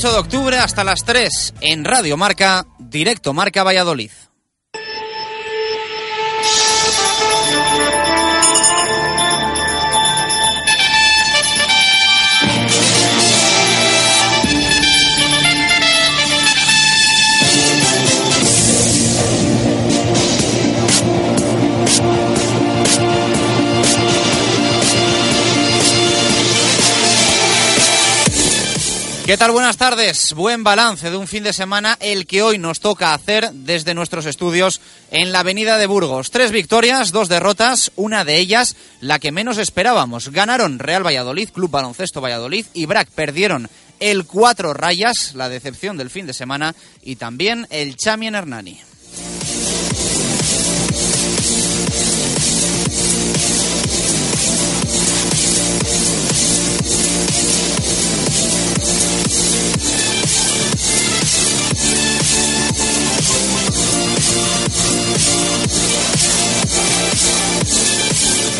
Lunes 0.00 0.12
28 0.12 0.12
de 0.12 0.18
octubre 0.18 0.58
hasta 0.58 0.82
las 0.82 1.04
3 1.04 1.54
en 1.60 1.84
Radio 1.84 2.16
Marca, 2.16 2.66
directo 2.78 3.34
Marca 3.34 3.64
Valladolid. 3.64 4.10
¿Qué 29.30 29.36
tal? 29.36 29.52
Buenas 29.52 29.76
tardes. 29.76 30.32
Buen 30.32 30.64
balance 30.64 31.08
de 31.08 31.16
un 31.16 31.28
fin 31.28 31.44
de 31.44 31.52
semana, 31.52 31.96
el 32.00 32.26
que 32.26 32.42
hoy 32.42 32.58
nos 32.58 32.80
toca 32.80 33.14
hacer 33.14 33.48
desde 33.52 33.94
nuestros 33.94 34.26
estudios 34.26 34.80
en 35.12 35.30
la 35.30 35.38
Avenida 35.38 35.78
de 35.78 35.86
Burgos. 35.86 36.32
Tres 36.32 36.50
victorias, 36.50 37.12
dos 37.12 37.28
derrotas, 37.28 37.92
una 37.94 38.24
de 38.24 38.38
ellas 38.38 38.74
la 39.00 39.20
que 39.20 39.30
menos 39.30 39.58
esperábamos. 39.58 40.30
Ganaron 40.30 40.80
Real 40.80 41.06
Valladolid, 41.06 41.50
Club 41.50 41.70
Baloncesto 41.70 42.20
Valladolid 42.20 42.66
y 42.74 42.86
Brac 42.86 43.08
perdieron 43.08 43.70
el 44.00 44.24
cuatro 44.26 44.74
rayas, 44.74 45.36
la 45.36 45.48
decepción 45.48 45.96
del 45.96 46.10
fin 46.10 46.26
de 46.26 46.32
semana, 46.32 46.74
y 47.00 47.14
también 47.14 47.68
el 47.70 47.94
Chamien 47.94 48.34
Hernani. 48.34 48.80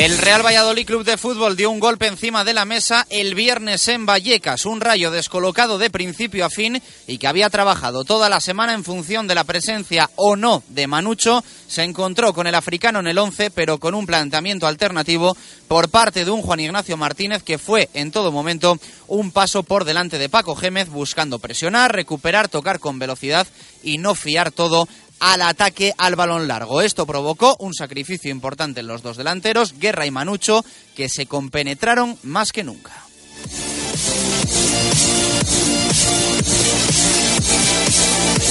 El 0.01 0.17
Real 0.17 0.43
Valladolid 0.43 0.87
Club 0.87 1.05
de 1.05 1.19
Fútbol 1.19 1.57
dio 1.57 1.71
un 1.71 1.79
golpe 1.79 2.07
encima 2.07 2.43
de 2.43 2.55
la 2.55 2.65
mesa 2.65 3.07
el 3.11 3.35
viernes 3.35 3.87
en 3.89 4.07
Vallecas, 4.07 4.65
un 4.65 4.81
rayo 4.81 5.11
descolocado 5.11 5.77
de 5.77 5.91
principio 5.91 6.47
a 6.47 6.49
fin 6.49 6.81
y 7.07 7.19
que 7.19 7.27
había 7.27 7.51
trabajado 7.51 8.03
toda 8.05 8.31
la 8.31 8.41
semana 8.41 8.73
en 8.73 8.83
función 8.83 9.27
de 9.27 9.35
la 9.35 9.45
presencia 9.45 10.09
o 10.17 10.37
no 10.37 10.63
de 10.69 10.87
Manucho, 10.87 11.45
se 11.69 11.83
encontró 11.83 12.33
con 12.33 12.47
el 12.47 12.55
africano 12.55 13.01
en 13.01 13.09
el 13.09 13.19
11, 13.19 13.51
pero 13.51 13.77
con 13.77 13.93
un 13.93 14.07
planteamiento 14.07 14.67
alternativo 14.67 15.37
por 15.69 15.91
parte 15.91 16.25
de 16.25 16.31
un 16.31 16.41
Juan 16.41 16.61
Ignacio 16.61 16.97
Martínez 16.97 17.43
que 17.43 17.59
fue 17.59 17.91
en 17.93 18.11
todo 18.11 18.33
momento 18.33 18.79
un 19.07 19.33
paso 19.33 19.65
por 19.65 19.85
delante 19.85 20.17
de 20.17 20.31
Paco 20.31 20.57
Gémez 20.57 20.89
buscando 20.89 21.39
presionar, 21.39 21.95
recuperar, 21.95 22.49
tocar 22.49 22.81
con 22.81 22.99
velocidad 22.99 23.47
y 23.83 23.99
no 23.99 24.15
fiar 24.15 24.51
todo 24.51 24.89
al 25.21 25.43
ataque 25.43 25.95
al 25.99 26.17
balón 26.17 26.49
largo. 26.49 26.83
Esto 26.83 27.07
provocó 27.07 27.57
un 27.61 27.75
sacrificio 27.75 28.31
importante 28.31 28.81
en 28.81 28.87
los 28.87 29.03
dos 29.03 29.17
delanteros, 29.17 29.79
Guerra 29.79 30.07
y 30.07 30.11
Manucho, 30.11 30.65
que 30.97 31.09
se 31.09 31.27
compenetraron 31.27 32.19
más 32.23 32.53
que 32.53 32.65
nunca. 32.65 32.93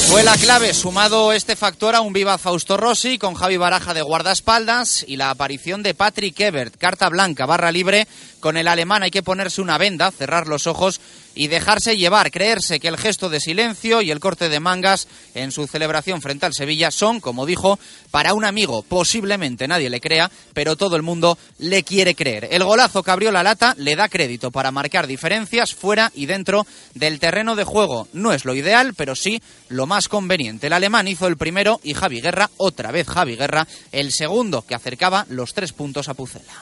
Fue 0.10 0.24
la 0.24 0.36
clave, 0.38 0.74
sumado 0.74 1.34
este 1.34 1.56
factor 1.56 1.94
a 1.94 2.02
un 2.02 2.14
viva 2.14 2.40
Fausto 2.40 2.78
Rossi 2.78 3.20
con 3.20 3.36
Javi 3.36 3.58
Baraja 3.58 3.94
de 3.94 4.02
guardaespaldas 4.02 5.06
y 5.08 5.18
la 5.18 5.30
aparición 5.30 5.84
de 5.84 5.94
Patrick 5.94 6.40
Ebert, 6.40 6.78
carta 6.78 7.10
blanca, 7.10 7.46
barra 7.46 7.72
libre. 7.72 8.08
Con 8.40 8.58
el 8.58 8.68
alemán 8.68 9.04
hay 9.04 9.12
que 9.12 9.22
ponerse 9.22 9.62
una 9.62 9.78
venda, 9.78 10.10
cerrar 10.10 10.48
los 10.48 10.66
ojos 10.66 11.00
y 11.36 11.48
dejarse 11.48 11.98
llevar, 11.98 12.32
creerse 12.32 12.80
que 12.80 12.88
el 12.88 12.98
gesto 12.98 13.30
de 13.30 13.40
silencio 13.40 14.02
y 14.02 14.12
el 14.12 14.20
corte 14.20 14.50
de 14.50 14.60
mangas 14.60 15.08
en 15.36 15.52
su 15.52 15.68
celebración 15.68 16.22
frente 16.22 16.46
al 16.46 16.54
Sevilla 16.54 16.92
son, 16.92 17.20
como 17.20 17.46
dijo, 17.46 17.80
para 18.12 18.34
un 18.34 18.46
amigo. 18.46 18.84
Posiblemente 18.84 19.68
nadie 19.68 19.90
le 19.90 20.02
crea, 20.02 20.32
pero 20.54 20.76
todo 20.76 20.96
el 20.96 21.02
mundo 21.02 21.38
le 21.58 21.84
quiere 21.84 22.16
creer. 22.16 22.48
El 22.52 22.64
golazo 22.64 23.04
que 23.04 23.12
abrió 23.12 23.32
la 23.32 23.44
lata 23.44 23.76
le 23.78 23.96
da 23.96 24.10
crédito 24.10 24.52
para 24.52 24.72
marcar 24.72 25.08
diferencias 25.08 25.74
fuera 25.74 26.12
y 26.16 26.26
dentro 26.26 26.66
del 26.94 27.20
terreno 27.20 27.56
de 27.56 27.64
juego. 27.64 28.08
No 28.14 28.34
es 28.34 28.46
lo 28.46 28.56
ideal, 28.56 28.94
pero 28.96 29.16
sí 29.16 29.42
lo 29.70 29.86
más 29.86 30.08
conveniente. 30.08 30.68
El 30.68 30.74
alemán 30.74 31.08
hizo 31.08 31.28
el 31.28 31.38
primero 31.38 31.80
y 31.84 31.94
Javi 31.94 32.22
Guerra, 32.22 32.50
otra 32.58 32.92
vez 32.92 33.08
Javi 33.08 33.36
Guerra, 33.36 33.68
el 33.92 34.12
segundo 34.12 34.64
que 34.64 34.76
acercaba 34.76 35.26
los 35.30 35.54
tres 35.54 35.74
puntos 35.74 36.10
a 36.10 36.14
Pucela. 36.14 36.54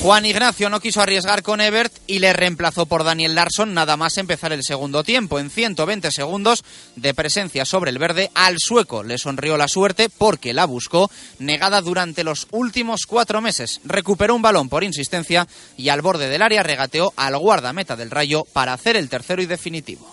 Juan 0.00 0.24
Ignacio 0.24 0.70
no 0.70 0.78
quiso 0.78 1.02
arriesgar 1.02 1.42
con 1.42 1.60
Ebert 1.60 1.92
y 2.06 2.20
le 2.20 2.32
reemplazó 2.32 2.86
por 2.86 3.02
Daniel 3.02 3.34
Larson 3.34 3.74
nada 3.74 3.96
más 3.96 4.16
empezar 4.16 4.52
el 4.52 4.62
segundo 4.62 5.02
tiempo. 5.02 5.40
En 5.40 5.50
120 5.50 6.12
segundos 6.12 6.62
de 6.94 7.14
presencia 7.14 7.64
sobre 7.64 7.90
el 7.90 7.98
verde, 7.98 8.30
al 8.34 8.56
sueco 8.58 9.02
le 9.02 9.18
sonrió 9.18 9.56
la 9.56 9.66
suerte 9.66 10.08
porque 10.08 10.54
la 10.54 10.66
buscó, 10.66 11.10
negada 11.40 11.80
durante 11.80 12.22
los 12.22 12.46
últimos 12.52 13.06
cuatro 13.06 13.40
meses. 13.40 13.80
Recuperó 13.84 14.36
un 14.36 14.42
balón 14.42 14.68
por 14.68 14.84
insistencia 14.84 15.48
y 15.76 15.88
al 15.88 16.00
borde 16.00 16.28
del 16.28 16.42
área 16.42 16.62
regateó 16.62 17.12
al 17.16 17.36
guardameta 17.36 17.96
del 17.96 18.12
Rayo 18.12 18.44
para 18.52 18.74
hacer 18.74 18.94
el 18.94 19.08
tercero 19.08 19.42
y 19.42 19.46
definitivo. 19.46 20.08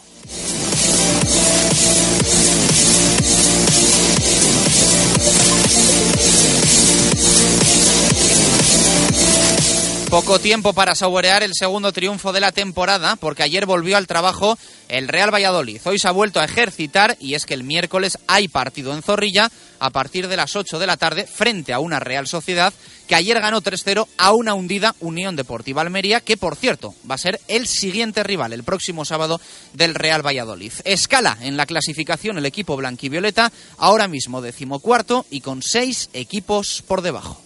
Poco 10.10 10.40
tiempo 10.40 10.74
para 10.74 10.96
saborear 10.96 11.44
el 11.44 11.54
segundo 11.54 11.92
triunfo 11.92 12.32
de 12.32 12.40
la 12.40 12.52
temporada, 12.52 13.16
porque 13.16 13.44
ayer 13.44 13.66
volvió 13.66 13.98
al 13.98 14.08
trabajo 14.08 14.58
el 14.88 15.08
Real 15.08 15.34
Valladolid. 15.34 15.82
Hoy 15.84 16.00
se 16.00 16.08
ha 16.08 16.12
vuelto 16.12 16.40
a 16.40 16.46
ejercitar 16.46 17.18
y 17.20 17.34
es 17.34 17.46
que 17.46 17.54
el 17.54 17.64
miércoles 17.64 18.18
hay 18.28 18.48
partido 18.48 18.94
en 18.94 19.02
Zorrilla 19.02 19.52
a 19.80 19.90
partir 19.90 20.28
de 20.28 20.38
las 20.38 20.56
8 20.56 20.80
de 20.80 20.88
la 20.88 20.96
tarde 20.96 21.26
frente 21.26 21.74
a 21.74 21.80
una 21.80 22.00
Real 22.00 22.28
Sociedad 22.28 22.74
que 23.08 23.16
ayer 23.16 23.40
ganó 23.40 23.62
3-0 23.62 24.08
a 24.18 24.32
una 24.32 24.54
hundida 24.54 24.96
Unión 25.00 25.36
Deportiva 25.36 25.82
Almería, 25.82 26.22
que 26.22 26.38
por 26.38 26.56
cierto 26.56 26.94
va 27.10 27.16
a 27.16 27.20
ser 27.20 27.42
el 27.48 27.68
siguiente 27.68 28.24
rival 28.24 28.54
el 28.54 28.64
próximo 28.64 29.06
sábado 29.06 29.42
del 29.74 29.96
Real 29.96 30.26
Valladolid. 30.26 30.72
Escala 30.86 31.38
en 31.42 31.58
la 31.58 31.66
clasificación 31.66 32.38
el 32.38 32.46
equipo 32.46 32.78
blanquivioleta, 32.78 33.52
ahora 33.78 34.08
mismo 34.08 34.42
decimocuarto 34.42 35.26
y 35.30 35.42
con 35.42 35.62
seis 35.62 36.10
equipos 36.14 36.84
por 36.88 37.02
debajo. 37.02 37.42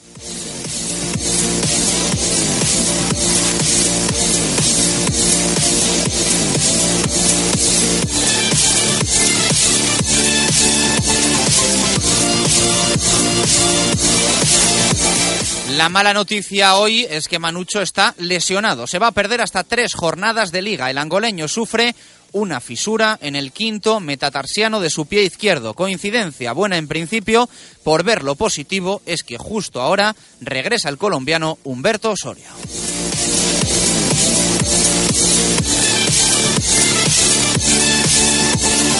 La 15.80 15.88
mala 15.88 16.13
noticia 16.13 16.75
hoy 16.75 17.07
es 17.10 17.30
que 17.30 17.40
Manucho 17.40 17.81
está 17.81 18.13
lesionado. 18.18 18.86
Se 18.86 19.00
va 19.00 19.07
a 19.07 19.12
perder 19.12 19.42
hasta 19.42 19.63
tres 19.63 19.94
jornadas 19.94 20.51
de 20.51 20.62
liga. 20.62 20.90
El 20.90 20.98
angoleño 20.98 21.48
sufre 21.48 21.96
una 22.34 22.60
fisura 22.60 23.18
en 23.22 23.36
el 23.36 23.51
quinto 23.54 24.01
metatarsiano 24.01 24.81
de 24.81 24.90
su 24.90 25.06
pie 25.06 25.24
izquierdo. 25.24 25.74
Coincidencia 25.74 26.51
buena 26.51 26.78
en 26.78 26.90
principio, 26.90 27.50
por 27.84 28.04
ver 28.04 28.24
lo 28.24 28.36
positivo 28.36 29.01
es 29.06 29.24
que 29.24 29.38
justo 29.38 29.81
ahora 29.81 30.18
regresa 30.42 30.90
el 30.90 30.98
colombiano 30.98 31.57
Humberto 31.63 32.12
Osorio. 32.12 32.50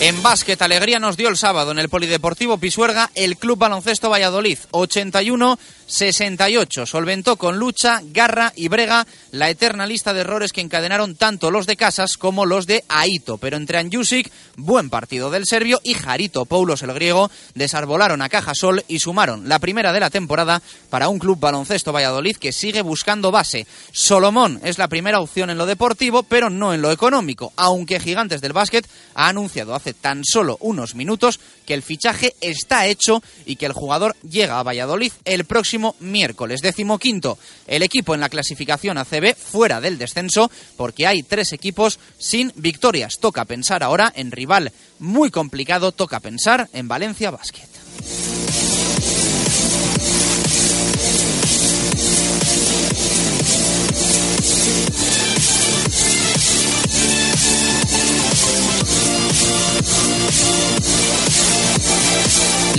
En 0.00 0.22
básquet, 0.22 0.62
alegría 0.62 0.98
nos 0.98 1.16
dio 1.16 1.28
el 1.28 1.36
sábado 1.36 1.70
en 1.70 1.78
el 1.78 1.88
Polideportivo 1.88 2.58
Pisuerga 2.58 3.08
el 3.14 3.36
Club 3.36 3.58
Baloncesto 3.58 4.10
Valladolid. 4.10 4.58
81-68. 4.72 6.86
Solventó 6.86 7.36
con 7.36 7.58
lucha, 7.58 8.00
garra 8.06 8.52
y 8.56 8.66
brega 8.66 9.06
la 9.30 9.48
eterna 9.48 9.86
lista 9.86 10.12
de 10.12 10.22
errores 10.22 10.52
que 10.52 10.60
encadenaron 10.60 11.14
tanto 11.14 11.52
los 11.52 11.66
de 11.66 11.76
Casas 11.76 12.16
como 12.16 12.46
los 12.46 12.66
de 12.66 12.82
Aito. 12.88 13.38
Pero 13.38 13.56
entre 13.56 13.78
Anjusic, 13.78 14.32
buen 14.56 14.90
partido 14.90 15.30
del 15.30 15.46
serbio, 15.46 15.80
y 15.84 15.94
Jarito 15.94 16.46
Paulos 16.46 16.82
el 16.82 16.92
griego 16.94 17.30
desarbolaron 17.54 18.22
a 18.22 18.28
Cajasol 18.28 18.84
y 18.88 18.98
sumaron 18.98 19.48
la 19.48 19.60
primera 19.60 19.92
de 19.92 20.00
la 20.00 20.10
temporada 20.10 20.62
para 20.90 21.08
un 21.08 21.20
Club 21.20 21.38
Baloncesto 21.38 21.92
Valladolid 21.92 22.38
que 22.38 22.50
sigue 22.50 22.82
buscando 22.82 23.30
base. 23.30 23.68
Solomón 23.92 24.58
es 24.64 24.78
la 24.78 24.88
primera 24.88 25.20
opción 25.20 25.50
en 25.50 25.58
lo 25.58 25.66
deportivo, 25.66 26.24
pero 26.24 26.50
no 26.50 26.74
en 26.74 26.82
lo 26.82 26.90
económico, 26.90 27.52
aunque 27.56 28.00
Gigantes 28.00 28.40
del 28.40 28.52
Básquet 28.52 28.84
ha 29.14 29.28
anunciado 29.28 29.76
hace 29.82 29.94
tan 29.94 30.24
solo 30.24 30.56
unos 30.60 30.94
minutos 30.94 31.40
que 31.66 31.74
el 31.74 31.82
fichaje 31.82 32.34
está 32.40 32.86
hecho 32.86 33.20
y 33.44 33.56
que 33.56 33.66
el 33.66 33.72
jugador 33.72 34.14
llega 34.22 34.58
a 34.58 34.62
Valladolid 34.62 35.12
el 35.24 35.44
próximo 35.44 35.96
miércoles. 35.98 36.60
Décimo 36.62 36.98
quinto, 36.98 37.36
el 37.66 37.82
equipo 37.82 38.14
en 38.14 38.20
la 38.20 38.28
clasificación 38.28 38.96
ACB 38.96 39.34
fuera 39.34 39.80
del 39.80 39.98
descenso 39.98 40.50
porque 40.76 41.08
hay 41.08 41.24
tres 41.24 41.52
equipos 41.52 41.98
sin 42.18 42.52
victorias. 42.54 43.18
Toca 43.18 43.44
pensar 43.44 43.82
ahora 43.82 44.12
en 44.14 44.30
rival 44.30 44.72
muy 45.00 45.30
complicado, 45.32 45.90
toca 45.90 46.20
pensar 46.20 46.68
en 46.72 46.86
Valencia 46.86 47.32
Basket. 47.32 47.72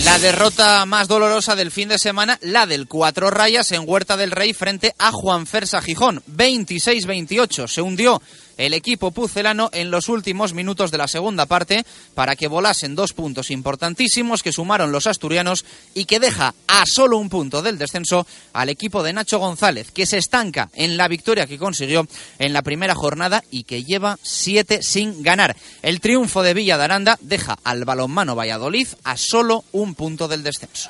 La 0.03 0.19
derrota 0.19 0.85
más 0.85 1.07
dolorosa 1.07 1.55
del 1.55 1.71
fin 1.71 1.89
de 1.89 1.97
semana, 1.97 2.37
la 2.41 2.65
del 2.65 2.87
cuatro 2.87 3.29
rayas 3.29 3.71
en 3.71 3.83
Huerta 3.85 4.17
del 4.17 4.31
Rey 4.31 4.53
frente 4.53 4.93
a 4.97 5.11
Juan 5.11 5.47
Fersa 5.47 5.81
Gijón. 5.81 6.21
26-28. 6.27 7.67
Se 7.67 7.81
hundió 7.81 8.21
el 8.57 8.73
equipo 8.73 9.11
pucelano 9.11 9.69
en 9.73 9.91
los 9.91 10.09
últimos 10.09 10.53
minutos 10.53 10.91
de 10.91 10.97
la 10.97 11.07
segunda 11.07 11.45
parte 11.45 11.85
para 12.13 12.35
que 12.35 12.47
volasen 12.47 12.95
dos 12.95 13.13
puntos 13.13 13.51
importantísimos 13.51 14.43
que 14.43 14.51
sumaron 14.51 14.91
los 14.91 15.07
asturianos 15.07 15.65
y 15.93 16.05
que 16.05 16.19
deja 16.19 16.53
a 16.67 16.83
solo 16.85 17.17
un 17.17 17.29
punto 17.29 17.61
del 17.61 17.77
descenso 17.77 18.25
al 18.53 18.69
equipo 18.69 19.03
de 19.03 19.13
Nacho 19.13 19.39
González, 19.39 19.91
que 19.91 20.05
se 20.05 20.17
estanca 20.17 20.69
en 20.73 20.97
la 20.97 21.07
victoria 21.07 21.47
que 21.47 21.57
consiguió 21.57 22.07
en 22.39 22.53
la 22.53 22.61
primera 22.61 22.95
jornada 22.95 23.43
y 23.51 23.63
que 23.63 23.83
lleva 23.83 24.17
siete 24.21 24.81
sin 24.83 25.23
ganar. 25.23 25.55
El 25.81 25.99
triunfo 25.99 26.43
de 26.43 26.53
Villa 26.53 26.77
de 26.77 26.83
Aranda 26.83 27.17
deja 27.21 27.57
al 27.63 27.85
balonmano 27.85 28.35
Valladolid 28.35 28.87
a 29.03 29.17
solo 29.17 29.63
un 29.71 29.95
punto 29.95 30.27
del 30.27 30.43
descenso. 30.43 30.89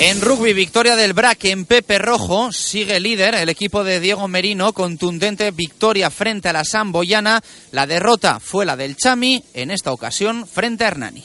En 0.00 0.20
rugby, 0.20 0.52
victoria 0.52 0.96
del 0.96 1.12
Braque 1.12 1.50
en 1.50 1.64
Pepe 1.64 1.98
Rojo, 1.98 2.52
sigue 2.52 2.98
líder 2.98 3.34
el 3.36 3.48
equipo 3.48 3.84
de 3.84 4.00
Diego 4.00 4.26
Merino, 4.26 4.72
contundente 4.72 5.50
victoria 5.52 6.10
frente 6.10 6.48
a 6.48 6.52
la 6.52 6.64
Samboyana. 6.64 7.40
La 7.70 7.86
derrota 7.86 8.40
fue 8.40 8.66
la 8.66 8.76
del 8.76 8.96
Chami, 8.96 9.44
en 9.54 9.70
esta 9.70 9.92
ocasión 9.92 10.46
frente 10.46 10.84
a 10.84 10.88
Hernani. 10.88 11.24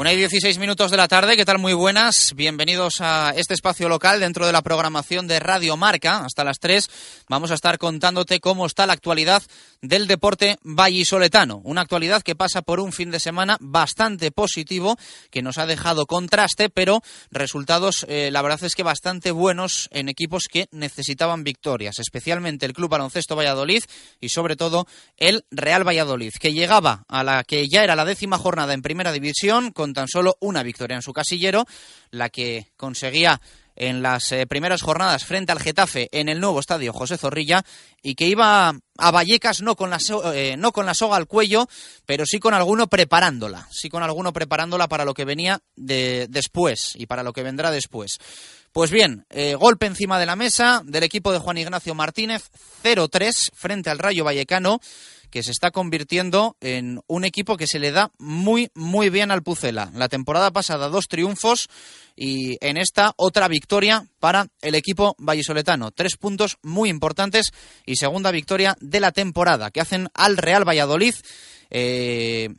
Una 0.00 0.14
y 0.14 0.16
16 0.16 0.56
minutos 0.56 0.90
de 0.90 0.96
la 0.96 1.08
tarde, 1.08 1.36
¿qué 1.36 1.44
tal? 1.44 1.58
Muy 1.58 1.74
buenas. 1.74 2.32
Bienvenidos 2.34 3.02
a 3.02 3.34
este 3.36 3.52
espacio 3.52 3.86
local 3.86 4.18
dentro 4.18 4.46
de 4.46 4.52
la 4.52 4.62
programación 4.62 5.28
de 5.28 5.38
Radio 5.40 5.76
Marca. 5.76 6.24
Hasta 6.24 6.42
las 6.42 6.58
3 6.58 6.88
vamos 7.28 7.50
a 7.50 7.54
estar 7.54 7.76
contándote 7.76 8.40
cómo 8.40 8.64
está 8.64 8.86
la 8.86 8.94
actualidad 8.94 9.42
del 9.82 10.06
deporte 10.06 10.56
vallisoletano. 10.62 11.60
Una 11.64 11.82
actualidad 11.82 12.22
que 12.22 12.34
pasa 12.34 12.62
por 12.62 12.80
un 12.80 12.92
fin 12.92 13.10
de 13.10 13.20
semana 13.20 13.58
bastante 13.60 14.30
positivo, 14.30 14.96
que 15.30 15.42
nos 15.42 15.58
ha 15.58 15.66
dejado 15.66 16.06
contraste, 16.06 16.70
pero 16.70 17.02
resultados, 17.30 18.06
eh, 18.08 18.30
la 18.32 18.40
verdad 18.40 18.64
es 18.64 18.74
que 18.74 18.82
bastante 18.82 19.32
buenos 19.32 19.90
en 19.92 20.08
equipos 20.08 20.48
que 20.50 20.68
necesitaban 20.70 21.44
victorias, 21.44 21.98
especialmente 21.98 22.64
el 22.64 22.72
Club 22.72 22.88
Baloncesto 22.88 23.36
Valladolid 23.36 23.84
y 24.18 24.30
sobre 24.30 24.56
todo 24.56 24.86
el 25.18 25.44
Real 25.50 25.86
Valladolid, 25.86 26.32
que 26.40 26.54
llegaba 26.54 27.04
a 27.06 27.22
la 27.22 27.44
que 27.44 27.68
ya 27.68 27.84
era 27.84 27.96
la 27.96 28.06
décima 28.06 28.38
jornada 28.38 28.72
en 28.72 28.80
primera 28.80 29.12
división 29.12 29.72
con 29.72 29.89
tan 29.94 30.08
solo 30.08 30.36
una 30.40 30.62
victoria 30.62 30.96
en 30.96 31.02
su 31.02 31.12
casillero, 31.12 31.66
la 32.10 32.28
que 32.28 32.68
conseguía 32.76 33.40
en 33.80 34.02
las 34.02 34.30
eh, 34.32 34.46
primeras 34.46 34.82
jornadas 34.82 35.24
frente 35.24 35.52
al 35.52 35.58
Getafe 35.58 36.08
en 36.12 36.28
el 36.28 36.38
nuevo 36.38 36.60
estadio 36.60 36.92
José 36.92 37.16
Zorrilla 37.16 37.64
y 38.02 38.14
que 38.14 38.26
iba 38.26 38.74
a 38.98 39.10
Vallecas 39.10 39.62
no 39.62 39.74
con 39.74 39.88
la, 39.88 39.98
eh, 40.34 40.56
no 40.58 40.72
con 40.72 40.84
la 40.84 40.92
soga 40.92 41.16
al 41.16 41.26
cuello, 41.26 41.66
pero 42.04 42.26
sí 42.26 42.38
con 42.38 42.52
alguno 42.52 42.88
preparándola, 42.88 43.66
sí 43.70 43.88
con 43.88 44.02
alguno 44.02 44.34
preparándola 44.34 44.86
para 44.86 45.06
lo 45.06 45.14
que 45.14 45.24
venía 45.24 45.62
de, 45.76 46.26
después 46.28 46.92
y 46.94 47.06
para 47.06 47.22
lo 47.22 47.32
que 47.32 47.42
vendrá 47.42 47.70
después. 47.70 48.18
Pues 48.72 48.90
bien, 48.90 49.24
eh, 49.30 49.54
golpe 49.54 49.86
encima 49.86 50.18
de 50.18 50.26
la 50.26 50.36
mesa 50.36 50.82
del 50.84 51.02
equipo 51.02 51.32
de 51.32 51.38
Juan 51.38 51.58
Ignacio 51.58 51.94
Martínez, 51.94 52.50
0-3 52.84 53.50
frente 53.54 53.90
al 53.90 53.98
Rayo 53.98 54.24
Vallecano 54.24 54.78
que 55.30 55.42
se 55.42 55.52
está 55.52 55.70
convirtiendo 55.70 56.56
en 56.60 57.00
un 57.06 57.24
equipo 57.24 57.56
que 57.56 57.66
se 57.66 57.78
le 57.78 57.92
da 57.92 58.10
muy, 58.18 58.70
muy 58.74 59.10
bien 59.10 59.30
al 59.30 59.42
Pucela. 59.42 59.90
La 59.94 60.08
temporada 60.08 60.50
pasada 60.50 60.88
dos 60.88 61.06
triunfos 61.08 61.68
y 62.16 62.58
en 62.60 62.76
esta 62.76 63.14
otra 63.16 63.48
victoria 63.48 64.06
para 64.18 64.48
el 64.60 64.74
equipo 64.74 65.14
vallisoletano. 65.18 65.90
Tres 65.90 66.16
puntos 66.16 66.58
muy 66.62 66.90
importantes 66.90 67.52
y 67.86 67.96
segunda 67.96 68.30
victoria 68.30 68.76
de 68.80 69.00
la 69.00 69.12
temporada 69.12 69.70
que 69.70 69.80
hacen 69.80 70.08
al 70.14 70.36
Real 70.36 70.68
Valladolid 70.68 71.14
eh, 71.70 72.50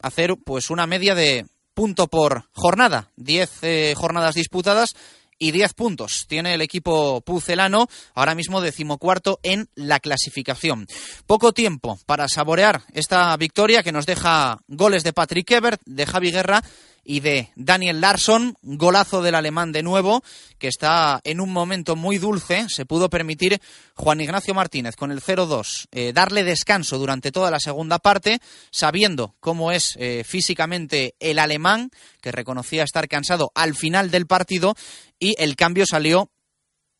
hacer 0.00 0.36
pues 0.44 0.70
una 0.70 0.86
media 0.86 1.14
de 1.14 1.46
punto 1.74 2.08
por 2.08 2.44
jornada, 2.52 3.10
diez 3.16 3.62
eh, 3.62 3.94
jornadas 3.96 4.34
disputadas 4.34 4.94
y 5.38 5.52
10 5.52 5.74
puntos 5.74 6.26
tiene 6.28 6.54
el 6.54 6.60
equipo 6.60 7.20
pucelano, 7.20 7.88
ahora 8.14 8.34
mismo 8.34 8.60
decimocuarto 8.60 9.40
en 9.42 9.68
la 9.74 10.00
clasificación. 10.00 10.86
Poco 11.26 11.52
tiempo 11.52 11.98
para 12.06 12.28
saborear 12.28 12.82
esta 12.92 13.36
victoria 13.36 13.82
que 13.82 13.92
nos 13.92 14.06
deja 14.06 14.58
goles 14.68 15.04
de 15.04 15.12
Patrick 15.12 15.50
Ebert, 15.50 15.80
de 15.84 16.06
Javi 16.06 16.30
Guerra 16.30 16.62
y 17.08 17.20
de 17.20 17.50
Daniel 17.56 18.02
Larsson, 18.02 18.54
golazo 18.60 19.22
del 19.22 19.34
alemán 19.34 19.72
de 19.72 19.82
nuevo, 19.82 20.22
que 20.58 20.68
está 20.68 21.22
en 21.24 21.40
un 21.40 21.50
momento 21.50 21.96
muy 21.96 22.18
dulce. 22.18 22.66
Se 22.68 22.84
pudo 22.84 23.08
permitir 23.08 23.62
Juan 23.94 24.20
Ignacio 24.20 24.52
Martínez 24.52 24.94
con 24.94 25.10
el 25.10 25.22
0-2 25.22 25.86
eh, 25.90 26.12
darle 26.12 26.44
descanso 26.44 26.98
durante 26.98 27.32
toda 27.32 27.50
la 27.50 27.60
segunda 27.60 27.98
parte, 27.98 28.40
sabiendo 28.70 29.34
cómo 29.40 29.72
es 29.72 29.96
eh, 29.98 30.22
físicamente 30.22 31.14
el 31.18 31.38
alemán, 31.38 31.90
que 32.20 32.30
reconocía 32.30 32.84
estar 32.84 33.08
cansado 33.08 33.52
al 33.54 33.74
final 33.74 34.10
del 34.10 34.26
partido, 34.26 34.74
y 35.18 35.34
el 35.38 35.56
cambio 35.56 35.86
salió 35.86 36.28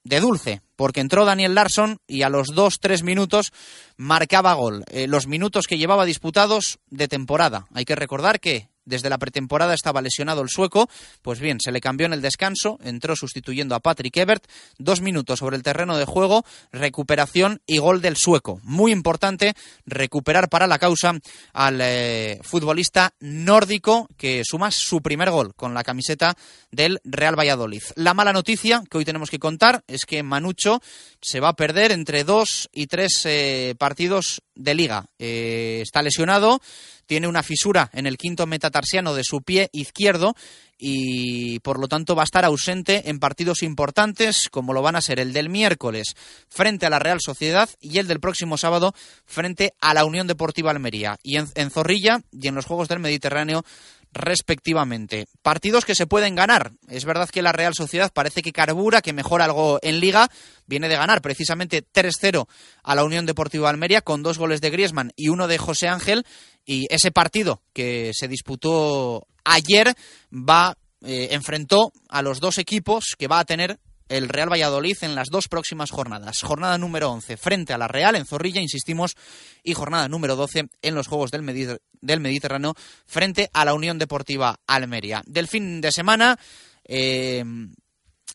de 0.05 0.21
dulce, 0.21 0.63
porque 0.75 1.01
entró 1.01 1.27
Daniel 1.27 1.55
Larsson 1.55 2.01
y 2.07 2.23
a 2.23 2.31
los 2.31 2.55
2-3 2.55 3.03
minutos 3.03 3.53
marcaba 3.99 4.55
gol. 4.55 4.85
Eh, 4.91 5.07
los 5.07 5.27
minutos 5.27 5.67
que 5.67 5.77
llevaba 5.77 6.07
disputados 6.07 6.79
de 6.89 7.09
temporada. 7.09 7.67
Hay 7.75 7.85
que 7.85 7.95
recordar 7.95 8.41
que 8.41 8.68
Desde 8.89 9.11
la 9.11 9.19
pretemporada 9.19 9.75
estaba 9.75 10.01
lesionado 10.01 10.41
el 10.41 10.49
sueco, 10.49 10.89
pues 11.23 11.41
bien, 11.41 11.61
se 11.61 11.73
le 11.73 11.81
cambió 11.81 12.07
en 12.07 12.15
el 12.15 12.23
descanso, 12.23 12.79
entró 12.83 13.17
sustituyendo 13.17 13.75
a 13.75 13.81
Patrick 13.81 14.17
Ebert, 14.17 14.45
dos 14.79 15.01
minutos 15.01 15.41
sobre 15.41 15.57
el 15.57 15.63
terreno 15.63 15.99
de 15.99 16.07
juego, 16.07 16.45
recuperación 16.73 17.61
y 17.67 17.79
gol 17.79 18.01
del 18.01 18.17
sueco. 18.17 18.61
Muy 18.63 18.93
importante 18.93 19.55
recuperar 19.85 20.49
para 20.49 20.67
la 20.67 20.79
causa 20.79 21.15
al 21.53 21.81
eh, 21.83 22.41
futbolista 22.43 23.13
nórdico 23.21 24.09
que 24.17 24.43
suma 24.45 24.71
su 24.71 25.03
primer 25.03 25.31
gol 25.31 25.55
con 25.55 25.75
la 25.75 25.85
camiseta 25.85 26.35
del 26.71 27.01
Real 27.05 27.39
Valladolid. 27.39 27.83
La 27.95 28.15
mala 28.15 28.33
noticia 28.33 28.83
que 28.91 28.99
hoy 28.99 29.05
tenemos 29.05 29.31
que 29.31 29.39
contar 29.39 29.85
es 29.87 30.07
que 30.07 30.23
Manucho 30.23 30.81
se 31.21 31.41
va 31.41 31.49
a 31.49 31.57
perder 31.57 31.93
entre 31.93 32.25
dos 32.25 32.69
y 32.73 32.87
tres 32.87 33.23
eh, 33.25 33.75
partidos 33.79 34.43
de 34.55 34.75
liga. 34.75 35.07
Eh, 35.19 35.81
está 35.83 36.03
lesionado, 36.03 36.61
tiene 37.09 37.27
una 37.27 37.43
fisura 37.43 37.91
en 37.95 38.07
el 38.07 38.19
quinto 38.19 38.47
metatarsiano 38.47 39.15
de 39.15 39.25
su 39.25 39.41
pie 39.41 39.71
izquierdo 39.73 40.37
y 40.79 41.59
por 41.61 41.81
lo 41.81 41.89
tanto 41.89 42.15
va 42.15 42.23
a 42.23 42.25
estar 42.25 42.45
ausente 42.45 43.09
en 43.09 43.19
partidos 43.19 43.63
importantes 43.63 44.49
como 44.51 44.75
lo 44.75 44.83
van 44.83 44.95
a 44.95 45.01
ser 45.01 45.19
el 45.19 45.33
del 45.33 45.49
miércoles 45.49 46.15
frente 46.49 46.87
a 46.87 46.91
la 46.91 46.99
Real 47.01 47.19
Sociedad 47.21 47.69
y 47.81 47.99
el 47.99 48.07
del 48.07 48.21
próximo 48.21 48.59
sábado 48.59 48.95
frente 49.25 49.73
a 49.81 49.95
la 49.95 50.05
Unión 50.05 50.27
Deportiva 50.27 50.71
Almería. 50.71 51.19
Y 51.23 51.39
en, 51.39 51.49
en 51.55 51.71
Zorrilla 51.71 52.21
y 52.31 52.47
en 52.47 52.55
los 52.55 52.67
Juegos 52.67 52.89
del 52.89 53.01
Mediterráneo 53.01 53.65
respectivamente. 54.13 55.27
Partidos 55.43 55.85
que 55.85 55.95
se 55.95 56.07
pueden 56.07 56.35
ganar. 56.35 56.73
Es 56.89 57.05
verdad 57.05 57.29
que 57.29 57.43
la 57.43 57.53
Real 57.53 57.75
Sociedad 57.75 58.13
parece 58.13 58.43
que 58.43 58.53
carbura, 58.53 59.03
que 59.03 59.13
mejora 59.13 59.45
algo 59.45 59.79
en 59.83 60.01
liga. 60.01 60.31
Viene 60.67 60.89
de 60.89 60.97
ganar 60.97 61.23
precisamente 61.23 61.85
3-0 61.85 62.47
a 62.83 62.95
la 62.95 63.05
Unión 63.05 63.27
Deportiva 63.27 63.71
Almería 63.71 64.03
con 64.03 64.23
dos 64.23 64.39
goles 64.39 64.61
de 64.61 64.71
Griezmann 64.71 65.13
y 65.17 65.29
uno 65.29 65.49
de 65.49 65.59
José 65.59 65.89
Ángel. 65.89 66.25
Y 66.65 66.87
ese 66.91 67.11
partido 67.11 67.63
que 67.73 68.13
se 68.15 68.29
disputó 68.29 69.27
ayer 69.45 69.95
va 70.33 70.77
eh, 71.05 71.29
enfrentó 71.31 71.93
a 72.09 72.23
los 72.23 72.41
dos 72.41 72.59
equipos 72.59 73.15
que 73.17 73.29
va 73.29 73.39
a 73.39 73.45
tener 73.45 73.79
el 74.09 74.29
Real 74.29 74.51
Valladolid 74.51 74.97
en 75.03 75.15
las 75.15 75.29
dos 75.29 75.49
próximas 75.49 75.91
jornadas. 75.91 76.41
Jornada 76.43 76.79
número 76.79 77.11
11 77.11 77.37
frente 77.37 77.73
a 77.73 77.79
la 77.79 77.89
Real 77.89 78.17
en 78.17 78.27
Zorrilla, 78.27 78.61
insistimos, 78.61 79.17
y 79.63 79.75
jornada 79.75 80.09
número 80.09 80.37
12 80.37 80.69
en 80.83 80.95
los 80.95 81.07
Juegos 81.07 81.31
del, 81.31 81.43
Mediterráneo 81.43 82.75
frente 83.07 83.51
a 83.53 83.65
la 83.65 83.75
Unión 83.75 83.99
Deportiva 83.99 84.59
Almería. 84.67 85.23
Del 85.27 85.49
fin 85.49 85.81
de 85.81 85.93
semana, 85.93 86.39
eh, 86.85 87.45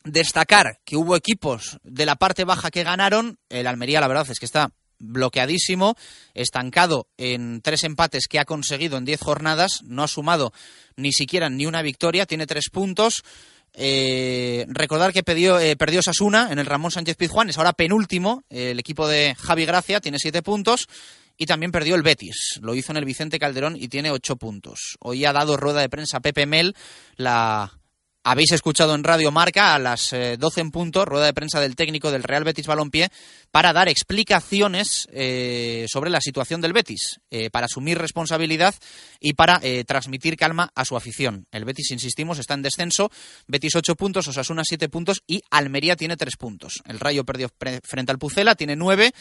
destacar 0.04 0.80
que 0.84 0.98
hubo 0.98 1.16
equipos 1.16 1.80
de 1.84 2.06
la 2.06 2.16
parte 2.16 2.44
baja 2.44 2.72
que 2.72 2.84
ganaron. 2.84 3.38
El 3.50 3.68
Almería, 3.68 4.02
la 4.02 4.08
verdad 4.08 4.30
es 4.30 4.40
que 4.40 4.46
está 4.46 4.72
bloqueadísimo, 5.00 5.96
estancado 6.34 7.08
en 7.18 7.62
tres 7.62 7.84
empates 7.84 8.28
que 8.28 8.40
ha 8.40 8.46
conseguido 8.46 8.98
en 8.98 9.06
diez 9.06 9.20
jornadas, 9.22 9.82
no 9.84 10.04
ha 10.04 10.08
sumado 10.08 10.54
ni 10.96 11.12
siquiera 11.12 11.50
ni 11.50 11.66
una 11.66 11.82
victoria, 11.82 12.26
tiene 12.26 12.48
tres 12.48 12.70
puntos. 12.72 13.24
Eh, 13.76 14.66
recordar 14.70 15.14
que 15.14 15.24
perdió, 15.24 15.60
eh, 15.60 15.76
perdió 15.76 16.02
Sasuna 16.02 16.50
en 16.52 16.60
el 16.60 16.66
Ramón 16.66 16.92
Sánchez 16.92 17.18
Pizjuán, 17.18 17.50
es 17.50 17.58
ahora 17.58 17.74
penúltimo, 17.74 18.44
el 18.50 18.80
equipo 18.80 19.08
de 19.08 19.36
Javi 19.36 19.66
Gracia 19.66 20.00
tiene 20.00 20.20
siete 20.20 20.44
puntos 20.44 20.88
y 21.38 21.46
también 21.46 21.72
perdió 21.72 21.96
el 21.96 22.04
Betis, 22.04 22.60
lo 22.62 22.76
hizo 22.76 22.92
en 22.92 22.98
el 22.98 23.06
Vicente 23.06 23.40
Calderón 23.40 23.76
y 23.76 23.88
tiene 23.88 24.12
ocho 24.12 24.36
puntos. 24.36 24.98
Hoy 25.00 25.26
ha 25.26 25.34
dado 25.34 25.58
rueda 25.58 25.82
de 25.82 25.90
prensa 25.90 26.20
Pepe 26.20 26.46
Mel, 26.46 26.76
la 27.16 27.80
habéis 28.24 28.54
escuchado 28.54 28.96
en 28.96 29.04
Radio 29.04 29.32
Marca 29.32 29.76
a 29.76 29.80
las 29.80 30.12
12 30.12 30.16
eh, 30.16 30.62
en 30.62 30.72
punto, 30.72 31.06
rueda 31.06 31.26
de 31.26 31.34
prensa 31.34 31.60
del 31.60 31.76
técnico 31.76 32.12
del 32.12 32.24
Real 32.24 32.44
Betis 32.44 32.68
Balompié, 32.68 33.10
para 33.52 33.74
dar 33.74 33.90
explicaciones 33.90 35.08
eh, 35.12 35.86
sobre 35.90 36.10
la 36.10 36.22
situación 36.22 36.62
del 36.62 36.74
Betis, 36.74 37.20
eh, 37.30 37.50
para 37.50 37.66
asumir 37.66 37.98
responsabilidad 37.98 38.76
y 39.20 39.34
para 39.34 39.62
transmitir 39.86 40.38
calma 40.38 40.72
a 40.76 40.86
su 40.86 40.96
afición. 40.96 41.48
El 41.52 41.66
Betis, 41.66 41.92
insistimos, 41.92 42.40
está 42.40 42.54
en 42.54 42.62
descenso, 42.62 43.12
Betis 43.48 43.76
8 43.76 43.96
puntos, 43.96 44.28
Osasuna 44.28 44.64
7 44.66 44.90
puntos 44.90 45.24
y 45.28 45.42
Almería 45.50 45.96
tiene 45.96 46.18
3 46.18 46.36
puntos. 46.38 46.82
El 46.86 47.00
Rayo 47.00 47.24
perdió 47.24 47.50
frente 47.84 48.12
al 48.12 48.20
Pucela, 48.20 48.56
tiene 48.56 48.76
9 48.76 49.14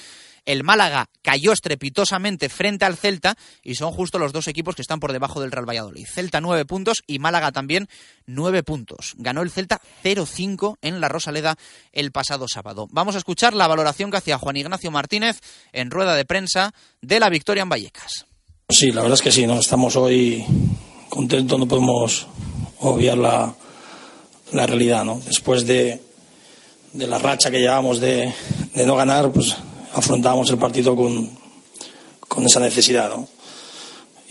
el 0.45 0.65
Málaga 0.65 1.07
cayó 1.23 1.53
estrepitosamente 1.53 2.49
frente 2.49 2.85
al 2.85 2.97
Celta 2.97 3.37
y 3.63 3.77
son 3.77 3.93
justo 3.93 4.19
los 4.19 4.33
dos 4.33 4.49
equipos 4.49 4.75
que 4.75 4.83
están 4.83 5.01
por 5.01 5.13
debajo 5.13 5.41
del 5.41 5.53
Real 5.53 5.69
Valladolid. 5.69 6.07
Celta 6.07 6.41
nueve 6.41 6.65
puntos 6.65 7.03
y 7.07 7.19
Málaga 7.19 7.53
también 7.53 7.89
nueve 8.27 8.63
puntos. 8.63 8.92
Ganó 9.17 9.43
el 9.43 9.51
Celta 9.51 9.81
0-5 10.05 10.77
en 10.83 11.01
la 11.01 11.09
Rosaleda 11.09 11.57
el 11.93 12.13
pasado 12.13 12.47
sábado. 12.49 12.89
Vamos 12.91 13.15
a 13.15 13.19
escuchar 13.19 13.55
la 13.55 13.67
valoración 13.67 14.11
que 14.11 14.17
hacía 14.17 14.39
Juan 14.39 14.57
Ignacio 14.57 14.91
Martínez 14.91 15.41
en 15.73 15.91
rueda 15.91 16.15
de 16.15 16.25
prensa 16.25 16.75
de 17.01 17.21
la 17.21 17.29
victoria 17.29 17.63
en 17.63 17.69
Vallecas. 17.69 18.27
Sí, 18.69 18.91
la 18.91 19.03
verdad 19.03 19.15
es 19.19 19.23
que 19.23 19.33
sí, 19.33 19.47
¿no? 19.47 19.59
estamos 19.59 19.97
hoy 19.97 20.45
contentos, 21.09 21.59
no 21.59 21.67
podemos 21.67 22.27
obviar 22.81 23.19
la, 23.19 23.55
la 24.53 24.67
realidad. 24.67 25.05
¿no? 25.05 25.21
Después 25.25 25.67
de, 25.67 26.01
de 26.93 27.07
la 27.07 27.19
racha 27.19 27.51
que 27.51 27.61
llevamos 27.61 28.01
de, 28.01 28.33
de 28.75 28.87
no 28.87 28.97
ganar, 28.97 29.31
pues 29.31 29.55
afrontamos 29.95 30.49
el 30.51 30.59
partido 30.59 30.97
con, 30.97 31.31
con 32.29 32.45
esa 32.47 32.61
necesidad. 32.61 33.11
¿no? 33.11 33.29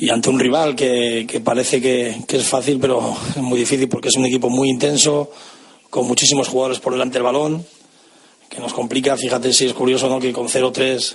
Y 0.01 0.09
ante 0.09 0.31
un 0.31 0.39
rival 0.39 0.75
que, 0.75 1.27
que 1.29 1.41
parece 1.41 1.79
que, 1.79 2.23
es 2.27 2.47
fácil, 2.47 2.79
pero 2.79 3.15
es 3.29 3.37
muy 3.37 3.59
difícil 3.59 3.87
porque 3.87 4.07
es 4.07 4.15
un 4.15 4.25
equipo 4.25 4.49
muy 4.49 4.67
intenso, 4.67 5.29
con 5.91 6.07
muchísimos 6.07 6.47
jugadores 6.47 6.79
por 6.79 6.93
delante 6.93 7.19
del 7.19 7.23
balón, 7.23 7.63
que 8.49 8.59
nos 8.59 8.73
complica. 8.73 9.15
Fíjate 9.15 9.53
si 9.53 9.67
es 9.67 9.73
curioso 9.75 10.09
¿no? 10.09 10.19
que 10.19 10.33
con 10.33 10.47
0-3 10.47 11.13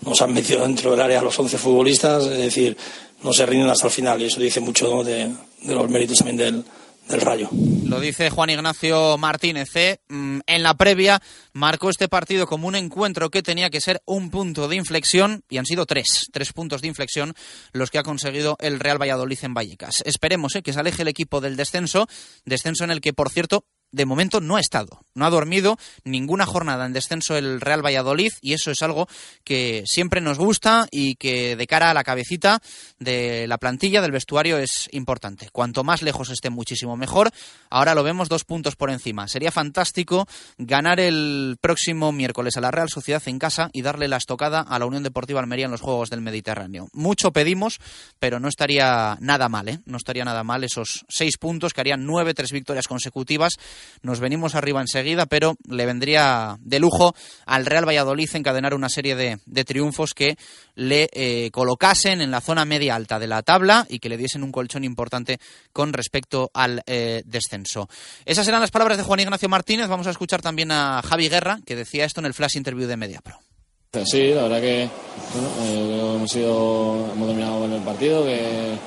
nos 0.00 0.20
han 0.22 0.34
metido 0.34 0.62
dentro 0.62 0.90
del 0.90 1.00
área 1.00 1.22
los 1.22 1.38
11 1.38 1.56
futbolistas, 1.56 2.24
es 2.24 2.38
decir, 2.38 2.76
no 3.22 3.32
se 3.32 3.46
rinden 3.46 3.70
hasta 3.70 3.86
el 3.86 3.92
final 3.92 4.20
y 4.20 4.24
eso 4.24 4.40
dice 4.40 4.58
mucho 4.58 5.04
de, 5.04 5.30
de 5.62 5.74
los 5.76 5.88
méritos 5.88 6.18
también 6.18 6.36
del, 6.36 6.64
del 7.10 7.20
Rayo. 7.20 7.48
Lo 7.84 8.00
dice 8.00 8.30
Juan 8.30 8.50
Ignacio 8.50 9.18
Martínez. 9.18 9.74
¿eh? 9.74 10.00
Mm, 10.08 10.40
en 10.46 10.62
la 10.62 10.74
previa 10.74 11.20
marcó 11.52 11.90
este 11.90 12.08
partido 12.08 12.46
como 12.46 12.68
un 12.68 12.76
encuentro 12.76 13.30
que 13.30 13.42
tenía 13.42 13.70
que 13.70 13.80
ser 13.80 14.00
un 14.06 14.30
punto 14.30 14.68
de 14.68 14.76
inflexión 14.76 15.42
y 15.48 15.58
han 15.58 15.66
sido 15.66 15.86
tres, 15.86 16.28
tres 16.32 16.52
puntos 16.52 16.82
de 16.82 16.88
inflexión 16.88 17.34
los 17.72 17.90
que 17.90 17.98
ha 17.98 18.02
conseguido 18.02 18.56
el 18.60 18.80
Real 18.80 19.00
Valladolid 19.00 19.38
en 19.42 19.54
Vallecas. 19.54 20.02
Esperemos 20.04 20.54
¿eh? 20.54 20.62
que 20.62 20.72
se 20.72 20.80
aleje 20.80 21.02
el 21.02 21.08
equipo 21.08 21.40
del 21.40 21.56
descenso, 21.56 22.06
descenso 22.44 22.84
en 22.84 22.90
el 22.90 23.00
que, 23.00 23.12
por 23.12 23.30
cierto, 23.30 23.64
de 23.92 24.06
momento 24.06 24.40
no 24.40 24.56
ha 24.56 24.60
estado, 24.60 25.00
no 25.14 25.24
ha 25.24 25.30
dormido 25.30 25.78
ninguna 26.04 26.46
jornada 26.46 26.86
en 26.86 26.92
descenso 26.92 27.36
el 27.36 27.60
Real 27.60 27.84
Valladolid 27.84 28.32
y 28.40 28.52
eso 28.52 28.70
es 28.70 28.82
algo 28.82 29.08
que 29.44 29.82
siempre 29.86 30.20
nos 30.20 30.38
gusta 30.38 30.86
y 30.90 31.16
que 31.16 31.56
de 31.56 31.66
cara 31.66 31.90
a 31.90 31.94
la 31.94 32.04
cabecita 32.04 32.60
de 32.98 33.46
la 33.48 33.58
plantilla 33.58 34.00
del 34.00 34.12
vestuario 34.12 34.58
es 34.58 34.88
importante. 34.92 35.48
Cuanto 35.52 35.84
más 35.84 36.02
lejos 36.02 36.30
esté 36.30 36.50
muchísimo 36.50 36.96
mejor. 36.96 37.30
Ahora 37.68 37.94
lo 37.94 38.02
vemos 38.02 38.28
dos 38.28 38.44
puntos 38.44 38.76
por 38.76 38.90
encima. 38.90 39.28
Sería 39.28 39.50
fantástico 39.50 40.26
ganar 40.58 41.00
el 41.00 41.56
próximo 41.60 42.12
miércoles 42.12 42.56
a 42.56 42.60
la 42.60 42.70
Real 42.70 42.88
Sociedad 42.88 43.22
en 43.26 43.38
casa 43.38 43.70
y 43.72 43.82
darle 43.82 44.08
la 44.08 44.16
estocada 44.16 44.60
a 44.60 44.78
la 44.78 44.86
Unión 44.86 45.02
Deportiva 45.02 45.40
Almería 45.40 45.66
en 45.66 45.72
los 45.72 45.80
Juegos 45.80 46.10
del 46.10 46.20
Mediterráneo. 46.20 46.88
Mucho 46.92 47.32
pedimos, 47.32 47.80
pero 48.18 48.40
no 48.40 48.48
estaría 48.48 49.16
nada 49.20 49.48
mal, 49.48 49.68
¿eh? 49.68 49.80
No 49.86 49.96
estaría 49.96 50.24
nada 50.24 50.44
mal 50.44 50.64
esos 50.64 51.04
seis 51.08 51.36
puntos 51.38 51.72
que 51.72 51.80
harían 51.80 52.04
nueve, 52.04 52.34
tres 52.34 52.52
victorias 52.52 52.86
consecutivas 52.86 53.54
nos 54.02 54.20
venimos 54.20 54.54
arriba 54.54 54.80
enseguida, 54.80 55.26
pero 55.26 55.56
le 55.68 55.86
vendría 55.86 56.56
de 56.60 56.78
lujo 56.78 57.14
al 57.46 57.66
Real 57.66 57.86
Valladolid 57.86 58.28
encadenar 58.34 58.74
una 58.74 58.88
serie 58.88 59.14
de, 59.14 59.64
triunfos 59.64 60.14
que 60.14 60.36
le 60.74 61.08
eh, 61.12 61.50
colocasen 61.52 62.20
en 62.20 62.30
la 62.30 62.40
zona 62.40 62.64
media 62.64 62.94
alta 62.94 63.18
de 63.18 63.26
la 63.26 63.42
tabla 63.42 63.86
y 63.88 63.98
que 63.98 64.08
le 64.08 64.16
diesen 64.16 64.42
un 64.42 64.52
colchón 64.52 64.84
importante 64.84 65.38
con 65.72 65.92
respecto 65.92 66.50
al 66.54 66.82
eh, 66.86 67.22
descenso. 67.26 67.88
Esas 68.24 68.48
eran 68.48 68.60
las 68.60 68.70
palabras 68.70 68.98
de 68.98 69.04
Juan 69.04 69.20
Ignacio 69.20 69.48
Martínez. 69.48 69.88
Vamos 69.88 70.06
a 70.06 70.10
escuchar 70.10 70.42
también 70.42 70.72
a 70.72 71.02
Javi 71.02 71.28
Guerra, 71.28 71.60
que 71.64 71.76
decía 71.76 72.04
esto 72.04 72.20
en 72.20 72.26
el 72.26 72.34
flash 72.34 72.56
interview 72.56 72.88
de 72.88 72.96
Mediapro. 72.96 73.38
Sí, 74.04 74.28
la 74.28 74.42
verdad 74.44 74.60
que 74.60 74.82
eh, 74.84 76.14
hemos, 76.14 76.30
sido, 76.30 77.10
hemos 77.12 77.28
dominado 77.28 77.64
en 77.64 77.72
el 77.72 77.82
partido, 77.82 78.24
que 78.24 78.78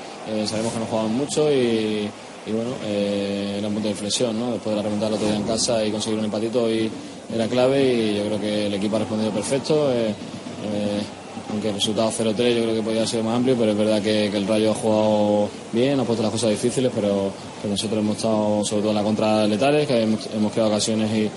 sabemos 0.46 0.72
que 0.72 0.78
nos 0.80 0.88
jugaban 0.88 1.14
mucho 1.14 1.52
y 1.52 2.10
y 2.46 2.52
bueno, 2.52 2.70
eh, 2.84 3.56
era 3.58 3.68
un 3.68 3.74
punto 3.74 3.88
de 3.88 3.92
inflexión, 3.92 4.38
¿no? 4.38 4.52
Después 4.52 4.74
de 4.74 4.76
la 4.76 4.82
remontada 4.82 5.08
el 5.08 5.14
otro 5.14 5.26
día 5.26 5.36
en 5.36 5.44
casa 5.44 5.84
y 5.84 5.90
conseguir 5.90 6.18
un 6.18 6.26
empatito 6.26 6.64
hoy 6.64 6.90
era 7.32 7.48
clave 7.48 7.82
y 7.82 8.16
yo 8.16 8.24
creo 8.26 8.40
que 8.40 8.66
el 8.66 8.74
equipo 8.74 8.96
ha 8.96 9.00
respondido 9.00 9.30
perfecto. 9.30 9.92
Eh, 9.92 10.08
eh, 10.08 11.02
aunque 11.50 11.68
el 11.68 11.74
resultado 11.74 12.10
0-3 12.10 12.54
yo 12.54 12.62
creo 12.62 12.74
que 12.74 12.82
podía 12.82 13.06
ser 13.06 13.22
más 13.22 13.36
amplio, 13.36 13.56
pero 13.58 13.72
es 13.72 13.78
verdad 13.78 14.02
que, 14.02 14.26
el 14.26 14.46
Rayo 14.46 14.72
ha 14.72 14.74
jugado 14.74 15.48
bien, 15.72 16.00
ha 16.00 16.04
puesto 16.04 16.22
las 16.22 16.32
cosas 16.32 16.50
difíciles, 16.50 16.90
pero 16.94 17.30
nosotros 17.68 18.00
hemos 18.00 18.16
estado 18.16 18.64
sobre 18.64 18.82
todo 18.82 18.90
en 18.90 18.96
la 18.96 19.02
contra 19.02 19.46
letales, 19.46 19.86
que 19.86 20.02
hemos, 20.02 20.52
creado 20.52 20.70
ocasiones 20.70 21.10
y, 21.12 21.30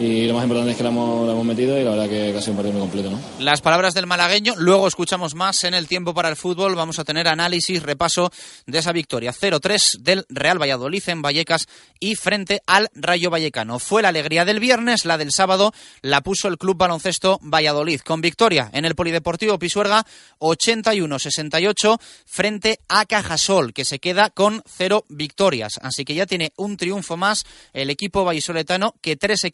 y 0.00 0.26
lo 0.26 0.32
más 0.32 0.44
importante 0.44 0.70
es 0.70 0.76
que 0.78 0.82
la 0.82 0.88
hemos, 0.88 1.28
hemos 1.28 1.44
metido 1.44 1.78
y 1.78 1.84
la 1.84 1.90
verdad 1.90 2.08
que, 2.08 2.34
ha 2.34 2.40
sido 2.40 2.52
un 2.52 2.56
partido 2.56 2.72
muy 2.72 2.80
completo. 2.80 3.10
¿no? 3.10 3.20
Las 3.38 3.60
palabras 3.60 3.92
del 3.92 4.06
malagueño, 4.06 4.54
luego 4.56 4.88
escuchamos 4.88 5.34
más 5.34 5.62
en 5.64 5.74
el 5.74 5.86
tiempo 5.86 6.14
para 6.14 6.30
el 6.30 6.36
fútbol, 6.36 6.74
vamos 6.74 6.98
a 6.98 7.04
tener 7.04 7.28
análisis, 7.28 7.82
repaso 7.82 8.32
de 8.66 8.78
esa 8.78 8.92
victoria 8.92 9.34
0-3 9.34 9.98
del 9.98 10.24
Real 10.30 10.58
Valladolid 10.60 11.02
en 11.08 11.20
Vallecas 11.20 11.68
y 11.98 12.14
frente 12.14 12.62
al 12.66 12.88
Rayo 12.94 13.28
Vallecano. 13.28 13.78
Fue 13.78 14.00
la 14.00 14.08
alegría 14.08 14.46
del 14.46 14.58
viernes, 14.58 15.04
la 15.04 15.18
del 15.18 15.32
sábado 15.32 15.74
la 16.00 16.22
puso 16.22 16.48
el 16.48 16.56
Club 16.56 16.78
Baloncesto 16.78 17.38
Valladolid 17.42 18.00
con 18.00 18.22
victoria 18.22 18.70
en 18.72 18.86
el 18.86 18.94
Polideportivo 18.94 19.58
Pisuerga 19.58 20.06
81-68 20.38 22.00
frente 22.24 22.80
a 22.88 23.04
Cajasol, 23.04 23.74
que 23.74 23.84
se 23.84 23.98
queda 23.98 24.30
con 24.30 24.62
cero 24.66 25.04
victorias. 25.10 25.74
Así 25.82 26.06
que 26.06 26.14
ya 26.14 26.24
tiene 26.24 26.54
un 26.56 26.78
triunfo 26.78 27.18
más 27.18 27.44
el 27.74 27.90
equipo 27.90 28.24
vallisoletano 28.24 28.94
que 29.02 29.16
tres 29.16 29.44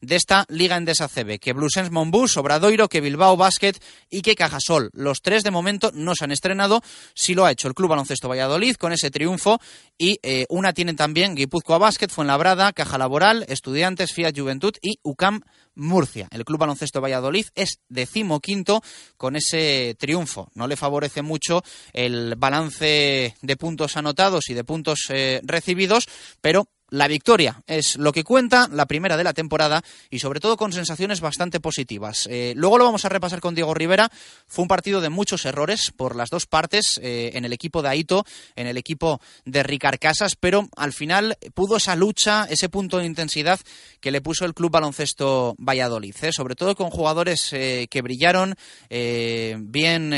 de 0.00 0.16
esta 0.16 0.44
Liga 0.48 0.76
Endesa 0.76 1.08
CB, 1.08 1.38
que 1.38 1.52
Blusens 1.52 1.90
Monbus, 1.90 2.36
Obradoiro, 2.36 2.88
que 2.88 3.00
Bilbao 3.00 3.36
Basket 3.36 3.74
y 4.10 4.22
que 4.22 4.34
Cajasol. 4.34 4.90
Los 4.92 5.22
tres 5.22 5.42
de 5.42 5.50
momento 5.50 5.90
no 5.94 6.14
se 6.14 6.24
han 6.24 6.32
estrenado, 6.32 6.82
sí 7.14 7.34
lo 7.34 7.44
ha 7.44 7.52
hecho 7.52 7.68
el 7.68 7.74
Club 7.74 7.90
Baloncesto 7.90 8.28
Valladolid 8.28 8.76
con 8.76 8.92
ese 8.92 9.10
triunfo 9.10 9.60
y 9.96 10.18
eh, 10.22 10.46
una 10.48 10.72
tienen 10.72 10.96
también 10.96 11.34
Guipúzcoa 11.34 11.78
Basket, 11.78 12.08
Fuenlabrada, 12.08 12.72
Caja 12.72 12.98
Laboral, 12.98 13.44
Estudiantes, 13.48 14.12
Fiat 14.12 14.36
Juventud 14.36 14.74
y 14.80 14.98
UCAM 15.02 15.42
Murcia. 15.78 16.28
El 16.30 16.44
Club 16.44 16.58
Baloncesto 16.58 17.00
Valladolid 17.00 17.46
es 17.54 17.80
decimoquinto 17.88 18.82
con 19.16 19.36
ese 19.36 19.96
triunfo. 19.98 20.50
No 20.54 20.66
le 20.66 20.76
favorece 20.76 21.22
mucho 21.22 21.62
el 21.92 22.34
balance 22.36 23.36
de 23.40 23.56
puntos 23.56 23.96
anotados 23.96 24.50
y 24.50 24.54
de 24.54 24.64
puntos 24.64 25.06
eh, 25.10 25.40
recibidos, 25.44 26.08
pero 26.40 26.68
la 26.90 27.08
victoria 27.08 27.62
es 27.66 27.96
lo 27.96 28.12
que 28.12 28.24
cuenta, 28.24 28.68
la 28.72 28.86
primera 28.86 29.16
de 29.16 29.24
la 29.24 29.34
temporada 29.34 29.82
y 30.10 30.20
sobre 30.20 30.40
todo 30.40 30.56
con 30.56 30.72
sensaciones 30.72 31.20
bastante 31.20 31.60
positivas. 31.60 32.26
Eh, 32.30 32.54
luego 32.56 32.78
lo 32.78 32.84
vamos 32.84 33.04
a 33.04 33.08
repasar 33.08 33.40
con 33.40 33.54
Diego 33.54 33.74
Rivera. 33.74 34.10
Fue 34.46 34.62
un 34.62 34.68
partido 34.68 35.00
de 35.00 35.10
muchos 35.10 35.44
errores 35.44 35.92
por 35.96 36.16
las 36.16 36.30
dos 36.30 36.46
partes, 36.46 36.98
eh, 37.02 37.32
en 37.34 37.44
el 37.44 37.52
equipo 37.52 37.82
de 37.82 37.90
Aito, 37.90 38.24
en 38.56 38.66
el 38.66 38.76
equipo 38.78 39.20
de 39.44 39.62
Ricard 39.62 39.98
Casas, 39.98 40.36
pero 40.36 40.68
al 40.76 40.92
final 40.92 41.36
pudo 41.54 41.76
esa 41.76 41.94
lucha, 41.96 42.46
ese 42.48 42.68
punto 42.68 42.98
de 42.98 43.06
intensidad 43.06 43.60
que 44.00 44.10
le 44.10 44.20
puso 44.20 44.44
el 44.44 44.54
Club 44.54 44.72
Baloncesto 44.72 45.54
Valladolid, 45.58 46.14
¿eh? 46.22 46.32
sobre 46.32 46.54
todo 46.54 46.74
con 46.74 46.90
jugadores 46.90 47.50
que 47.50 48.02
brillaron, 48.02 48.54
bien 48.88 50.10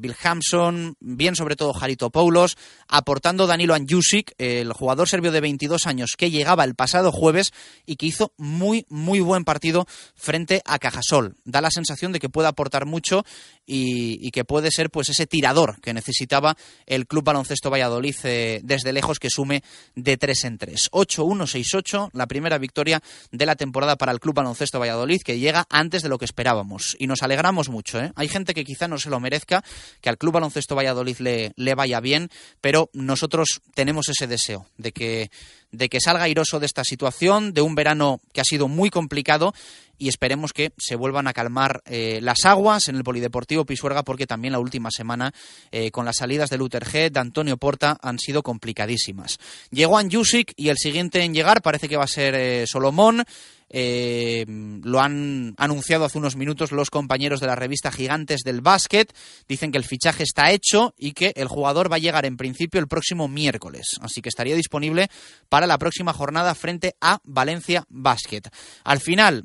Bill 0.00 0.16
Hampson, 0.22 0.96
bien 1.00 1.36
sobre 1.36 1.56
todo 1.56 1.72
Jarito 1.72 2.10
Paulos, 2.10 2.56
aportando 2.88 3.46
Danilo 3.46 3.74
Anjusic, 3.74 4.34
el 4.38 4.72
jugador 4.72 5.08
serbio 5.08 5.32
de 5.32 5.40
22 5.40 5.86
años 5.86 6.09
que 6.16 6.30
llegaba 6.30 6.64
el 6.64 6.74
pasado 6.74 7.12
jueves 7.12 7.52
y 7.86 7.96
que 7.96 8.06
hizo 8.06 8.32
muy, 8.36 8.86
muy 8.88 9.20
buen 9.20 9.44
partido 9.44 9.86
frente 10.14 10.62
a 10.64 10.78
Cajasol. 10.78 11.36
Da 11.44 11.60
la 11.60 11.70
sensación 11.70 12.12
de 12.12 12.20
que 12.20 12.28
puede 12.28 12.48
aportar 12.48 12.86
mucho 12.86 13.24
y, 13.72 14.30
que 14.30 14.44
puede 14.44 14.70
ser 14.70 14.90
pues 14.90 15.08
ese 15.08 15.26
tirador 15.26 15.80
que 15.80 15.94
necesitaba 15.94 16.56
el 16.86 17.06
Club 17.06 17.24
Baloncesto 17.24 17.70
Valladolid 17.70 18.16
eh, 18.24 18.60
desde 18.64 18.92
lejos 18.92 19.18
que 19.18 19.28
sume 19.30 19.62
de 19.94 20.16
3 20.16 20.44
en 20.44 20.58
3. 20.58 20.90
8-1-6-8, 20.90 22.10
la 22.12 22.26
primera 22.26 22.58
victoria 22.58 23.00
de 23.30 23.46
la 23.46 23.56
temporada 23.56 23.96
para 23.96 24.12
el 24.12 24.20
Club 24.20 24.34
Baloncesto 24.34 24.80
Valladolid 24.80 25.22
que 25.22 25.38
llega 25.38 25.66
antes 25.70 26.02
de 26.02 26.08
lo 26.08 26.18
que 26.18 26.24
esperábamos 26.24 26.96
y 26.98 27.06
nos 27.06 27.22
alegramos 27.22 27.68
mucho. 27.68 28.00
¿eh? 28.00 28.12
Hay 28.16 28.28
gente 28.28 28.54
que 28.54 28.64
quizá 28.64 28.88
no 28.88 28.98
se 28.98 29.10
lo 29.10 29.20
merezca, 29.20 29.62
que 30.00 30.08
al 30.08 30.18
Club 30.18 30.34
Baloncesto 30.34 30.74
Valladolid 30.74 31.18
le, 31.18 31.52
le 31.56 31.74
vaya 31.74 32.00
bien, 32.00 32.30
pero 32.60 32.90
nosotros 32.92 33.60
tenemos 33.74 34.08
ese 34.08 34.26
deseo 34.26 34.66
de 34.78 34.92
que 34.92 35.30
de 35.72 35.88
que 35.88 36.00
salga 36.00 36.24
airoso 36.24 36.58
de 36.58 36.66
esta 36.66 36.82
situación, 36.82 37.52
de 37.52 37.60
un 37.60 37.76
verano 37.76 38.20
que 38.32 38.40
ha 38.40 38.44
sido 38.44 38.66
muy 38.66 38.90
complicado 38.90 39.54
y 40.00 40.08
esperemos 40.08 40.54
que 40.54 40.72
se 40.78 40.96
vuelvan 40.96 41.28
a 41.28 41.34
calmar 41.34 41.82
eh, 41.84 42.20
las 42.22 42.46
aguas 42.46 42.88
en 42.88 42.96
el 42.96 43.04
Polideportivo 43.04 43.66
Pisuerga 43.66 44.02
porque 44.02 44.26
también 44.26 44.52
la 44.52 44.58
última 44.58 44.90
semana 44.90 45.32
eh, 45.70 45.90
con 45.90 46.06
las 46.06 46.16
salidas 46.16 46.48
de 46.48 46.56
Luther 46.56 46.84
G, 46.84 47.10
de 47.10 47.20
Antonio 47.20 47.58
Porta 47.58 47.98
han 48.00 48.18
sido 48.18 48.42
complicadísimas. 48.42 49.38
Llegó 49.70 49.98
Anjusic 49.98 50.54
y 50.56 50.70
el 50.70 50.78
siguiente 50.78 51.22
en 51.22 51.34
llegar 51.34 51.60
parece 51.60 51.86
que 51.86 51.98
va 51.98 52.04
a 52.04 52.08
ser 52.08 52.34
eh, 52.34 52.64
Solomón. 52.66 53.24
Lo 53.72 55.00
han 55.00 55.54
anunciado 55.56 56.04
hace 56.04 56.18
unos 56.18 56.34
minutos 56.34 56.72
los 56.72 56.90
compañeros 56.90 57.38
de 57.38 57.46
la 57.46 57.54
revista 57.54 57.92
Gigantes 57.92 58.40
del 58.40 58.62
Básquet. 58.62 59.14
Dicen 59.46 59.70
que 59.70 59.78
el 59.78 59.84
fichaje 59.84 60.24
está 60.24 60.50
hecho 60.50 60.92
y 60.98 61.12
que 61.12 61.32
el 61.36 61.46
jugador 61.46 61.92
va 61.92 61.96
a 61.96 62.00
llegar 62.00 62.24
en 62.24 62.36
principio 62.36 62.80
el 62.80 62.88
próximo 62.88 63.28
miércoles. 63.28 63.96
Así 64.00 64.22
que 64.22 64.28
estaría 64.28 64.56
disponible 64.56 65.08
para 65.48 65.68
la 65.68 65.78
próxima 65.78 66.12
jornada 66.12 66.56
frente 66.56 66.96
a 67.00 67.20
Valencia 67.22 67.84
Básquet. 67.88 68.50
Al 68.82 68.98
final, 68.98 69.44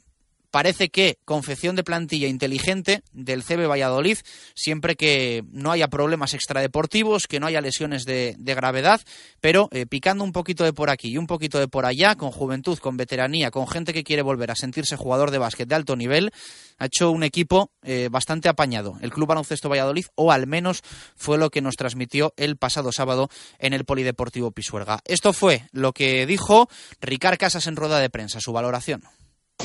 parece 0.56 0.88
que 0.88 1.20
confección 1.26 1.76
de 1.76 1.84
plantilla 1.84 2.30
inteligente 2.30 3.04
del 3.12 3.44
CB 3.44 3.68
Valladolid, 3.68 4.20
siempre 4.54 4.96
que 4.96 5.44
no 5.52 5.70
haya 5.70 5.90
problemas 5.90 6.34
extradeportivos, 6.34 7.28
que 7.28 7.42
no 7.42 7.48
haya 7.48 7.60
lesiones 7.60 8.06
de, 8.06 8.38
gravedad, 8.40 9.02
pero 9.42 9.68
eh, 9.74 9.86
picando 9.86 10.24
un 10.24 10.32
poquito 10.32 10.64
de 10.64 10.72
por 10.72 10.90
aquí 10.90 11.10
y 11.10 11.18
un 11.18 11.28
poquito 11.28 11.60
de 11.60 11.68
por 11.68 11.86
allá, 11.86 12.16
con 12.16 12.32
juventud, 12.32 12.80
con 12.80 12.96
veteranía, 12.96 13.52
con 13.52 13.68
gente 13.68 13.92
que 13.92 14.06
quiere 14.06 14.22
volver 14.22 14.50
a 14.50 14.56
sentirse 14.56 14.96
jugador 14.96 15.30
de 15.30 15.40
básquet 15.40 15.68
de 15.68 15.76
alto 15.76 15.98
nivel, 15.98 16.32
ha 16.78 16.86
hecho 16.86 17.12
un 17.12 17.24
equipo 17.24 17.74
eh, 17.84 18.08
bastante 18.10 18.48
apañado. 18.48 18.98
El 19.02 19.12
Club 19.12 19.28
Baloncesto 19.28 19.68
Valladolid, 19.68 20.06
o 20.16 20.32
al 20.32 20.48
menos 20.48 20.84
fue 21.18 21.38
lo 21.38 21.50
que 21.50 21.60
nos 21.60 21.76
transmitió 21.76 22.34
el 22.38 22.56
pasado 22.56 22.94
sábado 22.94 23.28
en 23.60 23.74
el 23.74 23.84
Polideportivo 23.84 24.52
Pisuerga. 24.52 25.02
Esto 25.04 25.34
fue 25.34 25.64
lo 25.74 25.92
que 25.92 26.26
dijo 26.26 26.70
Ricard 27.02 27.40
Casas 27.40 27.68
en 27.68 27.76
rueda 27.76 28.00
de 28.00 28.10
prensa, 28.10 28.40
su 28.40 28.54
valoración. 28.54 29.04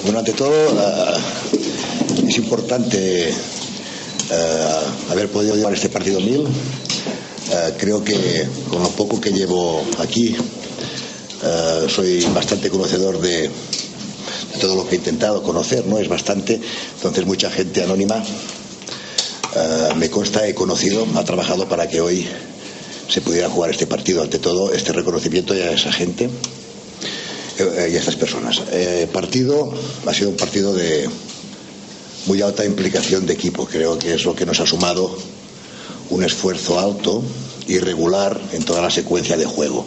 Bueno, 0.02 0.20
ante 0.20 0.32
todo, 0.32 0.50
eh, 0.50 2.26
es 2.26 2.38
importante 2.38 3.28
eh, 3.28 3.34
haber 5.10 5.28
podido 5.28 5.54
llevar 5.54 5.74
este 5.74 5.90
partido 5.90 6.20
mil. 6.20 6.46
Eh, 6.46 7.74
creo 7.76 8.02
que 8.02 8.48
con 8.70 8.82
lo 8.82 8.88
poco 8.90 9.20
que 9.20 9.30
llevo 9.30 9.84
aquí, 9.98 10.34
soy 11.88 12.24
bastante 12.34 12.70
conocedor 12.70 13.20
de, 13.20 13.42
de, 13.42 13.50
todo 14.60 14.74
lo 14.74 14.86
que 14.86 14.94
he 14.94 14.98
intentado 14.98 15.42
conocer, 15.42 15.86
¿no? 15.86 15.98
Es 15.98 16.08
bastante. 16.08 16.60
Entonces, 16.96 17.26
mucha 17.26 17.50
gente 17.50 17.82
anónima, 17.82 18.22
me 19.96 20.10
consta, 20.10 20.46
he 20.46 20.54
conocido, 20.54 21.06
ha 21.16 21.24
trabajado 21.24 21.68
para 21.68 21.88
que 21.88 22.00
hoy 22.00 22.26
se 23.08 23.20
pudiera 23.20 23.48
jugar 23.50 23.70
este 23.70 23.86
partido. 23.86 24.22
Ante 24.22 24.38
todo, 24.38 24.72
este 24.72 24.92
reconocimiento 24.92 25.52
a 25.54 25.72
esa 25.72 25.92
gente 25.92 26.28
eh, 27.60 27.90
y 27.92 27.96
estas 27.96 28.16
personas. 28.16 28.62
Eh, 28.72 29.08
partido 29.12 29.72
ha 30.06 30.14
sido 30.14 30.30
un 30.30 30.36
partido 30.36 30.74
de 30.74 31.08
muy 32.26 32.42
alta 32.42 32.64
implicación 32.64 33.26
de 33.26 33.34
equipo. 33.34 33.66
Creo 33.66 33.98
que 33.98 34.14
es 34.14 34.24
lo 34.24 34.34
que 34.34 34.46
nos 34.46 34.60
ha 34.60 34.66
sumado 34.66 35.16
un 36.10 36.24
esfuerzo 36.24 36.78
alto 36.78 37.22
y 37.66 37.78
regular 37.78 38.40
en 38.52 38.64
toda 38.64 38.82
la 38.82 38.90
secuencia 38.90 39.36
de 39.36 39.44
juego. 39.44 39.86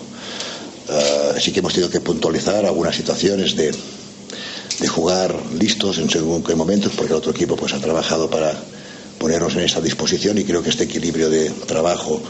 Uh, 0.88 1.40
sí 1.40 1.52
que 1.52 1.60
hemos 1.60 1.74
tenido 1.74 1.90
que 1.90 2.02
puntualizar 2.02 2.66
algunas 2.66 2.96
situaciones 2.96 3.56
de, 3.56 3.74
de 4.80 4.88
jugar 4.88 5.34
listos 5.58 5.98
en 5.98 6.10
según 6.10 6.44
qué 6.44 6.56
momentos, 6.56 6.92
porque 6.96 7.14
el 7.14 7.18
otro 7.18 7.32
equipo 7.32 7.56
pues 7.56 7.74
ha 7.74 7.80
trabajado 7.80 8.30
para 8.30 8.54
ponernos 9.18 9.56
en 9.56 9.62
esa 9.62 9.80
disposición 9.80 10.38
y 10.38 10.44
creo 10.44 10.62
que 10.62 10.70
este 10.70 10.84
equilibrio 10.84 11.30
de 11.30 11.50
trabajo, 11.50 12.22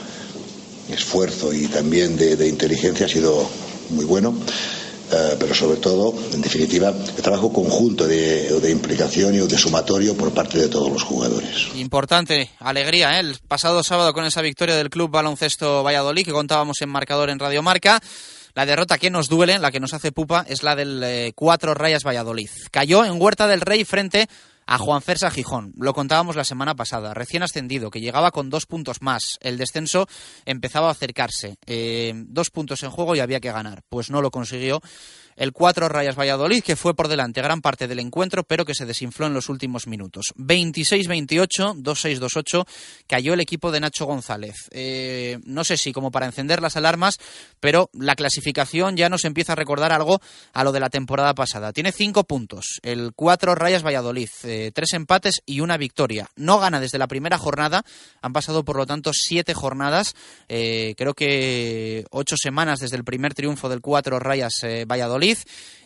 esfuerzo 0.91 1.51
y 1.53 1.67
también 1.67 2.15
de 2.15 2.47
inteligencia 2.47 3.07
ha 3.07 3.09
sido 3.09 3.47
muy 3.89 4.05
bueno. 4.05 4.35
Eh, 5.11 5.35
pero 5.39 5.53
sobre 5.53 5.77
todo, 5.77 6.13
en 6.33 6.41
definitiva, 6.41 6.89
el 6.89 7.21
trabajo 7.21 7.51
conjunto 7.51 8.07
de, 8.07 8.59
de, 8.59 8.71
implicación 8.71 9.35
y 9.35 9.39
de 9.39 9.57
sumatorio 9.57 10.15
por 10.15 10.33
parte 10.33 10.57
de 10.57 10.69
todos 10.69 10.91
los 10.91 11.03
jugadores. 11.03 11.67
Importante, 11.75 12.49
alegría, 12.59 13.17
¿eh? 13.17 13.19
el 13.19 13.37
pasado 13.47 13.83
sábado 13.83 14.13
con 14.13 14.25
esa 14.25 14.41
victoria 14.41 14.75
del 14.75 14.89
Club 14.89 15.11
Baloncesto 15.11 15.83
Valladolid 15.83 16.25
que 16.25 16.31
contábamos 16.31 16.81
en 16.81 16.89
marcador 16.89 17.29
en 17.29 17.39
Radio 17.39 17.61
Marca. 17.61 18.01
La 18.55 18.65
derrota 18.65 18.99
que 18.99 19.09
nos 19.09 19.29
duele, 19.29 19.57
la 19.57 19.71
que 19.71 19.79
nos 19.79 19.93
hace 19.93 20.11
pupa, 20.11 20.45
es 20.47 20.61
la 20.61 20.75
del 20.75 21.01
eh, 21.03 21.33
Cuatro 21.35 21.73
Rayas 21.73 22.03
Valladolid. 22.03 22.49
Cayó 22.71 23.03
en 23.03 23.19
Huerta 23.19 23.47
del 23.47 23.61
Rey 23.61 23.83
frente 23.83 24.27
a 24.65 24.77
Juan 24.77 25.01
Cersa 25.01 25.31
Gijón. 25.31 25.73
Lo 25.77 25.93
contábamos 25.93 26.35
la 26.35 26.43
semana 26.43 26.75
pasada, 26.75 27.13
recién 27.13 27.43
ascendido, 27.43 27.89
que 27.89 28.01
llegaba 28.01 28.31
con 28.31 28.49
dos 28.49 28.65
puntos 28.65 29.01
más. 29.01 29.37
El 29.41 29.57
descenso 29.57 30.07
empezaba 30.45 30.87
a 30.87 30.91
acercarse. 30.91 31.57
Eh, 31.65 32.13
dos 32.15 32.49
puntos 32.49 32.83
en 32.83 32.91
juego 32.91 33.15
y 33.15 33.19
había 33.19 33.39
que 33.39 33.51
ganar. 33.51 33.83
Pues 33.89 34.09
no 34.09 34.21
lo 34.21 34.31
consiguió 34.31 34.81
el 35.35 35.51
4 35.51 35.89
Rayas 35.89 36.17
Valladolid, 36.17 36.63
que 36.63 36.75
fue 36.75 36.93
por 36.95 37.07
delante 37.07 37.41
gran 37.41 37.61
parte 37.61 37.87
del 37.87 37.99
encuentro, 37.99 38.43
pero 38.43 38.65
que 38.65 38.75
se 38.75 38.85
desinfló 38.85 39.27
en 39.27 39.33
los 39.33 39.49
últimos 39.49 39.87
minutos. 39.87 40.33
26-28, 40.37 41.81
2-6-2-8, 41.81 42.65
cayó 43.07 43.33
el 43.33 43.39
equipo 43.39 43.71
de 43.71 43.79
Nacho 43.79 44.05
González. 44.05 44.55
Eh, 44.71 45.39
no 45.45 45.63
sé 45.63 45.77
si 45.77 45.93
como 45.93 46.11
para 46.11 46.25
encender 46.25 46.61
las 46.61 46.77
alarmas, 46.77 47.19
pero 47.59 47.89
la 47.93 48.15
clasificación 48.15 48.95
ya 48.95 49.09
nos 49.09 49.25
empieza 49.25 49.53
a 49.53 49.55
recordar 49.55 49.91
algo 49.91 50.21
a 50.53 50.63
lo 50.63 50.71
de 50.71 50.79
la 50.79 50.89
temporada 50.89 51.33
pasada. 51.33 51.73
Tiene 51.73 51.91
cinco 51.91 52.23
puntos, 52.23 52.79
el 52.83 53.13
4 53.15 53.55
Rayas 53.55 53.83
Valladolid, 53.83 54.29
eh, 54.43 54.71
tres 54.73 54.93
empates 54.93 55.41
y 55.45 55.61
una 55.61 55.77
victoria. 55.77 56.29
No 56.35 56.59
gana 56.59 56.79
desde 56.79 56.97
la 56.97 57.07
primera 57.07 57.37
jornada, 57.37 57.83
han 58.21 58.33
pasado 58.33 58.63
por 58.63 58.77
lo 58.77 58.85
tanto 58.85 59.11
siete 59.13 59.53
jornadas, 59.53 60.15
eh, 60.47 60.93
creo 60.97 61.13
que 61.13 62.05
ocho 62.11 62.35
semanas 62.37 62.79
desde 62.79 62.97
el 62.97 63.03
primer 63.03 63.33
triunfo 63.33 63.69
del 63.69 63.81
4 63.81 64.19
Rayas 64.19 64.61
Valladolid 64.87 65.22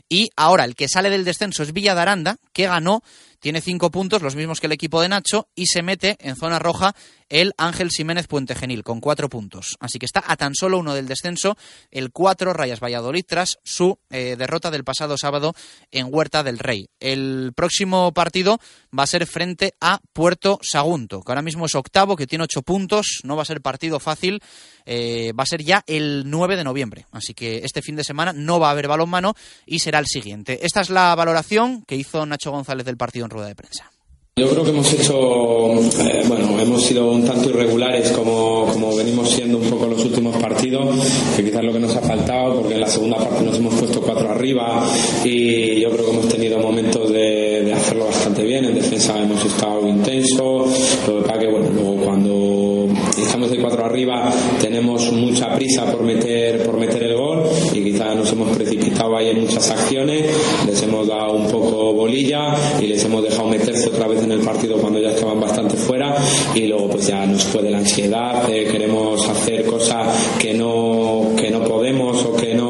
Y 0.09 0.29
ahora 0.35 0.63
el 0.63 0.75
que 0.75 0.87
sale 0.87 1.09
del 1.09 1.25
descenso 1.25 1.63
es 1.63 1.73
Villadaranda, 1.73 2.37
que 2.53 2.67
ganó 2.67 3.03
tiene 3.39 3.61
cinco 3.61 3.91
puntos, 3.91 4.21
los 4.21 4.35
mismos 4.35 4.59
que 4.59 4.67
el 4.67 4.73
equipo 4.73 5.01
de 5.01 5.09
Nacho, 5.09 5.47
y 5.55 5.67
se 5.67 5.81
mete 5.81 6.17
en 6.19 6.35
zona 6.35 6.59
roja 6.59 6.95
el 7.29 7.53
Ángel 7.57 7.89
Jiménez 7.89 8.27
Puente 8.27 8.55
Genil, 8.55 8.83
con 8.83 9.01
cuatro 9.01 9.29
puntos. 9.29 9.75
Así 9.79 9.99
que 9.99 10.05
está 10.05 10.23
a 10.25 10.37
tan 10.37 10.55
solo 10.55 10.79
uno 10.79 10.93
del 10.93 11.07
descenso, 11.07 11.57
el 11.91 12.11
cuatro 12.11 12.53
Rayas 12.53 12.79
Valladolid, 12.79 13.25
tras 13.27 13.59
su 13.63 13.99
eh, 14.09 14.35
derrota 14.37 14.71
del 14.71 14.83
pasado 14.83 15.17
sábado 15.17 15.53
en 15.91 16.07
Huerta 16.09 16.43
del 16.43 16.59
Rey. 16.59 16.89
El 16.99 17.51
próximo 17.55 18.13
partido 18.13 18.59
va 18.97 19.03
a 19.03 19.07
ser 19.07 19.27
frente 19.27 19.73
a 19.81 19.99
Puerto 20.13 20.59
Sagunto, 20.61 21.21
que 21.21 21.31
ahora 21.31 21.41
mismo 21.41 21.65
es 21.65 21.75
octavo, 21.75 22.15
que 22.15 22.27
tiene 22.27 22.45
ocho 22.45 22.61
puntos, 22.61 23.19
no 23.23 23.35
va 23.35 23.41
a 23.41 23.45
ser 23.45 23.61
partido 23.61 23.99
fácil, 23.99 24.41
eh, 24.85 25.33
va 25.37 25.43
a 25.43 25.47
ser 25.47 25.63
ya 25.63 25.83
el 25.85 26.23
9 26.25 26.55
de 26.55 26.63
noviembre. 26.63 27.05
Así 27.11 27.33
que 27.33 27.57
este 27.57 27.81
fin 27.81 27.97
de 27.97 28.05
semana 28.05 28.31
no 28.33 28.59
va 28.59 28.69
a 28.69 28.71
haber 28.71 28.87
balonmano 28.87 29.35
y 29.65 29.79
será 29.79 29.99
el 29.99 30.07
siguiente. 30.07 30.65
Esta 30.65 30.81
es 30.81 30.89
la 30.89 31.13
valoración 31.15 31.83
que 31.83 31.95
hizo 31.95 32.25
Nacho 32.25 32.51
González 32.51 32.85
del 32.85 32.97
partido 32.97 33.26
en 33.27 33.31
rueda 33.31 33.47
de 33.49 33.55
prensa. 33.55 33.91
Yo 34.39 34.47
creo 34.49 34.63
que 34.63 34.69
hemos 34.69 34.93
hecho, 34.93 35.73
eh, 35.99 36.23
bueno, 36.27 36.59
hemos 36.59 36.83
sido 36.83 37.09
un 37.09 37.25
tanto 37.25 37.49
irregulares 37.49 38.11
como, 38.11 38.67
como 38.71 38.95
venimos 38.95 39.31
siendo 39.31 39.57
un 39.57 39.67
poco 39.67 39.87
los 39.87 40.05
últimos 40.05 40.37
partidos, 40.37 40.95
que 41.35 41.43
quizás 41.43 41.63
lo 41.63 41.73
que 41.73 41.79
nos 41.79 41.95
ha 41.95 42.01
faltado, 42.01 42.61
porque 42.61 42.75
en 42.75 42.81
la 42.81 42.87
segunda 42.87 43.17
parte 43.17 43.43
nos 43.43 43.57
hemos 43.57 43.73
puesto 43.73 43.99
cuatro 43.99 44.29
arriba 44.29 44.85
y 45.25 45.81
yo 45.81 45.89
creo 45.89 46.05
que 46.05 46.11
hemos 46.11 46.27
tenido 46.27 46.59
momentos 46.59 47.11
de, 47.11 47.63
de 47.65 47.73
hacerlo 47.73 48.05
bastante 48.05 48.43
bien. 48.43 48.65
En 48.65 48.75
defensa 48.75 49.19
hemos 49.19 49.43
estado 49.43 49.87
intenso, 49.87 50.67
lo 51.07 51.17
que 51.17 51.27
pasa 51.27 51.39
que, 51.39 51.47
bueno, 51.47 51.69
luego 51.71 51.95
cuando 52.05 52.87
estamos 53.21 53.49
de 53.51 53.57
cuatro 53.57 53.85
arriba 53.85 54.31
tenemos 54.61 55.11
mucha 55.11 55.53
prisa 55.55 55.85
por 55.91 56.03
meter, 56.03 56.63
por 56.63 56.77
meter 56.77 57.03
el 57.03 57.15
gol 57.15 57.43
y 57.73 57.83
quizás 57.83 58.15
nos 58.15 58.31
hemos 58.31 58.55
precipitado 58.55 59.15
ahí 59.15 59.29
en 59.29 59.41
muchas 59.41 59.69
acciones, 59.71 60.25
les 60.65 60.81
hemos 60.83 61.07
dado 61.07 61.33
un 61.33 61.49
poco 61.49 61.93
bolilla 61.93 62.55
y 62.81 62.87
les 62.87 63.03
hemos 63.03 63.23
dejado 63.23 63.47
meterse 63.47 63.89
otra 63.89 64.07
vez 64.07 64.23
en 64.23 64.31
el 64.31 64.39
partido 64.39 64.77
cuando 64.77 64.99
ya 64.99 65.09
estaban 65.09 65.39
bastante 65.39 65.77
fuera 65.77 66.15
y 66.55 66.67
luego 66.67 66.89
pues 66.89 67.07
ya 67.07 67.25
nos 67.25 67.43
puede 67.45 67.71
la 67.71 67.79
ansiedad, 67.79 68.49
eh, 68.51 68.67
queremos 68.71 69.27
hacer 69.27 69.65
cosas 69.65 70.07
que 70.39 70.53
no, 70.53 71.31
que 71.35 71.49
no 71.49 71.63
podemos 71.63 72.23
o 72.25 72.35
que 72.35 72.53
no, 72.53 72.66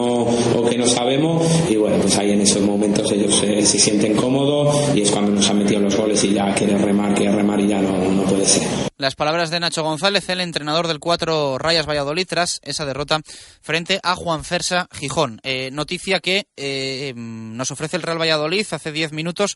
no 0.77 0.87
sabemos 0.87 1.45
y 1.69 1.75
bueno 1.75 1.97
pues 2.01 2.17
ahí 2.17 2.31
en 2.31 2.41
esos 2.41 2.61
momentos 2.61 3.11
ellos 3.11 3.41
eh, 3.43 3.65
se 3.65 3.79
sienten 3.79 4.15
cómodos 4.15 4.95
y 4.95 5.01
es 5.01 5.11
cuando 5.11 5.31
nos 5.31 5.49
han 5.49 5.59
metido 5.59 5.79
los 5.79 5.95
goles 5.95 6.23
y 6.23 6.33
ya 6.33 6.53
quiere 6.53 6.77
remar, 6.77 7.13
quiere 7.13 7.35
remar 7.35 7.59
y 7.59 7.67
ya 7.67 7.81
no, 7.81 7.97
no 8.11 8.23
puede 8.23 8.45
ser. 8.45 8.67
Las 8.97 9.15
palabras 9.15 9.51
de 9.51 9.59
Nacho 9.59 9.83
González, 9.83 10.27
el 10.29 10.41
entrenador 10.41 10.87
del 10.87 10.99
4 10.99 11.59
Rayas 11.59 11.87
Valladolid, 11.87 12.25
tras 12.27 12.59
esa 12.63 12.83
derrota 12.83 13.21
frente 13.61 13.99
a 14.01 14.15
Juan 14.15 14.43
Fersa 14.43 14.87
Gijón. 14.91 15.39
Eh, 15.43 15.69
noticia 15.71 16.19
que 16.19 16.47
eh, 16.57 17.13
nos 17.15 17.69
ofrece 17.69 17.97
el 17.97 18.01
Real 18.01 18.19
Valladolid 18.19 18.65
hace 18.71 18.91
10 18.91 19.11
minutos 19.11 19.55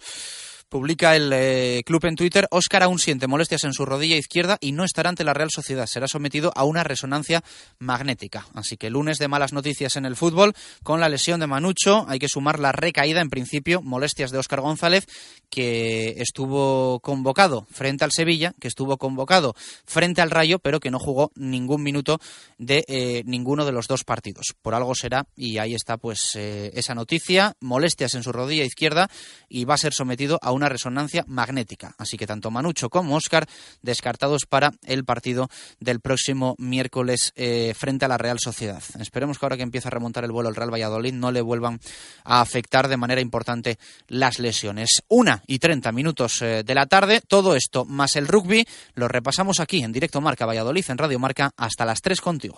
Publica 0.71 1.17
el 1.17 1.33
eh, 1.33 1.83
club 1.85 2.05
en 2.05 2.15
Twitter, 2.15 2.47
Óscar 2.49 2.81
aún 2.83 2.97
siente 2.97 3.27
molestias 3.27 3.65
en 3.65 3.73
su 3.73 3.85
rodilla 3.85 4.15
izquierda 4.15 4.57
y 4.61 4.71
no 4.71 4.85
estará 4.85 5.09
ante 5.09 5.25
la 5.25 5.33
Real 5.33 5.49
Sociedad. 5.51 5.85
Será 5.85 6.07
sometido 6.07 6.53
a 6.55 6.63
una 6.63 6.85
resonancia 6.85 7.43
magnética. 7.77 8.45
Así 8.53 8.77
que 8.77 8.89
lunes 8.89 9.17
de 9.17 9.27
malas 9.27 9.51
noticias 9.51 9.97
en 9.97 10.05
el 10.05 10.15
fútbol 10.15 10.53
con 10.81 11.01
la 11.01 11.09
lesión 11.09 11.41
de 11.41 11.47
Manucho. 11.47 12.05
Hay 12.07 12.19
que 12.19 12.29
sumar 12.29 12.57
la 12.57 12.71
recaída, 12.71 13.19
en 13.19 13.29
principio, 13.29 13.81
molestias 13.81 14.31
de 14.31 14.37
Óscar 14.37 14.61
González, 14.61 15.07
que 15.49 16.15
estuvo 16.19 17.01
convocado 17.01 17.67
frente 17.69 18.05
al 18.05 18.13
Sevilla, 18.13 18.53
que 18.61 18.69
estuvo 18.69 18.95
convocado 18.95 19.53
frente 19.85 20.21
al 20.21 20.31
Rayo, 20.31 20.59
pero 20.59 20.79
que 20.79 20.89
no 20.89 20.99
jugó 20.99 21.33
ningún 21.35 21.83
minuto 21.83 22.21
de 22.57 22.85
eh, 22.87 23.23
ninguno 23.25 23.65
de 23.65 23.73
los 23.73 23.89
dos 23.89 24.05
partidos. 24.05 24.55
Por 24.61 24.73
algo 24.73 24.95
será, 24.95 25.27
y 25.35 25.57
ahí 25.57 25.75
está 25.75 25.97
pues 25.97 26.33
eh, 26.37 26.71
esa 26.75 26.95
noticia, 26.95 27.57
molestias 27.59 28.15
en 28.15 28.23
su 28.23 28.31
rodilla 28.31 28.63
izquierda 28.63 29.09
y 29.49 29.65
va 29.65 29.73
a 29.73 29.77
ser 29.77 29.91
sometido 29.91 30.39
a 30.41 30.53
una 30.53 30.60
resonancia 30.69 31.23
magnética. 31.27 31.93
Así 31.97 32.17
que 32.17 32.27
tanto 32.27 32.51
Manucho 32.51 32.89
como 32.89 33.15
Oscar 33.15 33.47
descartados 33.81 34.45
para 34.47 34.71
el 34.85 35.05
partido 35.05 35.49
del 35.79 35.99
próximo 35.99 36.55
miércoles 36.57 37.33
eh, 37.35 37.73
frente 37.77 38.05
a 38.05 38.07
la 38.07 38.17
Real 38.17 38.39
Sociedad. 38.39 38.81
Esperemos 38.99 39.39
que 39.39 39.45
ahora 39.45 39.57
que 39.57 39.63
empieza 39.63 39.89
a 39.89 39.91
remontar 39.91 40.23
el 40.23 40.31
vuelo 40.31 40.49
el 40.49 40.55
Real 40.55 40.73
Valladolid 40.73 41.13
no 41.13 41.31
le 41.31 41.41
vuelvan 41.41 41.79
a 42.23 42.41
afectar 42.41 42.87
de 42.87 42.97
manera 42.97 43.21
importante 43.21 43.77
las 44.07 44.39
lesiones. 44.39 45.01
Una 45.07 45.43
y 45.47 45.59
treinta 45.59 45.91
minutos 45.91 46.41
eh, 46.41 46.63
de 46.63 46.75
la 46.75 46.85
tarde, 46.85 47.21
todo 47.21 47.55
esto 47.55 47.85
más 47.85 48.15
el 48.15 48.27
rugby 48.27 48.65
lo 48.95 49.07
repasamos 49.07 49.59
aquí 49.59 49.83
en 49.83 49.91
directo 49.91 50.21
Marca 50.21 50.45
Valladolid 50.45 50.85
en 50.89 50.97
Radio 50.97 51.19
Marca 51.19 51.51
hasta 51.57 51.85
las 51.85 52.01
tres 52.01 52.21
contigo. 52.21 52.57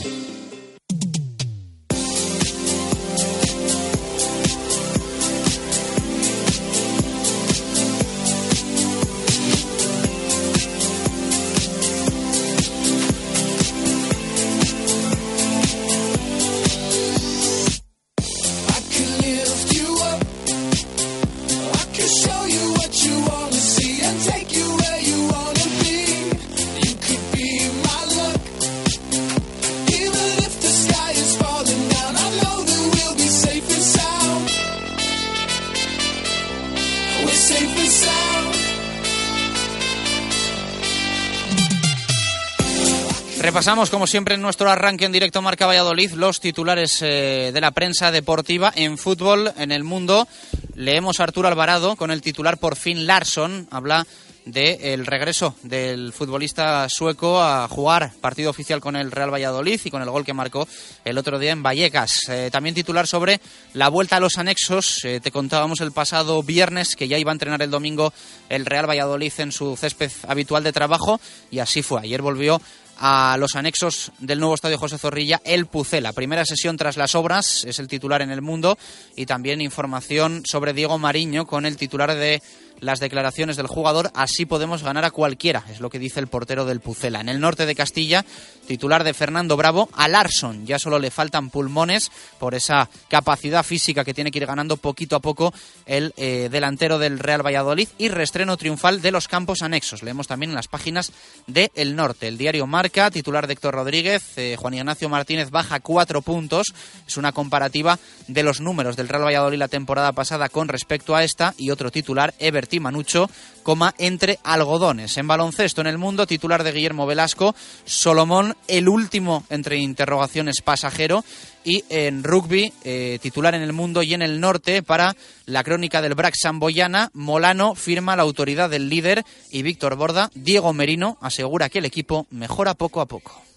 Repasamos, 43.71 43.89
como 43.89 44.05
siempre, 44.05 44.35
en 44.35 44.41
nuestro 44.41 44.69
arranque 44.69 45.05
en 45.05 45.13
directo 45.13 45.41
Marca 45.41 45.65
Valladolid 45.65 46.11
los 46.11 46.41
titulares 46.41 47.01
eh, 47.01 47.51
de 47.53 47.61
la 47.61 47.71
prensa 47.71 48.11
deportiva 48.11 48.73
en 48.75 48.97
fútbol 48.97 49.53
en 49.55 49.71
el 49.71 49.85
mundo. 49.85 50.27
Leemos 50.75 51.21
a 51.21 51.23
Arturo 51.23 51.47
Alvarado 51.47 51.95
con 51.95 52.11
el 52.11 52.21
titular 52.21 52.57
por 52.57 52.75
fin 52.75 53.07
Larsson. 53.07 53.69
Habla 53.71 54.05
del 54.45 55.05
regreso 55.05 55.55
del 55.61 56.13
futbolista 56.13 56.89
sueco 56.89 57.41
a 57.41 57.67
jugar 57.67 58.11
partido 58.19 58.49
oficial 58.49 58.81
con 58.81 58.95
el 58.95 59.11
Real 59.11 59.31
Valladolid 59.31 59.79
y 59.83 59.91
con 59.91 60.01
el 60.01 60.09
gol 60.09 60.25
que 60.25 60.33
marcó 60.33 60.67
el 61.05 61.17
otro 61.17 61.39
día 61.39 61.51
en 61.51 61.63
Vallecas. 61.63 62.27
Eh, 62.29 62.49
también 62.51 62.75
titular 62.75 63.07
sobre 63.07 63.39
la 63.73 63.89
vuelta 63.89 64.17
a 64.17 64.19
los 64.19 64.37
anexos. 64.37 65.05
Eh, 65.05 65.19
te 65.21 65.31
contábamos 65.31 65.79
el 65.81 65.91
pasado 65.91 66.41
viernes 66.43 66.95
que 66.95 67.07
ya 67.07 67.17
iba 67.17 67.31
a 67.31 67.33
entrenar 67.33 67.61
el 67.61 67.69
domingo 67.69 68.13
el 68.49 68.65
Real 68.65 68.89
Valladolid 68.89 69.31
en 69.37 69.51
su 69.51 69.77
césped 69.77 70.11
habitual 70.27 70.63
de 70.63 70.73
trabajo 70.73 71.21
y 71.51 71.59
así 71.59 71.83
fue. 71.83 72.01
Ayer 72.01 72.21
volvió 72.21 72.61
a 73.03 73.35
los 73.39 73.55
anexos 73.55 74.11
del 74.19 74.39
nuevo 74.39 74.53
estadio 74.53 74.77
José 74.77 74.99
Zorrilla, 74.99 75.41
el 75.43 75.65
Pucela. 75.65 76.13
Primera 76.13 76.45
sesión 76.45 76.77
tras 76.77 76.97
las 76.97 77.15
obras, 77.15 77.65
es 77.65 77.79
el 77.79 77.87
titular 77.87 78.21
en 78.21 78.29
el 78.29 78.43
mundo, 78.43 78.77
y 79.15 79.25
también 79.25 79.59
información 79.59 80.43
sobre 80.45 80.73
Diego 80.73 80.99
Mariño 80.99 81.47
con 81.47 81.65
el 81.65 81.77
titular 81.77 82.13
de 82.13 82.43
las 82.81 82.99
declaraciones 82.99 83.55
del 83.55 83.67
jugador, 83.67 84.11
así 84.15 84.45
podemos 84.45 84.83
ganar 84.83 85.05
a 85.05 85.11
cualquiera, 85.11 85.63
es 85.69 85.79
lo 85.79 85.89
que 85.89 85.99
dice 85.99 86.19
el 86.19 86.27
portero 86.27 86.65
del 86.65 86.81
Pucela. 86.81 87.21
En 87.21 87.29
el 87.29 87.39
norte 87.39 87.65
de 87.65 87.75
Castilla, 87.75 88.25
titular 88.67 89.03
de 89.03 89.13
Fernando 89.13 89.55
Bravo, 89.55 89.87
a 89.93 90.07
Larson, 90.07 90.65
ya 90.65 90.79
solo 90.79 90.97
le 90.97 91.11
faltan 91.11 91.51
pulmones 91.51 92.11
por 92.39 92.55
esa 92.55 92.89
capacidad 93.07 93.63
física 93.63 94.03
que 94.03 94.15
tiene 94.15 94.31
que 94.31 94.39
ir 94.39 94.47
ganando 94.47 94.77
poquito 94.77 95.15
a 95.15 95.19
poco 95.19 95.53
el 95.85 96.13
eh, 96.17 96.49
delantero 96.51 96.97
del 96.97 97.19
Real 97.19 97.45
Valladolid 97.45 97.87
y 97.99 98.09
restreno 98.09 98.57
triunfal 98.57 99.01
de 99.01 99.11
los 99.11 99.27
campos 99.27 99.61
anexos. 99.61 100.01
Leemos 100.01 100.27
también 100.27 100.49
en 100.49 100.55
las 100.55 100.67
páginas 100.67 101.11
de 101.45 101.71
El 101.75 101.95
Norte, 101.95 102.27
el 102.27 102.39
diario 102.39 102.65
Marca, 102.65 103.11
titular 103.11 103.45
de 103.45 103.53
Héctor 103.53 103.75
Rodríguez, 103.75 104.37
eh, 104.37 104.55
Juan 104.59 104.73
Ignacio 104.73 105.07
Martínez 105.07 105.51
baja 105.51 105.79
cuatro 105.79 106.23
puntos, 106.23 106.73
es 107.07 107.17
una 107.17 107.31
comparativa 107.31 107.99
de 108.27 108.41
los 108.41 108.59
números 108.59 108.95
del 108.95 109.07
Real 109.07 109.25
Valladolid 109.25 109.59
la 109.59 109.67
temporada 109.67 110.13
pasada 110.13 110.49
con 110.49 110.67
respecto 110.67 111.15
a 111.15 111.23
esta 111.23 111.53
y 111.57 111.69
otro 111.69 111.91
titular, 111.91 112.33
Everton 112.39 112.70
Manucho, 112.79 113.29
coma 113.63 113.93
entre 113.97 114.39
algodones. 114.43 115.17
En 115.17 115.27
baloncesto 115.27 115.81
en 115.81 115.87
el 115.87 115.97
mundo, 115.97 116.27
titular 116.27 116.63
de 116.63 116.71
Guillermo 116.71 117.05
Velasco, 117.05 117.55
Solomón, 117.85 118.55
el 118.67 118.87
último 118.87 119.43
entre 119.49 119.77
interrogaciones 119.77 120.61
pasajero. 120.61 121.23
Y 121.63 121.83
en 121.89 122.23
rugby, 122.23 122.73
eh, 122.83 123.19
titular 123.21 123.53
en 123.53 123.61
el 123.61 123.73
mundo 123.73 124.01
y 124.01 124.15
en 124.15 124.23
el 124.23 124.39
norte, 124.39 124.81
para 124.81 125.15
la 125.45 125.63
crónica 125.63 126.01
del 126.01 126.15
Brax 126.15 126.39
Samboyana, 126.41 127.11
Molano 127.13 127.75
firma 127.75 128.15
la 128.15 128.23
autoridad 128.23 128.69
del 128.69 128.89
líder 128.89 129.23
y 129.51 129.61
Víctor 129.61 129.95
Borda, 129.95 130.31
Diego 130.33 130.73
Merino, 130.73 131.17
asegura 131.21 131.69
que 131.69 131.79
el 131.79 131.85
equipo 131.85 132.25
mejora 132.31 132.73
poco 132.73 133.01
a 133.01 133.05
poco. 133.05 133.50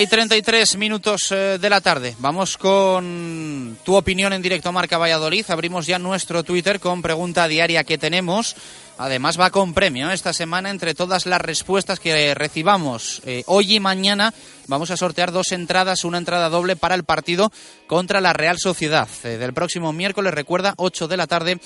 Y 0.00 0.06
33 0.06 0.78
minutos 0.78 1.30
eh, 1.30 1.58
de 1.60 1.68
la 1.68 1.82
tarde. 1.82 2.16
Vamos 2.20 2.56
con 2.56 3.76
tu 3.84 3.96
opinión 3.96 4.32
en 4.32 4.40
directo 4.40 4.72
Marca 4.72 4.96
Valladolid. 4.96 5.44
Abrimos 5.50 5.86
ya 5.86 5.98
nuestro 5.98 6.42
Twitter 6.42 6.80
con 6.80 7.02
pregunta 7.02 7.46
diaria 7.46 7.84
que 7.84 7.98
tenemos. 7.98 8.56
Además 8.96 9.38
va 9.38 9.50
con 9.50 9.74
premio 9.74 10.10
esta 10.10 10.32
semana 10.32 10.70
entre 10.70 10.94
todas 10.94 11.26
las 11.26 11.42
respuestas 11.42 12.00
que 12.00 12.34
recibamos 12.34 13.20
eh, 13.26 13.44
hoy 13.46 13.76
y 13.76 13.80
mañana. 13.80 14.32
Vamos 14.68 14.90
a 14.90 14.96
sortear 14.96 15.32
dos 15.32 15.52
entradas, 15.52 16.04
una 16.04 16.16
entrada 16.16 16.48
doble 16.48 16.76
para 16.76 16.94
el 16.94 17.04
partido 17.04 17.52
contra 17.86 18.22
la 18.22 18.32
Real 18.32 18.58
Sociedad 18.58 19.08
eh, 19.24 19.36
del 19.36 19.52
próximo 19.52 19.92
miércoles. 19.92 20.32
Recuerda, 20.32 20.72
8 20.78 21.08
de 21.08 21.16
la 21.18 21.26
tarde 21.26 21.60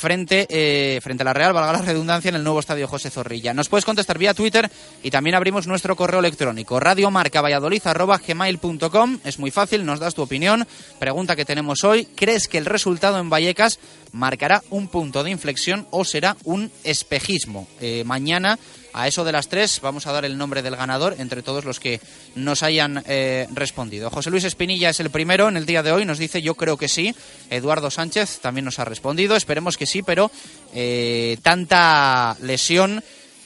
frente, 0.00 0.46
eh, 0.48 0.98
frente 1.02 1.22
a 1.22 1.26
la 1.26 1.34
Real, 1.34 1.52
valga 1.52 1.74
la 1.74 1.82
redundancia, 1.82 2.30
en 2.30 2.36
el 2.36 2.42
nuevo 2.42 2.58
estadio 2.58 2.88
José 2.88 3.10
Zorrilla. 3.10 3.52
Nos 3.52 3.68
puedes 3.68 3.84
contestar 3.84 4.16
vía 4.18 4.32
Twitter 4.34 4.70
y 5.02 5.10
también 5.10 5.36
abrimos 5.36 5.66
nuestro 5.66 5.94
correo 5.94 6.20
electrónico 6.20 6.80
radiomarcavalladolid.com. 6.80 9.18
Es 9.24 9.38
muy 9.38 9.50
fácil, 9.50 9.84
nos 9.84 10.00
das 10.00 10.14
tu 10.14 10.22
opinión. 10.22 10.66
Pregunta 10.98 11.36
que 11.36 11.44
tenemos 11.44 11.84
hoy, 11.84 12.06
¿crees 12.06 12.48
que 12.48 12.56
el 12.58 12.64
resultado 12.64 13.18
en 13.18 13.28
Vallecas 13.28 13.78
marcará 14.12 14.62
un 14.70 14.88
punto 14.88 15.22
de 15.22 15.30
inflexión 15.30 15.86
o 15.90 16.04
será 16.04 16.36
un 16.44 16.70
espejismo? 16.84 17.66
Eh, 17.80 18.04
mañana 18.04 18.58
a 18.92 19.08
eso 19.08 19.24
de 19.24 19.32
las 19.32 19.48
tres 19.48 19.80
vamos 19.82 20.06
a 20.06 20.12
dar 20.12 20.24
el 20.24 20.36
nombre 20.36 20.62
del 20.62 20.76
ganador 20.76 21.16
entre 21.18 21.42
todos 21.42 21.64
los 21.64 21.80
que 21.80 22.00
nos 22.34 22.62
hayan 22.62 23.02
eh, 23.06 23.46
respondido. 23.52 24.10
José 24.10 24.30
Luis 24.30 24.44
Espinilla 24.44 24.90
es 24.90 25.00
el 25.00 25.10
primero 25.10 25.48
en 25.48 25.56
el 25.56 25.66
día 25.66 25.82
de 25.82 25.92
hoy, 25.92 26.04
nos 26.04 26.18
dice 26.18 26.42
yo 26.42 26.54
creo 26.54 26.76
que 26.76 26.88
sí. 26.88 27.14
Eduardo 27.50 27.90
Sánchez 27.90 28.40
también 28.40 28.64
nos 28.64 28.78
ha 28.78 28.84
respondido, 28.84 29.36
esperemos 29.36 29.76
que 29.76 29.86
sí, 29.86 30.02
pero 30.02 30.30
eh, 30.74 31.38
tanta 31.42 32.36
lesión 32.42 33.02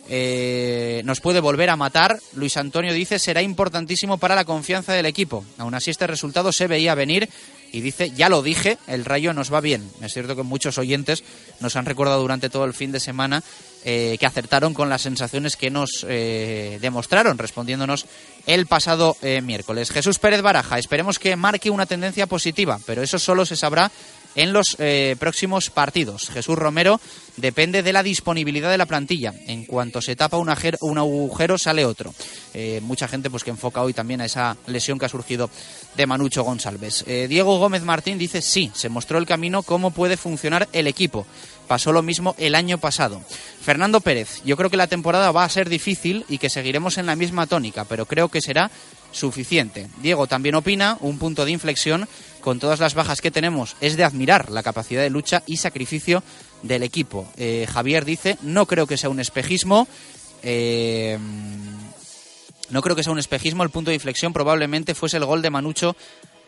eh, 0.09 1.03
nos 1.05 1.21
puede 1.21 1.41
volver 1.41 1.71
a 1.71 1.77
matar. 1.77 2.21
Luis 2.35 2.57
Antonio 2.57 2.93
dice 2.93 3.19
será 3.19 3.43
importantísimo 3.43 4.19
para 4.19 4.35
la 4.35 4.45
confianza 4.45 4.93
del 4.93 5.07
equipo. 5.07 5.45
Aún 5.59 5.75
así 5.75 5.91
este 5.91 6.07
resultado 6.07 6.53
se 6.53 6.67
veía 6.67 6.95
venir 6.95 7.29
y 7.73 7.81
dice, 7.81 8.11
ya 8.11 8.29
lo 8.29 8.43
dije, 8.43 8.79
el 8.87 9.05
rayo 9.05 9.33
nos 9.33 9.53
va 9.53 9.61
bien. 9.61 9.89
Es 10.01 10.13
cierto 10.13 10.37
que 10.37 10.43
muchos 10.43 10.79
oyentes 10.79 11.25
nos 11.61 11.75
han 11.77 11.87
recordado 11.87 12.21
durante 12.21 12.51
todo 12.51 12.65
el 12.65 12.75
fin 12.75 12.93
de 12.93 13.01
semana 13.01 13.43
eh, 13.85 14.17
que 14.21 14.27
acertaron 14.27 14.75
con 14.75 14.89
las 14.89 15.03
sensaciones 15.03 15.57
que 15.57 15.71
nos 15.71 16.07
eh, 16.09 16.79
demostraron 16.81 17.37
respondiéndonos 17.37 18.07
el 18.47 18.67
pasado 18.67 19.17
miércoles. 19.43 19.91
Jesús 19.91 20.19
Pérez 20.19 20.43
Baraja, 20.43 20.79
esperemos 20.79 21.19
que 21.19 21.35
marque 21.35 21.71
una 21.71 21.87
tendencia 21.87 22.27
positiva, 22.27 22.79
pero 22.87 23.03
eso 23.03 23.19
solo 23.19 23.47
se 23.47 23.57
sabrá 23.57 23.91
en 24.35 24.53
los 24.53 24.77
próximos 25.19 25.71
partidos. 25.71 26.29
Jesús 26.29 26.57
Romero 26.57 27.01
depende 27.37 27.83
de 27.83 27.93
la 27.93 28.03
disponibilidad 28.03 28.71
de 28.71 28.79
la 28.79 28.87
plantilla. 28.87 29.33
En 29.47 29.65
cuanto 29.65 30.01
se 30.01 30.17
tapa 30.17 30.37
un, 30.37 30.53
un 30.81 30.99
agujero, 30.99 31.59
sale 31.59 31.85
otro. 31.85 32.15
mucha 32.83 33.09
gente 33.09 33.31
pues 33.31 33.45
que 33.45 33.51
enfoca 33.51 33.83
hoy 33.83 33.93
también 33.93 34.21
a 34.21 34.25
esa 34.25 34.57
lesión 34.67 34.99
que 34.99 35.07
ha 35.07 35.09
surgido 35.09 35.51
de 35.97 36.07
Manucho 36.07 36.43
González. 36.45 37.05
Diego 37.07 37.59
Gómez 37.59 37.83
Martín 37.83 38.19
dice 38.19 38.43
sí, 38.43 38.71
se 38.75 38.89
mostró 38.89 39.19
el 39.19 39.27
camino 39.27 39.63
cómo 39.63 39.91
puede 39.91 40.17
funcionar 40.17 40.69
el 40.73 40.87
equipo. 40.87 41.27
Pasó 41.67 41.93
lo 41.93 42.03
mismo 42.03 42.35
el 42.39 42.55
año 42.55 42.79
pasado. 42.79 43.23
Fernando 43.63 44.01
Pérez, 44.01 44.43
yo 44.45 44.57
creo 44.57 44.69
que 44.69 44.77
la 44.77 44.87
temporada 44.87 45.33
va 45.33 45.45
a 45.45 45.49
ser 45.49 45.69
difícil 45.69 46.27
y 46.29 46.39
que 46.39 46.51
seguiremos 46.51 46.99
en 46.99 47.07
la 47.07 47.17
misma 47.17 47.47
tónica, 47.47 47.85
pero 47.85 48.05
creo 48.07 48.29
que 48.29 48.43
será 48.43 48.71
suficiente. 49.15 49.89
Diego 50.03 50.27
también 50.27 50.55
opina, 50.55 50.99
un 51.01 51.19
punto 51.19 51.45
de 51.45 51.53
inflexión, 51.53 52.09
con 52.41 52.59
todas 52.59 52.81
las 52.81 52.95
bajas 52.95 53.21
que 53.21 53.31
tenemos, 53.31 53.77
es 53.81 53.97
de 53.97 54.05
admirar 54.05 54.51
la 54.51 54.63
capacidad 54.63 55.01
de 55.01 55.11
lucha 55.11 55.43
y 55.47 55.57
sacrificio 55.57 56.23
del 56.63 56.83
equipo. 56.83 57.27
Eh, 57.37 57.67
Javier 57.73 58.05
dice, 58.05 58.37
no 58.43 58.67
creo 58.67 58.87
que 58.87 58.99
sea 58.99 59.11
un 59.11 59.21
espejismo. 59.21 59.89
Eh, 60.43 61.19
no 62.71 62.83
creo 62.83 62.97
que 62.97 63.03
sea 63.03 63.13
un 63.13 63.19
espejismo, 63.19 63.63
el 63.63 63.71
punto 63.71 63.91
de 63.91 63.95
inflexión 63.95 64.33
probablemente 64.33 64.95
fuese 64.95 65.19
el 65.19 65.25
gol 65.25 65.43
de 65.43 65.51
Manucho 65.51 65.97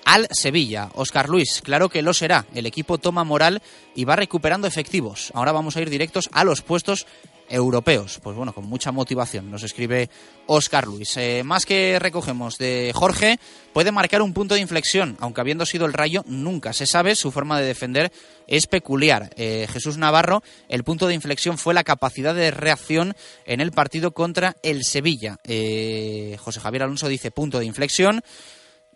al 0.05 0.29
Sevilla. 0.31 0.91
Oscar 0.95 1.29
Luis, 1.29 1.61
claro 1.63 1.89
que 1.89 2.03
lo 2.03 2.15
será. 2.15 2.47
El 2.55 2.67
equipo 2.67 2.99
toma 2.99 3.25
moral 3.25 3.63
y 3.95 4.05
va 4.05 4.17
recuperando 4.17 4.67
efectivos. 4.67 5.31
Ahora 5.35 5.53
vamos 5.53 5.77
a 5.77 5.83
ir 5.83 5.91
directos 5.91 6.29
a 6.33 6.45
los 6.45 6.63
puestos 6.63 7.07
europeos. 7.49 8.21
Pues 8.23 8.37
bueno, 8.37 8.53
con 8.53 8.67
mucha 8.67 8.93
motivación, 8.93 9.51
nos 9.51 9.63
escribe 9.63 10.09
Oscar 10.47 10.87
Luis. 10.87 11.17
Eh, 11.17 11.43
más 11.45 11.67
que 11.67 11.99
recogemos 11.99 12.59
de 12.59 12.93
Jorge, 12.95 13.39
puede 13.73 13.93
marcar 13.93 14.23
un 14.23 14.33
punto 14.33 14.55
de 14.55 14.61
inflexión, 14.61 15.17
aunque 15.21 15.41
habiendo 15.41 15.67
sido 15.67 15.87
el 15.87 15.93
rayo, 15.93 16.25
nunca 16.27 16.73
se 16.73 16.87
sabe, 16.87 17.15
su 17.15 17.31
forma 17.31 17.61
de 17.61 17.67
defender 17.67 18.13
es 18.47 18.67
peculiar. 18.67 19.31
Eh, 19.37 19.67
Jesús 19.71 19.99
Navarro, 19.99 20.43
el 20.69 20.85
punto 20.85 21.07
de 21.07 21.15
inflexión 21.15 21.59
fue 21.59 21.75
la 21.75 21.85
capacidad 21.85 22.35
de 22.35 22.51
reacción 22.51 23.15
en 23.45 23.61
el 23.61 23.73
partido 23.73 24.13
contra 24.13 24.57
el 24.63 24.85
Sevilla. 24.85 25.39
Eh, 25.45 26.37
José 26.41 26.61
Javier 26.61 26.85
Alonso 26.85 27.09
dice 27.09 27.31
punto 27.31 27.59
de 27.59 27.67
inflexión. 27.67 28.23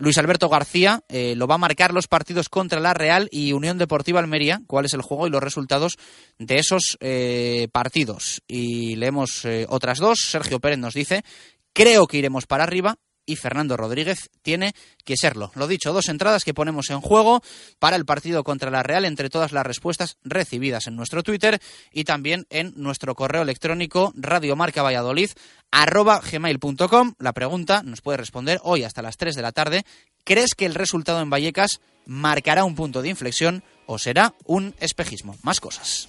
Luis 0.00 0.16
Alberto 0.16 0.48
García 0.48 1.04
eh, 1.10 1.34
lo 1.36 1.46
va 1.46 1.56
a 1.56 1.58
marcar 1.58 1.92
los 1.92 2.08
partidos 2.08 2.48
contra 2.48 2.80
la 2.80 2.94
Real 2.94 3.28
y 3.30 3.52
Unión 3.52 3.76
Deportiva 3.76 4.18
Almería, 4.18 4.62
cuál 4.66 4.86
es 4.86 4.94
el 4.94 5.02
juego 5.02 5.26
y 5.26 5.30
los 5.30 5.42
resultados 5.42 5.98
de 6.38 6.56
esos 6.56 6.96
eh, 7.00 7.68
partidos. 7.70 8.40
Y 8.48 8.96
leemos 8.96 9.44
eh, 9.44 9.66
otras 9.68 9.98
dos. 9.98 10.20
Sergio 10.20 10.58
Pérez 10.58 10.78
nos 10.78 10.94
dice, 10.94 11.22
creo 11.74 12.06
que 12.06 12.16
iremos 12.16 12.46
para 12.46 12.64
arriba 12.64 12.96
y 13.30 13.36
Fernando 13.36 13.76
Rodríguez 13.76 14.30
tiene 14.42 14.74
que 15.04 15.16
serlo. 15.16 15.52
Lo 15.54 15.68
dicho, 15.68 15.92
dos 15.92 16.08
entradas 16.08 16.42
que 16.44 16.52
ponemos 16.52 16.90
en 16.90 17.00
juego 17.00 17.42
para 17.78 17.94
el 17.94 18.04
partido 18.04 18.42
contra 18.42 18.72
la 18.72 18.82
Real 18.82 19.04
entre 19.04 19.30
todas 19.30 19.52
las 19.52 19.64
respuestas 19.64 20.16
recibidas 20.24 20.88
en 20.88 20.96
nuestro 20.96 21.22
Twitter 21.22 21.60
y 21.92 22.02
también 22.02 22.46
en 22.50 22.72
nuestro 22.76 23.14
correo 23.14 23.42
electrónico 23.42 24.12
radiomarcavalladolid 24.16 25.30
arroba 25.70 26.20
gmail.com. 26.20 27.14
La 27.20 27.32
pregunta 27.32 27.84
nos 27.84 28.00
puede 28.00 28.18
responder 28.18 28.58
hoy 28.64 28.82
hasta 28.82 29.02
las 29.02 29.16
3 29.16 29.36
de 29.36 29.42
la 29.42 29.52
tarde. 29.52 29.84
¿Crees 30.24 30.56
que 30.56 30.66
el 30.66 30.74
resultado 30.74 31.20
en 31.20 31.30
Vallecas 31.30 31.80
marcará 32.06 32.64
un 32.64 32.74
punto 32.74 33.00
de 33.00 33.10
inflexión 33.10 33.62
o 33.86 33.98
será 33.98 34.34
un 34.44 34.74
espejismo? 34.80 35.36
Más 35.42 35.60
cosas. 35.60 36.08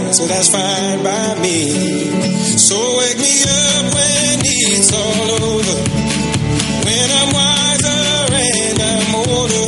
So 0.21 0.27
that's 0.27 0.49
fine 0.49 1.01
by 1.01 1.39
me. 1.41 2.05
So 2.55 2.77
wake 2.99 3.17
me 3.17 3.41
up 3.41 3.85
when 3.89 4.39
it's 4.45 4.93
all 4.93 5.31
over. 5.49 5.77
When 6.85 7.07
I'm 7.19 7.29
wiser 7.33 8.29
and 8.29 8.77
I'm 8.85 9.15
older. 9.15 9.65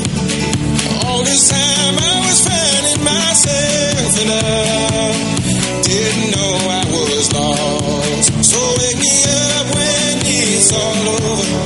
All 1.07 1.23
this 1.23 1.49
time 1.49 1.95
I 1.97 2.15
was 2.21 2.39
finding 2.45 3.03
myself 3.03 4.13
and 4.21 4.29
I 4.29 5.81
didn't 5.81 6.29
know 6.37 6.53
I 6.69 6.85
was 6.85 7.33
lost. 7.33 8.45
So 8.45 8.59
wake 8.77 8.99
me 9.01 9.23
up 9.25 9.65
when 9.73 10.21
it's 10.21 10.71
all 10.71 11.09
over. 11.09 11.62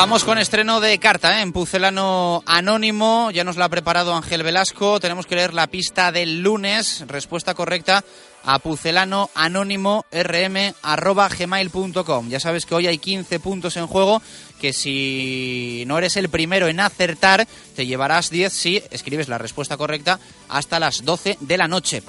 Vamos 0.00 0.24
con 0.24 0.38
estreno 0.38 0.80
de 0.80 0.98
carta 0.98 1.38
¿eh? 1.38 1.42
en 1.42 1.52
Pucelano 1.52 2.42
Anónimo. 2.46 3.30
Ya 3.32 3.44
nos 3.44 3.58
la 3.58 3.66
ha 3.66 3.68
preparado 3.68 4.14
Ángel 4.14 4.42
Velasco. 4.42 4.98
Tenemos 4.98 5.26
que 5.26 5.36
leer 5.36 5.52
la 5.52 5.66
pista 5.66 6.10
del 6.10 6.40
lunes. 6.40 7.04
Respuesta 7.06 7.52
correcta 7.52 8.02
a 8.44 8.58
pucelano 8.58 9.30
anónimo 9.34 10.04
rm 10.12 10.74
arroba 10.82 11.28
gmail.com. 11.28 12.28
Ya 12.28 12.40
sabes 12.40 12.66
que 12.66 12.74
hoy 12.74 12.86
hay 12.86 12.98
15 12.98 13.40
puntos 13.40 13.76
en 13.76 13.86
juego 13.86 14.22
que 14.60 14.72
si 14.72 15.84
no 15.86 15.98
eres 15.98 16.16
el 16.16 16.28
primero 16.28 16.68
en 16.68 16.78
acertar, 16.80 17.48
te 17.74 17.86
llevarás 17.86 18.30
10 18.30 18.52
si 18.52 18.82
escribes 18.90 19.28
la 19.28 19.38
respuesta 19.38 19.76
correcta 19.78 20.20
hasta 20.48 20.78
las 20.78 21.04
12 21.04 21.38
de 21.40 21.58
la 21.58 21.66
noche. 21.66 22.02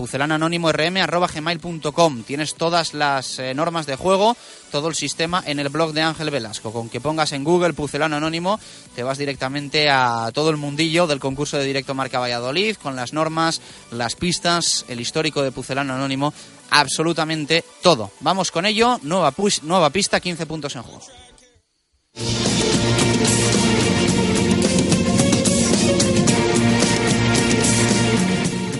gmail.com 1.34 2.24
Tienes 2.24 2.56
todas 2.56 2.94
las 2.94 3.40
eh, 3.40 3.54
normas 3.54 3.86
de 3.86 3.96
juego, 3.96 4.36
todo 4.72 4.90
el 4.90 4.96
sistema 4.96 5.42
en 5.46 5.60
el 5.60 5.70
blog 5.70 5.94
de 5.94 6.02
Ángel 6.02 6.30
Velasco. 6.30 6.74
Con 6.74 6.90
que 6.90 7.00
pongas 7.00 7.32
en 7.32 7.46
Google 7.46 7.74
Pucelano 7.74 8.18
Anónimo, 8.18 8.60
te 8.96 9.04
vas 9.04 9.18
directamente 9.18 9.90
a 9.90 10.30
todo 10.34 10.50
el 10.50 10.58
mundillo 10.58 11.08
del 11.08 11.20
concurso 11.20 11.58
de 11.58 11.64
directo 11.64 11.96
Marca 11.96 12.20
Valladolid, 12.20 12.76
con 12.76 12.98
las 12.98 13.14
normas, 13.14 13.62
las 13.92 14.16
pistas, 14.16 14.86
el 14.90 15.00
histórico 15.00 15.42
de 15.42 15.52
Pucelano 15.52 15.94
Anónimo, 15.94 16.21
absolutamente 16.70 17.64
todo. 17.82 18.12
Vamos 18.20 18.52
con 18.52 18.66
ello, 18.66 19.00
nueva, 19.04 19.34
nueva 19.64 19.90
pista, 19.90 20.20
15 20.20 20.46
puntos 20.46 20.76
en 20.76 20.84
juego. 20.84 21.02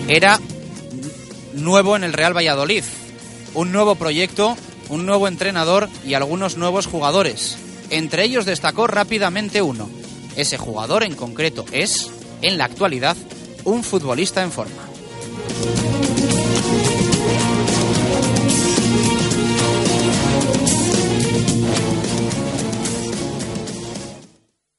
Era 0.08 0.38
nuevo 1.54 1.96
en 1.96 2.04
el 2.04 2.12
Real 2.12 2.36
Valladolid, 2.36 2.84
un 3.54 3.72
nuevo 3.72 3.94
proyecto, 3.94 4.56
un 4.88 5.06
nuevo 5.06 5.28
entrenador 5.28 5.88
y 6.04 6.14
algunos 6.14 6.56
nuevos 6.56 6.86
jugadores. 6.86 7.56
Entre 7.88 8.24
ellos 8.24 8.44
destacó 8.44 8.86
rápidamente 8.86 9.62
uno. 9.62 9.88
Ese 10.36 10.58
jugador 10.58 11.02
en 11.02 11.14
concreto 11.14 11.64
es, 11.72 12.10
en 12.42 12.58
la 12.58 12.64
actualidad, 12.64 13.16
un 13.64 13.84
futbolista 13.84 14.42
en 14.42 14.50
forma. 14.50 14.82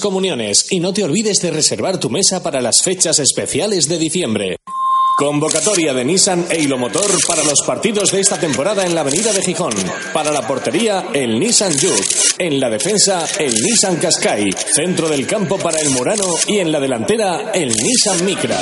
comuniones 0.00 0.66
y 0.70 0.80
no 0.80 0.92
te 0.92 1.04
olvides 1.04 1.40
de 1.40 1.50
reservar 1.50 2.00
tu 2.00 2.10
mesa 2.10 2.42
para 2.42 2.60
las 2.60 2.82
fechas 2.82 3.18
especiales 3.18 3.88
de 3.88 3.98
diciembre. 3.98 4.56
Convocatoria 5.20 5.92
de 5.92 6.02
Nissan 6.02 6.46
e 6.48 6.66
Motor 6.66 7.10
para 7.28 7.44
los 7.44 7.60
partidos 7.60 8.10
de 8.10 8.20
esta 8.20 8.40
temporada 8.40 8.86
en 8.86 8.94
la 8.94 9.02
Avenida 9.02 9.34
de 9.34 9.42
Gijón. 9.42 9.74
Para 10.14 10.32
la 10.32 10.46
portería, 10.46 11.08
el 11.12 11.38
Nissan 11.38 11.74
Juke. 11.74 12.08
En 12.38 12.58
la 12.58 12.70
defensa, 12.70 13.28
el 13.38 13.52
Nissan 13.52 13.96
Qashqai. 13.96 14.50
Centro 14.50 15.10
del 15.10 15.26
campo 15.26 15.58
para 15.58 15.78
el 15.78 15.90
Murano 15.90 16.24
y 16.46 16.60
en 16.60 16.72
la 16.72 16.80
delantera, 16.80 17.52
el 17.52 17.68
Nissan 17.68 18.24
Micra. 18.24 18.58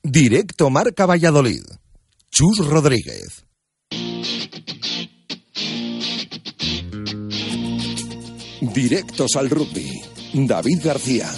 Directo 0.04 0.70
Marca 0.70 1.08
Valladolid. 1.08 1.64
Chus 2.30 2.64
Rodríguez. 2.68 3.44
Directos 8.62 9.36
al 9.36 9.50
rugby. 9.50 9.90
David 10.34 10.80
García. 10.84 11.32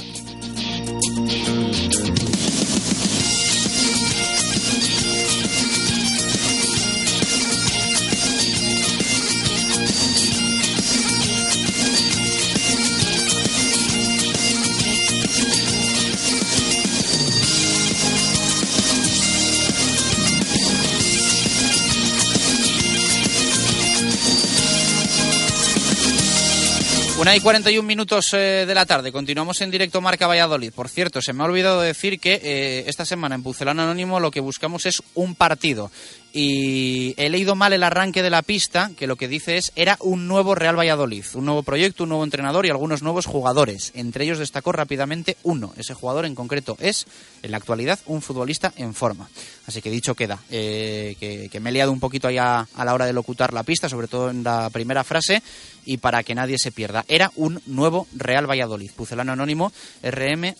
Una 27.27 27.35
y 27.35 27.41
41 27.41 27.85
minutos 27.85 28.31
eh, 28.31 28.63
de 28.65 28.73
la 28.73 28.85
tarde. 28.85 29.11
Continuamos 29.11 29.59
en 29.59 29.69
directo 29.69 29.99
Marca 29.99 30.27
Valladolid. 30.27 30.71
Por 30.71 30.87
cierto, 30.87 31.21
se 31.21 31.33
me 31.33 31.43
ha 31.43 31.45
olvidado 31.45 31.81
decir 31.81 32.21
que 32.21 32.39
eh, 32.41 32.85
esta 32.87 33.03
semana 33.03 33.35
en 33.35 33.43
Pucelano 33.43 33.81
Anónimo 33.81 34.21
lo 34.21 34.31
que 34.31 34.39
buscamos 34.39 34.85
es 34.85 35.03
un 35.13 35.35
partido. 35.35 35.91
Y 36.33 37.13
he 37.17 37.29
leído 37.29 37.55
mal 37.55 37.73
el 37.73 37.83
arranque 37.83 38.21
de 38.21 38.29
la 38.29 38.41
pista, 38.41 38.91
que 38.97 39.07
lo 39.07 39.15
que 39.15 39.27
dice 39.27 39.57
es 39.57 39.71
era 39.75 39.97
un 40.01 40.27
nuevo 40.27 40.55
Real 40.55 40.77
Valladolid, 40.77 41.25
un 41.33 41.45
nuevo 41.45 41.63
proyecto, 41.63 42.03
un 42.03 42.09
nuevo 42.09 42.23
entrenador 42.23 42.65
y 42.65 42.69
algunos 42.69 43.01
nuevos 43.01 43.25
jugadores. 43.25 43.91
Entre 43.95 44.25
ellos 44.25 44.37
destacó 44.37 44.71
rápidamente 44.71 45.37
uno. 45.43 45.73
Ese 45.77 45.93
jugador 45.93 46.25
en 46.25 46.35
concreto 46.35 46.77
es, 46.79 47.07
en 47.41 47.51
la 47.51 47.57
actualidad, 47.57 47.99
un 48.05 48.21
futbolista 48.21 48.73
en 48.75 48.93
forma. 48.93 49.29
Así 49.65 49.81
que 49.81 49.89
dicho 49.89 50.15
queda, 50.15 50.39
eh, 50.49 51.15
que, 51.19 51.59
me 51.59 51.69
he 51.69 51.73
liado 51.73 51.91
un 51.91 51.99
poquito 51.99 52.27
allá 52.27 52.67
a 52.73 52.85
la 52.85 52.93
hora 52.93 53.05
de 53.05 53.13
locutar 53.13 53.53
la 53.53 53.63
pista, 53.63 53.89
sobre 53.89 54.07
todo 54.07 54.29
en 54.29 54.43
la 54.43 54.69
primera 54.69 55.03
frase, 55.03 55.41
y 55.85 55.97
para 55.97 56.23
que 56.23 56.35
nadie 56.35 56.57
se 56.57 56.71
pierda. 56.71 57.03
Era 57.07 57.31
un 57.35 57.61
nuevo 57.65 58.07
Real 58.15 58.49
Valladolid. 58.49 58.91
Pucelano 58.91 59.31
anónimo, 59.31 59.71
rm 60.03 60.55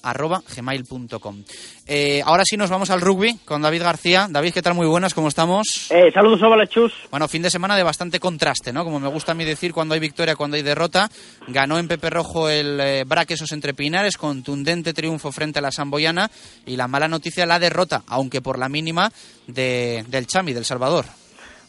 gmail.com. 0.56 1.44
Eh, 1.86 2.22
ahora 2.26 2.44
sí 2.46 2.58
nos 2.58 2.70
vamos 2.70 2.89
al 2.89 3.02
rugby 3.02 3.38
con 3.46 3.62
David 3.62 3.84
García. 3.84 4.28
David, 4.30 4.54
¿qué 4.54 4.62
tal? 4.62 4.74
Muy 4.74 4.88
buenas, 4.88 5.14
¿cómo 5.14 5.28
estamos? 5.28 5.57
Eh, 5.89 6.12
saludos, 6.14 6.39
Chus. 6.70 6.93
Bueno, 7.10 7.28
fin 7.28 7.41
de 7.41 7.49
semana 7.49 7.76
de 7.76 7.84
bastante 7.84 8.20
contraste, 8.20 8.74
¿no? 8.74 8.84
Como 8.84 8.99
me 8.99 9.08
gusta 9.08 9.32
a 9.32 9.36
mí 9.36 9.45
decir, 9.45 9.74
cuando 9.74 9.93
hay 9.93 9.99
victoria, 9.99 10.36
cuando 10.36 10.58
hay 10.58 10.64
derrota. 10.64 11.10
Ganó 11.47 11.78
en 11.78 11.88
Pepe 11.88 12.10
Rojo 12.10 12.49
el 12.49 12.80
eh, 12.80 13.03
Braquesos 13.05 13.51
entre 13.51 13.74
Pinares, 13.74 14.18
contundente 14.18 14.93
triunfo 14.93 15.32
frente 15.32 15.60
a 15.60 15.62
la 15.62 15.72
Samboyana. 15.72 16.30
Y 16.66 16.76
la 16.76 16.88
mala 16.88 17.08
noticia, 17.08 17.45
la 17.45 17.60
derrota, 17.60 18.03
aunque 18.08 18.41
por 18.41 18.60
la 18.60 18.70
mínima, 18.70 19.12
de, 19.47 20.03
del 20.08 20.28
Chami, 20.28 20.53
del 20.53 20.66
Salvador. 20.66 21.05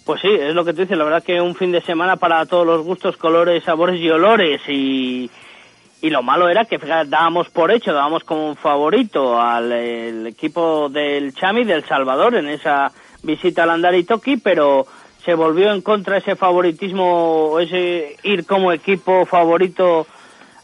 Pues 0.04 0.20
sí, 0.20 0.28
es 0.28 0.54
lo 0.54 0.64
que 0.64 0.72
tú 0.72 0.82
dices. 0.82 0.96
La 0.96 1.04
verdad 1.04 1.22
que 1.22 1.40
un 1.40 1.54
fin 1.54 1.72
de 1.72 1.82
semana 1.82 2.16
para 2.16 2.46
todos 2.46 2.66
los 2.66 2.84
gustos, 2.84 3.16
colores, 3.16 3.64
sabores 3.64 4.00
y 4.00 4.08
olores. 4.08 4.60
Y, 4.68 5.30
y 6.00 6.10
lo 6.10 6.22
malo 6.22 6.48
era 6.48 6.64
que 6.64 6.78
dábamos 6.78 7.48
por 7.50 7.70
hecho, 7.70 7.92
dábamos 7.92 8.24
como 8.24 8.54
favorito 8.54 9.40
al 9.40 10.26
equipo 10.26 10.88
del 10.88 11.34
Chami 11.34 11.64
del 11.64 11.84
Salvador 11.84 12.36
en 12.36 12.48
esa 12.48 12.92
visita 13.22 13.62
al 13.62 13.70
Andaritoki, 13.70 14.36
pero 14.36 14.86
se 15.24 15.34
volvió 15.34 15.72
en 15.72 15.82
contra 15.82 16.18
ese 16.18 16.36
favoritismo, 16.36 17.58
ese 17.60 18.16
ir 18.22 18.46
como 18.46 18.72
equipo 18.72 19.26
favorito 19.26 20.06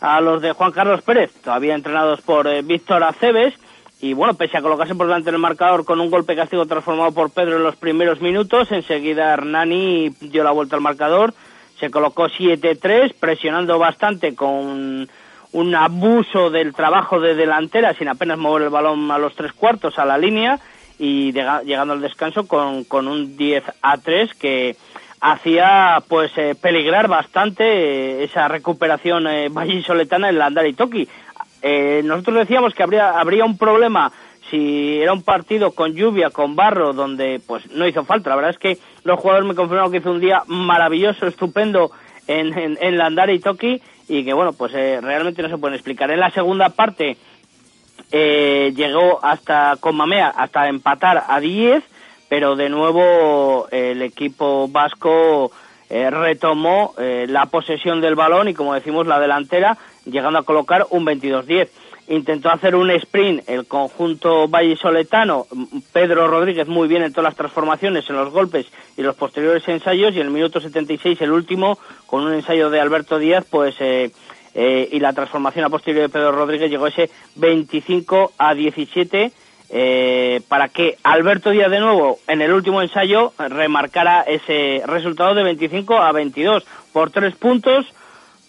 a 0.00 0.20
los 0.20 0.42
de 0.42 0.52
Juan 0.52 0.72
Carlos 0.72 1.02
Pérez, 1.02 1.32
todavía 1.42 1.74
entrenados 1.74 2.20
por 2.20 2.46
eh, 2.46 2.62
Víctor 2.62 3.02
Aceves, 3.04 3.54
y 4.00 4.12
bueno, 4.12 4.34
pese 4.34 4.58
a 4.58 4.62
colocarse 4.62 4.94
por 4.94 5.06
delante 5.06 5.30
del 5.30 5.40
marcador 5.40 5.84
con 5.84 6.00
un 6.00 6.10
golpe 6.10 6.36
castigo 6.36 6.66
transformado 6.66 7.12
por 7.12 7.30
Pedro 7.30 7.56
en 7.56 7.62
los 7.62 7.76
primeros 7.76 8.20
minutos, 8.20 8.70
enseguida 8.70 9.32
Hernani 9.32 10.10
dio 10.20 10.44
la 10.44 10.50
vuelta 10.50 10.76
al 10.76 10.82
marcador, 10.82 11.32
se 11.80 11.90
colocó 11.90 12.28
7-3, 12.28 13.14
presionando 13.18 13.78
bastante 13.78 14.34
con 14.34 15.08
un 15.52 15.74
abuso 15.74 16.50
del 16.50 16.74
trabajo 16.74 17.20
de 17.20 17.34
delantera 17.34 17.94
sin 17.94 18.08
apenas 18.08 18.38
mover 18.38 18.64
el 18.64 18.70
balón 18.70 19.10
a 19.10 19.18
los 19.18 19.34
tres 19.34 19.52
cuartos 19.52 19.98
a 19.98 20.04
la 20.04 20.18
línea 20.18 20.58
y 20.98 21.32
llegando 21.32 21.94
al 21.94 22.00
descanso 22.00 22.46
con, 22.46 22.84
con 22.84 23.08
un 23.08 23.36
10 23.36 23.64
a 23.82 23.98
3 23.98 24.34
que 24.34 24.76
hacía 25.20 26.02
pues 26.08 26.30
eh, 26.36 26.54
peligrar 26.54 27.08
bastante 27.08 27.64
eh, 27.64 28.24
esa 28.24 28.46
recuperación 28.48 29.26
eh, 29.26 29.48
vallisoletana 29.48 30.28
en 30.28 30.38
la 30.38 30.46
Andari 30.46 30.74
Toki. 30.74 31.08
Eh, 31.62 32.02
nosotros 32.04 32.36
decíamos 32.36 32.74
que 32.74 32.82
habría, 32.82 33.18
habría 33.18 33.44
un 33.44 33.56
problema 33.56 34.12
si 34.50 35.00
era 35.00 35.14
un 35.14 35.22
partido 35.22 35.72
con 35.72 35.94
lluvia, 35.94 36.30
con 36.30 36.54
barro, 36.54 36.92
donde 36.92 37.40
pues 37.46 37.68
no 37.70 37.88
hizo 37.88 38.04
falta. 38.04 38.30
La 38.30 38.36
verdad 38.36 38.50
es 38.50 38.58
que 38.58 38.78
los 39.02 39.18
jugadores 39.18 39.48
me 39.48 39.54
confirmaron 39.54 39.90
que 39.90 39.98
hizo 39.98 40.10
un 40.10 40.20
día 40.20 40.42
maravilloso, 40.46 41.26
estupendo 41.26 41.90
en, 42.26 42.56
en, 42.58 42.78
en 42.80 42.98
Landare 42.98 43.34
y 43.34 43.40
Toki 43.40 43.80
y 44.08 44.24
que 44.24 44.32
bueno, 44.32 44.52
pues 44.52 44.72
eh, 44.74 45.00
realmente 45.00 45.42
no 45.42 45.48
se 45.48 45.58
pueden 45.58 45.74
explicar. 45.74 46.10
En 46.10 46.20
la 46.20 46.30
segunda 46.30 46.68
parte 46.68 47.16
eh, 48.16 48.72
llegó 48.76 49.18
hasta 49.24 49.76
con 49.80 49.96
Mamea 49.96 50.28
hasta 50.28 50.68
empatar 50.68 51.24
a 51.26 51.40
10, 51.40 51.82
pero 52.28 52.54
de 52.54 52.68
nuevo 52.68 53.66
el 53.72 54.02
equipo 54.02 54.68
vasco 54.68 55.50
eh, 55.90 56.08
retomó 56.10 56.94
eh, 56.96 57.26
la 57.28 57.46
posesión 57.46 58.00
del 58.00 58.14
balón 58.14 58.46
y 58.46 58.54
como 58.54 58.72
decimos 58.72 59.08
la 59.08 59.18
delantera 59.18 59.76
llegando 60.04 60.38
a 60.38 60.44
colocar 60.44 60.86
un 60.90 61.04
22-10. 61.04 61.68
Intentó 62.06 62.50
hacer 62.50 62.76
un 62.76 62.88
sprint 62.92 63.48
el 63.48 63.66
conjunto 63.66 64.46
vallisoletano, 64.46 65.48
Pedro 65.92 66.28
Rodríguez 66.28 66.68
muy 66.68 66.86
bien 66.86 67.02
en 67.02 67.12
todas 67.12 67.30
las 67.30 67.36
transformaciones, 67.36 68.08
en 68.08 68.14
los 68.14 68.32
golpes 68.32 68.66
y 68.96 69.02
los 69.02 69.16
posteriores 69.16 69.66
ensayos, 69.66 70.14
y 70.14 70.20
en 70.20 70.26
el 70.26 70.32
minuto 70.32 70.60
76, 70.60 71.20
el 71.20 71.32
último, 71.32 71.78
con 72.06 72.22
un 72.22 72.34
ensayo 72.34 72.70
de 72.70 72.78
Alberto 72.78 73.18
Díaz, 73.18 73.44
pues 73.50 73.74
eh, 74.54 74.88
y 74.92 75.00
la 75.00 75.12
transformación 75.12 75.64
a 75.64 75.70
posteriori 75.70 76.06
de 76.06 76.12
Pedro 76.12 76.32
Rodríguez 76.32 76.70
llegó 76.70 76.86
ese 76.86 77.10
25 77.36 78.32
a 78.38 78.54
17 78.54 79.32
eh, 79.70 80.40
para 80.48 80.68
que 80.68 80.96
Alberto 81.02 81.50
Díaz 81.50 81.70
de 81.70 81.80
nuevo 81.80 82.18
en 82.28 82.42
el 82.42 82.52
último 82.52 82.82
ensayo 82.82 83.32
remarcara 83.38 84.22
ese 84.22 84.82
resultado 84.86 85.34
de 85.34 85.42
25 85.42 85.96
a 85.98 86.12
22 86.12 86.64
por 86.92 87.10
tres 87.10 87.34
puntos 87.34 87.86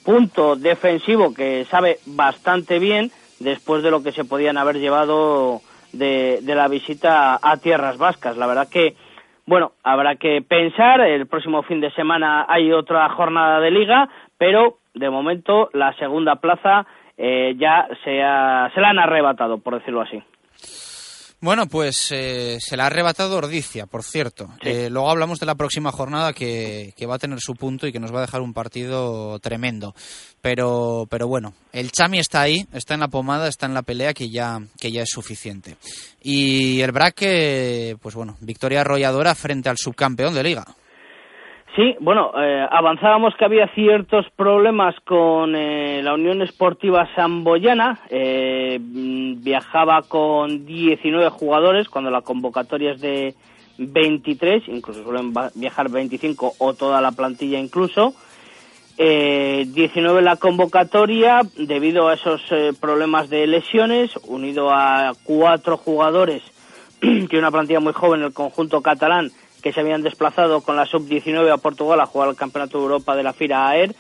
punto 0.06 0.56
defensivo 0.56 1.34
que 1.34 1.66
sabe 1.66 1.98
bastante 2.06 2.80
bien 2.80 3.12
después 3.40 3.84
de 3.84 3.92
lo 3.92 4.04
que 4.04 4.12
se 4.12 4.24
podían 4.24 4.58
haber 4.58 4.78
llevado 4.78 5.62
de, 5.92 6.42
la 6.44 6.68
visita 6.68 7.40
a 7.42 7.58
tierras 7.58 7.98
vascas. 7.98 8.38
La 8.38 8.48
verdad 8.48 8.70
que, 8.70 8.96
bueno, 9.46 9.74
habrá 9.84 10.16
que 10.16 10.42
pensar, 10.42 11.02
el 11.02 11.28
próximo 11.28 11.64
fin 11.64 11.82
de 11.82 11.92
semana 11.92 12.46
hay 12.48 12.72
otra 12.72 13.10
jornada 13.10 13.60
de 13.60 13.72
liga, 13.72 14.10
pero 14.38 14.78
de 14.96 15.10
momento 15.10 15.70
la 15.74 15.94
segunda 15.98 16.38
plaza 16.38 16.86
eh, 17.18 17.56
ya 17.58 17.88
se, 18.04 18.12
se 18.74 18.82
la 18.82 18.90
han 18.90 19.00
arrebatado, 19.00 19.60
por 19.60 19.78
decirlo 19.78 20.02
así. 20.02 20.22
Bueno, 21.42 21.68
pues 21.68 22.12
eh, 22.12 22.58
se 22.60 22.76
la 22.76 22.84
ha 22.84 22.88
arrebatado 22.88 23.38
Ordicia, 23.38 23.86
por 23.86 24.04
cierto. 24.04 24.50
Eh, 24.62 24.90
luego 24.90 25.12
hablamos 25.12 25.40
de 25.40 25.46
la 25.46 25.54
próxima 25.54 25.92
jornada 25.92 26.34
que, 26.34 26.94
va 27.08 27.16
a 27.16 27.20
tener 27.20 27.40
su 27.40 27.54
punto 27.54 27.86
y 27.86 27.92
que 27.92 28.00
nos 28.00 28.12
va 28.12 28.18
a 28.20 28.22
dejar 28.22 28.42
un 28.42 28.54
partido 28.54 29.38
tremendo. 29.40 29.94
Pero, 30.42 31.06
pero 31.08 31.28
bueno, 31.28 31.54
el 31.72 31.92
Chami 31.92 32.18
está 32.18 32.42
ahí, 32.42 32.66
está 32.74 32.96
en 32.96 33.02
la 33.02 33.10
pomada, 33.10 33.48
está 33.48 33.68
en 33.68 33.76
la 33.76 33.84
pelea 33.84 34.16
que 34.16 34.30
ya, 34.30 34.60
que 34.80 34.92
ya 34.92 35.04
es 35.04 35.10
suficiente. 35.10 35.76
Y 36.20 36.82
el 36.82 36.92
Braque, 36.92 37.96
pues 38.02 38.16
bueno, 38.16 38.38
victoria 38.40 38.82
arrolladora 38.82 39.36
frente 39.36 39.70
al 39.70 39.78
subcampeón 39.78 40.34
de 40.34 40.44
liga. 40.44 40.66
Sí, 41.76 41.94
bueno, 42.00 42.32
eh, 42.38 42.66
avanzábamos 42.72 43.36
que 43.36 43.44
había 43.44 43.68
ciertos 43.68 44.26
problemas 44.38 44.96
con 45.04 45.56
eh, 45.58 46.02
la 46.02 46.14
Unión 46.14 46.42
Esportiva 46.42 47.10
Samboyana. 47.16 48.00
Eh, 48.10 48.80
mm, 48.80 49.44
viajaba 49.44 50.02
con 50.04 50.66
19 50.66 51.30
jugadores 51.32 51.90
cuando 51.90 52.10
la 52.12 52.22
convocatoria 52.22 52.94
es 52.94 53.02
de 53.02 53.36
23, 53.78 54.70
incluso 54.70 55.04
suelen 55.04 55.34
viajar 55.56 55.90
25 55.90 56.54
o 56.60 56.74
toda 56.76 57.02
la 57.02 57.12
plantilla 57.12 57.60
incluso. 57.60 58.14
19 58.98 60.22
la 60.22 60.38
convocatoria 60.38 61.42
debido 61.58 62.08
a 62.08 62.14
esos 62.14 62.42
problemas 62.80 63.30
de 63.30 63.46
lesiones, 63.46 64.16
unido 64.26 64.70
a 64.72 65.12
cuatro 65.26 65.76
jugadores 65.76 66.42
que 67.02 67.38
una 67.38 67.52
plantilla 67.52 67.82
muy 67.82 67.92
joven, 67.92 68.22
el 68.22 68.32
conjunto 68.32 68.82
catalán, 68.82 69.32
que 69.66 69.74
se 69.74 69.80
habían 69.80 70.04
desplazado 70.04 70.62
con 70.62 70.76
la 70.76 70.86
sub-19 70.86 71.52
a 71.52 71.58
Portugal 71.58 72.00
a 72.00 72.06
jugar 72.06 72.30
el 72.30 72.36
Campeonato 72.36 72.78
de 72.78 72.84
Europa 72.84 73.16
de 73.16 73.24
la 73.24 73.34
FIRA 73.34 73.70
AER. 73.70 73.96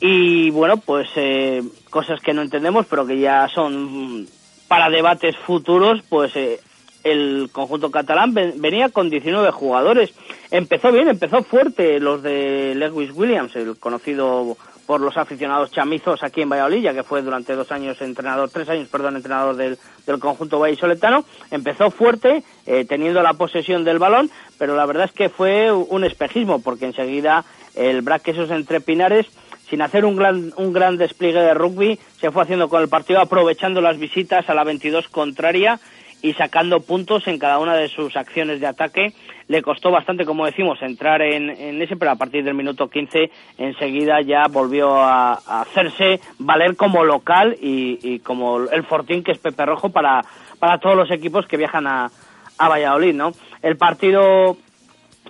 Y 0.00 0.48
bueno, 0.48 0.78
pues 0.78 1.10
eh, 1.16 1.62
cosas 1.90 2.22
que 2.22 2.32
no 2.32 2.40
entendemos, 2.40 2.86
pero 2.88 3.06
que 3.06 3.18
ya 3.18 3.46
son 3.48 4.26
para 4.68 4.88
debates 4.88 5.36
futuros, 5.36 6.00
pues 6.08 6.34
eh, 6.36 6.58
el 7.04 7.50
conjunto 7.52 7.90
catalán 7.90 8.32
venía 8.32 8.88
con 8.88 9.10
19 9.10 9.50
jugadores. 9.50 10.14
Empezó 10.50 10.90
bien, 10.90 11.08
empezó 11.08 11.42
fuerte 11.42 12.00
los 12.00 12.22
de 12.22 12.74
Lewis 12.74 13.10
Williams, 13.14 13.54
el 13.56 13.76
conocido 13.78 14.56
por 14.86 15.00
los 15.00 15.16
aficionados 15.16 15.70
chamizos 15.70 16.22
aquí 16.22 16.42
en 16.42 16.48
Valladolid, 16.48 16.82
ya 16.82 16.94
que 16.94 17.02
fue 17.02 17.22
durante 17.22 17.54
dos 17.54 17.70
años 17.72 18.00
entrenador, 18.00 18.50
tres 18.50 18.68
años, 18.68 18.88
perdón, 18.88 19.16
entrenador 19.16 19.56
del, 19.56 19.78
del 20.06 20.18
conjunto 20.18 20.58
vallisoletano. 20.58 21.24
Empezó 21.50 21.90
fuerte, 21.90 22.42
eh, 22.66 22.84
teniendo 22.84 23.22
la 23.22 23.34
posesión 23.34 23.84
del 23.84 23.98
balón, 23.98 24.30
pero 24.58 24.76
la 24.76 24.86
verdad 24.86 25.06
es 25.06 25.12
que 25.12 25.28
fue 25.28 25.72
un 25.72 26.04
espejismo, 26.04 26.62
porque 26.62 26.86
enseguida 26.86 27.44
el 27.74 28.02
Braquesos 28.02 28.50
entre 28.50 28.80
Pinares, 28.80 29.26
sin 29.68 29.80
hacer 29.80 30.04
un 30.04 30.16
gran, 30.16 30.52
un 30.56 30.72
gran 30.72 30.98
despliegue 30.98 31.40
de 31.40 31.54
rugby, 31.54 31.98
se 32.20 32.30
fue 32.30 32.42
haciendo 32.42 32.68
con 32.68 32.82
el 32.82 32.88
partido, 32.88 33.20
aprovechando 33.20 33.80
las 33.80 33.98
visitas 33.98 34.48
a 34.50 34.54
la 34.54 34.64
22 34.64 35.08
contraria 35.08 35.80
y 36.20 36.34
sacando 36.34 36.80
puntos 36.80 37.26
en 37.26 37.38
cada 37.38 37.58
una 37.58 37.74
de 37.74 37.88
sus 37.88 38.16
acciones 38.16 38.60
de 38.60 38.66
ataque. 38.66 39.14
Le 39.48 39.62
costó 39.62 39.90
bastante, 39.90 40.24
como 40.24 40.46
decimos, 40.46 40.80
entrar 40.82 41.22
en, 41.22 41.50
ese, 41.82 41.96
pero 41.96 42.12
a 42.12 42.16
partir 42.16 42.44
del 42.44 42.54
minuto 42.54 42.88
15 42.88 43.30
enseguida 43.58 44.20
ya 44.20 44.46
volvió 44.48 44.94
a, 44.96 45.32
hacerse 45.62 46.20
valer 46.38 46.76
como 46.76 47.04
local 47.04 47.56
y, 47.60 48.18
como 48.20 48.60
el 48.60 48.84
fortín 48.84 49.22
que 49.22 49.32
es 49.32 49.38
Pepe 49.38 49.66
Rojo 49.66 49.90
para, 49.90 50.22
para 50.58 50.78
todos 50.78 50.96
los 50.96 51.10
equipos 51.10 51.46
que 51.46 51.56
viajan 51.56 51.86
a, 51.86 52.10
a 52.58 52.68
Valladolid, 52.68 53.14
¿no? 53.14 53.32
El 53.62 53.76
partido 53.76 54.56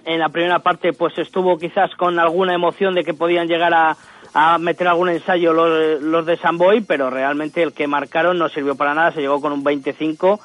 en 0.05 0.19
la 0.19 0.29
primera 0.29 0.59
parte 0.61 0.93
pues 0.93 1.17
estuvo 1.19 1.59
quizás 1.59 1.95
con 1.97 2.19
alguna 2.19 2.55
emoción 2.55 2.95
de 2.95 3.05
que 3.05 3.15
podían 3.15 3.47
llegar 3.47 3.73
a, 3.75 3.97
a 4.35 4.59
meter 4.59 4.89
algún 4.89 5.11
ensayo 5.11 5.53
los, 5.53 6.03
los 6.03 6.27
de 6.27 6.37
Samboy, 6.37 6.83
pero 6.83 7.11
realmente 7.11 7.63
el 7.63 7.73
que 7.73 7.87
marcaron 7.87 8.39
no 8.39 8.49
sirvió 8.49 8.75
para 8.75 8.95
nada, 8.95 9.13
se 9.13 9.21
llegó 9.21 9.41
con 9.41 9.53
un 9.53 9.63
25 9.63 10.41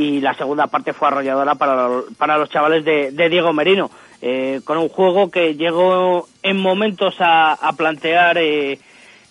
y 0.00 0.20
la 0.20 0.32
segunda 0.32 0.66
parte 0.66 0.94
fue 0.94 1.08
arrolladora 1.08 1.56
para, 1.56 1.88
para 2.16 2.38
los 2.38 2.48
chavales 2.48 2.84
de, 2.84 3.28
Diego 3.28 3.52
Merino, 3.52 3.90
eh, 4.22 4.62
con 4.64 4.78
un 4.78 4.88
juego 4.88 5.30
que 5.30 5.54
llegó 5.56 6.26
en 6.42 6.58
momentos 6.58 7.16
a, 7.18 7.58
plantear 7.76 8.38
eh, 8.38 8.78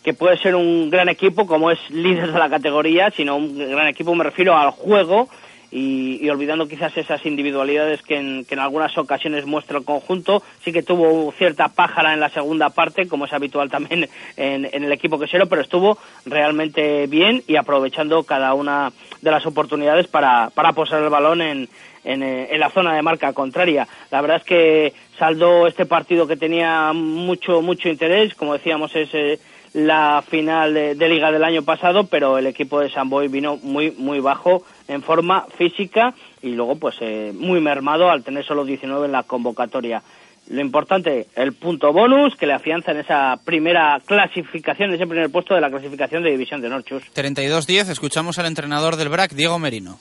que 0.04 0.14
puede 0.14 0.38
ser 0.38 0.56
un 0.56 0.92
gran 0.92 1.10
equipo, 1.10 1.48
como 1.48 1.72
es 1.72 1.80
líder 1.90 2.32
de 2.32 2.38
la 2.38 2.50
categoría, 2.50 3.10
sino 3.10 3.36
un 3.36 3.58
gran 3.58 3.88
equipo, 3.88 4.14
me 4.14 4.24
refiero 4.24 4.56
al 4.56 4.70
juego, 4.70 5.28
y, 5.72 6.28
olvidando 6.30 6.68
quizás 6.68 6.96
esas 6.98 7.26
individualidades 7.26 8.02
que 8.02 8.18
en, 8.18 8.46
que 8.46 8.56
en, 8.56 8.60
algunas 8.60 8.98
ocasiones 8.98 9.46
muestra 9.46 9.78
el 9.78 9.86
conjunto. 9.86 10.42
Sí 10.64 10.72
que 10.72 10.84
tuvo 10.84 11.32
cierta 11.34 11.70
pájara 11.70 12.14
en 12.14 12.20
la 12.20 12.30
segunda 12.30 12.70
parte, 12.70 13.08
como 13.08 13.26
es 13.26 13.34
habitual 13.34 13.70
también 13.70 14.10
en, 14.38 14.66
el 14.66 14.92
equipo 14.92 15.20
quesero, 15.20 15.48
pero 15.48 15.62
estuvo 15.62 15.98
realmente 16.26 17.08
bien 17.08 17.44
y 17.48 17.56
aprovechando 17.56 18.24
cada 18.24 18.54
una 18.54 18.92
de 19.22 19.32
las 19.32 19.46
oportunidades 19.46 20.08
para, 20.08 20.50
para 20.50 20.74
posar 20.74 21.04
el 21.04 21.10
balón 21.10 21.42
en, 21.42 21.70
en, 22.04 22.60
la 22.60 22.70
zona 22.70 22.96
de 22.96 23.02
marca 23.02 23.34
contraria. 23.34 23.88
La 24.12 24.22
verdad 24.22 24.38
es 24.38 24.44
que 24.44 24.94
saldó 25.18 25.68
este 25.68 25.86
partido 25.86 26.28
que 26.28 26.38
tenía 26.38 26.94
mucho, 26.94 27.62
mucho 27.62 27.90
interés, 27.90 28.36
como 28.36 28.54
decíamos, 28.54 28.96
es 28.96 29.10
eh, 29.14 29.40
la 29.74 30.24
final 30.28 30.74
de, 30.74 31.10
liga 31.10 31.32
del 31.32 31.44
año 31.44 31.64
pasado, 31.64 32.06
pero 32.06 32.38
el 32.38 32.48
equipo 32.48 32.80
de 32.80 32.90
San 32.90 33.10
Boy 33.10 33.28
vino 33.28 33.58
muy, 33.58 33.92
muy 33.92 34.20
bajo 34.20 34.64
en 34.90 35.04
forma 35.04 35.46
física 35.58 36.14
y 36.42 36.50
luego 36.50 36.76
pues 36.76 36.96
eh, 37.00 37.32
muy 37.34 37.62
mermado 37.62 38.10
al 38.10 38.24
tener 38.24 38.44
solo 38.44 38.66
19 38.66 39.06
en 39.06 39.12
la 39.12 39.24
convocatoria. 39.24 40.02
Lo 40.50 40.62
importante, 40.62 41.28
el 41.36 41.54
punto 41.54 41.94
bonus 41.94 42.36
que 42.36 42.48
le 42.48 42.54
afianza 42.54 42.92
en 42.92 42.98
esa 42.98 43.40
primera 43.46 44.02
clasificación, 44.04 44.90
en 44.90 44.96
ese 44.96 45.06
primer 45.06 45.30
puesto 45.30 45.54
de 45.54 45.62
la 45.62 45.70
clasificación 45.70 46.24
de 46.24 46.32
División 46.32 46.60
de 46.60 46.70
Norchus. 46.70 47.04
32-10, 47.16 47.90
escuchamos 47.90 48.40
al 48.40 48.48
entrenador 48.48 48.96
del 48.96 49.10
BRAC, 49.10 49.34
Diego 49.34 49.60
Merino. 49.60 50.00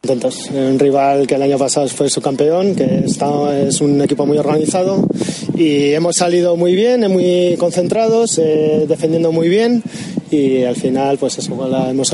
Contentos. 0.00 0.48
Un 0.50 0.78
rival 0.78 1.26
que 1.26 1.34
el 1.34 1.42
año 1.42 1.58
pasado 1.58 1.86
fue 1.88 2.08
su 2.08 2.22
campeón, 2.22 2.74
que 2.74 3.00
está, 3.04 3.54
es 3.60 3.82
un 3.82 4.00
equipo 4.00 4.24
muy 4.24 4.38
organizado 4.38 5.06
y 5.54 5.92
hemos 5.92 6.16
salido 6.16 6.56
muy 6.56 6.74
bien, 6.74 7.02
muy 7.12 7.54
concentrados, 7.58 8.38
eh, 8.38 8.86
defendiendo 8.88 9.30
muy 9.30 9.50
bien 9.50 9.82
y 10.30 10.64
al 10.64 10.76
final 10.76 11.18
pues 11.18 11.38
eso 11.38 11.52
hemos, 11.52 12.12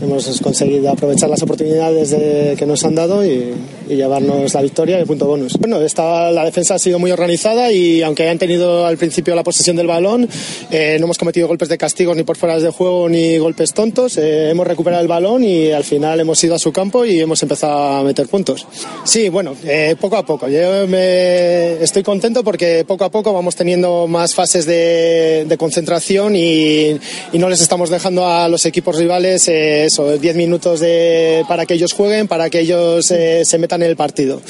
hemos 0.00 0.40
conseguido 0.40 0.90
aprovechar 0.90 1.28
las 1.28 1.42
oportunidades 1.42 2.14
que 2.56 2.66
nos 2.66 2.84
han 2.84 2.94
dado 2.94 3.24
y, 3.24 3.54
llevarnos 3.88 4.54
la 4.54 4.62
victoria 4.62 4.98
y 4.98 5.00
el 5.00 5.06
punto 5.06 5.26
bonus. 5.26 5.58
Bueno, 5.58 5.80
esta, 5.80 6.30
la 6.30 6.44
defensa 6.44 6.76
ha 6.76 6.78
sido 6.78 7.00
muy 7.00 7.10
organizada 7.10 7.72
y 7.72 8.02
aunque 8.02 8.22
hayan 8.22 8.38
tenido 8.38 8.86
al 8.86 8.96
principio 8.96 9.34
la 9.34 9.42
posesión 9.42 9.74
del 9.74 9.88
balón, 9.88 10.28
eh, 10.70 10.96
no 11.00 11.06
hemos 11.06 11.18
cometido 11.18 11.48
golpes 11.48 11.68
de 11.68 11.76
castigo 11.76 12.14
ni 12.14 12.22
por 12.22 12.36
fuera 12.36 12.58
de 12.60 12.70
juego 12.70 13.08
ni 13.08 13.38
golpes 13.38 13.74
tontos. 13.74 14.16
Eh, 14.16 14.50
hemos 14.50 14.64
recuperado 14.66 15.02
el 15.02 15.08
balón 15.08 15.42
y 15.42 15.72
al 15.72 15.82
final 15.82 16.20
hemos 16.20 16.42
ido 16.44 16.54
a 16.54 16.58
su 16.60 16.72
campo 16.72 17.04
y 17.04 17.18
hemos 17.18 17.42
empezado 17.42 17.78
a 17.78 18.02
meter 18.04 18.28
puntos. 18.28 18.66
Sí, 19.04 19.28
bueno, 19.28 19.56
eh, 19.64 19.96
poco 20.00 20.16
a 20.16 20.24
poco. 20.24 20.48
Yo 20.48 20.86
me 20.86 21.82
estoy 21.82 22.02
contento 22.02 22.44
porque 22.44 22.84
poco 22.86 23.04
a 23.04 23.10
poco 23.10 23.32
vamos 23.32 23.56
teniendo 23.56 24.06
más 24.06 24.34
fases 24.34 24.66
de, 24.66 25.56
concentración 25.58 26.36
y, 26.36 26.98
no 27.40 27.48
les 27.48 27.60
estamos 27.60 27.90
dejando 27.90 28.26
a 28.26 28.48
los 28.48 28.66
equipos 28.66 28.96
rivales 28.96 29.48
eso, 29.48 30.18
10 30.18 30.36
minutos 30.36 30.80
de, 30.80 31.44
para 31.48 31.66
que 31.66 31.74
ellos 31.74 31.92
jueguen, 31.92 32.28
para 32.28 32.50
que 32.50 32.60
ellos 32.60 33.06
se 33.06 33.58
metan 33.58 33.82
en 33.82 33.90
el 33.90 33.96
partido. 33.96 34.40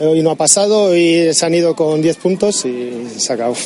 Hoy 0.00 0.22
no 0.22 0.30
ha 0.30 0.36
pasado 0.36 0.96
y 0.96 1.34
se 1.34 1.44
han 1.44 1.54
ido 1.54 1.74
con 1.74 2.00
10 2.00 2.16
puntos 2.18 2.64
y 2.64 3.08
se 3.16 3.32
acabó. 3.32 3.56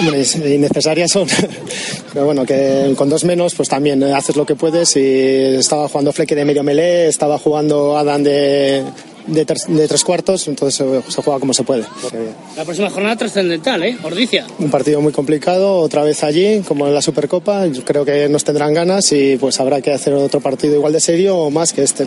innecesarias 0.00 1.10
son. 1.10 1.26
Pero 2.12 2.24
bueno, 2.24 2.46
que 2.46 2.94
con 2.96 3.08
dos 3.08 3.24
menos, 3.24 3.54
pues 3.56 3.68
también 3.68 4.02
haces 4.04 4.36
lo 4.36 4.46
que 4.46 4.54
puedes. 4.54 4.94
Y 4.96 5.56
estaba 5.56 5.88
jugando 5.88 6.12
Fleque 6.12 6.36
de 6.36 6.44
medio 6.44 6.62
melé, 6.62 7.08
estaba 7.08 7.36
jugando 7.38 7.98
Adam 7.98 8.22
de, 8.22 8.84
de, 9.26 9.44
tres 9.44 10.04
cuartos, 10.04 10.48
entonces 10.48 10.84
se, 11.08 11.22
juega 11.22 11.40
como 11.40 11.52
se 11.52 11.62
puede. 11.62 11.84
La 12.56 12.64
próxima 12.64 12.90
jornada 12.90 13.16
trascendental, 13.16 13.82
¿eh? 13.82 13.96
Ordicia. 14.02 14.46
Un 14.58 14.70
partido 14.70 15.00
muy 15.00 15.12
complicado, 15.12 15.76
otra 15.78 16.02
vez 16.02 16.22
allí, 16.22 16.60
como 16.66 16.86
en 16.86 16.94
la 16.94 17.02
Supercopa. 17.02 17.66
Yo 17.66 17.84
creo 17.84 18.04
que 18.04 18.28
nos 18.28 18.44
tendrán 18.44 18.74
ganas 18.74 19.12
y 19.12 19.36
pues 19.36 19.58
habrá 19.60 19.80
que 19.80 19.92
hacer 19.92 20.14
otro 20.14 20.40
partido 20.40 20.74
igual 20.74 20.92
de 20.92 21.00
serio 21.00 21.36
o 21.36 21.50
más 21.50 21.72
que 21.72 21.82
este. 21.82 22.06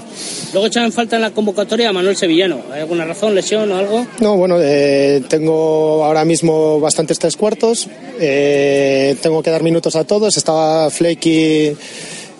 Luego 0.54 0.68
echan 0.68 0.92
falta 0.92 1.16
en 1.16 1.24
la 1.24 1.32
convocatoria 1.32 1.90
a 1.90 1.94
Manuel 1.94 2.16
Sevillano. 2.16 2.62
¿Hay 2.72 2.82
alguna 2.82 3.06
razón, 3.06 3.36
lesión 3.36 3.72
o 3.72 3.78
algo? 3.78 4.06
No, 4.20 4.38
bueno, 4.38 4.58
eh, 4.60 5.24
tengo 5.28 6.04
ahora 6.04 6.26
mismo 6.26 6.80
bastantes 6.80 7.20
tres 7.20 7.36
cuartos. 7.36 7.88
Eh, 8.20 9.16
tengo 9.22 9.42
que 9.44 9.50
dar 9.50 9.64
minutos 9.64 9.96
a 9.96 10.04
todos. 10.04 10.38
Estaba 10.38 10.90
Flecky 10.90 11.76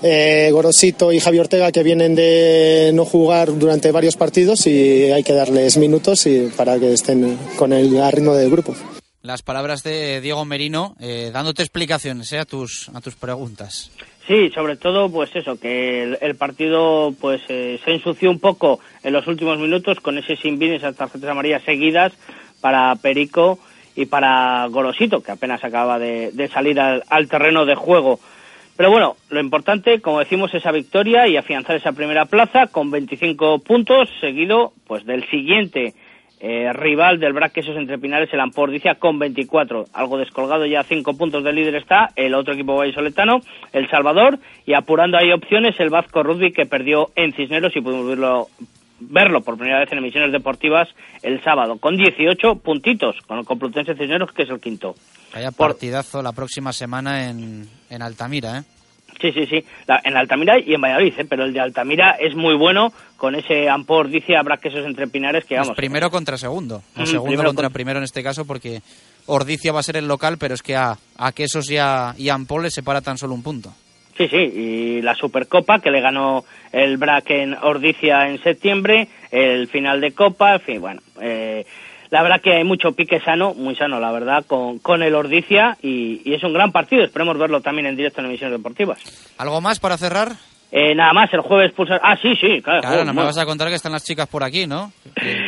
eh, 0.04 0.50
Gorosito 0.52 1.12
y 1.12 1.20
Javi 1.20 1.40
Ortega 1.40 1.72
que 1.72 1.84
vienen 1.84 2.16
de 2.16 2.92
no 2.94 3.06
jugar 3.06 3.58
durante 3.58 3.92
varios 3.92 4.16
partidos 4.16 4.66
y 4.68 5.12
hay 5.12 5.24
que 5.24 5.34
darles 5.34 5.78
minutos 5.78 6.26
y 6.26 6.50
para 6.56 6.80
que 6.80 6.94
estén 6.94 7.38
con 7.56 7.74
el 7.74 7.90
ritmo 8.12 8.34
del 8.34 8.50
grupo. 8.50 8.76
Las 9.22 9.42
palabras 9.42 9.84
de 9.84 10.22
Diego 10.22 10.46
Merino 10.46 10.96
eh, 11.00 11.30
dándote 11.34 11.62
explicaciones 11.62 12.32
eh, 12.32 12.40
a 12.40 12.46
tus 12.46 12.90
a 12.90 13.02
tus 13.02 13.16
preguntas. 13.16 13.92
Sí, 14.30 14.52
sobre 14.52 14.76
todo, 14.76 15.10
pues 15.10 15.36
eso, 15.36 15.60
que 15.60 16.04
el, 16.04 16.36
partido 16.36 17.12
pues 17.20 17.42
eh, 17.50 17.80
se 17.84 17.94
ensució 17.94 18.30
un 18.30 18.40
poco 18.40 18.80
en 19.02 19.12
los 19.12 19.26
últimos 19.26 19.58
minutos 19.58 20.00
con 20.02 20.20
ese 20.20 20.36
sin 20.36 20.60
bien 20.60 20.74
esas 20.74 20.96
tarjetas 20.96 21.32
amarillas 21.32 21.64
seguidas 21.64 22.14
para 22.62 22.96
Perico 22.98 23.58
y 23.96 24.06
para 24.06 24.68
Gorosito, 24.68 25.24
que 25.24 25.32
apenas 25.32 25.64
acaba 25.64 25.98
de, 25.98 26.50
salir 26.54 26.80
al 26.80 27.28
terreno 27.28 27.66
de 27.66 27.74
juego. 27.74 28.20
Pero 28.80 28.92
bueno, 28.92 29.18
lo 29.30 29.42
importante, 29.42 30.00
como 30.00 30.20
decimos, 30.20 30.54
esa 30.54 30.72
victoria 30.72 31.28
y 31.28 31.36
afianzar 31.36 31.76
esa 31.76 31.92
primera 31.92 32.24
plaza 32.24 32.68
con 32.68 32.90
25 32.90 33.60
puntos, 33.60 34.08
seguido 34.22 34.72
pues 34.88 35.06
del 35.06 35.30
siguiente 35.30 35.96
eh, 36.40 36.72
rival 36.72 37.20
del 37.20 37.34
Braquesos 37.34 37.76
entre 37.76 37.98
Pinares, 37.98 38.32
el 38.32 38.40
Ampordicia, 38.40 38.96
con 38.96 39.20
24. 39.20 39.88
Algo 39.92 40.18
descolgado 40.18 40.66
ya, 40.66 40.84
5 40.84 41.18
puntos 41.18 41.44
del 41.44 41.56
líder 41.56 41.76
está 41.76 42.12
el 42.16 42.34
otro 42.34 42.54
equipo 42.54 42.78
vallisoletano, 42.78 43.42
El 43.74 43.90
Salvador, 43.90 44.40
y 44.66 44.74
apurando 44.76 45.18
ahí 45.18 45.34
opciones 45.34 45.78
el 45.82 45.90
Vasco 45.90 46.24
Rugby 46.24 46.54
que 46.54 46.66
perdió 46.66 47.10
en 47.18 47.34
Cisneros 47.34 47.76
y 47.76 47.82
pudimos 47.82 48.08
verlo, 48.08 48.48
verlo 49.00 49.42
por 49.42 49.58
primera 49.58 49.80
vez 49.80 49.92
en 49.92 50.00
emisiones 50.00 50.32
deportivas 50.32 50.88
el 51.22 51.42
sábado, 51.44 51.78
con 51.78 51.98
18 51.98 52.56
puntitos, 52.56 53.16
con 53.28 53.40
el 53.40 53.46
Complutense 53.46 53.96
Cisneros, 53.96 54.32
que 54.32 54.44
es 54.44 54.50
el 54.50 54.60
quinto. 54.60 54.96
Haya 55.34 55.52
partidazo 55.52 56.22
la 56.22 56.32
próxima 56.32 56.74
semana 56.74 57.30
en, 57.30 57.68
en 57.90 58.02
Altamira, 58.02 58.60
¿eh? 58.60 58.64
Sí, 59.22 59.34
sí, 59.34 59.46
sí, 59.48 59.66
en 60.06 60.16
Altamira 60.16 60.58
y 60.58 60.74
en 60.74 60.80
Valladolid, 60.82 61.14
¿eh? 61.18 61.26
pero 61.26 61.44
el 61.44 61.52
de 61.52 61.60
Altamira 61.60 62.12
es 62.12 62.36
muy 62.36 62.56
bueno 62.56 62.94
con 63.18 63.36
ese 63.36 63.68
Ampor, 63.68 64.08
dice, 64.08 64.38
habrá 64.38 64.58
quesos 64.58 64.86
entre 64.86 65.08
Pinares 65.08 65.44
que 65.44 65.56
vamos. 65.56 65.76
primero 65.76 66.10
contra 66.10 66.38
segundo, 66.38 66.84
o 66.96 67.06
segundo 67.06 67.44
contra 67.44 67.70
primero 67.70 68.00
en 68.00 68.06
este 68.06 68.24
caso 68.24 68.46
porque 68.46 68.82
Ordicia 69.26 69.74
va 69.74 69.82
a 69.82 69.84
ser 69.84 69.98
el 69.98 70.08
local, 70.08 70.38
pero 70.38 70.54
es 70.54 70.64
que 70.64 70.78
a, 70.78 70.98
a 71.18 71.32
Quesos 71.34 71.70
y 71.70 71.76
a, 71.78 72.16
y 72.18 72.30
Ampol 72.30 72.64
le 72.64 72.72
separa 72.72 73.02
tan 73.02 73.18
solo 73.18 73.34
un 73.34 73.44
punto. 73.44 73.74
Sí, 74.20 74.28
sí, 74.28 74.36
y 74.36 75.02
la 75.02 75.16
Supercopa 75.16 75.80
que 75.80 75.92
le 75.92 76.02
ganó 76.02 76.44
el 76.74 76.98
BRAC 76.98 77.30
en 77.30 77.54
Ordicia 77.54 78.28
en 78.28 78.44
septiembre, 78.44 79.08
el 79.32 79.70
final 79.70 80.02
de 80.02 80.12
Copa, 80.12 80.56
en 80.56 80.60
fin, 80.60 80.82
bueno, 80.82 81.02
eh, 81.22 81.66
la 82.10 82.22
verdad 82.22 82.42
que 82.42 82.52
hay 82.52 82.66
mucho 82.66 82.92
pique 82.92 83.22
sano, 83.22 83.54
muy 83.54 83.78
sano, 83.78 83.98
la 84.02 84.12
verdad, 84.12 84.44
con, 84.46 84.80
con 84.80 85.04
el 85.04 85.16
Ordicia 85.16 85.78
y, 85.82 86.34
es 86.34 86.44
un 86.44 86.52
gran 86.52 86.74
partido. 86.74 87.06
Esperemos 87.06 87.38
verlo 87.38 87.62
también 87.62 87.88
en 87.88 87.96
directo 87.96 88.20
en 88.20 88.28
emisiones 88.28 88.58
deportivas. 88.58 89.00
¿Algo 89.38 89.62
más 89.62 89.80
para 89.80 89.98
cerrar? 89.98 90.34
Eh, 90.70 90.94
nada 90.96 91.14
más, 91.14 91.34
el 91.34 91.40
jueves 91.40 91.72
pulsar. 91.72 92.02
Ah, 92.04 92.18
sí, 92.22 92.36
sí, 92.42 92.62
claro. 92.62 92.82
Claro, 92.82 93.06
no 93.06 93.14
me 93.14 93.24
vas 93.24 93.38
a 93.38 93.46
contar 93.46 93.70
que 93.70 93.76
están 93.76 93.94
las 93.94 94.04
chicas 94.04 94.28
por 94.28 94.44
aquí, 94.44 94.68
¿no? 94.68 94.92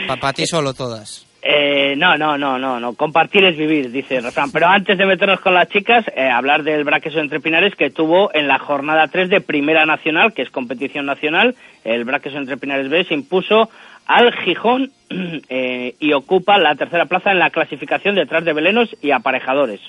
Para 0.08 0.32
ti 0.32 0.46
solo 0.46 0.74
todas. 0.74 1.28
Eh, 1.44 1.96
no, 1.98 2.18
no, 2.18 2.38
no, 2.38 2.60
no, 2.60 2.80
no. 2.80 2.94
Compartir 2.94 3.44
es 3.46 3.58
vivir, 3.58 3.92
dice 3.92 4.18
el. 4.18 4.26
Pero 4.54 4.68
antes 4.68 4.98
de 4.98 5.06
meternos 5.06 5.40
con 5.40 5.56
las 5.56 5.70
chicas, 5.70 6.06
eh, 6.16 6.30
hablar 6.30 6.62
del 6.64 6.84
Braqueso 6.84 7.20
entre 7.20 7.40
Pinares 7.40 7.76
que 7.76 7.90
tuvo 7.90 8.34
en 8.34 8.48
la 8.48 8.60
jornada 8.60 9.08
3 9.08 9.30
de 9.30 9.42
Primera 9.42 9.86
Nacional, 9.86 10.34
que 10.34 10.44
es 10.44 10.52
competición 10.52 11.08
nacional. 11.08 11.56
El 11.84 12.06
Braqueso 12.06 12.38
entre 12.38 12.58
Pinares 12.58 12.90
B 12.90 13.04
se 13.06 13.16
impuso 13.16 13.70
al 14.06 14.32
Gijón 14.34 14.92
eh, 15.50 15.96
y 16.00 16.14
ocupa 16.14 16.60
la 16.60 16.76
tercera 16.76 17.06
plaza 17.06 17.32
en 17.32 17.40
la 17.40 17.50
clasificación 17.50 18.16
detrás 18.16 18.46
de 18.46 18.54
Belenos 18.54 18.96
y 19.02 19.10
Aparejadores. 19.12 19.82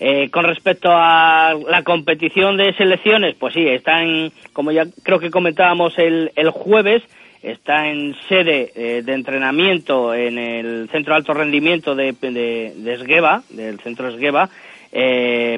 Eh, 0.00 0.30
con 0.30 0.44
respecto 0.44 0.90
a 0.92 1.54
la 1.68 1.82
competición 1.82 2.56
de 2.56 2.72
selecciones, 2.74 3.34
pues 3.34 3.54
sí, 3.54 3.66
está 3.66 4.02
en, 4.02 4.30
como 4.52 4.70
ya 4.70 4.84
creo 5.02 5.18
que 5.18 5.30
comentábamos 5.30 5.98
el, 5.98 6.30
el 6.36 6.50
jueves, 6.50 7.02
está 7.42 7.88
en 7.88 8.14
sede 8.28 8.72
eh, 8.74 9.02
de 9.02 9.12
entrenamiento 9.12 10.14
en 10.14 10.38
el 10.38 10.88
Centro 10.90 11.14
de 11.14 11.18
Alto 11.18 11.34
Rendimiento 11.34 11.94
de, 11.94 12.12
de, 12.12 12.94
Esgueva, 12.94 13.42
del 13.50 13.80
Centro 13.80 14.08
Esgueva, 14.08 14.48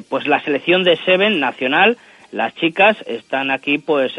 pues 0.09 0.27
la 0.27 0.43
selección 0.43 0.83
de 0.83 0.97
Seven 0.97 1.39
nacional, 1.39 1.97
las 2.31 2.53
chicas 2.55 2.97
están 3.07 3.49
aquí 3.49 3.77
pues 3.77 4.13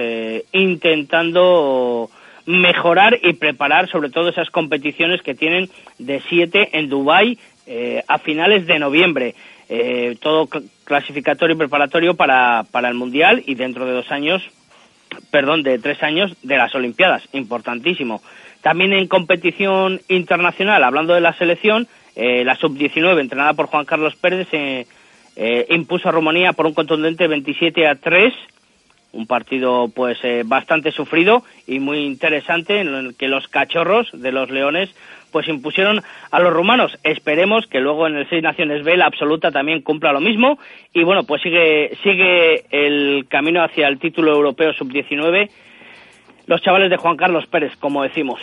intentando 0.53 2.11
mejorar 2.47 3.19
y 3.23 3.35
preparar 3.35 3.89
sobre 3.89 4.11
todo 4.11 4.29
esas 4.29 4.51
competiciones 4.51 5.23
que 5.23 5.35
tienen 5.35 5.71
de 5.99 6.21
siete 6.29 6.71
en 6.73 6.89
Dubái 6.89 7.39
eh, 7.67 8.03
a 8.09 8.19
finales 8.19 8.67
de 8.67 8.79
noviembre. 8.79 9.35
Eh, 9.69 10.17
todo 10.21 10.49
clasificatorio 10.85 11.55
y 11.55 11.59
preparatorio 11.59 12.15
para, 12.15 12.65
para 12.71 12.89
el 12.89 12.95
Mundial 12.95 13.43
y 13.47 13.55
dentro 13.55 13.87
de 13.87 13.93
dos 13.93 14.11
años, 14.11 14.43
perdón, 15.31 15.63
de 15.63 15.79
tres 15.79 16.03
años 16.03 16.37
de 16.43 16.57
las 16.57 16.75
Olimpiadas. 16.75 17.23
Importantísimo. 17.33 18.23
También 18.61 18.93
en 18.93 19.09
competición 19.09 20.01
internacional, 20.09 20.85
hablando 20.85 21.15
de 21.15 21.21
la 21.21 21.35
selección, 21.35 21.89
eh, 22.15 22.45
la 22.45 22.57
sub-19, 22.57 23.21
entrenada 23.21 23.55
por 23.55 23.67
Juan 23.67 23.85
Carlos 23.85 24.15
Pérez, 24.17 24.49
impuso 25.71 26.09
a 26.09 26.13
Rumanía 26.13 26.53
por 26.53 26.67
un 26.67 26.75
contundente 26.75 27.27
27 27.27 27.89
a 27.89 27.95
3 27.97 28.35
un 29.13 29.27
partido 29.27 29.89
pues 29.95 30.19
eh, 30.23 30.43
bastante 30.45 30.91
sufrido 30.91 31.45
y 31.67 31.79
muy 31.79 31.99
interesante 32.05 32.81
en 32.81 32.89
el 32.89 33.15
que 33.15 33.29
los 33.29 33.47
cachorros 33.49 34.11
de 34.13 34.33
los 34.33 34.51
leones 34.51 34.91
pues 35.33 35.49
impusieron 35.49 36.03
a 36.31 36.39
los 36.41 36.53
rumanos. 36.53 36.97
Esperemos 37.03 37.67
que 37.67 37.81
luego 37.81 38.07
en 38.07 38.17
el 38.17 38.29
Seis 38.29 38.43
Naciones 38.43 38.85
B 38.85 38.97
la 38.97 39.07
absoluta 39.07 39.51
también 39.51 39.83
cumpla 39.83 40.13
lo 40.13 40.21
mismo 40.21 40.59
y 40.93 41.03
bueno, 41.03 41.25
pues 41.25 41.43
sigue 41.43 41.97
sigue 42.03 42.67
el 42.71 43.27
camino 43.29 43.65
hacia 43.65 43.89
el 43.89 43.99
título 43.99 44.33
europeo 44.33 44.73
sub-19 44.75 45.51
los 46.47 46.61
chavales 46.61 46.91
de 46.91 46.97
Juan 46.97 47.17
Carlos 47.17 47.47
Pérez, 47.47 47.77
como 47.79 48.03
decimos. 48.03 48.41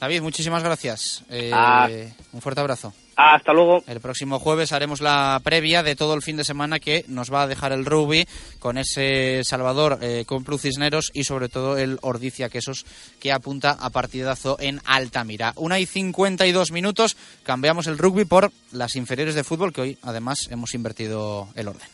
David, 0.00 0.22
muchísimas 0.22 0.62
gracias. 0.62 1.24
Eh, 1.30 1.50
ah. 1.52 1.88
Un 2.32 2.40
fuerte 2.40 2.60
abrazo. 2.60 2.92
Hasta 3.16 3.52
luego. 3.52 3.82
El 3.86 4.00
próximo 4.00 4.38
jueves 4.38 4.72
haremos 4.72 5.00
la 5.00 5.40
previa 5.42 5.82
de 5.82 5.96
todo 5.96 6.14
el 6.14 6.22
fin 6.22 6.36
de 6.36 6.44
semana 6.44 6.80
que 6.80 7.04
nos 7.08 7.32
va 7.32 7.42
a 7.42 7.46
dejar 7.46 7.72
el 7.72 7.84
rugby 7.84 8.26
con 8.58 8.78
ese 8.78 9.42
Salvador 9.44 9.98
eh, 10.02 10.24
con 10.26 10.44
Plus 10.44 10.62
Cisneros 10.62 11.10
y 11.14 11.24
sobre 11.24 11.48
todo 11.48 11.76
el 11.78 11.98
Ordicia 12.02 12.48
Quesos 12.48 12.84
que 13.20 13.32
apunta 13.32 13.72
a 13.72 13.90
partidazo 13.90 14.56
en 14.60 14.80
Altamira. 14.84 15.52
Una 15.56 15.78
y 15.78 15.86
52 15.86 16.72
minutos. 16.72 17.16
Cambiamos 17.42 17.86
el 17.86 17.98
rugby 17.98 18.24
por 18.24 18.52
las 18.72 18.96
inferiores 18.96 19.34
de 19.34 19.44
fútbol 19.44 19.72
que 19.72 19.80
hoy 19.80 19.98
además 20.02 20.48
hemos 20.50 20.74
invertido 20.74 21.48
el 21.54 21.68
orden. 21.68 21.93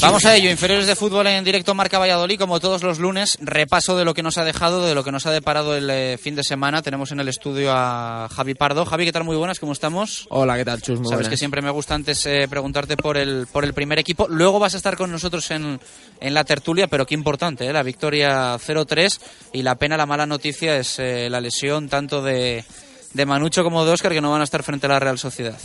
Vamos 0.00 0.24
a 0.24 0.36
ello, 0.36 0.50
inferiores 0.50 0.86
de 0.86 0.96
fútbol 0.96 1.26
en 1.26 1.44
directo 1.44 1.74
Marca 1.74 1.98
Valladolid, 1.98 2.38
como 2.38 2.60
todos 2.60 2.82
los 2.82 2.98
lunes, 2.98 3.36
repaso 3.42 3.94
de 3.98 4.06
lo 4.06 4.14
que 4.14 4.22
nos 4.22 4.38
ha 4.38 4.44
dejado, 4.44 4.86
de 4.86 4.94
lo 4.94 5.04
que 5.04 5.12
nos 5.12 5.26
ha 5.26 5.30
deparado 5.30 5.76
el 5.76 5.90
eh, 5.90 6.18
fin 6.18 6.34
de 6.34 6.42
semana. 6.42 6.80
Tenemos 6.80 7.12
en 7.12 7.20
el 7.20 7.28
estudio 7.28 7.72
a 7.74 8.28
Javi 8.34 8.54
Pardo. 8.54 8.86
Javi, 8.86 9.04
¿qué 9.04 9.12
tal? 9.12 9.24
Muy 9.24 9.36
buenas, 9.36 9.60
¿cómo 9.60 9.72
estamos? 9.72 10.26
Hola, 10.30 10.56
¿qué 10.56 10.64
tal, 10.64 10.80
Chus? 10.80 10.98
Muy 10.98 11.08
Sabes 11.08 11.16
buenas. 11.18 11.28
que 11.28 11.36
siempre 11.36 11.60
me 11.60 11.70
gusta 11.70 11.94
antes 11.94 12.24
eh, 12.24 12.46
preguntarte 12.48 12.96
por 12.96 13.18
el, 13.18 13.46
por 13.52 13.64
el 13.64 13.74
primer 13.74 13.98
equipo. 13.98 14.26
Luego 14.28 14.58
vas 14.58 14.72
a 14.72 14.78
estar 14.78 14.96
con 14.96 15.12
nosotros 15.12 15.50
en, 15.50 15.78
en 16.18 16.34
la 16.34 16.44
tertulia, 16.44 16.86
pero 16.86 17.04
qué 17.04 17.14
importante, 17.14 17.66
¿eh? 17.66 17.72
la 17.72 17.82
victoria 17.82 18.54
0-3 18.56 19.20
y 19.52 19.62
la 19.62 19.74
pena, 19.74 19.98
la 19.98 20.06
mala 20.06 20.24
noticia 20.24 20.78
es 20.78 20.98
eh, 20.98 21.28
la 21.28 21.42
lesión 21.42 21.90
tanto 21.90 22.22
de, 22.22 22.64
de 23.12 23.26
Manucho 23.26 23.62
como 23.62 23.84
de 23.84 23.92
Óscar 23.92 24.12
que 24.12 24.22
no 24.22 24.30
van 24.30 24.40
a 24.40 24.44
estar 24.44 24.62
frente 24.62 24.86
a 24.86 24.90
la 24.90 25.00
Real 25.00 25.18
Sociedad. 25.18 25.58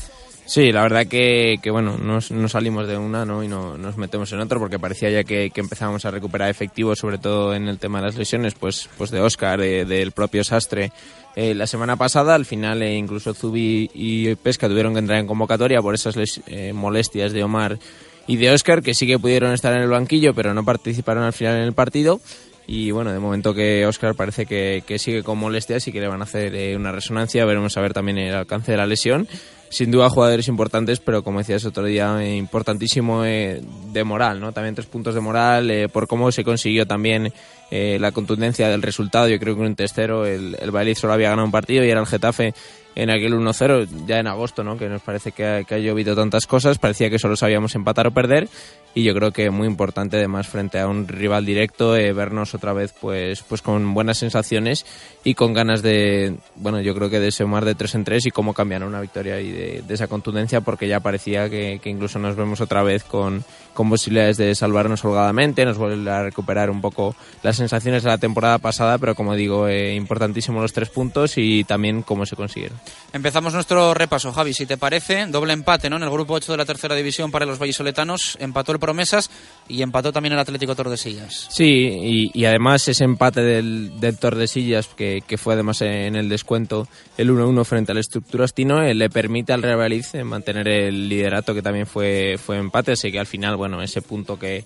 Sí, 0.48 0.72
la 0.72 0.82
verdad 0.84 1.06
que, 1.08 1.58
que 1.62 1.70
bueno, 1.72 1.98
nos, 1.98 2.32
nos 2.32 2.54
salimos 2.54 2.88
de 2.88 2.98
una 2.98 3.26
¿no? 3.26 3.43
y 3.43 3.50
no, 3.50 3.78
nos 3.78 3.98
metemos 3.98 4.32
en 4.32 4.39
otro 4.39 4.60
porque 4.60 4.80
parecía 4.80 5.10
ya 5.10 5.26
que, 5.26 5.50
que 5.50 5.60
empezábamos 5.60 6.06
a 6.06 6.12
recuperar 6.12 6.50
efectivos, 6.50 7.00
sobre 7.00 7.18
todo 7.18 7.54
en 7.54 7.68
el 7.68 7.80
tema 7.80 8.00
de 8.00 8.06
las 8.08 8.16
lesiones, 8.16 8.54
pues, 8.56 8.89
pues 8.98 9.12
de 9.12 9.20
Oscar, 9.20 9.60
de- 9.60 9.84
del 9.84 10.14
propio 10.14 10.45
Sastre. 10.45 10.93
Eh, 11.36 11.54
la 11.54 11.68
semana 11.68 11.98
pasada, 11.98 12.34
al 12.34 12.45
final, 12.45 12.82
eh, 12.82 12.95
incluso 12.95 13.34
Zubi 13.34 13.91
y 13.93 14.34
Pesca 14.36 14.70
tuvieron 14.70 14.93
que 14.93 15.00
entrar 15.00 15.20
en 15.20 15.28
convocatoria 15.28 15.82
por 15.82 15.93
esas 15.93 16.16
les- 16.16 16.41
eh, 16.48 16.72
molestias 16.72 17.34
de 17.34 17.43
Omar 17.43 17.78
y 18.26 18.38
de 18.38 18.50
Oscar, 18.52 18.82
que 18.82 18.93
sí 18.93 19.06
que 19.06 19.20
pudieron 19.20 19.52
estar 19.52 19.74
en 19.74 19.82
el 19.82 19.89
banquillo, 19.89 20.34
pero 20.34 20.54
no 20.54 20.64
participaron 20.64 21.24
al 21.24 21.34
final 21.34 21.58
en 21.58 21.64
el 21.64 21.74
partido. 21.74 22.22
Y 22.70 22.91
bueno, 22.91 23.12
de 23.12 23.20
momento 23.20 23.54
que 23.54 23.86
Oscar 23.86 24.16
parece 24.16 24.45
que, 24.45 24.84
que 24.88 24.98
sigue 25.00 25.24
con 25.24 25.38
molestias 25.38 25.88
y 25.88 25.91
que 25.91 26.00
le 26.02 26.08
van 26.08 26.22
a 26.22 26.26
hacer 26.26 26.54
eh, 26.56 26.76
una 26.76 26.91
resonancia. 26.91 27.45
Veremos 27.45 27.76
a 27.78 27.82
ver 27.82 27.93
también 27.93 28.18
el 28.18 28.34
alcance 28.36 28.72
de 28.72 28.78
la 28.78 28.86
lesión. 28.86 29.28
Sin 29.70 29.91
duda 29.91 30.09
jugadores 30.09 30.47
importantes, 30.47 30.99
pero 30.99 31.24
como 31.24 31.39
decías 31.39 31.65
otro 31.65 31.84
día, 31.84 32.26
importantísimo 32.26 33.26
eh, 33.26 33.61
de 33.91 34.03
moral, 34.03 34.39
¿no? 34.39 34.53
También 34.53 34.76
tres 34.76 34.88
puntos 34.88 35.13
de 35.13 35.20
moral 35.20 35.70
eh, 35.70 35.89
por 35.89 36.07
cómo 36.07 36.32
se 36.32 36.43
consiguió 36.43 36.88
también 36.88 37.34
eh, 37.70 37.97
la 37.99 38.13
contundencia 38.13 38.70
del 38.70 38.82
resultado. 38.82 39.28
Yo 39.28 39.39
creo 39.39 39.55
que 39.55 39.61
un 39.61 39.76
tercero, 39.76 40.26
el, 40.26 40.57
el 40.59 40.95
solo 40.95 41.13
había 41.13 41.30
ganado 41.30 41.45
un 41.45 41.51
partido 41.51 41.84
y 41.84 41.89
era 41.89 41.99
el 41.99 42.07
Getafe 42.07 42.53
en 42.98 43.12
aquel 43.12 43.36
1-0 43.36 43.88
ya 44.08 44.18
en 44.18 44.26
agosto, 44.26 44.64
¿no? 44.64 44.76
Que 44.76 44.89
nos 44.89 45.04
parece 45.04 45.32
que 45.32 45.45
ha, 45.45 45.64
que 45.64 45.76
ha 45.76 45.78
llovido 45.78 46.16
tantas 46.16 46.48
cosas, 46.48 46.80
parecía 46.80 47.12
que 47.12 47.20
solo 47.20 47.36
sabíamos 47.36 47.76
empatar 47.76 48.08
o 48.08 48.12
perder 48.12 48.50
y 48.95 49.04
yo 49.04 49.14
creo 49.14 49.32
que 49.32 49.52
muy 49.52 49.68
importante 49.68 50.18
además 50.18 50.48
frente 50.48 50.80
a 50.80 50.88
un 50.88 51.08
rival 51.08 51.45
directo 51.45 51.95
eh, 51.95 52.12
vernos 52.14 52.56
otra 52.56 52.74
vez 52.74 52.95
pues 53.00 53.43
pues 53.43 53.62
con 53.62 53.93
buenas 53.93 54.18
sensaciones 54.18 54.88
y 55.24 55.36
con 55.36 55.54
ganas 55.54 55.84
de 55.84 56.36
bueno 56.56 56.82
yo 56.82 56.95
creo 56.95 57.12
que 57.12 57.20
de 57.20 57.32
sumar 57.32 57.64
de 57.64 57.76
tres 57.76 57.93
en 57.93 58.04
tres 58.04 58.26
y 58.26 58.32
cómo 58.32 58.56
cambiar 58.56 58.84
una 58.84 59.00
victoria 59.00 59.39
y 59.39 59.52
de, 59.52 59.84
de 59.88 59.93
esa 59.93 60.08
contundencia 60.08 60.62
porque 60.62 60.88
ya 60.88 61.00
parecía 61.00 61.48
que, 61.48 61.80
que 61.84 61.91
incluso 61.91 62.18
nos 62.18 62.36
vemos 62.36 62.60
otra 62.60 62.82
vez 62.82 63.04
con, 63.04 63.43
con 63.78 63.92
posibilidades 63.92 64.38
de 64.38 64.56
salvarnos 64.56 65.06
holgadamente 65.06 65.64
nos 65.64 65.78
vuelve 65.78 66.10
a 66.10 66.24
recuperar 66.24 66.72
un 66.72 66.82
poco 66.82 67.16
las 67.44 67.58
sensaciones 67.58 68.02
de 68.02 68.10
la 68.10 68.18
temporada 68.18 68.58
pasada 68.58 68.98
pero 68.98 69.14
como 69.14 69.36
digo 69.36 69.68
eh, 69.68 69.94
importantísimo 69.94 70.60
los 70.60 70.74
tres 70.74 70.90
puntos 70.90 71.38
y 71.38 71.64
también 71.64 72.02
cómo 72.02 72.26
se 72.26 72.36
consiguieron 72.36 72.80
Empezamos 73.14 73.54
nuestro 73.54 73.94
repaso, 73.94 74.32
Javi, 74.32 74.54
si 74.54 74.66
te 74.66 74.78
parece. 74.78 75.26
Doble 75.28 75.54
empate, 75.54 75.90
¿no? 75.90 75.98
En 75.98 76.04
el 76.04 76.10
grupo 76.10 76.34
8 76.34 76.52
de 76.52 76.58
la 76.58 76.66
tercera 76.66 76.94
división 76.94 77.32
para 77.32 77.46
los 77.46 77.58
vallisoletanos. 77.58 78.38
Empató 78.40 78.72
el 78.72 78.80
Promesas 78.80 79.30
y 79.68 79.82
empató 79.82 80.14
también 80.14 80.34
el 80.34 80.40
Atlético 80.40 80.76
Tordesillas. 80.76 81.48
Sí, 81.50 81.66
y, 81.66 82.32
y 82.34 82.46
además 82.46 82.88
ese 82.88 83.04
empate 83.04 83.42
del, 83.42 84.00
del 84.00 84.18
Tordesillas, 84.18 84.88
que, 84.88 85.24
que 85.26 85.38
fue 85.38 85.56
además 85.56 85.82
en 85.82 86.16
el 86.16 86.30
descuento 86.30 86.88
el 87.18 87.32
1-1 87.32 87.66
frente 87.66 87.92
al 87.92 87.98
Estructurastino, 87.98 88.84
eh, 88.84 88.94
le 88.94 89.10
permite 89.10 89.52
al 89.52 89.64
Real 89.64 89.78
Valladolid 89.78 90.06
eh, 90.14 90.24
mantener 90.24 90.68
el 90.68 91.10
liderato, 91.10 91.54
que 91.54 91.62
también 91.62 91.88
fue, 91.88 92.38
fue 92.38 92.58
empate, 92.58 92.92
así 92.92 93.12
que 93.12 93.20
al 93.20 93.28
final, 93.28 93.56
bueno, 93.56 93.66
ese 93.82 94.01
punto 94.01 94.38
que, 94.38 94.63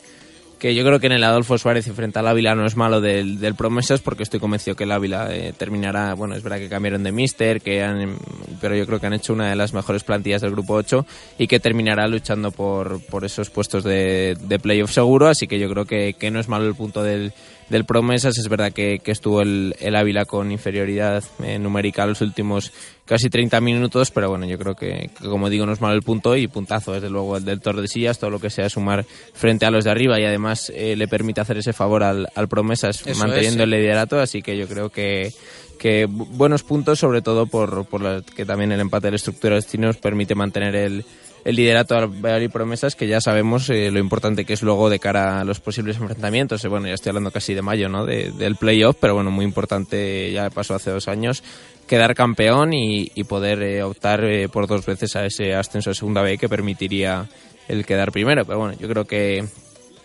que 0.61 0.75
yo 0.75 0.85
creo 0.85 0.99
que 0.99 1.07
en 1.07 1.13
el 1.13 1.23
Adolfo 1.23 1.57
Suárez 1.57 1.91
frente 1.91 2.19
al 2.19 2.27
Ávila 2.27 2.53
no 2.53 2.67
es 2.67 2.75
malo 2.75 3.01
del, 3.01 3.39
del 3.39 3.55
Promesas 3.55 3.99
porque 3.99 4.21
estoy 4.21 4.39
convencido 4.39 4.75
que 4.75 4.83
el 4.83 4.91
Ávila 4.91 5.33
eh, 5.33 5.53
terminará, 5.57 6.13
bueno, 6.13 6.35
es 6.35 6.43
verdad 6.43 6.59
que 6.59 6.69
cambiaron 6.69 7.01
de 7.01 7.11
mister, 7.11 7.61
que 7.61 7.81
han, 7.83 8.17
pero 8.61 8.75
yo 8.75 8.85
creo 8.85 8.99
que 8.99 9.07
han 9.07 9.13
hecho 9.13 9.33
una 9.33 9.49
de 9.49 9.55
las 9.55 9.73
mejores 9.73 10.03
plantillas 10.03 10.41
del 10.41 10.51
grupo 10.51 10.75
8 10.75 11.03
y 11.39 11.47
que 11.47 11.59
terminará 11.59 12.07
luchando 12.07 12.51
por, 12.51 13.03
por 13.05 13.25
esos 13.25 13.49
puestos 13.49 13.83
de, 13.83 14.37
de 14.39 14.59
playoff 14.59 14.91
seguro, 14.91 15.27
así 15.27 15.47
que 15.47 15.57
yo 15.57 15.67
creo 15.67 15.85
que, 15.85 16.13
que 16.13 16.29
no 16.29 16.39
es 16.39 16.47
malo 16.47 16.67
el 16.67 16.75
punto 16.75 17.01
del, 17.01 17.33
del 17.71 17.85
Promesas, 17.85 18.37
es 18.37 18.47
verdad 18.47 18.71
que, 18.71 18.99
que 18.99 19.11
estuvo 19.11 19.41
el, 19.41 19.75
el 19.79 19.95
Ávila 19.95 20.25
con 20.25 20.51
inferioridad 20.51 21.23
eh, 21.43 21.57
numérica 21.57 22.05
los 22.05 22.21
últimos 22.21 22.71
casi 23.05 23.29
30 23.29 23.59
minutos, 23.61 24.11
pero 24.11 24.29
bueno, 24.29 24.45
yo 24.45 24.57
creo 24.59 24.75
que, 24.75 25.09
que, 25.19 25.27
como 25.27 25.49
digo 25.49 25.65
no 25.65 25.73
es 25.73 25.81
malo 25.81 25.95
el 25.95 26.03
punto 26.03 26.35
y 26.37 26.47
puntazo 26.47 26.93
desde 26.93 27.09
luego 27.09 27.37
el 27.37 27.45
del 27.45 27.59
Tordesillas, 27.61 28.19
todo 28.19 28.29
lo 28.29 28.39
que 28.39 28.49
sea 28.49 28.69
sumar 28.69 29.05
frente 29.33 29.65
a 29.65 29.71
los 29.71 29.83
de 29.85 29.91
arriba 29.91 30.19
y 30.19 30.23
además 30.25 30.71
eh, 30.75 30.95
le 30.95 31.07
permite 31.07 31.41
hacer 31.41 31.57
ese 31.57 31.73
favor 31.73 32.03
al, 32.03 32.27
al 32.35 32.47
Promesas 32.47 33.01
Eso 33.05 33.19
manteniendo 33.19 33.63
es, 33.63 33.69
sí. 33.69 33.73
el 33.75 33.81
liderato, 33.81 34.19
así 34.19 34.41
que 34.41 34.55
yo 34.57 34.67
creo 34.67 34.89
que 34.89 35.33
que 35.79 36.07
bu- 36.07 36.27
buenos 36.29 36.61
puntos, 36.61 36.99
sobre 36.99 37.23
todo 37.23 37.47
por, 37.47 37.85
por 37.87 38.01
la- 38.03 38.21
que 38.21 38.45
también 38.45 38.71
el 38.71 38.79
empate 38.79 39.07
de 39.07 39.11
la 39.11 39.15
estructura 39.15 39.55
destino 39.55 39.87
nos 39.87 39.97
permite 39.97 40.35
mantener 40.35 40.75
el, 40.75 41.03
el 41.43 41.55
liderato 41.55 41.95
al 41.95 42.07
Valladolid 42.07 42.51
Promesas, 42.51 42.95
que 42.95 43.07
ya 43.07 43.19
sabemos 43.21 43.69
eh, 43.69 43.89
lo 43.91 43.99
importante 43.99 44.45
que 44.45 44.53
es 44.53 44.61
luego 44.61 44.89
de 44.89 44.99
cara 44.99 45.39
a 45.41 45.43
los 45.43 45.59
posibles 45.59 45.97
enfrentamientos. 45.97 46.63
Eh, 46.63 46.67
bueno, 46.67 46.87
ya 46.87 46.93
estoy 46.93 47.09
hablando 47.09 47.31
casi 47.31 47.53
de 47.53 47.61
mayo, 47.61 47.89
¿no? 47.89 48.05
De- 48.05 48.31
del 48.31 48.55
playoff, 48.57 48.97
pero 48.99 49.15
bueno, 49.15 49.31
muy 49.31 49.45
importante, 49.45 50.31
ya 50.31 50.49
pasó 50.49 50.75
hace 50.75 50.91
dos 50.91 51.07
años, 51.07 51.43
quedar 51.87 52.13
campeón 52.15 52.73
y, 52.73 53.11
y 53.15 53.23
poder 53.23 53.61
eh, 53.63 53.83
optar 53.83 54.21
por 54.51 54.67
dos 54.67 54.85
veces 54.85 55.15
a 55.15 55.25
ese 55.25 55.55
ascenso 55.55 55.89
de 55.89 55.95
segunda 55.95 56.21
B 56.21 56.37
que 56.37 56.47
permitiría 56.47 57.27
el 57.67 57.85
quedar 57.85 58.11
primero. 58.11 58.45
Pero 58.45 58.59
bueno, 58.59 58.75
yo 58.79 58.87
creo 58.87 59.05
que, 59.05 59.43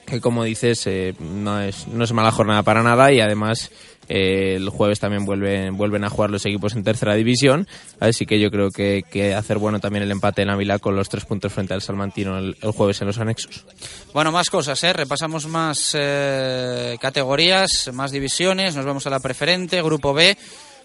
que 0.07 0.21
como 0.21 0.45
dices, 0.45 0.89
no, 1.21 1.61
es, 1.61 1.87
no 1.89 2.05
es 2.05 2.13
mala 2.13 2.33
jornada 2.33 2.63
para 2.63 2.83
nada 2.83 3.13
y 3.13 3.21
además 3.21 3.71
eh, 4.09 4.55
el 4.57 4.69
jueves 4.69 5.01
también 5.01 5.25
vuelven, 5.25 5.77
vuelven 5.77 6.05
a 6.05 6.11
jugar 6.11 6.31
los 6.31 6.45
equipos 6.47 6.75
en 6.75 6.85
tercera 6.85 7.15
división, 7.15 7.67
así 8.01 8.27
que 8.27 8.41
yo 8.41 8.51
creo 8.51 8.71
que, 8.71 9.05
que 9.11 9.35
hacer 9.35 9.59
bueno 9.59 9.81
también 9.81 10.03
el 10.03 10.11
empate 10.11 10.43
en 10.43 10.51
Ávila 10.51 10.79
con 10.79 10.97
los 10.97 11.09
tres 11.09 11.25
puntos 11.25 11.53
frente 11.53 11.75
al 11.75 11.83
Salmantino 11.83 12.39
el, 12.39 12.55
jueves 12.75 13.01
en 13.01 13.07
los 13.07 13.19
anexos. 13.19 13.65
Bueno, 14.13 14.33
más 14.33 14.51
cosas, 14.51 14.83
¿eh? 14.85 14.93
Repasamos 14.93 15.47
más 15.47 15.93
eh, 15.95 16.97
categorías, 17.01 17.91
más 17.93 18.11
divisiones. 18.11 18.75
Nos 18.75 18.85
vamos 18.85 19.07
a 19.07 19.11
la 19.11 19.21
preferente, 19.21 19.83
Grupo 19.83 20.15
B. 20.15 20.37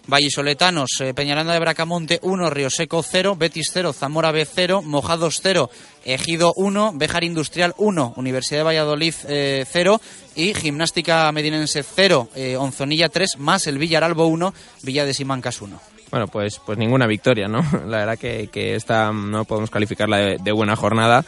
Vallisoletanos, 0.06 0.90
eh, 1.00 1.14
Peñaranda 1.14 1.52
de 1.52 1.60
Bracamonte 1.60 2.18
1, 2.22 2.50
Río 2.50 2.70
Seco 2.70 3.02
0, 3.02 3.36
Betis 3.36 3.70
0, 3.72 3.92
Zamora 3.92 4.32
B 4.32 4.44
0, 4.44 4.82
Mojados 4.82 5.40
0, 5.42 5.70
Ejido 6.04 6.52
1, 6.56 6.92
Bejar 6.94 7.24
Industrial 7.24 7.74
1, 7.78 8.14
Universidad 8.16 8.60
de 8.60 8.64
Valladolid 8.64 9.14
eh, 9.28 9.64
0 9.70 10.00
y 10.34 10.54
Gimnástica 10.54 11.30
Medinense 11.32 11.82
0, 11.82 12.28
eh, 12.34 12.56
Onzonilla 12.56 13.08
3, 13.08 13.38
más 13.38 13.66
el 13.66 13.78
Villaralbo 13.78 14.26
1, 14.26 14.52
Villa 14.82 15.04
de 15.04 15.14
Simancas 15.14 15.62
1. 15.62 15.80
Bueno, 16.10 16.26
pues, 16.26 16.60
pues 16.64 16.76
ninguna 16.76 17.06
victoria, 17.06 17.48
¿no? 17.48 17.64
La 17.86 17.98
verdad 17.98 18.18
que, 18.18 18.48
que 18.48 18.74
esta 18.74 19.12
no 19.12 19.44
podemos 19.44 19.70
calificarla 19.70 20.18
de, 20.18 20.38
de 20.38 20.52
buena 20.52 20.76
jornada. 20.76 21.24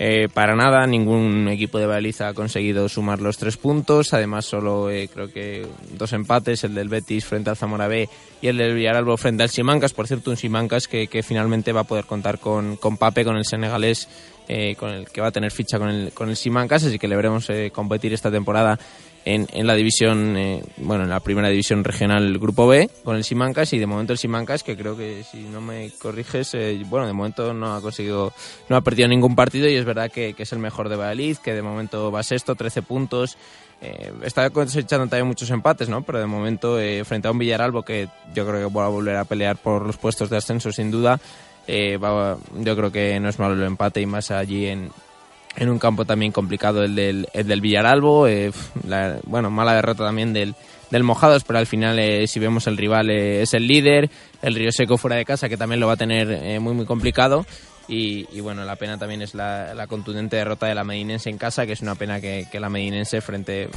Eh, 0.00 0.28
para 0.32 0.54
nada, 0.54 0.86
ningún 0.86 1.48
equipo 1.48 1.78
de 1.78 1.86
baliza 1.86 2.28
ha 2.28 2.34
conseguido 2.34 2.88
sumar 2.88 3.20
los 3.20 3.36
tres 3.36 3.56
puntos. 3.56 4.14
Además, 4.14 4.46
solo 4.46 4.90
eh, 4.90 5.08
creo 5.12 5.32
que 5.32 5.66
dos 5.96 6.12
empates, 6.12 6.62
el 6.62 6.74
del 6.74 6.88
Betis 6.88 7.24
frente 7.24 7.50
al 7.50 7.56
Zamora 7.56 7.88
B 7.88 8.08
y 8.40 8.46
el 8.46 8.58
del 8.58 8.74
Villaralbo 8.74 9.16
frente 9.16 9.42
al 9.42 9.50
Simancas. 9.50 9.92
Por 9.92 10.06
cierto, 10.06 10.30
un 10.30 10.36
Simancas 10.36 10.86
que, 10.86 11.08
finalmente 11.22 11.72
va 11.72 11.80
a 11.80 11.84
poder 11.84 12.04
contar 12.04 12.38
con, 12.38 12.76
con 12.76 12.96
Pape, 12.96 13.24
con 13.24 13.36
el 13.36 13.44
senegalés, 13.44 14.08
eh, 14.46 14.76
con 14.76 14.90
el 14.90 15.08
que 15.08 15.20
va 15.20 15.28
a 15.28 15.32
tener 15.32 15.50
ficha 15.50 15.78
con 15.78 15.88
el, 15.88 16.12
con 16.12 16.28
el 16.28 16.36
Simancas. 16.36 16.84
Así 16.84 16.98
que 16.98 17.08
le 17.08 17.16
veremos 17.16 17.50
eh, 17.50 17.72
competir 17.74 18.12
esta 18.12 18.30
temporada 18.30 18.78
en, 19.34 19.46
en 19.52 19.66
la 19.66 19.74
división, 19.74 20.36
eh, 20.36 20.62
bueno, 20.78 21.04
en 21.04 21.10
la 21.10 21.20
primera 21.20 21.48
división 21.48 21.84
regional 21.84 22.38
Grupo 22.38 22.66
B 22.66 22.88
con 23.04 23.16
el 23.16 23.24
Simancas 23.24 23.72
y 23.72 23.78
de 23.78 23.86
momento 23.86 24.12
el 24.12 24.18
Simancas 24.18 24.62
que 24.62 24.76
creo 24.76 24.96
que 24.96 25.22
si 25.22 25.38
no 25.42 25.60
me 25.60 25.90
corriges, 26.00 26.54
eh, 26.54 26.80
bueno, 26.86 27.06
de 27.06 27.12
momento 27.12 27.52
no 27.52 27.74
ha 27.74 27.80
conseguido, 27.82 28.32
no 28.68 28.76
ha 28.76 28.80
perdido 28.80 29.08
ningún 29.08 29.34
partido 29.36 29.68
y 29.68 29.74
es 29.74 29.84
verdad 29.84 30.10
que, 30.10 30.34
es 30.36 30.52
el 30.52 30.58
mejor 30.58 30.88
de 30.88 30.96
Valladolid, 30.96 31.36
que 31.38 31.52
de 31.52 31.62
momento 31.62 32.10
va 32.10 32.22
sexto, 32.22 32.54
13 32.54 32.82
puntos. 32.82 33.36
Eh, 33.80 34.12
está 34.24 34.48
cosechando 34.50 35.06
también 35.06 35.26
muchos 35.28 35.50
empates, 35.50 35.88
¿no? 35.88 36.02
Pero 36.02 36.18
de 36.18 36.26
momento, 36.26 36.80
eh, 36.80 37.04
frente 37.04 37.28
a 37.28 37.30
un 37.30 37.38
Villaralbo 37.38 37.82
que 37.82 38.08
yo 38.34 38.46
creo 38.46 38.68
que 38.68 38.74
va 38.74 38.86
a 38.86 38.88
volver 38.88 39.16
a 39.16 39.24
pelear 39.24 39.56
por 39.56 39.86
los 39.86 39.96
puestos 39.98 40.30
de 40.30 40.36
ascenso 40.38 40.72
sin 40.72 40.90
duda, 40.90 41.20
Eh, 41.70 41.98
va- 41.98 42.38
yo 42.56 42.74
creo 42.74 42.90
que 42.90 43.20
no 43.20 43.28
es 43.28 43.38
malo 43.38 43.52
el 43.52 43.62
empate 43.62 44.00
y 44.00 44.06
más 44.06 44.30
allí 44.30 44.64
en, 44.68 44.90
en 45.58 45.68
un 45.68 45.78
campo 45.78 46.04
también 46.04 46.32
complicado 46.32 46.82
el 46.82 46.94
del, 46.94 47.28
el 47.34 47.60
Villaralbo. 47.60 48.26
eh, 48.28 48.50
la- 48.86 49.18
bueno, 49.24 49.50
mala 49.50 49.74
derrota 49.74 50.04
también 50.04 50.32
del, 50.32 50.54
del 50.90 51.02
Mojados, 51.04 51.44
pero 51.44 51.58
al 51.58 51.66
final, 51.66 51.98
eh, 51.98 52.26
si 52.26 52.38
vemos 52.40 52.66
el 52.66 52.76
rival, 52.76 53.10
eh, 53.10 53.42
es 53.42 53.54
el 53.54 53.66
líder. 53.66 54.08
El 54.42 54.54
Río 54.54 54.70
Seco 54.72 54.96
fuera 54.98 55.16
de 55.16 55.24
casa, 55.24 55.48
que 55.48 55.56
también 55.56 55.80
lo 55.80 55.86
va 55.88 55.94
a 55.94 55.96
tener 55.96 56.30
eh, 56.30 56.60
muy, 56.60 56.74
muy 56.74 56.86
complicado. 56.86 57.44
Y, 57.88 58.28
y 58.36 58.40
bueno, 58.40 58.64
la 58.64 58.76
pena 58.76 58.98
también 58.98 59.22
es 59.22 59.34
la, 59.34 59.74
la 59.74 59.86
contundente 59.86 60.36
derrota 60.36 60.66
de 60.66 60.74
la 60.74 60.84
Medinense 60.84 61.30
en 61.30 61.38
casa, 61.38 61.64
que 61.64 61.72
es 61.72 61.80
una 61.80 61.94
pena 61.94 62.20
que, 62.20 62.46
la 62.52 62.68
Medinense 62.68 63.22
frente... 63.22 63.62
eh, 63.62 63.68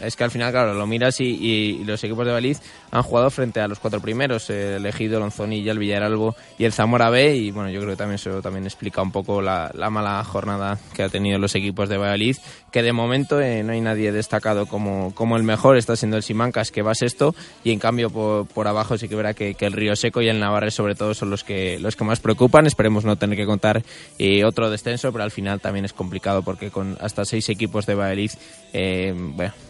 es 0.00 0.16
que 0.16 0.24
al 0.24 0.30
final, 0.30 0.50
claro, 0.52 0.72
lo 0.72 0.86
miras 0.86 1.20
y, 1.20 1.24
y 1.26 1.84
los 1.84 2.02
equipos 2.02 2.24
de 2.24 2.32
Baliz 2.32 2.62
han 2.90 3.02
jugado 3.02 3.28
frente 3.30 3.60
a 3.60 3.68
los 3.68 3.78
cuatro 3.78 4.00
primeros, 4.00 4.48
eh, 4.48 4.76
el 4.76 4.86
Ejido, 4.86 5.20
Lonzonilla, 5.20 5.72
el 5.72 5.78
Villaralbo 5.78 6.34
y 6.58 6.64
el 6.64 6.72
Zamora 6.72 7.10
B. 7.10 7.36
Y 7.36 7.50
bueno, 7.50 7.68
yo 7.68 7.80
creo 7.80 7.92
que 7.92 7.96
también 7.96 8.14
eso 8.14 8.40
también 8.40 8.64
explica 8.64 9.02
un 9.02 9.12
poco 9.12 9.42
la, 9.42 9.70
la 9.74 9.90
mala 9.90 10.24
jornada 10.24 10.78
que 10.94 11.02
ha 11.02 11.08
tenido 11.10 11.38
los 11.38 11.54
equipos 11.54 11.90
de 11.90 11.98
Valladolid, 11.98 12.36
que 12.70 12.82
de 12.82 12.92
momento 12.92 13.40
eh, 13.40 13.62
no 13.62 13.72
hay 13.72 13.80
nadie 13.80 14.12
destacado 14.12 14.66
como, 14.66 15.14
como 15.14 15.36
el 15.36 15.42
mejor, 15.42 15.76
está 15.76 15.96
siendo 15.96 16.16
el 16.16 16.22
Simancas, 16.22 16.70
que 16.70 16.82
va 16.82 16.94
sexto, 16.94 17.34
y 17.64 17.72
en 17.72 17.78
cambio 17.78 18.10
por, 18.10 18.46
por 18.46 18.68
abajo 18.68 18.98
sí 18.98 19.08
que 19.08 19.16
verá 19.16 19.34
que, 19.34 19.54
que 19.54 19.66
el 19.66 19.72
Río 19.72 19.96
Seco 19.96 20.20
y 20.20 20.28
el 20.28 20.40
Navarre 20.40 20.70
sobre 20.70 20.94
todo 20.94 21.14
son 21.14 21.30
los 21.30 21.44
que, 21.44 21.78
los 21.78 21.96
que 21.96 22.04
más 22.04 22.20
preocupan. 22.20 22.66
Esperemos 22.66 23.04
no 23.04 23.16
tener 23.16 23.36
que 23.36 23.46
contar 23.46 23.82
eh, 24.18 24.44
otro 24.44 24.70
descenso, 24.70 25.12
pero 25.12 25.24
al 25.24 25.30
final 25.30 25.60
también 25.60 25.84
es 25.84 25.92
complicado 25.92 26.42
porque 26.42 26.70
con 26.70 26.96
hasta 27.00 27.24
seis 27.24 27.48
equipos 27.48 27.86
de 27.86 27.94
Valladolid, 27.94 28.32
eh, 28.72 29.14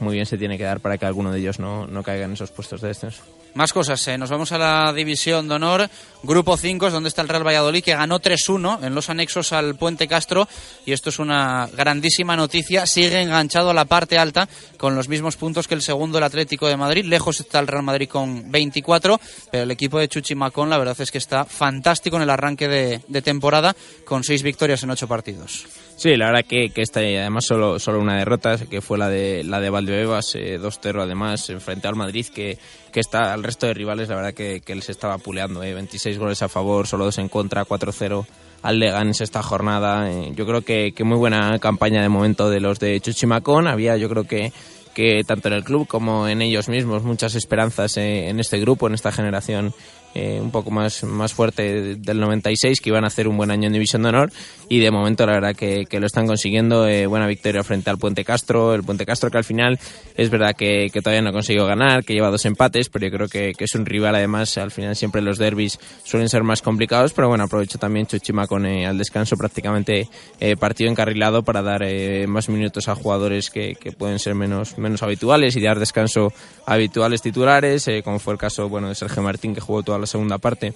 muy 0.00 0.14
bien 0.14 0.26
se 0.26 0.38
tiene 0.38 0.58
que 0.58 0.64
dar 0.64 0.80
para 0.80 0.98
que 0.98 1.06
alguno 1.06 1.32
de 1.32 1.40
ellos 1.40 1.58
no, 1.58 1.86
no 1.86 2.02
caiga 2.02 2.24
en 2.24 2.32
esos 2.32 2.50
puestos 2.50 2.80
de 2.80 2.88
descenso. 2.88 3.22
Más 3.54 3.72
cosas, 3.72 4.06
eh. 4.08 4.18
nos 4.18 4.30
vamos 4.30 4.52
a 4.52 4.58
la 4.58 4.92
división 4.92 5.48
de 5.48 5.54
honor, 5.54 5.90
grupo 6.22 6.56
5, 6.56 6.86
es 6.86 6.92
donde 6.92 7.08
está 7.08 7.22
el 7.22 7.28
Real 7.28 7.46
Valladolid, 7.46 7.82
que 7.82 7.94
ganó 7.94 8.20
3-1 8.20 8.84
en 8.84 8.94
los 8.94 9.10
anexos 9.10 9.52
al 9.52 9.74
Puente 9.74 10.06
Castro, 10.06 10.46
y 10.86 10.92
esto 10.92 11.08
es 11.08 11.18
una 11.18 11.68
grandísima 11.74 12.36
noticia, 12.36 12.86
sigue 12.88 13.20
enganchado 13.20 13.70
a 13.70 13.74
la 13.74 13.84
parte 13.84 14.18
alta 14.18 14.48
con 14.76 14.96
los 14.96 15.08
mismos 15.08 15.36
puntos 15.36 15.68
que 15.68 15.74
el 15.74 15.82
segundo, 15.82 16.18
el 16.18 16.24
Atlético 16.24 16.66
de 16.66 16.76
Madrid, 16.76 17.04
lejos 17.04 17.40
está 17.40 17.60
el 17.60 17.66
Real 17.66 17.82
Madrid 17.82 18.08
con 18.08 18.50
24, 18.50 19.20
pero 19.50 19.62
el 19.62 19.70
equipo 19.70 19.98
de 19.98 20.08
Chuchi 20.08 20.34
Macón 20.34 20.70
la 20.70 20.78
verdad 20.78 21.00
es 21.00 21.10
que 21.10 21.18
está 21.18 21.44
fantástico 21.44 22.16
en 22.16 22.22
el 22.22 22.30
arranque 22.30 22.68
de, 22.68 23.00
de 23.06 23.22
temporada, 23.22 23.76
con 24.04 24.24
seis 24.24 24.42
victorias 24.42 24.82
en 24.82 24.90
ocho 24.90 25.06
partidos. 25.06 25.66
Sí, 25.98 26.16
la 26.16 26.26
verdad 26.26 26.44
que, 26.48 26.70
que 26.70 26.82
esta 26.82 27.00
además 27.00 27.44
solo, 27.44 27.80
solo 27.80 27.98
una 27.98 28.16
derrota, 28.16 28.56
que 28.56 28.80
fue 28.80 28.98
la 28.98 29.08
de 29.08 29.42
la 29.42 29.60
de 29.60 29.68
Valdebebas, 29.68 30.36
eh, 30.36 30.56
2-0 30.60 31.02
además, 31.02 31.52
frente 31.58 31.88
al 31.88 31.96
Madrid, 31.96 32.26
que, 32.32 32.56
que 32.92 33.00
está 33.00 33.32
al 33.32 33.42
resto 33.42 33.66
de 33.66 33.74
rivales, 33.74 34.08
la 34.08 34.14
verdad 34.14 34.32
que, 34.32 34.60
que 34.64 34.76
les 34.76 34.88
estaba 34.90 35.18
puleando, 35.18 35.60
eh, 35.62 35.74
26 35.74 36.18
goles 36.18 36.40
a 36.42 36.48
favor, 36.48 36.86
solo 36.86 37.04
dos 37.04 37.18
en 37.18 37.28
contra, 37.28 37.64
4-0 37.64 38.24
al 38.62 38.78
Leganés 38.78 39.20
esta 39.20 39.42
jornada. 39.42 40.10
eh, 40.10 40.32
yo 40.34 40.46
creo 40.46 40.62
que, 40.62 40.92
que 40.92 41.04
muy 41.04 41.16
buena 41.16 41.58
campaña 41.58 42.02
de 42.02 42.08
momento 42.08 42.50
de 42.50 42.60
los 42.60 42.78
de 42.78 43.00
Chuchimacón, 43.00 43.66
había 43.66 43.96
yo 43.96 44.08
creo 44.08 44.24
que 44.24 44.52
que 44.98 45.22
tanto 45.24 45.46
en 45.46 45.54
el 45.54 45.62
club 45.62 45.86
como 45.86 46.26
en 46.26 46.42
ellos 46.42 46.68
mismos 46.68 47.04
muchas 47.04 47.36
esperanzas 47.36 47.96
eh, 47.98 48.30
en 48.30 48.40
este 48.40 48.58
grupo, 48.58 48.88
en 48.88 48.94
esta 48.94 49.12
generación 49.12 49.72
eh, 50.14 50.38
un 50.40 50.50
poco 50.50 50.70
más, 50.70 51.04
más 51.04 51.32
fuerte 51.32 51.96
del 51.96 52.20
96, 52.20 52.80
que 52.80 52.90
iban 52.90 53.04
a 53.04 53.08
hacer 53.08 53.28
un 53.28 53.36
buen 53.36 53.50
año 53.50 53.66
en 53.66 53.72
División 53.72 54.02
de 54.02 54.08
Honor 54.08 54.32
y 54.68 54.80
de 54.80 54.90
momento 54.90 55.26
la 55.26 55.32
verdad 55.32 55.54
que, 55.54 55.86
que 55.86 56.00
lo 56.00 56.06
están 56.06 56.26
consiguiendo. 56.26 56.86
eh, 56.88 57.06
buena 57.06 57.26
victoria 57.26 57.62
frente 57.64 57.90
al 57.90 57.98
Puente 57.98 58.24
Castro, 58.24 58.74
el 58.74 58.82
Puente 58.82 59.06
Castro 59.06 59.30
que 59.30 59.38
al 59.38 59.44
final 59.44 59.78
es 60.16 60.30
verdad 60.30 60.54
que, 60.56 60.90
que 60.92 61.00
todavía 61.00 61.22
no 61.22 61.30
ha 61.30 61.32
conseguido 61.32 61.66
ganar, 61.66 62.04
que 62.04 62.14
lleva 62.14 62.30
dos 62.30 62.44
empates, 62.44 62.88
pero 62.88 63.06
yo 63.06 63.12
creo 63.12 63.28
que, 63.28 63.52
que 63.56 63.64
es 63.64 63.74
un 63.74 63.86
rival 63.86 64.14
además, 64.14 64.58
al 64.58 64.70
final 64.70 64.96
siempre 64.96 65.22
los 65.22 65.38
derbis 65.38 65.78
suelen 66.04 66.28
ser 66.28 66.42
más 66.42 66.62
complicados, 66.62 67.12
pero 67.12 67.28
bueno, 67.28 67.44
aprovecho 67.44 67.78
también 67.78 68.06
Chuchima 68.06 68.46
con 68.46 68.66
eh, 68.66 68.86
al 68.86 68.98
descanso 68.98 69.36
prácticamente 69.36 70.08
eh, 70.40 70.56
partido 70.56 70.90
encarrilado 70.90 71.42
para 71.42 71.62
dar 71.62 71.82
eh, 71.82 72.26
más 72.26 72.48
minutos 72.48 72.88
a 72.88 72.94
jugadores 72.94 73.50
que, 73.50 73.74
que 73.74 73.92
pueden 73.92 74.18
ser 74.18 74.34
menos, 74.34 74.78
menos 74.78 75.02
habituales 75.02 75.56
y 75.56 75.60
dar 75.60 75.78
descanso 75.78 76.32
a 76.66 76.74
habituales 76.74 77.22
titulares, 77.22 77.86
eh, 77.88 78.02
como 78.02 78.18
fue 78.18 78.34
el 78.34 78.38
caso 78.38 78.68
bueno 78.68 78.88
de 78.88 78.94
Sergio 78.94 79.22
Martín 79.22 79.54
que 79.54 79.60
jugó 79.60 79.82
toda 79.82 79.98
la 79.98 80.06
segunda 80.08 80.38
parte 80.38 80.74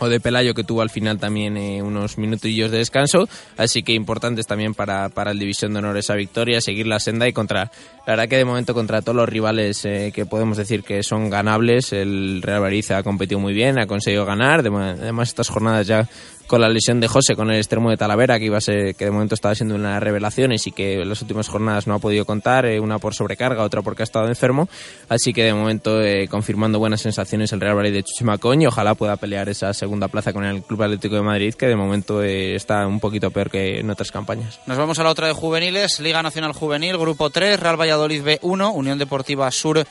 o 0.00 0.08
de 0.08 0.18
Pelayo 0.18 0.54
que 0.54 0.64
tuvo 0.64 0.82
al 0.82 0.90
final 0.90 1.18
también 1.18 1.56
eh, 1.56 1.82
unos 1.82 2.18
minutillos 2.18 2.70
de 2.70 2.78
descanso, 2.78 3.28
así 3.56 3.82
que 3.82 3.92
importantes 3.92 4.46
también 4.46 4.74
para, 4.74 5.10
para 5.10 5.30
el 5.30 5.38
División 5.38 5.72
de 5.72 5.78
Honor 5.78 5.96
esa 5.98 6.14
victoria, 6.14 6.60
seguir 6.60 6.86
la 6.86 6.98
senda 6.98 7.28
y 7.28 7.32
contra, 7.32 7.70
la 8.06 8.14
verdad 8.14 8.28
que 8.28 8.36
de 8.36 8.44
momento 8.44 8.74
contra 8.74 9.02
todos 9.02 9.16
los 9.16 9.28
rivales 9.28 9.84
eh, 9.84 10.10
que 10.14 10.26
podemos 10.26 10.56
decir 10.56 10.82
que 10.82 11.02
son 11.02 11.30
ganables, 11.30 11.92
el 11.92 12.40
Real 12.42 12.62
Madrid 12.62 12.90
ha 12.92 13.02
competido 13.02 13.38
muy 13.38 13.52
bien, 13.52 13.78
ha 13.78 13.86
conseguido 13.86 14.24
ganar, 14.24 14.60
además 14.60 15.28
estas 15.28 15.48
jornadas 15.48 15.86
ya 15.86 16.08
con 16.50 16.60
la 16.60 16.68
lesión 16.68 16.98
de 16.98 17.06
José 17.06 17.36
con 17.36 17.48
el 17.48 17.58
extremo 17.58 17.90
de 17.90 17.96
Talavera, 17.96 18.40
que 18.40 18.46
iba 18.46 18.58
a 18.58 18.60
ser, 18.60 18.96
que 18.96 19.04
de 19.04 19.12
momento 19.12 19.36
estaba 19.36 19.54
siendo 19.54 19.76
una 19.76 20.00
revelaciones 20.00 20.66
y 20.66 20.72
que 20.72 20.94
en 20.94 21.08
las 21.08 21.22
últimas 21.22 21.48
jornadas 21.48 21.86
no 21.86 21.94
ha 21.94 22.00
podido 22.00 22.24
contar, 22.24 22.66
eh, 22.66 22.80
una 22.80 22.98
por 22.98 23.14
sobrecarga, 23.14 23.62
otra 23.62 23.82
porque 23.82 24.02
ha 24.02 24.04
estado 24.04 24.26
enfermo, 24.26 24.68
así 25.08 25.32
que 25.32 25.44
de 25.44 25.54
momento 25.54 26.02
eh, 26.02 26.26
confirmando 26.26 26.80
buenas 26.80 27.02
sensaciones 27.02 27.52
el 27.52 27.60
Real 27.60 27.76
Madrid 27.76 27.92
de 27.92 28.02
Chuchimacón 28.02 28.62
y 28.62 28.66
ojalá 28.66 28.96
pueda 28.96 29.14
pelear 29.14 29.48
esa 29.48 29.72
segunda 29.72 30.08
plaza 30.08 30.32
con 30.32 30.44
el 30.44 30.64
Club 30.64 30.82
Atlético 30.82 31.14
de 31.14 31.22
Madrid, 31.22 31.54
que 31.54 31.68
de 31.68 31.76
momento 31.76 32.20
eh, 32.20 32.56
está 32.56 32.84
un 32.84 32.98
poquito 32.98 33.30
peor 33.30 33.48
que 33.48 33.78
en 33.78 33.88
otras 33.88 34.10
campañas. 34.10 34.58
Nos 34.66 34.76
vamos 34.76 34.98
a 34.98 35.04
la 35.04 35.10
otra 35.10 35.28
de 35.28 35.34
juveniles, 35.34 36.00
Liga 36.00 36.20
Nacional 36.20 36.52
Juvenil, 36.52 36.98
Grupo 36.98 37.30
3, 37.30 37.60
Real 37.60 37.80
Valladolid 37.80 38.24
B1, 38.24 38.72
Unión 38.74 38.98
Deportiva 38.98 39.48
Sur 39.52 39.86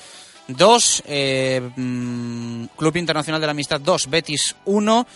2, 0.49 1.03
eh, 1.07 1.62
mm, 1.74 2.66
Club 2.76 2.97
Internacional 2.97 3.39
de 3.39 3.47
la 3.47 3.51
Amistad 3.51 3.80
2, 3.80 4.10
Betis 4.10 4.57
1 4.66 5.07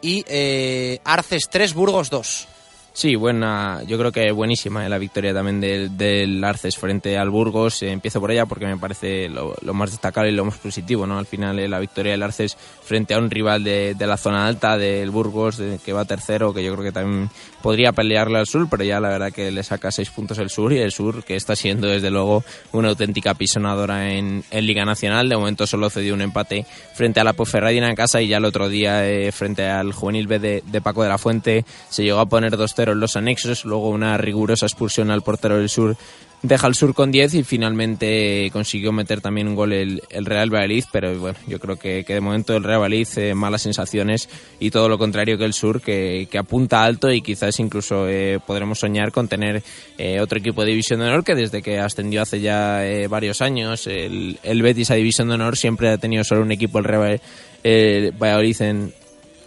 y 0.00 0.24
eh, 0.28 1.00
Arces 1.04 1.48
3, 1.50 1.74
Burgos 1.74 2.10
2. 2.10 2.48
Sí, 2.96 3.14
buena, 3.14 3.82
yo 3.86 3.98
creo 3.98 4.10
que 4.10 4.32
buenísima 4.32 4.86
eh, 4.86 4.88
la 4.88 4.96
victoria 4.96 5.34
también 5.34 5.60
del, 5.60 5.98
del 5.98 6.42
Arces 6.42 6.78
frente 6.78 7.18
al 7.18 7.28
Burgos. 7.28 7.82
Eh, 7.82 7.90
empiezo 7.92 8.20
por 8.22 8.30
ella 8.30 8.46
porque 8.46 8.64
me 8.64 8.78
parece 8.78 9.28
lo, 9.28 9.54
lo 9.60 9.74
más 9.74 9.90
destacable 9.90 10.30
y 10.32 10.34
lo 10.34 10.46
más 10.46 10.56
positivo, 10.56 11.06
¿no? 11.06 11.18
Al 11.18 11.26
final 11.26 11.58
eh, 11.58 11.68
la 11.68 11.78
victoria 11.78 12.12
del 12.12 12.22
Arces 12.22 12.56
frente 12.56 13.12
a 13.12 13.18
un 13.18 13.30
rival 13.30 13.62
de, 13.64 13.94
de 13.94 14.06
la 14.06 14.16
zona 14.16 14.46
alta 14.46 14.78
del 14.78 15.10
Burgos 15.10 15.58
de- 15.58 15.78
que 15.84 15.92
va 15.92 16.06
tercero, 16.06 16.54
que 16.54 16.64
yo 16.64 16.72
creo 16.72 16.84
que 16.84 16.92
también 16.92 17.28
podría 17.60 17.92
pelearle 17.92 18.38
al 18.38 18.46
sur, 18.46 18.66
pero 18.70 18.82
ya 18.82 18.98
la 18.98 19.10
verdad 19.10 19.30
que 19.30 19.50
le 19.50 19.62
saca 19.62 19.90
seis 19.92 20.08
puntos 20.08 20.38
el 20.38 20.48
sur 20.48 20.72
y 20.72 20.78
el 20.78 20.90
sur 20.90 21.22
que 21.22 21.36
está 21.36 21.54
siendo 21.54 21.88
desde 21.88 22.10
luego 22.10 22.44
una 22.72 22.88
auténtica 22.88 23.34
pisonadora 23.34 24.10
en, 24.14 24.42
en 24.50 24.66
Liga 24.66 24.86
Nacional. 24.86 25.28
De 25.28 25.36
momento 25.36 25.66
solo 25.66 25.90
cedió 25.90 26.14
un 26.14 26.22
empate 26.22 26.64
frente 26.94 27.20
a 27.20 27.24
la 27.24 27.34
Ponferradina 27.34 27.90
en 27.90 27.94
casa 27.94 28.22
y 28.22 28.28
ya 28.28 28.38
el 28.38 28.46
otro 28.46 28.70
día 28.70 29.06
eh, 29.06 29.32
frente 29.32 29.66
al 29.68 29.92
juvenil 29.92 30.26
B 30.28 30.38
de, 30.38 30.62
de 30.64 30.80
Paco 30.80 31.02
de 31.02 31.10
la 31.10 31.18
Fuente 31.18 31.66
se 31.90 32.02
llegó 32.02 32.20
a 32.20 32.26
poner 32.26 32.56
2-0 32.86 32.92
en 32.92 33.00
los 33.00 33.16
anexos, 33.16 33.64
luego 33.64 33.90
una 33.90 34.16
rigurosa 34.16 34.66
expulsión 34.66 35.10
al 35.10 35.22
portero 35.22 35.58
del 35.58 35.68
sur 35.68 35.96
deja 36.42 36.66
el 36.66 36.74
sur 36.74 36.94
con 36.94 37.10
10 37.10 37.34
y 37.34 37.44
finalmente 37.44 38.50
consiguió 38.52 38.92
meter 38.92 39.20
también 39.20 39.48
un 39.48 39.54
gol 39.54 39.72
el, 39.72 40.02
el 40.10 40.24
Real 40.24 40.52
Valladolid, 40.52 40.84
pero 40.92 41.18
bueno, 41.18 41.38
yo 41.46 41.58
creo 41.58 41.76
que, 41.76 42.04
que 42.04 42.14
de 42.14 42.20
momento 42.20 42.54
el 42.56 42.62
Real 42.62 42.80
Valladolid 42.80 43.08
eh, 43.16 43.34
malas 43.34 43.62
sensaciones 43.62 44.28
y 44.60 44.70
todo 44.70 44.88
lo 44.88 44.98
contrario 44.98 45.38
que 45.38 45.44
el 45.44 45.52
sur 45.52 45.80
que, 45.80 46.28
que 46.30 46.38
apunta 46.38 46.84
alto 46.84 47.10
y 47.10 47.22
quizás 47.22 47.58
incluso 47.58 48.08
eh, 48.08 48.38
podremos 48.46 48.78
soñar 48.78 49.12
con 49.12 49.28
tener 49.28 49.62
eh, 49.98 50.20
otro 50.20 50.38
equipo 50.38 50.62
de 50.62 50.70
División 50.70 51.00
de 51.00 51.06
Honor 51.06 51.24
que 51.24 51.34
desde 51.34 51.62
que 51.62 51.78
ascendió 51.78 52.22
hace 52.22 52.40
ya 52.40 52.82
varios 53.08 53.40
años 53.40 53.86
el, 53.86 54.38
el 54.42 54.62
Betis 54.62 54.90
a 54.90 54.94
División 54.94 55.28
de 55.28 55.34
Honor 55.34 55.56
siempre 55.56 55.88
ha 55.88 55.98
tenido 55.98 56.24
solo 56.24 56.42
un 56.42 56.52
equipo 56.52 56.78
el 56.78 56.84
Real 56.84 57.20
Valladolid 57.64 58.62
en, 58.62 58.92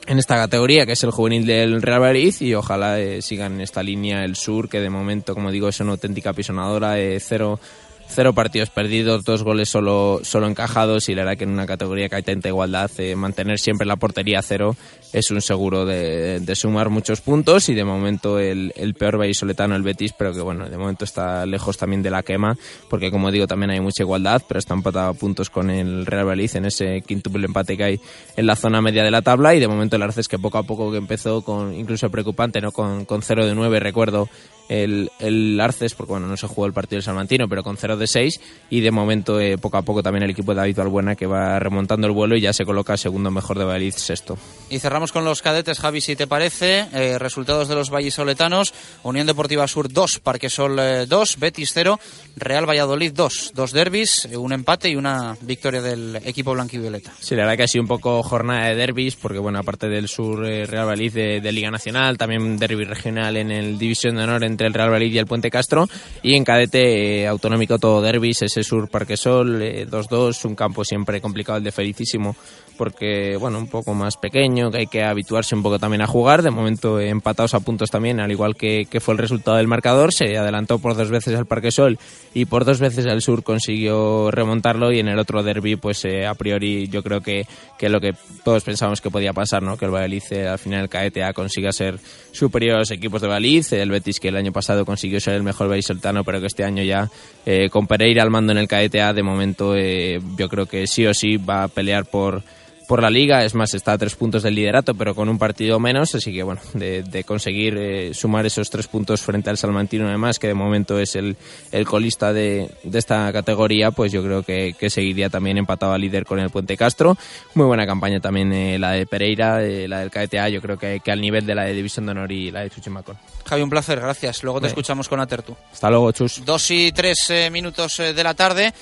en 0.10 0.18
esta 0.18 0.36
categoría, 0.38 0.88
que 0.88 0.93
es 0.93 1.03
el 1.03 1.12
juvenil 1.12 1.45
del 1.45 1.84
Real 1.84 2.01
Madrid, 2.01 2.34
y 2.39 2.55
ojalá 2.55 2.99
eh, 2.99 3.22
sigan 3.22 3.53
en 3.53 3.62
esta 3.62 3.84
línea 3.84 4.26
el 4.26 4.36
sur, 4.36 4.68
que 4.68 4.82
de 4.82 4.89
momento, 4.89 5.36
como 5.36 5.51
digo, 5.51 5.70
es 5.70 5.80
una 5.82 5.91
auténtica 5.91 6.34
pisonadora, 6.34 6.99
eh, 6.99 7.20
cero, 7.20 7.60
cero 8.07 8.34
partidos 8.34 8.72
perdidos, 8.72 9.24
dos 9.24 9.43
goles 9.43 9.70
solo, 9.70 10.22
solo 10.24 10.47
encajados, 10.47 11.10
y 11.10 11.14
la 11.14 11.26
verdad 11.26 11.38
que 11.38 11.43
en 11.43 11.51
una 11.51 11.68
categoría 11.68 12.10
que 12.10 12.16
hay 12.16 12.24
tanta 12.24 12.47
igualdad, 12.47 12.89
eh, 12.97 13.16
mantener 13.16 13.60
siempre 13.60 13.86
la 13.86 13.97
portería 13.97 14.39
a 14.39 14.41
cero 14.41 14.76
es 15.14 15.32
un 15.32 15.41
seguro 15.41 15.86
de, 15.86 16.41
sumar 16.55 16.89
muchos 16.89 17.22
puntos, 17.22 17.70
y 17.70 17.74
de 17.74 17.84
momento 17.84 18.39
el, 18.39 18.74
el 18.76 18.93
peor 18.93 19.18
vallisoletano, 19.18 19.76
el 19.76 19.84
Betis, 19.84 20.14
pero 20.14 20.34
que 20.34 20.41
bueno, 20.41 20.70
de 20.70 20.78
momento 20.78 21.05
está 21.05 21.45
lejos 21.45 21.78
también 21.78 22.01
de 22.01 22.10
la 22.10 22.24
quema, 22.24 22.57
porque 22.89 23.12
como 23.12 23.32
digo, 23.32 23.47
también 23.47 23.72
hay 23.72 23.80
mucha 23.80 24.03
igualdad, 24.03 24.41
pero 24.47 24.60
está 24.60 24.74
empatado 24.74 25.10
a 25.10 25.14
puntos 25.14 25.49
con 25.49 25.70
el 25.70 26.05
Real 26.05 26.26
Valladolid 26.26 26.55
en 26.55 26.66
ese 26.66 27.01
quintuple 27.01 27.45
empate 27.45 27.78
que 27.78 27.84
hay 27.84 27.99
en 28.36 28.45
la 28.45 28.55
zona 28.55 28.82
media 28.82 29.03
de 29.03 29.12
la 29.12 29.22
tabla 29.22 29.55
y 29.55 29.60
de 29.60 29.68
momento 29.68 29.95
el 29.95 30.01
Arces 30.03 30.28
que 30.28 30.39
poco 30.39 30.57
a 30.57 30.64
poco 30.64 30.91
que 30.91 30.97
empezó 30.97 31.41
con 31.41 31.74
incluso 31.74 32.10
preocupante, 32.10 32.62
¿no? 32.62 32.72
Con, 32.72 33.05
con 33.05 33.22
0 33.22 33.45
de 33.45 33.55
9, 33.55 33.80
recuerdo 33.80 34.30
el, 34.70 35.12
el 35.20 35.60
Arces, 35.60 35.95
porque 35.95 36.12
bueno, 36.12 36.28
no 36.28 36.38
se 36.38 36.47
jugó 36.47 36.68
el 36.68 36.74
partido 36.74 36.97
del 36.97 37.03
Salmantino, 37.03 37.49
pero 37.49 37.64
con 37.64 37.78
0 37.78 37.97
de 37.97 38.07
6 38.07 38.39
y 38.70 38.82
de 38.82 38.91
momento 38.91 39.39
eh, 39.39 39.57
poco 39.57 39.78
a 39.78 39.82
poco 39.82 40.03
también 40.03 40.24
el 40.24 40.30
equipo 40.30 40.53
de 40.53 40.57
David 40.57 40.78
Balbuena 40.78 41.16
que 41.16 41.26
va 41.26 41.60
remontando 41.60 42.07
el 42.07 42.14
vuelo 42.14 42.36
y 42.36 42.41
ya 42.41 42.53
se 42.53 42.66
coloca 42.66 42.95
segundo 42.97 43.32
mejor 43.32 43.57
de 43.57 43.66
Valladolid, 43.66 43.93
sexto. 43.95 44.38
Y 44.70 44.80
cerramos 44.80 45.11
con 45.11 45.26
los 45.26 45.41
cadetes, 45.41 45.80
Javi, 45.80 46.01
si 46.01 46.15
te 46.15 46.28
parece. 46.28 46.88
Eh, 46.93 47.17
resultados 47.17 47.67
de 47.67 47.76
los 47.76 47.89
vallisoletanos. 47.89 48.74
Unión 49.03 49.28
Deportiva 49.28 49.67
Sur 49.67 49.91
2, 49.91 50.20
Parquesol 50.20 50.80
eh, 50.80 51.05
2, 51.07 51.39
Betis 51.39 51.72
0, 51.74 51.99
Real 52.36 52.70
Valladolid 52.70 53.11
2. 53.13 53.51
Dos 53.55 53.72
derbis, 53.72 54.26
eh, 54.26 54.38
un 54.38 54.53
empate 54.53 54.89
y 54.89 54.95
una 54.95 55.36
victoria 55.41 55.82
del 55.82 56.17
equipo 56.17 56.53
blanquivioleta. 56.53 57.11
Sí, 57.20 57.36
la 57.36 57.43
verdad 57.43 57.57
que 57.57 57.63
ha 57.63 57.67
sido 57.67 57.84
un 57.84 57.88
poco 57.88 58.22
jornada 58.24 58.67
de 58.67 58.76
derbis, 58.76 59.15
porque 59.15 59.39
bueno, 59.39 59.59
aparte 59.59 59.88
del 59.88 60.07
Sur 60.07 60.45
eh, 60.45 60.65
Real 60.65 60.88
Valladolid 60.88 61.41
de, 61.41 61.51
Liga 61.51 61.72
Nacional, 61.72 62.17
también 62.17 62.57
derbi 62.57 62.84
regional 62.84 63.38
en 63.38 63.51
el 63.51 63.78
División 63.78 64.15
de 64.15 64.24
Honor 64.24 64.43
entre 64.43 64.67
el 64.67 64.74
Real 64.74 64.89
Valladolid 64.89 65.13
y 65.13 65.17
el 65.17 65.26
Puente 65.26 65.49
Castro. 65.49 65.88
Y 66.22 66.36
en 66.36 66.43
cadete 66.43 67.22
eh, 67.22 67.28
autonómico 67.28 67.80
todo 67.80 68.01
derbis, 68.01 68.41
ese 68.43 68.63
Sur 68.63 68.89
Parquesol 68.89 69.61
eh, 69.61 69.88
2-2, 69.88 70.45
un 70.45 70.55
campo 70.55 70.84
siempre 70.84 71.22
complicado 71.22 71.57
el 71.57 71.63
de 71.63 71.72
Felicísimo, 71.72 72.36
porque 72.78 73.36
bueno, 73.38 73.57
un 73.57 73.67
poco 73.67 73.93
más 73.93 74.17
pequeño, 74.17 74.59
que 74.72 74.78
hay 74.78 74.88
que 74.88 75.03
habituarse 75.03 75.55
un 75.55 75.64
poco 75.64 75.80
también 75.80 76.01
a 76.01 76.07
jugar. 76.07 76.41
De 76.41 76.51
momento 76.51 76.99
empatados 76.99 77.53
a 77.53 77.60
puntos 77.62 77.89
también, 77.89 78.20
al 78.20 78.32
igual 78.32 78.55
que, 78.55 78.86
que 78.89 78.99
fue 78.99 79.14
el 79.14 79.18
resultado 79.18 79.57
del 79.57 79.68
marcador. 79.68 80.14
Se 80.14 80.38
adelantó 80.38 80.80
por 80.80 80.95
dos 80.95 81.10
veces 81.10 81.36
al 81.38 81.45
Parquesol 81.45 81.97
y 82.34 82.45
por 82.45 82.66
dos 82.66 82.80
veces 82.80 83.05
al 83.07 83.22
Sur 83.22 83.43
consiguió 83.43 84.30
remontarlo. 84.32 84.91
Y 84.91 84.99
en 84.99 85.07
el 85.07 85.20
otro 85.20 85.41
derby, 85.41 85.76
pues 85.76 86.03
eh, 86.05 86.28
a 86.28 86.34
priori 86.36 86.88
yo 86.89 87.01
creo 87.01 87.22
que, 87.22 87.45
que 87.78 87.89
lo 87.89 87.99
que 88.01 88.14
todos 88.43 88.64
pensábamos 88.64 89.01
que 89.01 89.10
podía 89.10 89.34
pasar, 89.34 89.64
¿no? 89.64 89.78
que 89.78 89.86
el 89.86 89.91
Valladolid 89.91 90.24
eh, 90.32 90.47
al 90.47 90.60
final 90.60 90.82
el 90.82 90.89
KTA 90.89 91.34
consiga 91.34 91.72
ser 91.72 91.99
superior 92.32 92.76
a 92.76 92.80
los 92.80 92.91
equipos 92.91 93.22
de 93.22 93.28
Valladolid. 93.28 93.66
El 93.72 93.91
Betis 93.91 94.20
que 94.20 94.28
el 94.28 94.36
año 94.36 94.51
pasado 94.51 94.86
consiguió 94.86 95.20
ser 95.20 95.36
el 95.36 95.43
mejor 95.43 95.70
vallisoltano, 95.70 96.24
pero 96.24 96.39
que 96.39 96.47
este 96.47 96.64
año 96.64 96.84
ya 96.84 97.10
eh, 97.45 97.70
con 97.70 97.88
Pereira 97.88 98.24
al 98.24 98.30
mando 98.30 98.51
en 98.51 98.57
el 98.57 98.68
KTA, 98.68 99.14
de 99.14 99.24
momento 99.24 99.76
eh, 99.76 100.20
yo 100.38 100.49
creo 100.49 100.66
que 100.66 100.88
sí 100.88 101.05
o 101.05 101.14
sí 101.14 101.38
va 101.38 101.64
a 101.64 101.68
pelear 101.68 102.05
por 102.05 102.43
por 102.89 103.03
la 103.03 103.11
liga, 103.11 103.45
es 103.45 103.53
más, 103.53 103.75
está 103.75 103.91
a 103.91 103.97
tres 103.99 104.15
puntos 104.15 104.41
del 104.41 104.55
liderato, 104.55 104.95
pero 104.95 105.13
con 105.13 105.29
un 105.29 105.37
partido 105.37 105.79
menos, 105.79 106.15
así 106.15 106.33
que 106.33 106.41
bueno, 106.41 106.59
de, 106.73 107.03
de 107.03 107.23
conseguir 107.23 107.77
eh, 107.77 108.15
sumar 108.15 108.47
esos 108.47 108.71
tres 108.71 108.87
puntos 108.87 109.21
frente 109.21 109.51
al 109.51 109.59
Salmantino 109.59 110.07
además, 110.07 110.39
que 110.39 110.47
de 110.47 110.55
momento 110.55 110.97
es 110.97 111.15
el, 111.15 111.37
el 111.71 111.85
colista 111.85 112.33
de, 112.33 112.67
de 112.81 112.97
esta 112.97 113.31
categoría, 113.31 113.91
pues 113.91 114.11
yo 114.11 114.23
creo 114.23 114.41
que, 114.41 114.73
que 114.73 114.89
seguiría 114.89 115.29
también 115.29 115.59
empatado 115.59 115.93
al 115.93 116.01
líder 116.01 116.25
con 116.25 116.39
el 116.39 116.49
Puente 116.49 116.75
Castro. 116.75 117.15
Muy 117.53 117.67
buena 117.67 117.85
campaña 117.85 118.19
también 118.21 118.51
eh, 118.53 118.79
la 118.79 118.93
de 118.93 119.05
Pereira, 119.05 119.63
eh, 119.63 119.87
la 119.87 119.99
del 119.99 120.09
KTA, 120.09 120.49
yo 120.49 120.59
creo 120.59 120.79
que, 120.79 120.99
que 120.99 121.11
al 121.11 121.21
nivel 121.21 121.45
de 121.45 121.53
la 121.53 121.65
de 121.65 121.75
División 121.75 122.07
de 122.07 122.13
Honor 122.13 122.31
y 122.31 122.49
la 122.49 122.61
de 122.61 122.71
Chuchimacón. 122.71 123.19
Javi, 123.45 123.61
un 123.61 123.69
placer, 123.69 123.99
gracias. 123.99 124.41
Luego 124.41 124.61
te 124.61 124.63
Bien. 124.63 124.71
escuchamos 124.71 125.07
con 125.07 125.19
Atertu. 125.19 125.55
Hasta 125.71 125.91
luego, 125.91 126.11
Chus. 126.11 126.43
Dos 126.43 126.71
y 126.71 126.91
tres 126.91 127.31
minutos 127.51 127.97
de 127.97 128.23
la 128.23 128.33
tarde. 128.33 128.73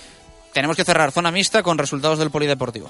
Tenemos 0.53 0.77
que 0.77 0.85
cerrar 0.85 1.11
zona 1.11 1.29
mixta 1.29 1.61
con 1.61 1.77
resultados 1.77 2.19
del 2.19 2.31
Polideportivo. 2.31 2.89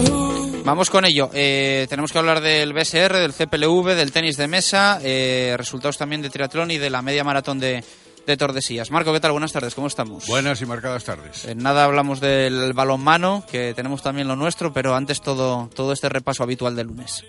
Vamos 0.63 0.89
con 0.89 1.05
ello. 1.05 1.29
Eh, 1.33 1.87
tenemos 1.89 2.11
que 2.11 2.17
hablar 2.17 2.41
del 2.41 2.73
BSR, 2.73 3.17
del 3.17 3.33
CPLV, 3.33 3.95
del 3.95 4.11
tenis 4.11 4.37
de 4.37 4.47
mesa, 4.47 4.99
eh, 5.03 5.55
resultados 5.57 5.97
también 5.97 6.21
de 6.21 6.29
triatlón 6.29 6.71
y 6.71 6.77
de 6.77 6.89
la 6.89 7.01
media 7.01 7.23
maratón 7.23 7.59
de, 7.59 7.83
de 8.25 8.37
Tordesillas. 8.37 8.91
Marco, 8.91 9.11
¿qué 9.11 9.19
tal? 9.19 9.31
Buenas 9.31 9.51
tardes, 9.51 9.73
¿cómo 9.73 9.87
estamos? 9.87 10.27
Buenas 10.27 10.61
y 10.61 10.65
marcadas 10.65 11.03
tardes. 11.03 11.45
En 11.45 11.59
nada 11.59 11.85
hablamos 11.85 12.19
del 12.19 12.73
balonmano, 12.73 13.43
que 13.49 13.73
tenemos 13.73 14.03
también 14.03 14.27
lo 14.27 14.35
nuestro, 14.35 14.71
pero 14.71 14.95
antes 14.95 15.21
todo, 15.21 15.69
todo 15.73 15.93
este 15.93 16.09
repaso 16.09 16.43
habitual 16.43 16.75
del 16.75 16.87
lunes. 16.87 17.25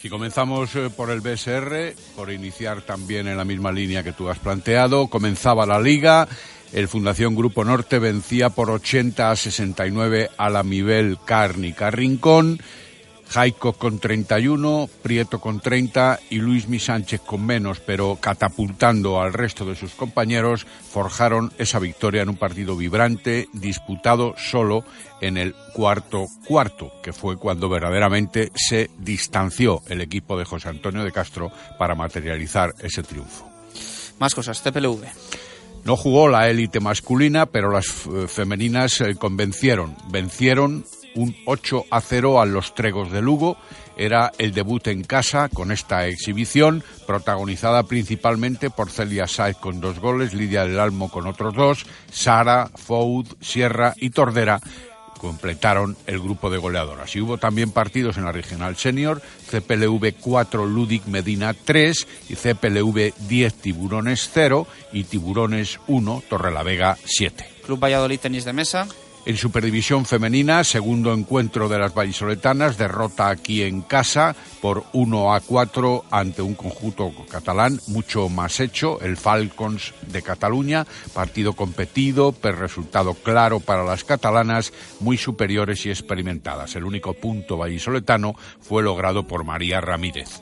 Si 0.00 0.08
comenzamos 0.08 0.74
eh, 0.74 0.90
por 0.94 1.10
el 1.10 1.20
BSR, 1.20 1.94
por 2.16 2.30
iniciar 2.32 2.82
también 2.82 3.28
en 3.28 3.36
la 3.36 3.44
misma 3.44 3.72
línea 3.72 4.02
que 4.02 4.12
tú 4.12 4.28
has 4.28 4.38
planteado, 4.38 5.06
comenzaba 5.06 5.64
la 5.64 5.80
liga. 5.80 6.28
El 6.72 6.88
Fundación 6.88 7.34
Grupo 7.34 7.64
Norte 7.64 7.98
vencía 7.98 8.48
por 8.48 8.70
80 8.70 9.30
a 9.30 9.36
69 9.36 10.30
a 10.38 10.48
la 10.48 10.62
Mibel 10.62 11.18
Cárnica 11.24 11.90
Rincón. 11.90 12.60
Jaico 13.28 13.72
con 13.74 13.98
31, 13.98 14.90
Prieto 15.02 15.40
con 15.40 15.60
30 15.60 16.20
y 16.28 16.36
Luis 16.36 16.68
Mi 16.68 16.78
Sánchez 16.78 17.22
con 17.22 17.44
menos, 17.44 17.80
pero 17.80 18.18
catapultando 18.20 19.22
al 19.22 19.32
resto 19.32 19.64
de 19.64 19.74
sus 19.74 19.92
compañeros, 19.92 20.66
forjaron 20.90 21.50
esa 21.56 21.78
victoria 21.78 22.22
en 22.22 22.28
un 22.28 22.36
partido 22.36 22.76
vibrante, 22.76 23.48
disputado 23.54 24.34
solo 24.36 24.84
en 25.22 25.38
el 25.38 25.54
cuarto 25.72 26.26
cuarto, 26.46 26.92
que 27.02 27.14
fue 27.14 27.38
cuando 27.38 27.70
verdaderamente 27.70 28.50
se 28.54 28.90
distanció 28.98 29.80
el 29.88 30.02
equipo 30.02 30.38
de 30.38 30.44
José 30.44 30.68
Antonio 30.68 31.02
de 31.02 31.12
Castro 31.12 31.50
para 31.78 31.94
materializar 31.94 32.74
ese 32.80 33.02
triunfo. 33.02 33.50
Más 34.18 34.34
cosas, 34.34 34.60
CPLV. 34.60 35.51
No 35.84 35.96
jugó 35.96 36.28
la 36.28 36.48
élite 36.48 36.78
masculina, 36.80 37.46
pero 37.46 37.70
las 37.70 38.06
eh, 38.06 38.28
femeninas 38.28 39.00
eh, 39.00 39.16
convencieron, 39.16 39.96
vencieron 40.10 40.84
un 41.14 41.36
8 41.44 41.86
a 41.90 42.00
0 42.00 42.40
a 42.40 42.46
los 42.46 42.74
Tregos 42.74 43.10
de 43.10 43.20
Lugo. 43.20 43.56
Era 43.96 44.30
el 44.38 44.52
debut 44.52 44.86
en 44.86 45.02
casa 45.02 45.48
con 45.48 45.70
esta 45.70 46.06
exhibición, 46.06 46.82
protagonizada 47.06 47.82
principalmente 47.82 48.70
por 48.70 48.90
Celia 48.90 49.26
Saez 49.26 49.56
con 49.56 49.80
dos 49.80 49.98
goles, 49.98 50.32
Lidia 50.34 50.64
del 50.64 50.80
Almo 50.80 51.10
con 51.10 51.26
otros 51.26 51.54
dos, 51.54 51.84
Sara, 52.10 52.70
Foud, 52.74 53.26
Sierra 53.40 53.94
y 53.98 54.10
Tordera 54.10 54.60
completaron 55.22 55.96
el 56.08 56.18
grupo 56.18 56.50
de 56.50 56.58
goleadoras. 56.58 57.14
Y 57.14 57.20
hubo 57.20 57.38
también 57.38 57.70
partidos 57.70 58.16
en 58.16 58.24
la 58.24 58.32
regional 58.32 58.76
senior, 58.76 59.22
CPLV 59.48 60.14
4, 60.20 60.66
Ludic 60.66 61.06
Medina 61.06 61.54
3 61.54 62.06
y 62.28 62.34
CPLV 62.34 63.14
10, 63.28 63.54
Tiburones 63.54 64.28
0 64.34 64.66
y 64.92 65.04
Tiburones 65.04 65.78
1, 65.86 66.24
Torrelavega 66.28 66.98
7. 67.04 67.48
Club 67.64 67.78
Valladolid 67.78 68.18
Tenis 68.18 68.44
de 68.44 68.52
Mesa. 68.52 68.88
En 69.24 69.36
Superdivisión 69.36 70.04
Femenina, 70.04 70.64
segundo 70.64 71.12
encuentro 71.14 71.68
de 71.68 71.78
las 71.78 71.94
vallisoletanas, 71.94 72.76
derrota 72.76 73.30
aquí 73.30 73.62
en 73.62 73.82
casa 73.82 74.34
por 74.60 74.84
1 74.92 75.32
a 75.32 75.38
4 75.38 76.06
ante 76.10 76.42
un 76.42 76.54
conjunto 76.54 77.12
catalán 77.30 77.78
mucho 77.86 78.28
más 78.28 78.58
hecho, 78.58 79.00
el 79.00 79.16
Falcons 79.16 79.94
de 80.08 80.22
Cataluña, 80.22 80.88
partido 81.14 81.52
competido, 81.52 82.32
pero 82.32 82.56
resultado 82.56 83.14
claro 83.14 83.60
para 83.60 83.84
las 83.84 84.02
catalanas, 84.02 84.72
muy 84.98 85.16
superiores 85.16 85.86
y 85.86 85.90
experimentadas. 85.90 86.74
El 86.74 86.82
único 86.82 87.14
punto 87.14 87.56
vallisoletano 87.56 88.34
fue 88.60 88.82
logrado 88.82 89.24
por 89.28 89.44
María 89.44 89.80
Ramírez. 89.80 90.40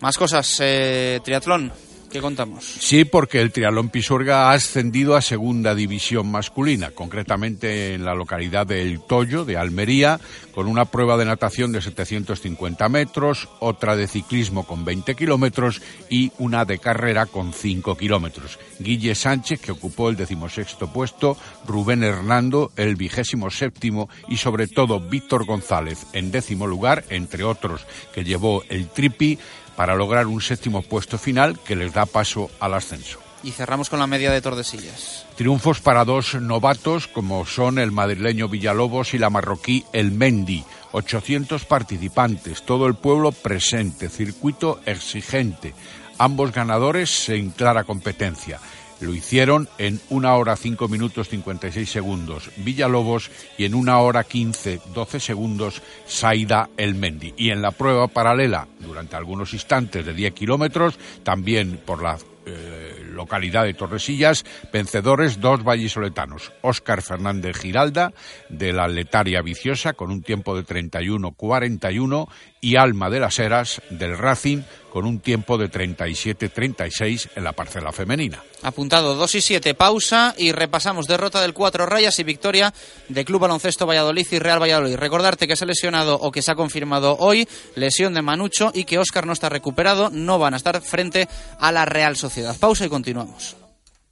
Más 0.00 0.16
cosas, 0.16 0.56
eh, 0.60 1.20
triatlón. 1.22 1.70
¿Qué 2.14 2.20
contamos? 2.20 2.64
Sí, 2.78 3.04
porque 3.04 3.40
el 3.40 3.50
Triatlón 3.50 3.88
Pisuerga 3.88 4.48
ha 4.48 4.52
ascendido 4.52 5.16
a 5.16 5.20
segunda 5.20 5.74
división 5.74 6.30
masculina, 6.30 6.92
concretamente 6.92 7.94
en 7.94 8.04
la 8.04 8.14
localidad 8.14 8.68
de 8.68 8.82
El 8.82 9.00
Toyo, 9.00 9.44
de 9.44 9.56
Almería, 9.56 10.20
con 10.54 10.68
una 10.68 10.84
prueba 10.84 11.16
de 11.16 11.24
natación 11.24 11.72
de 11.72 11.80
750 11.80 12.88
metros, 12.88 13.48
otra 13.58 13.96
de 13.96 14.06
ciclismo 14.06 14.64
con 14.64 14.84
20 14.84 15.16
kilómetros 15.16 15.82
y 16.08 16.30
una 16.38 16.64
de 16.64 16.78
carrera 16.78 17.26
con 17.26 17.52
5 17.52 17.96
kilómetros. 17.96 18.60
Guille 18.78 19.16
Sánchez, 19.16 19.60
que 19.60 19.72
ocupó 19.72 20.08
el 20.08 20.14
decimosexto 20.14 20.92
puesto, 20.92 21.36
Rubén 21.66 22.04
Hernando, 22.04 22.70
el 22.76 22.94
vigésimo 22.94 23.50
séptimo 23.50 24.08
y 24.28 24.36
sobre 24.36 24.68
todo 24.68 25.00
Víctor 25.00 25.46
González 25.46 26.06
en 26.12 26.30
décimo 26.30 26.68
lugar, 26.68 27.02
entre 27.08 27.42
otros, 27.42 27.84
que 28.14 28.22
llevó 28.22 28.62
el 28.68 28.86
tripi 28.86 29.36
para 29.76 29.94
lograr 29.94 30.26
un 30.26 30.40
séptimo 30.40 30.82
puesto 30.82 31.18
final 31.18 31.58
que 31.58 31.76
les 31.76 31.92
da 31.92 32.06
paso 32.06 32.50
al 32.60 32.74
ascenso. 32.74 33.18
Y 33.42 33.50
cerramos 33.50 33.90
con 33.90 33.98
la 33.98 34.06
media 34.06 34.32
de 34.32 34.40
Tordesillas. 34.40 35.26
Triunfos 35.36 35.80
para 35.80 36.04
dos 36.04 36.34
novatos 36.34 37.08
como 37.08 37.44
son 37.44 37.78
el 37.78 37.92
madrileño 37.92 38.48
Villalobos 38.48 39.12
y 39.12 39.18
la 39.18 39.28
marroquí 39.28 39.84
El 39.92 40.12
Mendi. 40.12 40.64
800 40.92 41.64
participantes, 41.64 42.62
todo 42.62 42.86
el 42.86 42.94
pueblo 42.94 43.32
presente, 43.32 44.08
circuito 44.08 44.80
exigente. 44.86 45.74
Ambos 46.18 46.52
ganadores 46.52 47.28
en 47.28 47.50
clara 47.50 47.84
competencia. 47.84 48.60
Lo 49.00 49.14
hicieron 49.14 49.68
en 49.78 50.00
una 50.10 50.34
hora 50.34 50.56
5 50.56 50.88
minutos 50.88 51.28
56 51.28 51.90
segundos 51.90 52.50
Villalobos 52.56 53.30
y 53.58 53.64
en 53.64 53.74
una 53.74 53.98
hora 53.98 54.24
15 54.24 54.80
12 54.94 55.20
segundos 55.20 55.82
Saida 56.06 56.70
El 56.76 56.94
Mendi. 56.94 57.34
Y 57.36 57.50
en 57.50 57.62
la 57.62 57.72
prueba 57.72 58.08
paralela, 58.08 58.68
durante 58.80 59.16
algunos 59.16 59.52
instantes 59.52 60.06
de 60.06 60.14
10 60.14 60.34
kilómetros, 60.34 60.98
también 61.22 61.80
por 61.84 62.02
la, 62.02 62.18
eh, 62.46 62.94
localidad 63.14 63.64
de 63.64 63.74
Torresillas, 63.74 64.44
vencedores 64.72 65.40
dos 65.40 65.64
vallisoletanos, 65.64 66.52
Óscar 66.60 67.00
Fernández 67.00 67.56
Giralda 67.56 68.12
de 68.50 68.72
la 68.72 68.86
Letaria 68.86 69.40
Viciosa 69.40 69.94
con 69.94 70.10
un 70.10 70.22
tiempo 70.22 70.54
de 70.56 70.64
31-41 70.64 72.28
y 72.64 72.76
Alma 72.76 73.10
de 73.10 73.20
las 73.20 73.38
Heras 73.38 73.82
del 73.90 74.16
Racing 74.16 74.62
con 74.90 75.04
un 75.04 75.20
tiempo 75.20 75.58
de 75.58 75.70
37-36 75.70 77.28
en 77.36 77.44
la 77.44 77.52
parcela 77.52 77.92
femenina. 77.92 78.42
Apuntado 78.62 79.14
2 79.16 79.34
y 79.34 79.40
7, 79.42 79.74
pausa 79.74 80.34
y 80.38 80.52
repasamos 80.52 81.06
derrota 81.06 81.42
del 81.42 81.52
Cuatro 81.52 81.84
Rayas 81.84 82.18
y 82.20 82.24
victoria 82.24 82.72
de 83.08 83.24
Club 83.26 83.42
Baloncesto 83.42 83.86
Valladolid 83.86 84.26
y 84.30 84.38
Real 84.38 84.62
Valladolid. 84.62 84.96
Recordarte 84.96 85.46
que 85.46 85.56
se 85.56 85.64
ha 85.64 85.66
lesionado 85.66 86.14
o 86.14 86.32
que 86.32 86.40
se 86.40 86.52
ha 86.52 86.54
confirmado 86.54 87.18
hoy 87.18 87.46
lesión 87.74 88.14
de 88.14 88.22
Manucho 88.22 88.70
y 88.72 88.84
que 88.84 88.98
Óscar 88.98 89.26
no 89.26 89.34
está 89.34 89.50
recuperado, 89.50 90.08
no 90.10 90.38
van 90.38 90.54
a 90.54 90.56
estar 90.56 90.80
frente 90.80 91.28
a 91.58 91.70
la 91.70 91.84
Real 91.84 92.16
Sociedad. 92.16 92.56
Pausa 92.58 92.86
y 92.86 92.88
continuamos. 92.88 93.56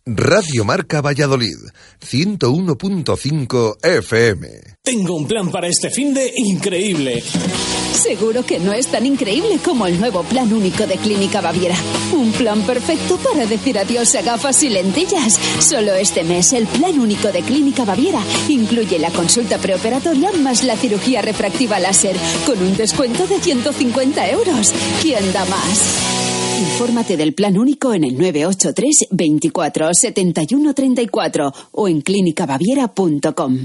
Radio 0.05 0.65
Marca 0.65 1.01
Valladolid, 1.01 1.59
101.5 2.01 3.77
FM. 3.81 4.49
Tengo 4.83 5.15
un 5.15 5.29
plan 5.29 5.49
para 5.53 5.69
este 5.69 5.91
fin 5.91 6.13
de 6.13 6.33
increíble. 6.35 7.23
Seguro 7.23 8.45
que 8.45 8.59
no 8.59 8.73
es 8.73 8.89
tan 8.89 9.07
increíble 9.07 9.61
como 9.65 9.87
el 9.87 10.01
nuevo 10.01 10.25
plan 10.25 10.53
único 10.53 10.89
de 10.89 10.97
Clínica 10.97 11.41
Baviera. 11.41 11.77
Un 12.13 12.33
plan 12.33 12.63
perfecto 12.63 13.17
para 13.19 13.47
decir 13.47 13.79
adiós 13.79 14.13
a 14.17 14.23
gafas 14.23 14.65
y 14.65 14.71
lentillas. 14.71 15.39
Solo 15.61 15.95
este 15.95 16.25
mes 16.25 16.53
el 16.53 16.67
plan 16.67 16.99
único 16.99 17.31
de 17.31 17.43
Clínica 17.43 17.85
Baviera 17.85 18.23
incluye 18.49 18.99
la 18.99 19.13
consulta 19.13 19.59
preoperatoria 19.59 20.33
más 20.33 20.65
la 20.65 20.77
cirugía 20.77 21.23
refractiva 21.23 21.79
láser 21.79 22.17
con 22.45 22.61
un 22.61 22.77
descuento 22.77 23.29
de 23.29 23.39
150 23.39 24.31
euros. 24.31 24.75
¿Quién 25.01 25.33
da 25.33 25.45
más? 25.45 26.22
Infórmate 26.63 27.17
del 27.17 27.35
plan 27.35 27.59
único 27.59 27.93
en 27.93 28.05
el 28.05 28.17
983 28.17 29.09
24 29.11 29.93
71 29.93 30.75
34 30.75 31.53
o 31.73 31.89
en 31.89 32.01
clínicabaviera.com. 32.03 33.65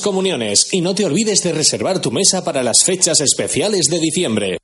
comuniones 0.00 0.68
y 0.72 0.80
no 0.80 0.94
te 0.94 1.04
olvides 1.04 1.42
de 1.42 1.52
reservar 1.52 2.00
tu 2.00 2.10
mesa 2.10 2.44
para 2.44 2.62
las 2.62 2.84
fechas 2.84 3.20
especiales 3.20 3.86
de 3.86 3.98
diciembre. 3.98 4.58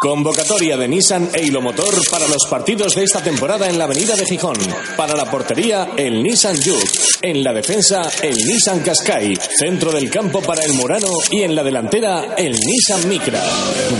Convocatoria 0.00 0.76
de 0.76 0.86
Nissan 0.86 1.28
e 1.34 1.50
Motor 1.50 1.92
para 2.08 2.28
los 2.28 2.46
partidos 2.46 2.94
de 2.94 3.02
esta 3.02 3.20
temporada 3.20 3.68
en 3.68 3.78
la 3.78 3.84
Avenida 3.84 4.14
de 4.14 4.24
Gijón. 4.24 4.56
Para 4.96 5.16
la 5.16 5.28
portería, 5.28 5.90
el 5.96 6.22
Nissan 6.22 6.54
Juke. 6.54 6.88
En 7.20 7.42
la 7.42 7.52
defensa, 7.52 8.08
el 8.22 8.36
Nissan 8.36 8.78
Qashqai. 8.78 9.34
Centro 9.34 9.90
del 9.90 10.08
campo 10.08 10.40
para 10.40 10.62
el 10.62 10.74
Murano 10.74 11.10
y 11.32 11.42
en 11.42 11.56
la 11.56 11.64
delantera, 11.64 12.36
el 12.36 12.52
Nissan 12.52 13.08
Micra. 13.08 13.42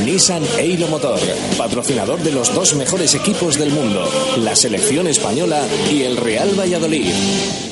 Nissan 0.05 0.45
e 0.59 0.77
Motor, 0.87 1.19
patrocinador 1.57 2.21
de 2.21 2.31
los 2.31 2.55
dos 2.55 2.75
mejores 2.75 3.17
equipos 3.17 3.59
del 3.59 3.71
mundo, 3.71 4.09
la 4.37 4.55
selección 4.55 5.09
española 5.09 5.67
y 5.91 6.05
el 6.05 6.17
Real 6.17 6.57
Valladolid. 6.57 7.68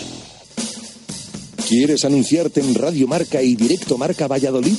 ¿Quieres 1.68 2.04
anunciarte 2.04 2.60
en 2.60 2.76
Radio 2.76 3.08
Marca 3.08 3.42
y 3.42 3.56
Directo 3.56 3.98
Marca 3.98 4.28
Valladolid? 4.28 4.78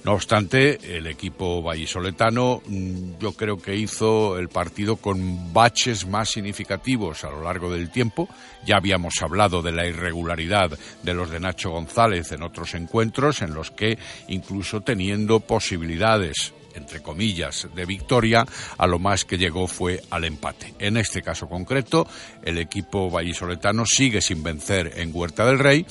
No 0.03 0.13
obstante, 0.13 0.79
el 0.95 1.05
equipo 1.05 1.61
vallisoletano 1.61 2.61
mm, 2.65 3.17
yo 3.19 3.33
creo 3.33 3.57
que 3.57 3.75
hizo 3.75 4.39
el 4.39 4.47
partido 4.47 4.95
con 4.95 5.53
baches 5.53 6.07
más 6.07 6.29
significativos 6.29 7.23
a 7.23 7.29
lo 7.29 7.43
largo 7.43 7.71
del 7.71 7.91
tiempo. 7.91 8.29
Ya 8.65 8.77
habíamos 8.77 9.21
hablado 9.21 9.61
de 9.61 9.73
la 9.73 9.85
irregularidad 9.85 10.71
de 11.03 11.13
los 11.13 11.29
de 11.29 11.39
Nacho 11.39 11.71
González 11.71 12.31
en 12.31 12.43
otros 12.43 12.73
encuentros 12.73 13.41
en 13.41 13.53
los 13.53 13.71
que 13.71 13.97
incluso 14.29 14.81
teniendo 14.81 15.41
posibilidades 15.41 16.53
entre 16.77 17.01
comillas, 17.01 17.67
de 17.75 17.85
victoria, 17.85 18.45
a 18.77 18.87
lo 18.87 18.99
más 18.99 19.25
que 19.25 19.37
llegó 19.37 19.67
fue 19.67 20.01
al 20.11 20.23
empate. 20.23 20.75
En 20.79 20.95
este 20.95 21.21
caso 21.23 21.49
concreto, 21.49 22.07
el 22.43 22.59
equipo 22.59 23.09
vallisoletano 23.09 23.83
sigue 23.85 24.21
sin 24.21 24.43
vencer 24.43 24.93
en 24.95 25.09
Huerta 25.11 25.45
del 25.45 25.57
Rey 25.59 25.85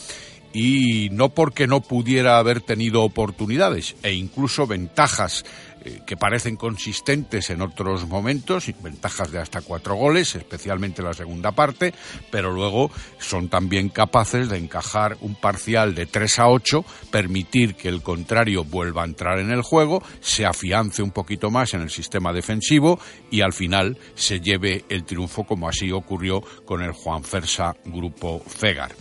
y 0.56 1.10
no 1.10 1.28
porque 1.28 1.66
no 1.66 1.82
pudiera 1.82 2.38
haber 2.38 2.62
tenido 2.62 3.02
oportunidades 3.02 3.94
e 4.02 4.14
incluso 4.14 4.66
ventajas 4.66 5.44
eh, 5.84 6.00
que 6.06 6.16
parecen 6.16 6.56
consistentes 6.56 7.50
en 7.50 7.60
otros 7.60 8.08
momentos, 8.08 8.72
ventajas 8.82 9.30
de 9.30 9.38
hasta 9.38 9.60
cuatro 9.60 9.96
goles, 9.96 10.34
especialmente 10.34 11.02
la 11.02 11.12
segunda 11.12 11.52
parte, 11.52 11.92
pero 12.30 12.52
luego 12.52 12.90
son 13.18 13.50
también 13.50 13.90
capaces 13.90 14.48
de 14.48 14.56
encajar 14.56 15.18
un 15.20 15.34
parcial 15.34 15.94
de 15.94 16.06
3 16.06 16.38
a 16.38 16.48
8, 16.48 16.86
permitir 17.10 17.74
que 17.74 17.90
el 17.90 18.02
contrario 18.02 18.64
vuelva 18.64 19.02
a 19.02 19.06
entrar 19.06 19.38
en 19.38 19.50
el 19.50 19.60
juego, 19.60 20.02
se 20.20 20.46
afiance 20.46 21.02
un 21.02 21.10
poquito 21.10 21.50
más 21.50 21.74
en 21.74 21.82
el 21.82 21.90
sistema 21.90 22.32
defensivo 22.32 22.98
y 23.30 23.42
al 23.42 23.52
final 23.52 23.98
se 24.14 24.40
lleve 24.40 24.86
el 24.88 25.04
triunfo 25.04 25.44
como 25.44 25.68
así 25.68 25.92
ocurrió 25.92 26.40
con 26.64 26.82
el 26.82 26.92
Juan 26.92 27.24
Fersa 27.24 27.76
Grupo 27.84 28.40
Fegar. 28.40 28.92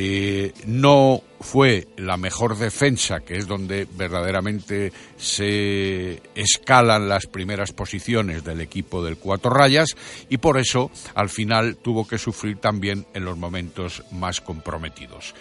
Eh, 0.00 0.52
no 0.66 1.20
fue 1.40 1.88
la 1.96 2.16
mejor 2.16 2.56
defensa, 2.56 3.18
que 3.18 3.36
es 3.36 3.48
donde 3.48 3.88
verdaderamente 3.96 4.92
se 5.16 6.22
escalan 6.36 7.08
las 7.08 7.26
primeras 7.26 7.72
posiciones 7.72 8.44
del 8.44 8.60
equipo 8.60 9.04
del 9.04 9.16
Cuatro 9.16 9.50
Rayas, 9.50 9.96
y 10.28 10.36
por 10.36 10.56
eso 10.56 10.92
al 11.16 11.30
final 11.30 11.78
tuvo 11.78 12.06
que 12.06 12.16
sufrir 12.16 12.58
también 12.58 13.06
en 13.12 13.24
los 13.24 13.36
momentos 13.36 14.04
más 14.12 14.40
comprometidos. 14.40 15.34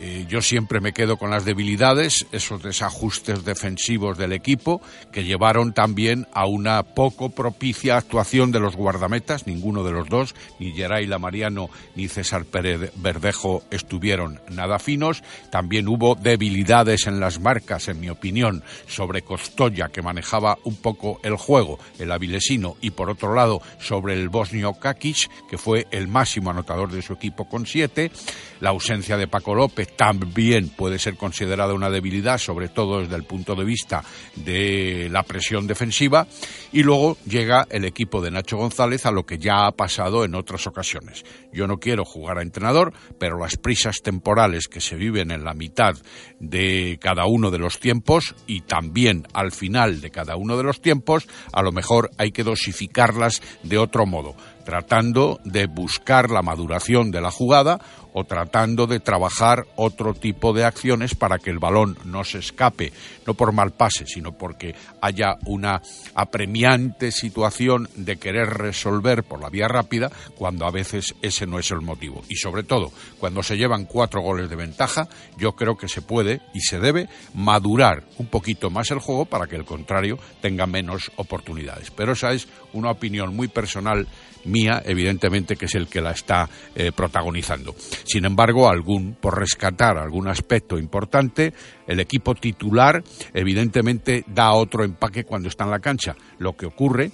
Eh, 0.00 0.26
yo 0.28 0.42
siempre 0.42 0.80
me 0.80 0.92
quedo 0.92 1.16
con 1.16 1.30
las 1.30 1.44
debilidades, 1.44 2.26
esos 2.30 2.62
desajustes 2.62 3.44
defensivos 3.44 4.16
del 4.16 4.32
equipo 4.32 4.80
que 5.10 5.24
llevaron 5.24 5.72
también 5.72 6.28
a 6.32 6.46
una 6.46 6.82
poco 6.84 7.30
propicia 7.30 7.96
actuación 7.96 8.52
de 8.52 8.60
los 8.60 8.76
guardametas, 8.76 9.48
ninguno 9.48 9.82
de 9.82 9.90
los 9.90 10.08
dos, 10.08 10.36
ni 10.60 10.72
Geray 10.72 11.06
Lamariano 11.06 11.68
ni 11.96 12.06
César 12.06 12.44
Pérez 12.44 12.92
Verdejo 12.96 13.64
estuvieron 13.72 14.40
nada 14.48 14.78
finos. 14.78 15.24
También 15.50 15.88
hubo 15.88 16.14
debilidades 16.14 17.08
en 17.08 17.18
las 17.18 17.40
marcas, 17.40 17.88
en 17.88 17.98
mi 17.98 18.08
opinión, 18.08 18.62
sobre 18.86 19.22
Costoya, 19.22 19.88
que 19.88 20.02
manejaba 20.02 20.58
un 20.62 20.76
poco 20.76 21.18
el 21.24 21.36
juego, 21.36 21.80
el 21.98 22.12
avilesino, 22.12 22.76
y 22.80 22.90
por 22.90 23.10
otro 23.10 23.34
lado 23.34 23.60
sobre 23.80 24.14
el 24.14 24.28
bosnio 24.28 24.74
Kakic, 24.74 25.28
que 25.50 25.58
fue 25.58 25.88
el 25.90 26.06
máximo 26.06 26.50
anotador 26.50 26.92
de 26.92 27.02
su 27.02 27.14
equipo 27.14 27.48
con 27.48 27.66
siete. 27.66 28.12
La 28.60 28.70
ausencia 28.70 29.16
de 29.16 29.28
Paco 29.28 29.54
López 29.54 29.96
también 29.96 30.68
puede 30.70 30.98
ser 30.98 31.16
considerada 31.16 31.74
una 31.74 31.90
debilidad, 31.90 32.38
sobre 32.38 32.68
todo 32.68 33.00
desde 33.00 33.16
el 33.16 33.24
punto 33.24 33.54
de 33.54 33.64
vista 33.64 34.04
de 34.34 35.08
la 35.10 35.22
presión 35.22 35.66
defensiva. 35.66 36.26
Y 36.72 36.82
luego 36.82 37.16
llega 37.26 37.66
el 37.70 37.84
equipo 37.84 38.20
de 38.20 38.30
Nacho 38.30 38.56
González 38.56 39.06
a 39.06 39.12
lo 39.12 39.24
que 39.24 39.38
ya 39.38 39.66
ha 39.66 39.72
pasado 39.72 40.24
en 40.24 40.34
otras 40.34 40.66
ocasiones. 40.66 41.24
Yo 41.52 41.66
no 41.66 41.78
quiero 41.78 42.04
jugar 42.04 42.38
a 42.38 42.42
entrenador, 42.42 42.92
pero 43.18 43.38
las 43.38 43.56
prisas 43.56 44.02
temporales 44.02 44.68
que 44.68 44.80
se 44.80 44.96
viven 44.96 45.30
en 45.30 45.44
la 45.44 45.54
mitad 45.54 45.94
de 46.40 46.98
cada 47.00 47.26
uno 47.26 47.50
de 47.50 47.58
los 47.58 47.78
tiempos 47.78 48.34
y 48.46 48.62
también 48.62 49.26
al 49.32 49.52
final 49.52 50.00
de 50.00 50.10
cada 50.10 50.36
uno 50.36 50.56
de 50.56 50.64
los 50.64 50.80
tiempos, 50.80 51.26
a 51.52 51.62
lo 51.62 51.72
mejor 51.72 52.10
hay 52.18 52.32
que 52.32 52.44
dosificarlas 52.44 53.42
de 53.62 53.78
otro 53.78 54.06
modo 54.06 54.34
tratando 54.68 55.40
de 55.44 55.64
buscar 55.66 56.30
la 56.30 56.42
maduración 56.42 57.10
de 57.10 57.22
la 57.22 57.30
jugada 57.30 57.80
o 58.18 58.24
tratando 58.24 58.88
de 58.88 58.98
trabajar 58.98 59.66
otro 59.76 60.12
tipo 60.12 60.52
de 60.52 60.64
acciones 60.64 61.14
para 61.14 61.38
que 61.38 61.50
el 61.50 61.60
balón 61.60 61.96
no 62.04 62.24
se 62.24 62.38
escape, 62.38 62.92
no 63.26 63.34
por 63.34 63.52
mal 63.52 63.70
pase, 63.70 64.06
sino 64.06 64.32
porque 64.32 64.74
haya 65.00 65.36
una 65.46 65.80
apremiante 66.14 67.12
situación 67.12 67.88
de 67.94 68.16
querer 68.16 68.48
resolver 68.48 69.22
por 69.22 69.40
la 69.40 69.50
vía 69.50 69.68
rápida 69.68 70.10
cuando 70.34 70.66
a 70.66 70.72
veces 70.72 71.14
ese 71.22 71.46
no 71.46 71.60
es 71.60 71.70
el 71.70 71.80
motivo. 71.80 72.24
Y 72.28 72.36
sobre 72.36 72.64
todo, 72.64 72.90
cuando 73.20 73.44
se 73.44 73.56
llevan 73.56 73.84
cuatro 73.84 74.20
goles 74.20 74.50
de 74.50 74.56
ventaja, 74.56 75.08
yo 75.36 75.52
creo 75.52 75.76
que 75.76 75.86
se 75.86 76.02
puede 76.02 76.40
y 76.54 76.60
se 76.60 76.80
debe 76.80 77.08
madurar 77.34 78.02
un 78.18 78.26
poquito 78.26 78.68
más 78.68 78.90
el 78.90 78.98
juego 78.98 79.26
para 79.26 79.46
que 79.46 79.54
el 79.54 79.64
contrario 79.64 80.18
tenga 80.40 80.66
menos 80.66 81.12
oportunidades. 81.14 81.92
Pero 81.92 82.14
esa 82.14 82.32
es 82.32 82.48
una 82.72 82.90
opinión 82.90 83.36
muy 83.36 83.46
personal 83.46 84.08
mía, 84.44 84.82
evidentemente, 84.84 85.56
que 85.56 85.66
es 85.66 85.74
el 85.74 85.88
que 85.88 86.00
la 86.00 86.12
está 86.12 86.48
eh, 86.74 86.92
protagonizando. 86.92 87.74
Sin 88.08 88.24
embargo, 88.24 88.70
algún, 88.70 89.18
por 89.20 89.38
rescatar 89.38 89.98
algún 89.98 90.28
aspecto 90.28 90.78
importante, 90.78 91.52
el 91.86 92.00
equipo 92.00 92.34
titular, 92.34 93.04
evidentemente, 93.34 94.24
da 94.26 94.54
otro 94.54 94.82
empaque 94.82 95.24
cuando 95.24 95.50
está 95.50 95.64
en 95.64 95.72
la 95.72 95.78
cancha. 95.78 96.16
Lo 96.38 96.56
que 96.56 96.64
ocurre 96.64 97.10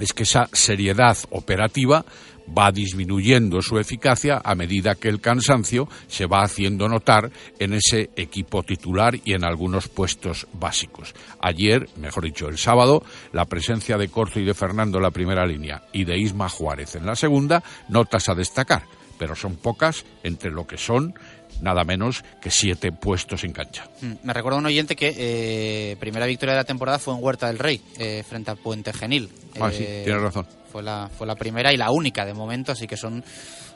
es 0.00 0.12
que 0.12 0.24
esa 0.24 0.48
seriedad 0.52 1.16
operativa 1.30 2.04
va 2.46 2.72
disminuyendo 2.72 3.62
su 3.62 3.78
eficacia 3.78 4.40
a 4.44 4.56
medida 4.56 4.96
que 4.96 5.08
el 5.08 5.20
cansancio 5.20 5.88
se 6.08 6.26
va 6.26 6.42
haciendo 6.42 6.88
notar 6.88 7.30
en 7.60 7.74
ese 7.74 8.10
equipo 8.16 8.64
titular 8.64 9.14
y 9.24 9.32
en 9.32 9.44
algunos 9.44 9.86
puestos 9.86 10.48
básicos. 10.52 11.14
Ayer, 11.40 11.88
mejor 11.96 12.24
dicho, 12.24 12.48
el 12.48 12.58
sábado, 12.58 13.04
la 13.32 13.44
presencia 13.44 13.96
de 13.96 14.08
Corzo 14.08 14.40
y 14.40 14.44
de 14.44 14.54
Fernando 14.54 14.98
en 14.98 15.04
la 15.04 15.12
primera 15.12 15.46
línea 15.46 15.84
y 15.92 16.04
de 16.04 16.18
Isma 16.18 16.48
Juárez 16.48 16.96
en 16.96 17.06
la 17.06 17.14
segunda, 17.14 17.62
notas 17.88 18.28
a 18.28 18.34
destacar, 18.34 18.82
pero 19.18 19.34
son 19.36 19.56
pocas 19.56 20.04
entre 20.22 20.50
lo 20.50 20.66
que 20.66 20.76
son 20.78 21.14
nada 21.60 21.84
menos 21.84 22.22
que 22.40 22.50
siete 22.50 22.92
puestos 22.92 23.44
en 23.44 23.52
cancha. 23.52 23.88
Mm, 24.02 24.12
me 24.24 24.32
recuerda 24.32 24.58
un 24.58 24.66
oyente 24.66 24.94
que 24.96 25.14
eh, 25.16 25.96
primera 25.98 26.26
victoria 26.26 26.54
de 26.54 26.60
la 26.60 26.64
temporada 26.64 26.98
fue 26.98 27.14
en 27.14 27.22
Huerta 27.22 27.46
del 27.46 27.58
Rey, 27.58 27.80
eh, 27.98 28.22
frente 28.28 28.50
a 28.50 28.54
Puente 28.56 28.92
Genil. 28.92 29.30
Ah, 29.60 29.70
sí, 29.72 29.84
Eh, 29.86 30.02
tienes 30.04 30.22
razón. 30.22 30.46
Fue 30.70 30.82
la, 30.82 31.08
fue 31.16 31.26
la 31.26 31.34
primera 31.36 31.72
y 31.72 31.76
la 31.78 31.90
única 31.90 32.26
de 32.26 32.34
momento, 32.34 32.72
así 32.72 32.86
que 32.86 32.96
son 32.98 33.24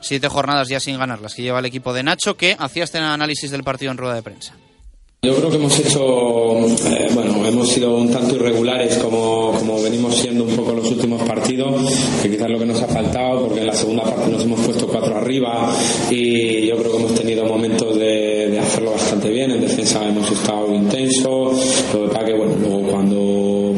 siete 0.01 0.27
jornadas 0.27 0.67
ya 0.69 0.79
sin 0.79 0.99
ganar 0.99 1.19
las 1.21 1.33
que 1.33 1.41
lleva 1.41 1.59
el 1.59 1.65
equipo 1.65 1.93
de 1.93 2.03
Nacho, 2.03 2.37
que 2.37 2.55
hacía 2.59 2.83
este 2.83 2.99
análisis 2.99 3.49
del 3.49 3.63
partido 3.63 3.91
en 3.91 3.97
rueda 3.97 4.13
de 4.15 4.21
prensa. 4.21 4.53
Yo 5.23 5.35
creo 5.35 5.51
que 5.51 5.57
hemos 5.57 5.77
hecho, 5.77 6.65
eh, 6.65 7.07
bueno, 7.13 7.45
hemos 7.45 7.69
sido 7.69 7.95
un 7.95 8.09
tanto 8.09 8.37
irregulares 8.37 8.97
como, 8.97 9.51
como 9.51 9.79
venimos 9.79 10.15
siendo 10.15 10.43
un 10.43 10.55
poco 10.55 10.73
los 10.73 10.89
últimos 10.89 11.21
partidos, 11.21 11.79
que 12.23 12.31
quizás 12.31 12.49
lo 12.49 12.57
que 12.57 12.65
nos 12.65 12.81
ha 12.81 12.87
faltado, 12.87 13.43
porque 13.43 13.59
en 13.59 13.67
la 13.67 13.75
segunda 13.75 14.01
parte 14.01 14.31
nos 14.31 14.43
hemos 14.43 14.61
puesto 14.61 14.87
cuatro 14.87 15.15
arriba 15.15 15.71
y 16.09 16.65
yo 16.65 16.75
creo 16.75 16.93
que 16.93 16.97
hemos 16.97 17.13
tenido 17.13 17.45
momentos 17.45 17.99
de, 17.99 18.57
hacerlo 18.59 18.93
bastante 18.93 19.29
bien. 19.29 19.51
En 19.51 19.61
defensa 19.61 20.03
hemos 20.09 20.31
estado 20.31 20.73
intensos, 20.73 21.83
lo 21.93 22.01
que 22.01 22.13
pasa 22.15 22.25
que, 22.25 22.33
bueno, 22.33 22.89
cuando 22.89 23.70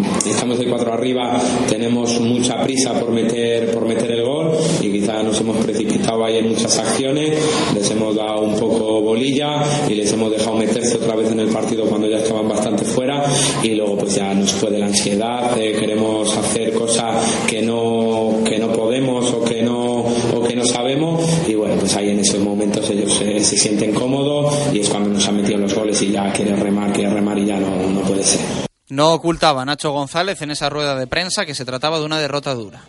estamos 0.54 0.60
de 0.60 0.66
cuatro 0.70 0.94
arriba 0.94 1.40
tenemos 1.68 2.20
mucha 2.20 2.62
prisa 2.62 2.94
por 2.94 3.12
meter, 3.12 3.72
por 3.72 3.86
meter 3.88 4.12
el 4.12 4.24
gol 4.24 4.52
y 4.82 4.92
quizás 4.92 5.24
nos 5.24 5.40
hemos 5.42 5.58
precipitado 5.58 6.24
ahí 6.24 6.38
en 6.38 6.50
muchas 6.50 6.78
acciones, 6.78 7.32
les 7.74 7.90
hemos 7.90 8.16
dado 8.16 8.42
un 8.42 8.60
poco 8.60 9.02
bolilla 9.02 9.64
y 9.90 9.96
les 9.96 10.12
hemos 10.14 10.32
dejado 10.32 10.58
meterse 10.58 10.98
otra 10.98 11.16
vez 11.16 11.32
en 11.32 11.40
el 11.40 11.48
partido 11.48 11.86
cuando 11.86 12.08
ya 12.08 12.18
estaban 12.18 12.48
bastante 12.48 12.84
fuera 12.84 13.24
y 13.64 13.70
luego 13.76 13.98
pues 13.98 14.16
ya 14.16 14.34
nos 14.34 14.52
puede 14.54 14.78
la 14.78 14.88
ansiedad, 14.88 15.58
eh, 15.60 15.76
queremos 15.80 16.36
hacer 16.38 16.74
cosas 16.74 17.26
que 17.48 17.62
no, 17.62 18.40
que 18.46 18.60
no 18.60 18.72
podemos 18.72 19.32
o 19.34 19.44
que 19.44 19.64
no, 19.64 20.06
o 20.36 20.44
que 20.48 20.56
no 20.56 20.66
sabemos 20.66 21.24
y 21.48 21.56
bueno 21.56 21.76
pues 21.80 21.96
ahí 21.96 22.10
en 22.10 22.20
esos 22.20 22.40
momentos 22.40 22.90
ellos 22.90 23.14
se, 23.14 23.40
se 23.44 23.58
sienten 23.58 23.94
cómodos 23.94 24.54
y 24.72 24.80
es 24.80 24.90
cuando 24.90 25.10
nos 25.10 25.28
han 25.28 25.38
metido 25.38 25.58
los 25.58 25.74
goles 25.74 26.02
y 26.02 26.12
ya 26.12 26.32
quiere 26.32 26.56
remar, 26.56 26.92
quiere 26.94 27.10
remar 27.10 27.38
y 27.40 27.46
ya 27.46 27.60
no, 27.60 27.90
no 27.90 28.02
puede 28.02 28.24
ser. 28.24 28.73
No 28.90 29.14
ocultaba 29.14 29.66
Nacho 29.66 29.92
González 29.92 30.42
en 30.42 30.52
esa 30.52 30.70
rueda 30.70 30.96
de 30.96 31.08
prensa 31.08 31.46
que 31.46 31.56
se 31.56 31.66
trataba 31.66 32.00
de 32.00 32.06
una 32.06 32.20
derrota 32.20 32.54
dura. 32.54 32.82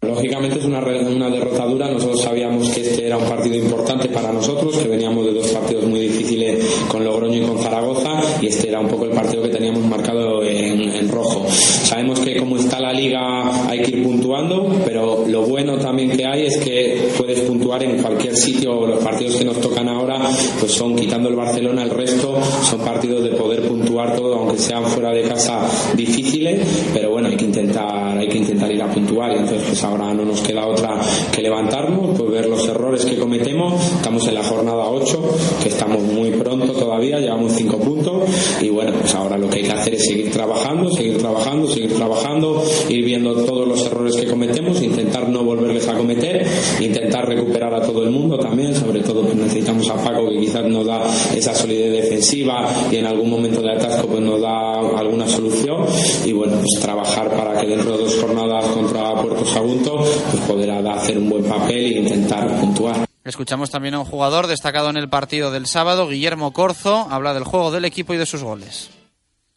Lógicamente 0.00 0.60
es 0.60 0.64
una, 0.64 0.78
una 0.78 1.28
derrota 1.28 1.66
dura. 1.66 1.90
Nosotros 1.90 2.22
sabíamos 2.22 2.70
que 2.70 2.82
este 2.82 3.06
era 3.06 3.18
un 3.18 3.24
partido 3.24 3.56
importante 3.56 4.08
para 4.08 4.32
nosotros, 4.32 4.76
que 4.76 4.88
veníamos 4.88 5.26
de 5.26 5.32
dos 5.32 5.48
partidos 5.48 5.86
muy 5.86 6.00
difíciles 6.00 6.64
con 6.86 7.04
Logroño 7.04 7.42
y 7.42 7.46
con 7.46 7.58
Zaragoza, 7.58 8.20
y 8.40 8.46
este 8.46 8.68
era 8.68 8.78
un 8.78 8.86
poco 8.86 9.06
el 9.06 9.10
partido 9.10 9.42
que 9.42 9.48
teníamos 9.48 9.84
marcado 9.84 10.44
en, 10.44 10.82
en 10.82 11.08
rojo. 11.08 11.46
Sabemos 11.50 12.20
que 12.20 12.36
como 12.36 12.56
está 12.56 12.78
la 12.78 12.92
liga 12.92 13.68
hay 13.68 13.82
que 13.82 13.90
ir 13.90 14.04
puntuando, 14.04 14.70
pero 14.84 15.24
lo 15.26 15.42
bueno 15.42 15.76
también 15.78 16.16
que 16.16 16.24
hay 16.24 16.46
es 16.46 16.58
que 16.58 17.08
puedes 17.18 17.40
puntuar 17.40 17.82
en 17.82 18.00
cualquier 18.00 18.36
sitio. 18.36 18.86
Los 18.86 19.02
partidos 19.02 19.34
que 19.34 19.44
nos 19.44 19.60
tocan 19.60 19.88
ahora, 19.88 20.20
pues 20.60 20.72
son 20.72 20.94
quitando 20.94 21.28
el 21.28 21.34
Barcelona, 21.34 21.82
el 21.82 21.90
resto 21.90 22.38
son 22.62 22.80
partidos 22.80 23.24
de 23.24 23.30
poder 23.30 23.62
puntuar 23.62 24.14
todo, 24.14 24.36
aunque 24.36 24.58
sean 24.58 24.84
fuera 24.84 25.10
de 25.10 25.22
casa 25.22 25.68
difíciles, 25.96 26.60
pero 26.94 27.10
bueno, 27.10 27.28
hay 27.28 27.36
que 27.36 27.46
intentar, 27.46 28.16
hay 28.16 28.28
que 28.28 28.38
intentar 28.38 28.70
ir 28.70 28.80
a 28.80 28.86
puntuar 28.86 29.32
y 29.32 29.38
entonces 29.38 29.62
pues 29.66 29.87
ahora 29.88 30.12
no 30.14 30.24
nos 30.24 30.40
queda 30.40 30.66
otra 30.66 31.00
que 31.32 31.42
levantarnos, 31.42 32.18
pues 32.18 32.30
ver 32.30 32.46
los 32.46 32.66
errores 32.68 33.04
que 33.04 33.16
cometemos. 33.16 33.82
Estamos 33.96 34.26
en 34.28 34.34
la 34.34 34.44
jornada 34.44 34.88
8, 34.88 35.36
que 35.62 35.68
estamos 35.68 36.02
muy 36.02 36.30
pronto 36.30 36.72
todavía, 36.72 37.18
llevamos 37.18 37.52
5 37.52 37.78
puntos 37.78 38.24
y 38.60 38.68
bueno, 38.68 38.92
pues 39.00 39.14
ahora 39.14 39.38
lo 39.38 39.48
que 39.48 39.58
hay 39.58 39.64
que 39.64 39.72
hacer 39.72 39.94
es 39.94 40.06
seguir 40.06 40.30
trabajando, 40.30 40.90
seguir 40.90 41.18
trabajando, 41.18 41.66
seguir 41.68 41.94
trabajando, 41.94 42.62
ir 42.88 43.04
viendo 43.04 43.34
todos 43.44 43.66
los 43.66 43.84
errores 43.86 44.16
que 44.16 44.26
cometemos, 44.26 44.80
intentar 44.82 45.28
no 45.28 45.42
volverles 45.42 45.88
a 45.88 45.94
cometer, 45.94 46.46
intentar 46.80 47.26
recuperar 47.26 47.74
a 47.74 47.82
todo 47.82 48.02
el 48.02 48.10
mundo 48.10 48.38
también, 48.38 48.74
sobre 48.74 49.00
todo 49.00 49.22
pues 49.22 49.36
necesitamos 49.36 49.88
a 49.90 49.96
Paco 49.96 50.28
que 50.28 50.38
quizás 50.38 50.64
nos 50.64 50.86
da 50.86 51.02
esa 51.34 51.54
solidez 51.54 52.02
defensiva 52.02 52.68
y 52.90 52.96
en 52.96 53.06
algún 53.06 53.30
momento 53.30 53.60
de 53.62 53.72
atasco 53.72 54.06
pues 54.06 54.20
nos 54.20 54.40
da 54.40 54.78
alguna 54.98 55.26
solución 55.26 55.84
y 56.24 56.32
bueno, 56.32 56.56
pues 56.56 56.80
trabajar 56.80 57.30
para 57.36 57.58
que 57.60 57.66
dentro 57.66 57.96
de 57.96 58.04
dos 58.04 58.18
jornadas 58.20 58.66
contra 58.66 59.14
Puerto 59.14 59.44
Pues 59.84 60.60
hacer 60.96 61.18
un 61.18 61.30
buen 61.30 61.44
papel 61.44 61.76
e 61.76 61.98
intentar 61.98 62.48
puntuar. 62.60 63.06
Escuchamos 63.24 63.70
también 63.70 63.94
a 63.94 64.00
un 64.00 64.04
jugador 64.04 64.46
destacado 64.46 64.90
en 64.90 64.96
el 64.96 65.08
partido 65.08 65.50
del 65.50 65.66
sábado, 65.66 66.08
Guillermo 66.08 66.52
Corzo, 66.52 67.06
habla 67.10 67.34
del 67.34 67.44
juego 67.44 67.70
del 67.70 67.84
equipo 67.84 68.14
y 68.14 68.16
de 68.16 68.26
sus 68.26 68.42
goles. 68.42 68.90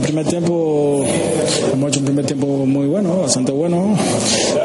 Primer 0.01 0.25
tiempo 0.25 1.05
hemos 1.73 1.89
hecho 1.89 1.99
un 1.99 2.05
primer 2.05 2.25
tiempo 2.25 2.47
muy 2.65 2.87
bueno, 2.87 3.17
bastante 3.21 3.51
bueno. 3.51 3.95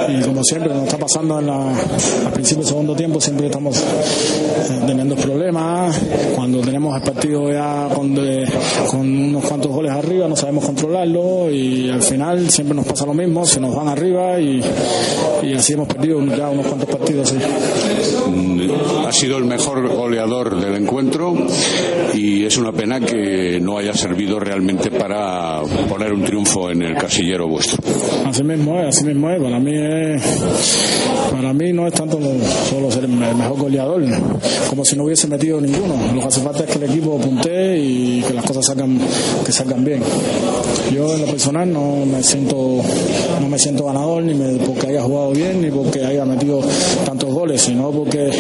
Y 0.09 0.21
como 0.23 0.43
siempre 0.45 0.73
nos 0.73 0.85
está 0.85 0.99
pasando 0.99 1.39
en 1.41 1.47
la, 1.47 1.71
al 1.71 2.33
principio 2.33 2.63
del 2.63 2.69
segundo 2.69 2.95
tiempo 2.95 3.21
siempre 3.21 3.47
estamos 3.47 3.77
eh, 3.79 4.81
teniendo 4.87 5.15
problemas. 5.17 5.99
Cuando 6.35 6.61
tenemos 6.61 6.95
el 6.97 7.03
partido 7.03 7.51
ya 7.51 7.89
con, 7.95 8.15
de- 8.15 8.47
con 8.91 9.01
unos 9.01 9.45
cuantos 9.45 9.71
goles 9.73 9.93
arriba 9.93 10.29
no 10.29 10.37
sabemos 10.37 10.65
controlarlo. 10.65 11.51
Y 11.51 11.91
al 11.91 12.03
final 12.03 12.49
siempre 12.51 12.75
nos 12.77 12.87
pasa 12.87 13.07
lo 13.07 13.15
mismo, 13.15 13.45
se 13.47 13.61
nos 13.61 13.75
van 13.75 13.89
arriba 13.89 14.39
y, 14.41 14.61
y 15.43 15.53
así 15.55 15.73
hemos 15.73 15.89
perdido 15.89 16.25
ya 16.37 16.49
unos 16.51 16.67
cuantos 16.67 16.89
partidos. 16.89 17.33
ha 19.07 19.13
sido 19.13 19.39
el 19.39 19.45
mejor 19.45 19.89
goleador 19.89 20.61
del 20.61 20.75
encuentro 20.77 21.35
y 22.15 22.45
es 22.45 22.57
una 22.59 22.73
pena 22.73 23.01
que 23.01 23.59
no 23.61 23.79
haya 23.79 23.93
servido 23.95 24.39
realmente 24.39 24.91
para 24.91 25.26
poner 25.89 26.13
un 26.13 26.23
triunfo 26.25 26.71
en 26.71 26.83
el 26.83 26.97
casillero 26.97 27.49
vuestro. 27.49 27.79
Así 28.27 28.43
mismo 28.43 28.79
es, 28.81 28.89
así 28.97 29.05
mismo 29.05 29.31
es. 29.31 29.41
Para 29.43 29.59
mí, 29.61 29.73
es, 29.75 30.23
para 31.31 31.53
mí 31.53 31.73
no 31.73 31.87
es 31.87 31.95
tanto 31.95 32.19
solo 32.69 32.91
ser 32.91 33.05
el 33.05 33.11
mejor 33.11 33.59
goleador, 33.59 34.03
como 34.69 34.85
si 34.85 34.97
no 34.97 35.05
hubiese 35.05 35.27
metido 35.29 35.61
ninguno. 35.61 35.95
Lo 36.15 36.21
que 36.21 36.27
hace 36.27 36.41
falta 36.41 36.65
es 36.65 36.71
que 36.71 36.85
el 36.85 36.91
equipo 36.91 37.19
puntee 37.19 37.79
y 37.79 38.23
que 38.27 38.35
las 38.35 38.45
cosas 38.45 38.67
salgan, 38.67 38.99
que 39.45 39.53
salgan 39.53 39.85
bien. 39.85 40.03
Yo 40.95 41.15
en 41.15 41.21
lo 41.23 41.27
personal 41.27 41.73
no 41.73 42.05
me 42.07 42.23
siento, 42.23 42.81
no 43.41 43.49
me 43.49 43.59
siento 43.59 43.85
ganador 43.87 44.23
ni 44.23 44.35
me, 44.35 44.57
porque 44.65 44.89
haya 44.89 45.03
jugado 45.03 45.33
bien 45.33 45.61
ni 45.63 45.71
porque 45.71 46.05
haya 46.05 46.25
metido 46.25 46.61
tantos 47.05 47.33
goles, 47.33 47.61
sino 47.61 47.91
porque, 47.91 48.31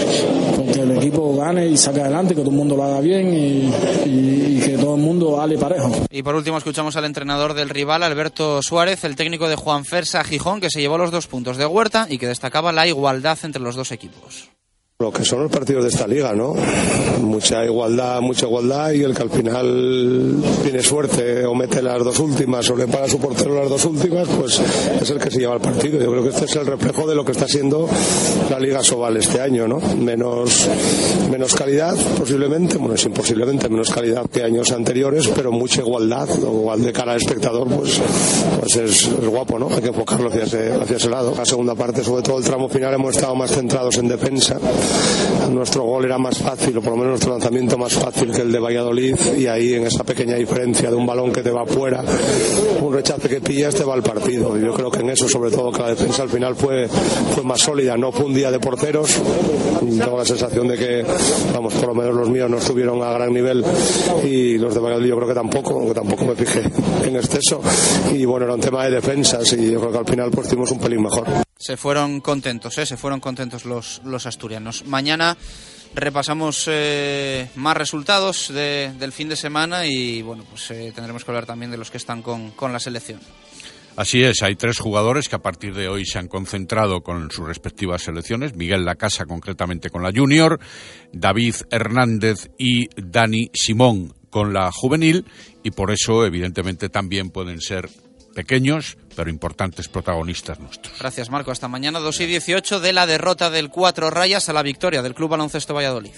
porque 0.56 0.80
el 0.80 0.92
equipo 0.98 1.34
gane 1.36 1.66
y 1.68 1.76
saque 1.76 2.00
adelante, 2.00 2.34
que 2.34 2.40
todo 2.42 2.50
el 2.50 2.56
mundo 2.56 2.76
lo 2.76 2.84
haga 2.84 3.00
bien 3.00 3.32
y, 3.34 3.70
y- 4.08 4.42
y 4.56 4.60
que 4.64 4.78
todo 4.78 4.94
el 4.94 5.02
mundo 5.02 5.32
vale 5.32 5.58
parejo. 5.58 5.90
Y 6.10 6.22
por 6.22 6.34
último 6.34 6.56
escuchamos 6.58 6.76
al 6.78 7.05
entrenador 7.07 7.55
del 7.55 7.70
rival, 7.70 8.03
Alberto 8.03 8.62
Suárez, 8.62 9.03
el 9.05 9.16
técnico 9.16 9.48
de 9.48 9.57
Juan 9.57 9.86
Fersa 9.86 10.23
Gijón, 10.23 10.61
que 10.61 10.69
se 10.69 10.81
llevó 10.81 10.98
los 10.98 11.11
dos 11.11 11.27
puntos 11.27 11.57
de 11.57 11.65
Huerta 11.65 12.07
y 12.11 12.19
que 12.19 12.27
destacaba 12.27 12.70
la 12.70 12.86
igualdad 12.86 13.39
entre 13.44 13.62
los 13.62 13.77
dos 13.77 13.93
equipos. 13.93 14.51
Lo 14.98 15.12
que 15.12 15.27
son 15.27 15.43
los 15.43 15.52
partidos 15.52 15.85
de 15.85 15.90
esta 15.90 16.06
liga, 16.06 16.32
¿no? 16.32 16.55
Mucha 17.20 17.62
igualdad, 17.66 18.23
mucha 18.23 18.47
igualdad 18.47 18.93
y 18.93 19.02
el 19.02 19.14
que 19.14 19.24
al 19.24 19.28
final 19.28 20.43
tiene 20.62 20.82
suerte 20.82 21.44
o 21.44 21.55
mete 21.55 21.82
las 21.82 22.02
dos 22.02 22.18
últimas 22.18 22.70
o 22.70 22.77
le 22.77 22.86
para 22.86 23.06
su 23.06 23.18
portero 23.18 23.56
las 23.56 23.68
dos 23.68 23.85
últimas, 23.85 24.27
pues 24.27 24.59
es 24.59 25.10
el 25.10 25.18
que 25.18 25.31
se 25.31 25.40
lleva 25.40 25.52
el 25.52 25.60
partido. 25.60 26.01
Yo 26.01 26.10
creo 26.10 26.23
que 26.23 26.31
este 26.31 26.47
es 26.47 26.56
el 26.56 26.64
reflejo 26.64 27.06
de 27.06 27.14
lo 27.14 27.27
que 27.27 27.32
está 27.32 27.47
siendo 27.47 27.86
la 28.48 28.59
Liga 28.59 28.82
Sobal 28.82 29.18
este 29.18 29.39
año, 29.39 29.68
¿no? 29.68 29.81
Menos, 29.98 30.66
menos 31.31 31.55
calidad, 31.55 31.94
posiblemente, 32.18 32.78
bueno, 32.78 32.94
es 32.94 33.06
posiblemente 33.09 33.68
menos 33.68 33.90
calidad 33.90 34.24
que 34.31 34.44
años 34.44 34.73
anteriores, 34.73 35.28
pero 35.28 35.52
mucha 35.52 35.82
igualdad, 35.82 36.27
o 36.43 36.60
igual 36.60 36.82
de 36.82 36.94
cara 36.94 37.12
al 37.12 37.18
espectador, 37.18 37.68
pues, 37.68 38.01
pues 38.60 38.77
es, 38.77 39.09
es 39.09 39.28
guapo, 39.28 39.59
¿no? 39.59 39.68
Hay 39.68 39.82
que 39.82 39.89
enfocarlo 39.89 40.31
hacia 40.31 40.44
ese, 40.44 40.73
hacia 40.73 40.97
ese 40.97 41.10
lado. 41.10 41.35
La 41.36 41.44
segunda 41.44 41.74
parte, 41.74 42.02
sobre 42.02 42.23
todo 42.23 42.39
el 42.39 42.44
tramo 42.44 42.66
final, 42.70 42.94
hemos 42.94 43.14
estado 43.14 43.35
más 43.35 43.51
centrados 43.51 43.98
en 43.98 44.09
defensa. 44.09 44.59
Nuestro 45.50 45.84
gol 45.84 46.04
era 46.04 46.18
más 46.18 46.38
fácil, 46.38 46.76
o 46.78 46.82
por 46.82 46.92
lo 46.92 46.96
menos 46.96 47.10
nuestro 47.12 47.32
lanzamiento 47.32 47.78
más 47.78 47.94
fácil 47.94 48.32
que 48.32 48.42
el 48.42 48.52
de 48.52 48.58
Valladolid, 48.58 49.16
y 49.38 49.46
ahí 49.46 49.74
en 49.74 49.86
esa 49.86 50.04
pequeña 50.04 50.34
diferencia 50.34 50.90
de 50.90 50.96
un 50.96 51.06
balón 51.06 51.32
que 51.32 51.42
te 51.42 51.50
va 51.50 51.64
fuera, 51.64 52.02
un 52.80 52.92
rechace 52.92 53.28
que 53.28 53.40
pillas, 53.40 53.74
te 53.74 53.84
va 53.84 53.94
al 53.94 54.02
partido. 54.02 54.56
Yo 54.58 54.74
creo 54.74 54.90
que 54.90 55.00
en 55.00 55.10
eso, 55.10 55.28
sobre 55.28 55.50
todo, 55.50 55.70
que 55.72 55.80
la 55.80 55.88
defensa 55.88 56.22
al 56.22 56.28
final 56.28 56.54
fue, 56.54 56.88
fue 57.34 57.42
más 57.42 57.60
sólida. 57.60 57.96
No 57.96 58.12
fue 58.12 58.26
un 58.26 58.34
día 58.34 58.50
de 58.50 58.58
porteros. 58.58 59.10
Tengo 59.80 60.18
la 60.18 60.24
sensación 60.24 60.68
de 60.68 60.76
que, 60.76 61.04
vamos, 61.52 61.74
por 61.74 61.88
lo 61.88 61.94
menos 61.94 62.14
los 62.14 62.28
míos 62.28 62.50
no 62.50 62.58
estuvieron 62.58 63.02
a 63.02 63.12
gran 63.12 63.32
nivel 63.32 63.64
y 64.24 64.58
los 64.58 64.74
de 64.74 64.80
Valladolid 64.80 65.08
yo 65.08 65.16
creo 65.16 65.28
que 65.28 65.34
tampoco, 65.34 65.74
aunque 65.74 65.94
tampoco 65.94 66.24
me 66.24 66.34
fijé 66.34 66.62
en 67.04 67.16
exceso. 67.16 67.60
Y 68.12 68.24
bueno, 68.24 68.46
era 68.46 68.54
un 68.54 68.60
tema 68.60 68.84
de 68.84 68.92
defensas 68.92 69.52
y 69.52 69.70
yo 69.70 69.80
creo 69.80 69.92
que 69.92 69.98
al 69.98 70.06
final 70.06 70.30
pues 70.30 70.48
tuvimos 70.48 70.70
un 70.70 70.78
pelín 70.78 71.02
mejor. 71.02 71.26
Se 71.58 71.76
fueron 71.76 72.20
contentos, 72.20 72.76
¿eh? 72.78 72.84
se 72.84 72.96
fueron 72.96 73.18
contentos 73.20 73.64
los, 73.64 74.02
los 74.04 74.26
asturianos. 74.26 74.76
Mañana 74.85 75.36
repasamos 75.94 76.65
eh, 76.70 77.48
más 77.55 77.77
resultados 77.77 78.53
de- 78.53 78.93
del 78.98 79.12
fin 79.12 79.28
de 79.28 79.36
semana 79.36 79.86
y 79.86 80.20
bueno, 80.23 80.44
pues 80.48 80.70
eh, 80.70 80.93
tendremos 80.94 81.24
que 81.24 81.31
hablar 81.31 81.47
también 81.47 81.70
de 81.70 81.78
los 81.78 81.90
que 81.90 81.97
están 81.97 82.23
con, 82.23 82.51
con 82.51 82.73
la 82.73 82.78
selección. 82.81 83.20
Así 83.97 84.23
es, 84.23 84.43
hay 84.43 84.57
tres 84.57 84.78
jugadores 84.78 85.27
que 85.31 85.36
a 85.36 85.43
partir 85.43 85.74
de 85.74 85.89
hoy 85.89 86.05
se 86.05 86.19
han 86.19 86.28
concentrado 86.28 87.01
con 87.03 87.31
sus 87.31 87.47
respectivas 87.47 88.03
selecciones. 88.03 88.55
Miguel 88.55 88.85
Lacasa 88.85 89.24
concretamente 89.24 89.89
con 89.89 90.03
la 90.03 90.12
junior, 90.15 90.61
David 91.15 91.55
Hernández 91.70 92.51
y 92.59 92.89
Dani 93.01 93.51
Simón 93.55 94.12
con 94.28 94.53
la 94.53 94.70
juvenil 94.70 95.24
y 95.62 95.70
por 95.70 95.90
eso 95.93 96.27
evidentemente 96.27 96.90
también 96.90 97.31
pueden 97.31 97.62
ser 97.62 97.89
pequeños 98.35 98.98
pero 99.16 99.30
importantes 99.30 99.88
protagonistas 99.88 100.60
nuestros. 100.60 100.97
Gracias 100.98 101.30
Marco, 101.30 101.51
hasta 101.51 101.66
mañana 101.66 101.98
2 101.98 102.20
y 102.20 102.26
18 102.26 102.80
de 102.80 102.93
la 102.93 103.06
derrota 103.06 103.51
del 103.51 103.70
Cuatro 103.70 104.10
Rayas 104.10 104.48
a 104.48 104.52
la 104.52 104.62
victoria 104.62 105.02
del 105.02 105.14
Club 105.14 105.30
Baloncesto 105.30 105.74
Valladolid. 105.74 106.12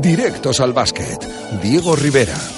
Directos 0.00 0.60
al 0.60 0.72
básquet. 0.72 1.22
Diego 1.62 1.96
Rivera. 1.96 2.57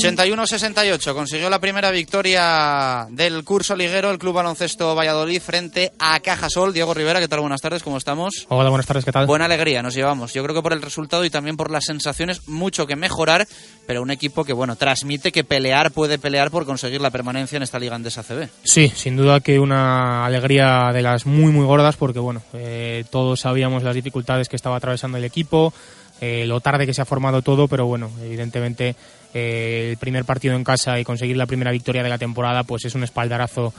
81-68 0.00 1.12
consiguió 1.12 1.50
la 1.50 1.58
primera 1.58 1.90
victoria 1.90 3.06
del 3.10 3.44
curso 3.44 3.76
liguero 3.76 4.10
el 4.10 4.18
Club 4.18 4.32
Baloncesto 4.32 4.94
Valladolid 4.94 5.42
frente 5.42 5.92
a 5.98 6.18
Cajasol. 6.20 6.72
Diego 6.72 6.94
Rivera, 6.94 7.20
¿qué 7.20 7.28
tal? 7.28 7.40
Buenas 7.40 7.60
tardes, 7.60 7.82
¿cómo 7.82 7.98
estamos? 7.98 8.46
Hola, 8.48 8.70
buenas 8.70 8.86
tardes, 8.86 9.04
¿qué 9.04 9.12
tal? 9.12 9.26
Buena 9.26 9.44
alegría 9.44 9.82
nos 9.82 9.94
llevamos. 9.94 10.32
Yo 10.32 10.42
creo 10.42 10.54
que 10.54 10.62
por 10.62 10.72
el 10.72 10.80
resultado 10.80 11.22
y 11.26 11.30
también 11.30 11.58
por 11.58 11.70
las 11.70 11.84
sensaciones, 11.84 12.48
mucho 12.48 12.86
que 12.86 12.96
mejorar, 12.96 13.46
pero 13.86 14.00
un 14.00 14.10
equipo 14.10 14.42
que, 14.42 14.54
bueno, 14.54 14.74
transmite 14.74 15.32
que 15.32 15.44
pelear 15.44 15.90
puede 15.90 16.18
pelear 16.18 16.50
por 16.50 16.64
conseguir 16.64 17.02
la 17.02 17.10
permanencia 17.10 17.58
en 17.58 17.62
esta 17.62 17.78
Liga 17.78 17.94
Andesa 17.94 18.22
CB. 18.22 18.48
Sí, 18.64 18.90
sin 18.94 19.16
duda 19.16 19.40
que 19.40 19.58
una 19.58 20.24
alegría 20.24 20.92
de 20.94 21.02
las 21.02 21.26
muy, 21.26 21.52
muy 21.52 21.66
gordas, 21.66 21.96
porque 21.96 22.20
bueno, 22.20 22.40
eh, 22.54 23.04
todos 23.10 23.40
sabíamos 23.40 23.82
las 23.82 23.94
dificultades 23.94 24.48
que 24.48 24.56
estaba 24.56 24.76
atravesando 24.76 25.18
el 25.18 25.24
equipo, 25.24 25.74
eh, 26.22 26.44
lo 26.46 26.60
tarde 26.60 26.86
que 26.86 26.94
se 26.94 27.02
ha 27.02 27.06
formado 27.06 27.42
todo, 27.42 27.68
pero 27.68 27.86
bueno, 27.86 28.10
evidentemente 28.22 28.94
eh, 29.34 29.90
el 29.90 29.96
primer 29.96 30.24
partido 30.24 30.54
en 30.54 30.64
casa 30.64 30.98
y 30.98 31.04
conseguir 31.04 31.36
la 31.36 31.46
primera 31.46 31.70
victoria 31.70 32.02
de 32.02 32.08
la 32.08 32.18
temporada, 32.18 32.64
pues 32.64 32.84
es 32.84 32.94
un 32.94 33.04
espaldarazo 33.04 33.72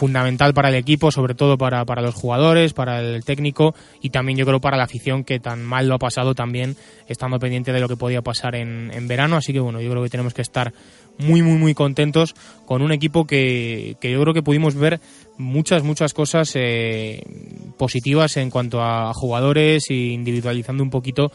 fundamental 0.00 0.54
para 0.54 0.70
el 0.70 0.76
equipo, 0.76 1.10
sobre 1.10 1.34
todo 1.34 1.58
para, 1.58 1.84
para 1.84 2.00
los 2.00 2.14
jugadores, 2.14 2.72
para 2.72 3.00
el 3.00 3.22
técnico 3.22 3.74
y 4.00 4.08
también 4.08 4.38
yo 4.38 4.46
creo 4.46 4.58
para 4.58 4.78
la 4.78 4.84
afición 4.84 5.24
que 5.24 5.40
tan 5.40 5.62
mal 5.62 5.88
lo 5.88 5.96
ha 5.96 5.98
pasado 5.98 6.34
también 6.34 6.74
estando 7.06 7.38
pendiente 7.38 7.70
de 7.70 7.80
lo 7.80 7.88
que 7.88 7.96
podía 7.96 8.22
pasar 8.22 8.54
en, 8.54 8.90
en 8.94 9.08
verano. 9.08 9.36
Así 9.36 9.52
que 9.52 9.60
bueno, 9.60 9.78
yo 9.80 9.90
creo 9.90 10.02
que 10.02 10.08
tenemos 10.08 10.32
que 10.32 10.40
estar 10.40 10.72
muy, 11.18 11.42
muy, 11.42 11.58
muy 11.58 11.74
contentos 11.74 12.34
con 12.64 12.80
un 12.80 12.92
equipo 12.92 13.26
que, 13.26 13.96
que 14.00 14.10
yo 14.10 14.22
creo 14.22 14.32
que 14.32 14.42
pudimos 14.42 14.74
ver 14.74 15.00
muchas, 15.36 15.82
muchas 15.82 16.14
cosas 16.14 16.52
eh, 16.54 17.22
positivas 17.76 18.38
en 18.38 18.50
cuanto 18.50 18.82
a 18.82 19.12
jugadores 19.12 19.90
e 19.90 19.94
individualizando 19.94 20.82
un 20.82 20.90
poquito 20.90 21.30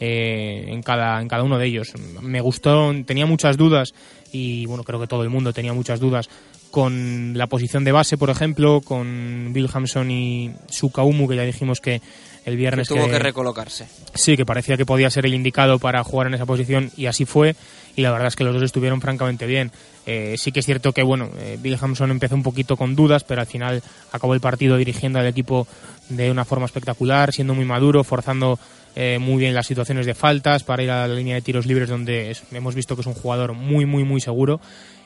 eh, 0.00 0.66
en, 0.68 0.82
cada, 0.82 1.20
en 1.20 1.28
cada 1.28 1.42
uno 1.42 1.58
de 1.58 1.66
ellos. 1.66 1.92
Me 2.20 2.40
gustó, 2.40 2.92
tenía 3.04 3.26
muchas 3.26 3.56
dudas 3.56 3.94
y 4.32 4.66
bueno, 4.66 4.84
creo 4.84 5.00
que 5.00 5.06
todo 5.06 5.22
el 5.22 5.30
mundo 5.30 5.52
tenía 5.52 5.72
muchas 5.72 6.00
dudas 6.00 6.28
con 6.70 7.36
la 7.36 7.46
posición 7.46 7.84
de 7.84 7.92
base, 7.92 8.18
por 8.18 8.30
ejemplo, 8.30 8.80
con 8.82 9.50
Bill 9.52 9.70
Hampson 9.72 10.10
y 10.10 10.52
Sukaumu, 10.68 11.26
que 11.26 11.36
ya 11.36 11.42
dijimos 11.42 11.80
que 11.80 12.00
el 12.44 12.56
viernes 12.56 12.88
Que 12.88 12.94
tuvo 12.94 13.08
que 13.08 13.18
recolocarse. 13.18 13.86
Sí, 14.14 14.36
que 14.36 14.46
parecía 14.46 14.76
que 14.76 14.86
podía 14.86 15.10
ser 15.10 15.26
el 15.26 15.34
indicado 15.34 15.78
para 15.78 16.02
jugar 16.04 16.28
en 16.28 16.34
esa 16.34 16.46
posición 16.46 16.90
y 16.96 17.06
así 17.06 17.24
fue. 17.24 17.56
Y 17.96 18.02
la 18.02 18.10
verdad 18.12 18.28
es 18.28 18.36
que 18.36 18.44
los 18.44 18.54
dos 18.54 18.62
estuvieron 18.62 19.00
francamente 19.00 19.46
bien. 19.46 19.72
Eh, 20.06 20.36
sí 20.38 20.52
que 20.52 20.60
es 20.60 20.66
cierto 20.66 20.92
que 20.92 21.02
bueno, 21.02 21.30
eh, 21.38 21.58
Bill 21.60 21.78
Hampson 21.80 22.10
empezó 22.10 22.34
un 22.34 22.42
poquito 22.42 22.76
con 22.76 22.94
dudas, 22.94 23.24
pero 23.24 23.40
al 23.40 23.46
final 23.46 23.82
acabó 24.12 24.34
el 24.34 24.40
partido 24.40 24.76
dirigiendo 24.76 25.18
al 25.18 25.26
equipo 25.26 25.66
de 26.08 26.30
una 26.30 26.44
forma 26.44 26.66
espectacular, 26.66 27.32
siendo 27.32 27.54
muy 27.54 27.64
maduro, 27.64 28.04
forzando 28.04 28.58
eh, 29.00 29.20
muy 29.20 29.38
bien 29.38 29.54
las 29.54 29.68
situaciones 29.68 30.06
de 30.06 30.14
faltas 30.14 30.64
para 30.64 30.82
ir 30.82 30.90
a 30.90 31.06
la 31.06 31.14
línea 31.14 31.36
de 31.36 31.40
tiros 31.40 31.66
libres, 31.66 31.88
donde 31.88 32.36
hemos 32.50 32.74
visto 32.74 32.96
que 32.96 33.02
es 33.02 33.06
un 33.06 33.14
jugador 33.14 33.52
muy, 33.52 33.86
muy, 33.86 34.02
muy 34.02 34.20
seguro. 34.20 34.60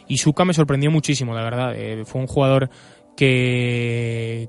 Y 0.08 0.16
Suka 0.16 0.46
me 0.46 0.54
sorprendió 0.54 0.90
muchísimo, 0.90 1.34
la 1.34 1.42
verdad. 1.42 1.74
Eh, 1.76 2.04
fue 2.06 2.22
un 2.22 2.26
jugador 2.26 2.70
que, 3.14 4.48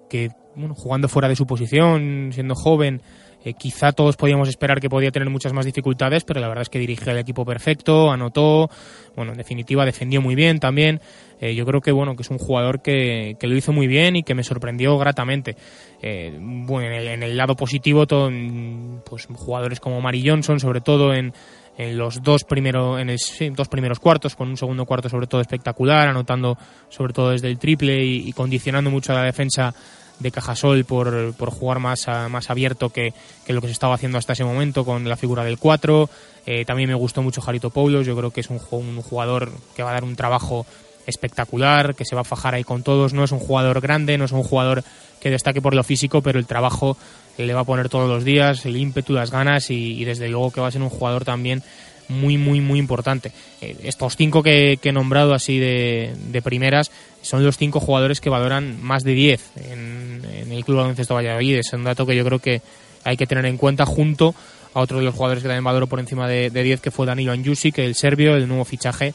jugando 0.75 1.09
fuera 1.09 1.27
de 1.27 1.35
su 1.35 1.45
posición, 1.45 2.29
siendo 2.31 2.55
joven, 2.55 3.01
eh, 3.43 3.53
quizá 3.53 3.91
todos 3.91 4.15
podíamos 4.15 4.47
esperar 4.47 4.79
que 4.79 4.89
podía 4.89 5.11
tener 5.11 5.29
muchas 5.29 5.51
más 5.53 5.65
dificultades, 5.65 6.23
pero 6.23 6.39
la 6.39 6.47
verdad 6.47 6.61
es 6.61 6.69
que 6.69 6.79
dirigió 6.79 7.11
el 7.11 7.17
equipo 7.17 7.45
perfecto, 7.45 8.11
anotó, 8.11 8.69
bueno, 9.15 9.33
en 9.33 9.37
definitiva 9.37 9.85
defendió 9.85 10.21
muy 10.21 10.35
bien 10.35 10.59
también. 10.59 11.01
Eh, 11.41 11.53
yo 11.55 11.65
creo 11.65 11.81
que 11.81 11.91
bueno, 11.91 12.15
que 12.15 12.21
es 12.21 12.29
un 12.29 12.37
jugador 12.37 12.81
que, 12.81 13.35
que 13.37 13.47
lo 13.47 13.57
hizo 13.57 13.73
muy 13.73 13.87
bien 13.87 14.15
y 14.15 14.23
que 14.23 14.33
me 14.33 14.43
sorprendió 14.43 14.97
gratamente. 14.97 15.57
Eh, 16.01 16.37
bueno, 16.39 16.87
en 16.87 16.93
el, 16.93 17.07
en 17.07 17.23
el 17.23 17.35
lado 17.35 17.55
positivo, 17.55 18.07
todo, 18.07 18.31
mm, 18.31 19.01
pues 19.05 19.25
jugadores 19.25 19.81
como 19.81 19.99
Mari 19.99 20.25
Johnson, 20.25 20.61
sobre 20.61 20.79
todo 20.79 21.13
en, 21.13 21.33
en 21.77 21.97
los 21.97 22.23
dos, 22.23 22.45
primero, 22.45 22.97
en 22.97 23.09
el, 23.09 23.19
dos 23.55 23.67
primeros 23.67 23.99
cuartos, 23.99 24.37
con 24.37 24.47
un 24.47 24.55
segundo 24.57 24.85
cuarto 24.85 25.09
sobre 25.09 25.27
todo 25.27 25.41
espectacular, 25.41 26.07
anotando 26.07 26.57
sobre 26.87 27.11
todo 27.11 27.31
desde 27.31 27.49
el 27.49 27.59
triple 27.59 28.05
y 28.05 28.31
condicionando 28.31 28.89
mucho 28.89 29.11
a 29.11 29.15
la 29.15 29.23
defensa 29.23 29.73
de 30.19 30.31
Cajasol 30.31 30.85
por, 30.85 31.33
por 31.33 31.49
jugar 31.51 31.79
más, 31.79 32.07
a- 32.07 32.29
más 32.29 32.49
abierto 32.49 32.89
que, 32.89 33.13
que 33.45 33.53
lo 33.53 33.61
que 33.61 33.67
se 33.67 33.73
estaba 33.73 33.95
haciendo 33.95 34.17
hasta 34.17 34.33
ese 34.33 34.43
momento 34.43 34.85
con 34.85 35.07
la 35.07 35.17
figura 35.17 35.43
del 35.43 35.57
4. 35.57 36.09
Eh, 36.45 36.65
también 36.65 36.89
me 36.89 36.95
gustó 36.95 37.21
mucho 37.21 37.41
Jarito 37.41 37.69
Poulos, 37.69 38.05
yo 38.05 38.15
creo 38.15 38.31
que 38.31 38.41
es 38.41 38.49
un, 38.49 38.59
un 38.71 39.01
jugador 39.01 39.51
que 39.75 39.83
va 39.83 39.91
a 39.91 39.93
dar 39.93 40.03
un 40.03 40.15
trabajo 40.15 40.65
espectacular, 41.07 41.95
que 41.95 42.05
se 42.05 42.15
va 42.15 42.21
a 42.21 42.25
fajar 42.25 42.53
ahí 42.55 42.63
con 42.63 42.83
todos. 42.83 43.13
No 43.13 43.23
es 43.23 43.31
un 43.31 43.39
jugador 43.39 43.81
grande, 43.81 44.17
no 44.17 44.25
es 44.25 44.31
un 44.31 44.43
jugador 44.43 44.83
que 45.19 45.29
destaque 45.29 45.61
por 45.61 45.73
lo 45.75 45.83
físico, 45.83 46.21
pero 46.21 46.39
el 46.39 46.45
trabajo 46.45 46.97
le 47.37 47.53
va 47.53 47.61
a 47.61 47.65
poner 47.65 47.89
todos 47.89 48.09
los 48.09 48.23
días, 48.23 48.65
el 48.65 48.77
ímpetu, 48.77 49.13
las 49.13 49.31
ganas 49.31 49.69
y, 49.69 49.93
y 50.01 50.05
desde 50.05 50.27
luego 50.29 50.51
que 50.51 50.61
va 50.61 50.67
a 50.67 50.71
ser 50.71 50.81
un 50.81 50.89
jugador 50.89 51.23
también 51.25 51.63
muy, 52.09 52.37
muy, 52.37 52.59
muy 52.61 52.79
importante. 52.79 53.31
Eh, 53.61 53.77
estos 53.83 54.15
cinco 54.17 54.43
que, 54.43 54.77
que 54.81 54.89
he 54.89 54.91
nombrado 54.91 55.33
así 55.33 55.57
de, 55.59 56.13
de 56.31 56.41
primeras 56.41 56.91
son 57.23 57.43
los 57.43 57.57
cinco 57.57 57.79
jugadores 57.79 58.21
que 58.21 58.29
valoran 58.29 58.83
más 58.83 59.03
de 59.03 59.13
10 59.13 59.51
en, 59.71 60.21
el 60.51 60.63
Club 60.63 60.77
Baloncesto 60.77 61.15
Valladolid. 61.15 61.57
Es 61.57 61.73
un 61.73 61.83
dato 61.83 62.05
que 62.05 62.15
yo 62.15 62.23
creo 62.23 62.37
que 62.37 62.61
hay 63.03 63.17
que 63.17 63.25
tener 63.25 63.45
en 63.45 63.57
cuenta 63.57 63.85
junto 63.87 64.35
a 64.73 64.81
otro 64.81 64.99
de 64.99 65.05
los 65.05 65.15
jugadores 65.15 65.41
que 65.41 65.49
también 65.49 65.63
valoro 65.63 65.87
por 65.87 65.99
encima 65.99 66.27
de, 66.27 66.51
de 66.51 66.63
10, 66.63 66.81
que 66.81 66.91
fue 66.91 67.07
Danilo 67.07 67.31
Anjusic, 67.31 67.79
el 67.79 67.95
serbio, 67.95 68.35
el 68.35 68.47
nuevo 68.47 68.65
fichaje, 68.65 69.13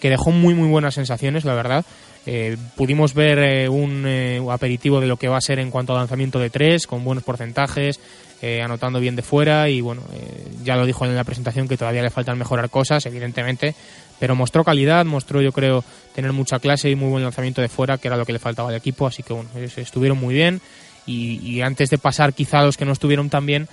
que 0.00 0.10
dejó 0.10 0.32
muy, 0.32 0.54
muy 0.54 0.68
buenas 0.68 0.94
sensaciones, 0.94 1.44
la 1.44 1.54
verdad. 1.54 1.84
Eh, 2.26 2.56
pudimos 2.76 3.14
ver 3.14 3.38
eh, 3.38 3.68
un 3.68 4.04
eh, 4.06 4.44
aperitivo 4.50 5.00
de 5.00 5.06
lo 5.06 5.16
que 5.16 5.28
va 5.28 5.38
a 5.38 5.40
ser 5.40 5.58
en 5.58 5.70
cuanto 5.70 5.94
a 5.94 5.98
lanzamiento 5.98 6.38
de 6.38 6.50
tres, 6.50 6.86
con 6.86 7.04
buenos 7.04 7.24
porcentajes, 7.24 7.98
eh, 8.42 8.62
anotando 8.62 9.00
bien 9.00 9.16
de 9.16 9.22
fuera 9.22 9.68
y 9.68 9.80
bueno, 9.80 10.02
eh, 10.14 10.48
ya 10.64 10.76
lo 10.76 10.86
dijo 10.86 11.04
en 11.04 11.14
la 11.14 11.24
presentación 11.24 11.68
que 11.68 11.76
todavía 11.76 12.02
le 12.02 12.10
faltan 12.10 12.38
mejorar 12.38 12.70
cosas, 12.70 13.04
evidentemente, 13.06 13.74
pero 14.18 14.34
mostró 14.34 14.64
calidad, 14.64 15.04
mostró 15.04 15.40
yo 15.42 15.52
creo 15.52 15.84
tener 16.14 16.32
mucha 16.32 16.58
clase 16.58 16.90
y 16.90 16.96
muy 16.96 17.10
buen 17.10 17.22
lanzamiento 17.22 17.60
de 17.60 17.68
fuera, 17.68 17.98
que 17.98 18.08
era 18.08 18.16
lo 18.16 18.24
que 18.26 18.32
le 18.32 18.38
faltaba 18.38 18.68
al 18.70 18.74
equipo, 18.76 19.06
así 19.06 19.22
que 19.22 19.32
bueno, 19.32 19.50
es- 19.56 19.78
estuvieron 19.78 20.18
muy 20.18 20.34
bien 20.34 20.60
y, 21.06 21.38
y 21.46 21.60
antes 21.62 21.90
de 21.90 21.98
pasar 21.98 22.32
quizá 22.34 22.60
a 22.60 22.64
los 22.64 22.76
que 22.76 22.84
no 22.84 22.92
estuvieron 22.92 23.28
tan 23.30 23.44
bien, 23.46 23.68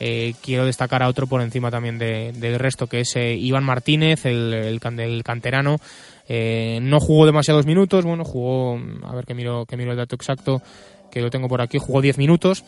eh, 0.00 0.34
quiero 0.42 0.66
destacar 0.66 1.02
a 1.02 1.08
otro 1.08 1.26
por 1.28 1.40
encima 1.42 1.70
también 1.70 1.98
de- 1.98 2.32
del 2.32 2.58
resto, 2.58 2.86
que 2.88 3.00
es 3.00 3.14
eh, 3.16 3.34
Iván 3.34 3.62
Martínez, 3.64 4.26
el, 4.26 4.52
el 4.52 4.80
can- 4.80 4.98
el 4.98 5.22
canterano. 5.22 5.78
Eh, 6.28 6.78
no 6.82 6.98
jugó 7.00 7.26
demasiados 7.26 7.66
minutos, 7.66 8.04
bueno, 8.04 8.24
jugó, 8.24 8.80
a 9.04 9.14
ver 9.14 9.24
que 9.26 9.34
miro, 9.34 9.66
que 9.66 9.76
miro 9.76 9.90
el 9.92 9.96
dato 9.96 10.14
exacto, 10.16 10.62
que 11.10 11.20
lo 11.20 11.30
tengo 11.30 11.48
por 11.48 11.60
aquí, 11.60 11.78
jugó 11.78 12.00
10 12.00 12.16
minutos, 12.18 12.64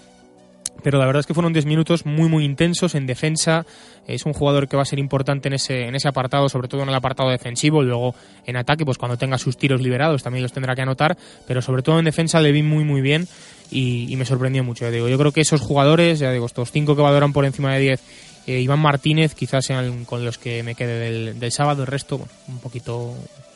pero 0.82 0.98
la 0.98 1.06
verdad 1.06 1.20
es 1.20 1.26
que 1.26 1.34
fueron 1.34 1.52
10 1.52 1.66
minutos 1.66 2.05
muy 2.05 2.28
muy 2.28 2.44
intensos 2.44 2.94
en 2.94 3.06
defensa. 3.06 3.64
Es 4.06 4.26
un 4.26 4.32
jugador 4.32 4.68
que 4.68 4.76
va 4.76 4.82
a 4.82 4.86
ser 4.86 4.98
importante 4.98 5.48
en 5.48 5.55
ese, 5.55 5.86
en 5.86 5.94
ese 5.94 6.09
apartado, 6.09 6.48
sobre 6.48 6.68
todo 6.68 6.82
en 6.82 6.88
el 6.88 6.94
apartado 6.94 7.30
defensivo. 7.30 7.82
Luego 7.82 8.14
en 8.44 8.56
ataque, 8.56 8.84
pues 8.84 8.98
cuando 8.98 9.16
tenga 9.16 9.38
sus 9.38 9.56
tiros 9.56 9.80
liberados 9.80 10.22
también 10.22 10.42
los 10.42 10.52
tendrá 10.52 10.74
que 10.74 10.82
anotar. 10.82 11.16
Pero 11.46 11.62
sobre 11.62 11.82
todo 11.82 11.98
en 11.98 12.05
defensa 12.05 12.40
le 12.40 12.52
vi 12.52 12.62
muy 12.62 12.84
muy 12.84 13.01
bien 13.01 13.26
y, 13.70 14.14
me 14.16 14.24
sorprendió 14.24 14.62
mucho. 14.62 14.90
Digo, 14.90 15.09
yo 15.09 15.18
creo 15.18 15.32
que 15.32 15.40
esos 15.40 15.60
jugadores, 15.60 16.18
ya 16.18 16.30
digo, 16.32 16.46
estos 16.46 16.70
cinco 16.70 16.94
que 16.96 17.02
valoran 17.02 17.32
por 17.32 17.44
encima 17.44 17.74
de 17.74 17.80
10, 17.80 18.01
eh, 18.46 18.60
Iván 18.60 18.80
Martínez 18.80 19.34
quizás 19.34 19.64
sean 19.64 20.05
con 20.05 20.24
los 20.24 20.38
que 20.38 20.62
me 20.62 20.74
quede 20.74 20.98
del, 20.98 21.40
del 21.40 21.52
sábado. 21.52 21.82
El 21.82 21.86
resto, 21.86 22.18
bueno, 22.18 22.32
un 22.48 22.59
poquito 22.59 23.14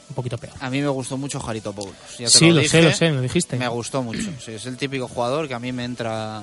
un 0.09 0.15
poquito 0.15 0.39
peor. 0.39 0.55
A 0.61 0.71
mí 0.71 0.81
me 0.81 0.89
gustó 0.89 1.17
mucho 1.17 1.39
Jarito 1.41 1.73
Poulos. 1.73 1.95
Sí, 2.27 2.51
lo 2.51 2.61
dije. 2.61 2.69
sé, 2.69 2.83
lo 2.83 2.93
sé, 2.93 3.11
me 3.11 3.17
lo 3.17 3.23
dijiste. 3.23 3.57
Me 3.57 3.69
gustó 3.69 4.03
mucho. 4.03 4.31
Sí, 4.45 4.53
es 4.53 4.67
el 4.67 4.77
típico 4.77 5.07
jugador 5.09 5.49
que 5.49 5.55
a 5.55 5.59
mí 5.59 5.73
me 5.73 5.85
entra, 5.85 6.43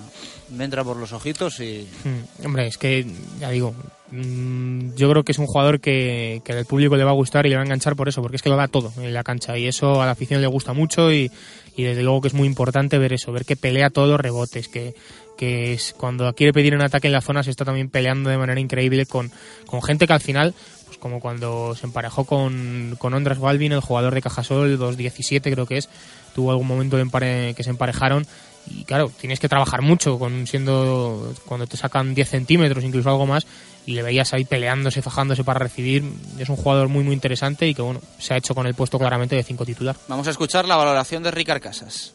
me 0.51 0.63
entra 0.65 0.83
por 0.83 0.97
los 0.97 1.11
ojitos 1.13 1.59
y 1.59 1.87
Mm, 2.03 2.45
Hombre, 2.45 2.67
es 2.67 2.77
que, 2.77 3.05
ya 3.39 3.49
digo, 3.49 3.73
mm, 4.11 4.95
yo 4.95 5.09
creo 5.09 5.23
que 5.23 5.31
es 5.31 5.39
un 5.39 5.47
jugador 5.47 5.79
que, 5.79 6.41
que 6.45 6.53
al 6.53 6.65
público 6.65 6.95
le 6.95 7.03
va 7.03 7.11
a 7.11 7.15
gustar 7.15 7.45
y 7.45 7.49
le 7.49 7.55
va 7.55 7.61
a 7.61 7.65
enganchar 7.65 7.95
por 7.95 8.07
eso, 8.07 8.21
porque 8.21 8.37
es 8.37 8.41
que 8.41 8.49
lo 8.49 8.55
da 8.55 8.67
todo 8.67 8.93
en 8.97 9.13
la 9.13 9.23
cancha 9.23 9.57
y 9.57 9.67
eso 9.67 10.01
a 10.01 10.05
la 10.05 10.11
afición 10.11 10.41
le 10.41 10.47
gusta 10.47 10.73
mucho 10.73 11.11
y, 11.11 11.31
y 11.75 11.83
desde 11.83 12.03
luego 12.03 12.21
que 12.21 12.27
es 12.29 12.33
muy 12.33 12.47
importante 12.47 12.97
ver 12.97 13.13
eso, 13.13 13.31
ver 13.31 13.45
que 13.45 13.55
pelea 13.55 13.89
todos 13.89 14.07
los 14.09 14.19
rebotes, 14.19 14.67
que, 14.67 14.93
que 15.37 15.73
es, 15.73 15.93
cuando 15.97 16.33
quiere 16.33 16.53
pedir 16.53 16.75
un 16.75 16.81
ataque 16.81 17.07
en 17.07 17.13
la 17.13 17.21
zona 17.21 17.43
se 17.43 17.49
está 17.49 17.65
también 17.65 17.89
peleando 17.89 18.29
de 18.29 18.37
manera 18.37 18.59
increíble 18.59 19.05
con, 19.05 19.31
con 19.65 19.81
gente 19.81 20.07
que 20.07 20.13
al 20.13 20.21
final, 20.21 20.53
pues 20.85 20.97
como 20.97 21.19
cuando 21.19 21.75
se 21.75 21.85
emparejó 21.85 22.25
con, 22.25 22.95
con 22.97 23.13
Ondras 23.13 23.39
Balvin, 23.39 23.71
el 23.73 23.79
jugador 23.81 24.13
de 24.13 24.21
Cajasol, 24.21 24.79
2.17 24.79 25.41
creo 25.51 25.65
que 25.65 25.77
es, 25.77 25.89
tuvo 26.33 26.51
algún 26.51 26.67
momento 26.67 26.97
de 26.97 27.05
empare- 27.05 27.53
que 27.55 27.63
se 27.63 27.69
emparejaron 27.71 28.25
y 28.67 28.83
claro, 28.83 29.11
tienes 29.19 29.39
que 29.39 29.47
trabajar 29.47 29.81
mucho 29.83 30.17
con 30.17 30.47
siendo 30.47 31.33
cuando 31.45 31.67
te 31.67 31.77
sacan 31.77 32.15
10 32.15 32.27
centímetros, 32.29 32.83
incluso 32.83 33.09
algo 33.09 33.27
más, 33.27 33.45
y 33.85 33.91
le 33.93 34.01
veías 34.01 34.33
ahí 34.33 34.43
peleándose, 34.43 35.03
fajándose 35.03 35.43
para 35.43 35.59
recibir. 35.59 36.03
Es 36.39 36.49
un 36.49 36.55
jugador 36.55 36.87
muy, 36.87 37.03
muy 37.03 37.13
interesante 37.13 37.67
y 37.67 37.75
que, 37.75 37.83
bueno, 37.83 38.01
se 38.17 38.33
ha 38.33 38.37
hecho 38.37 38.55
con 38.55 38.65
el 38.65 38.73
puesto 38.73 38.97
claramente 38.97 39.35
de 39.35 39.43
5 39.43 39.65
titular. 39.67 39.95
vamos 40.07 40.27
a 40.27 40.31
escuchar 40.31 40.65
la 40.65 40.77
valoración 40.77 41.21
de 41.21 41.29
Ricard 41.29 41.61
Casas. 41.61 42.13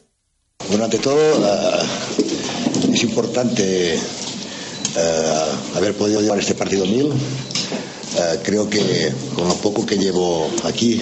Bueno, 0.69 0.85
ante 0.87 0.99
todo, 0.99 1.17
ah, 1.47 1.83
es 2.93 3.03
importante 3.05 3.97
ah, 4.97 5.47
haber 5.77 5.95
podido 5.97 6.21
llevar 6.21 6.41
este 6.41 6.55
partido 6.55 6.85
mil. 6.85 7.13
Ah, 8.19 8.37
creo 8.43 8.69
que 8.69 9.13
con 9.37 9.47
lo 9.47 9.55
poco 9.55 9.87
que 9.87 9.97
llevo 9.97 10.51
aquí, 10.65 11.01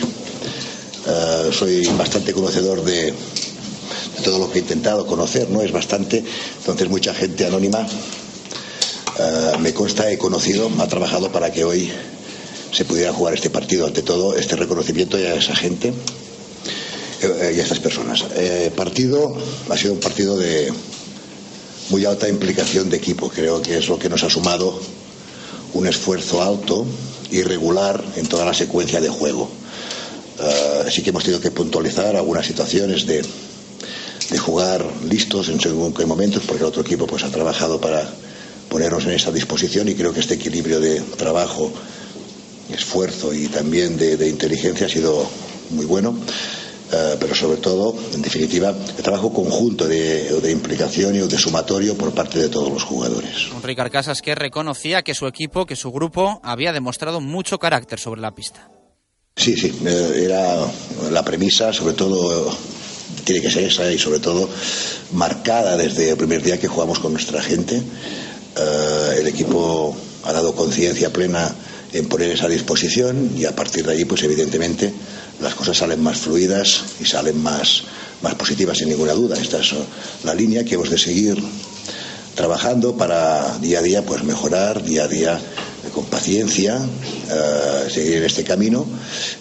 ah, 1.07 1.45
soy 1.51 1.87
bastante 1.97 2.33
conocedor 2.33 2.85
de, 2.85 3.13
de 3.13 4.23
todo 4.23 4.39
lo 4.39 4.51
que 4.51 4.59
he 4.59 4.63
intentado 4.63 5.07
conocer, 5.07 5.49
¿no? 5.49 5.63
Es 5.63 5.73
bastante. 5.73 6.23
Entonces, 6.59 6.89
mucha 6.89 7.15
gente 7.15 7.47
anónima, 7.47 7.87
ah, 9.19 9.57
me 9.59 9.73
consta, 9.73 10.11
he 10.11 10.19
conocido, 10.19 10.71
ha 10.79 10.87
trabajado 10.87 11.33
para 11.33 11.51
que 11.51 11.65
hoy 11.65 11.91
se 12.73 12.85
pudiera 12.85 13.13
jugar 13.13 13.35
este 13.35 13.49
partido. 13.49 13.87
Ante 13.87 14.03
todo, 14.03 14.37
este 14.37 14.57
reconocimiento 14.57 15.17
a 15.17 15.35
esa 15.35 15.57
gente 15.57 15.95
eh, 17.23 17.55
y 17.57 17.61
a 17.61 17.63
estas 17.63 17.81
personas. 17.81 18.25
Eh, 18.37 18.71
partido 18.77 19.35
ha 19.71 19.77
sido 19.79 19.95
un 19.95 20.01
partido 20.01 20.37
de 20.37 20.71
muy 21.89 22.05
alta 22.05 22.29
implicación 22.29 22.91
de 22.91 22.99
equipo. 22.99 23.31
Creo 23.31 23.63
que 23.63 23.79
es 23.79 23.89
lo 23.89 23.99
que 23.99 24.11
nos 24.11 24.23
ha 24.25 24.31
sumado 24.31 24.79
un 25.79 25.87
esfuerzo 25.87 26.43
alto 26.43 26.85
y 27.31 27.43
regular 27.43 28.03
en 28.17 28.27
toda 28.27 28.45
la 28.45 28.53
secuencia 28.53 29.01
de 29.01 29.09
juego. 29.09 29.49
Eh, 30.41 30.91
sí 30.91 31.03
que 31.03 31.11
hemos 31.11 31.23
tenido 31.23 31.41
que 31.41 31.53
puntualizar 31.53 32.17
algunas 32.17 32.47
situaciones 32.47 33.07
de, 33.07 33.25
de 34.31 34.39
jugar 34.39 34.85
listos 35.09 35.49
en 35.49 35.61
según 35.61 35.95
qué 35.95 36.05
momentos, 36.05 36.43
porque 36.47 36.65
el 36.65 36.69
otro 36.69 36.83
equipo 36.83 37.07
pues 37.07 37.23
ha 37.23 37.31
trabajado 37.31 37.81
para 37.81 38.09
ponernos 38.69 39.05
en 39.05 39.13
esta 39.13 39.31
disposición 39.31 39.89
y 39.89 39.95
creo 39.95 40.13
que 40.13 40.21
este 40.21 40.35
equilibrio 40.35 40.81
de 40.81 41.01
trabajo, 41.17 41.73
esfuerzo 42.75 43.33
y 43.33 43.47
también 43.47 43.97
de 43.97 44.29
inteligencia 44.29 44.87
ha 44.87 44.91
sido 44.91 45.29
muy 45.71 45.87
bueno. 45.87 46.19
Eh, 46.91 47.17
pero 47.21 47.35
sobre 47.35 47.59
todo, 47.59 47.95
en 48.15 48.23
definitiva, 48.23 48.71
el 48.71 49.03
trabajo 49.03 49.33
conjunto 49.33 49.87
de, 49.87 50.41
de 50.41 50.51
implicación 50.51 51.15
y 51.15 51.19
de 51.19 51.39
sumatorio 51.39 51.97
por 51.97 52.13
parte 52.13 52.39
de 52.39 52.49
todos 52.49 52.73
los 52.73 52.83
jugadores. 52.83 53.51
Un 53.55 53.63
Ricard 53.63 53.93
Casas 53.93 54.23
que 54.23 54.35
reconocía 54.35 55.03
que 55.03 55.15
su 55.15 55.27
equipo, 55.27 55.67
que 55.67 55.77
su 55.77 55.93
grupo 55.93 56.41
había 56.43 56.73
demostrado 56.73 57.21
mucho 57.21 57.59
carácter 57.59 57.99
sobre 57.99 58.23
la 58.23 58.35
pista. 58.35 58.71
Sí, 59.37 59.57
sí, 59.57 59.73
eh, 59.87 60.23
era 60.25 60.57
la 61.13 61.25
premisa, 61.25 61.73
sobre 61.73 61.95
todo, 61.95 62.51
tiene 63.25 63.41
que 63.41 63.51
ser 63.51 63.65
esa 63.65 63.91
y 63.93 63.99
sobre 63.99 64.19
todo 64.19 64.49
marcada 65.13 65.77
desde 65.77 66.11
el 66.11 66.17
primer 66.17 66.43
día 66.43 66.59
que 66.59 66.69
jugamos 66.69 66.99
con 66.99 67.13
nuestra 67.13 67.41
gente. 67.43 67.77
Eh, 67.77 69.15
el 69.19 69.27
equipo 69.29 69.97
ha 70.25 70.33
dado 70.33 70.55
conciencia 70.55 71.13
plena 71.13 71.55
en 71.93 72.09
poner 72.09 72.31
esa 72.31 72.49
disposición 72.49 73.33
y 73.37 73.45
a 73.45 73.55
partir 73.55 73.87
de 73.87 73.93
ahí, 73.93 74.05
pues 74.05 74.23
evidentemente, 74.23 74.93
las 75.41 75.55
cosas 75.55 75.77
salen 75.77 76.03
más 76.03 76.19
fluidas 76.19 76.85
y 77.01 77.05
salen 77.05 77.41
más, 77.43 77.85
más 78.23 78.35
positivas, 78.35 78.79
sin 78.79 78.89
ninguna 78.89 79.13
duda. 79.13 79.37
Esta 79.41 79.61
es 79.61 79.75
la 80.25 80.35
línea 80.35 80.65
que 80.65 80.75
hemos 80.75 80.91
de 80.91 80.99
seguir 80.99 81.43
trabajando 82.35 82.97
para 82.97 83.59
día 83.59 83.81
a 83.81 83.83
día 83.83 84.03
pues 84.05 84.23
mejorar, 84.23 84.83
día 84.85 85.05
a 85.05 85.09
día 85.09 85.37
eh, 85.37 85.91
con 85.93 86.05
paciencia, 86.07 86.79
eh, 86.79 87.91
seguir 87.91 88.19
en 88.19 88.25
este 88.25 88.45
camino. 88.45 88.87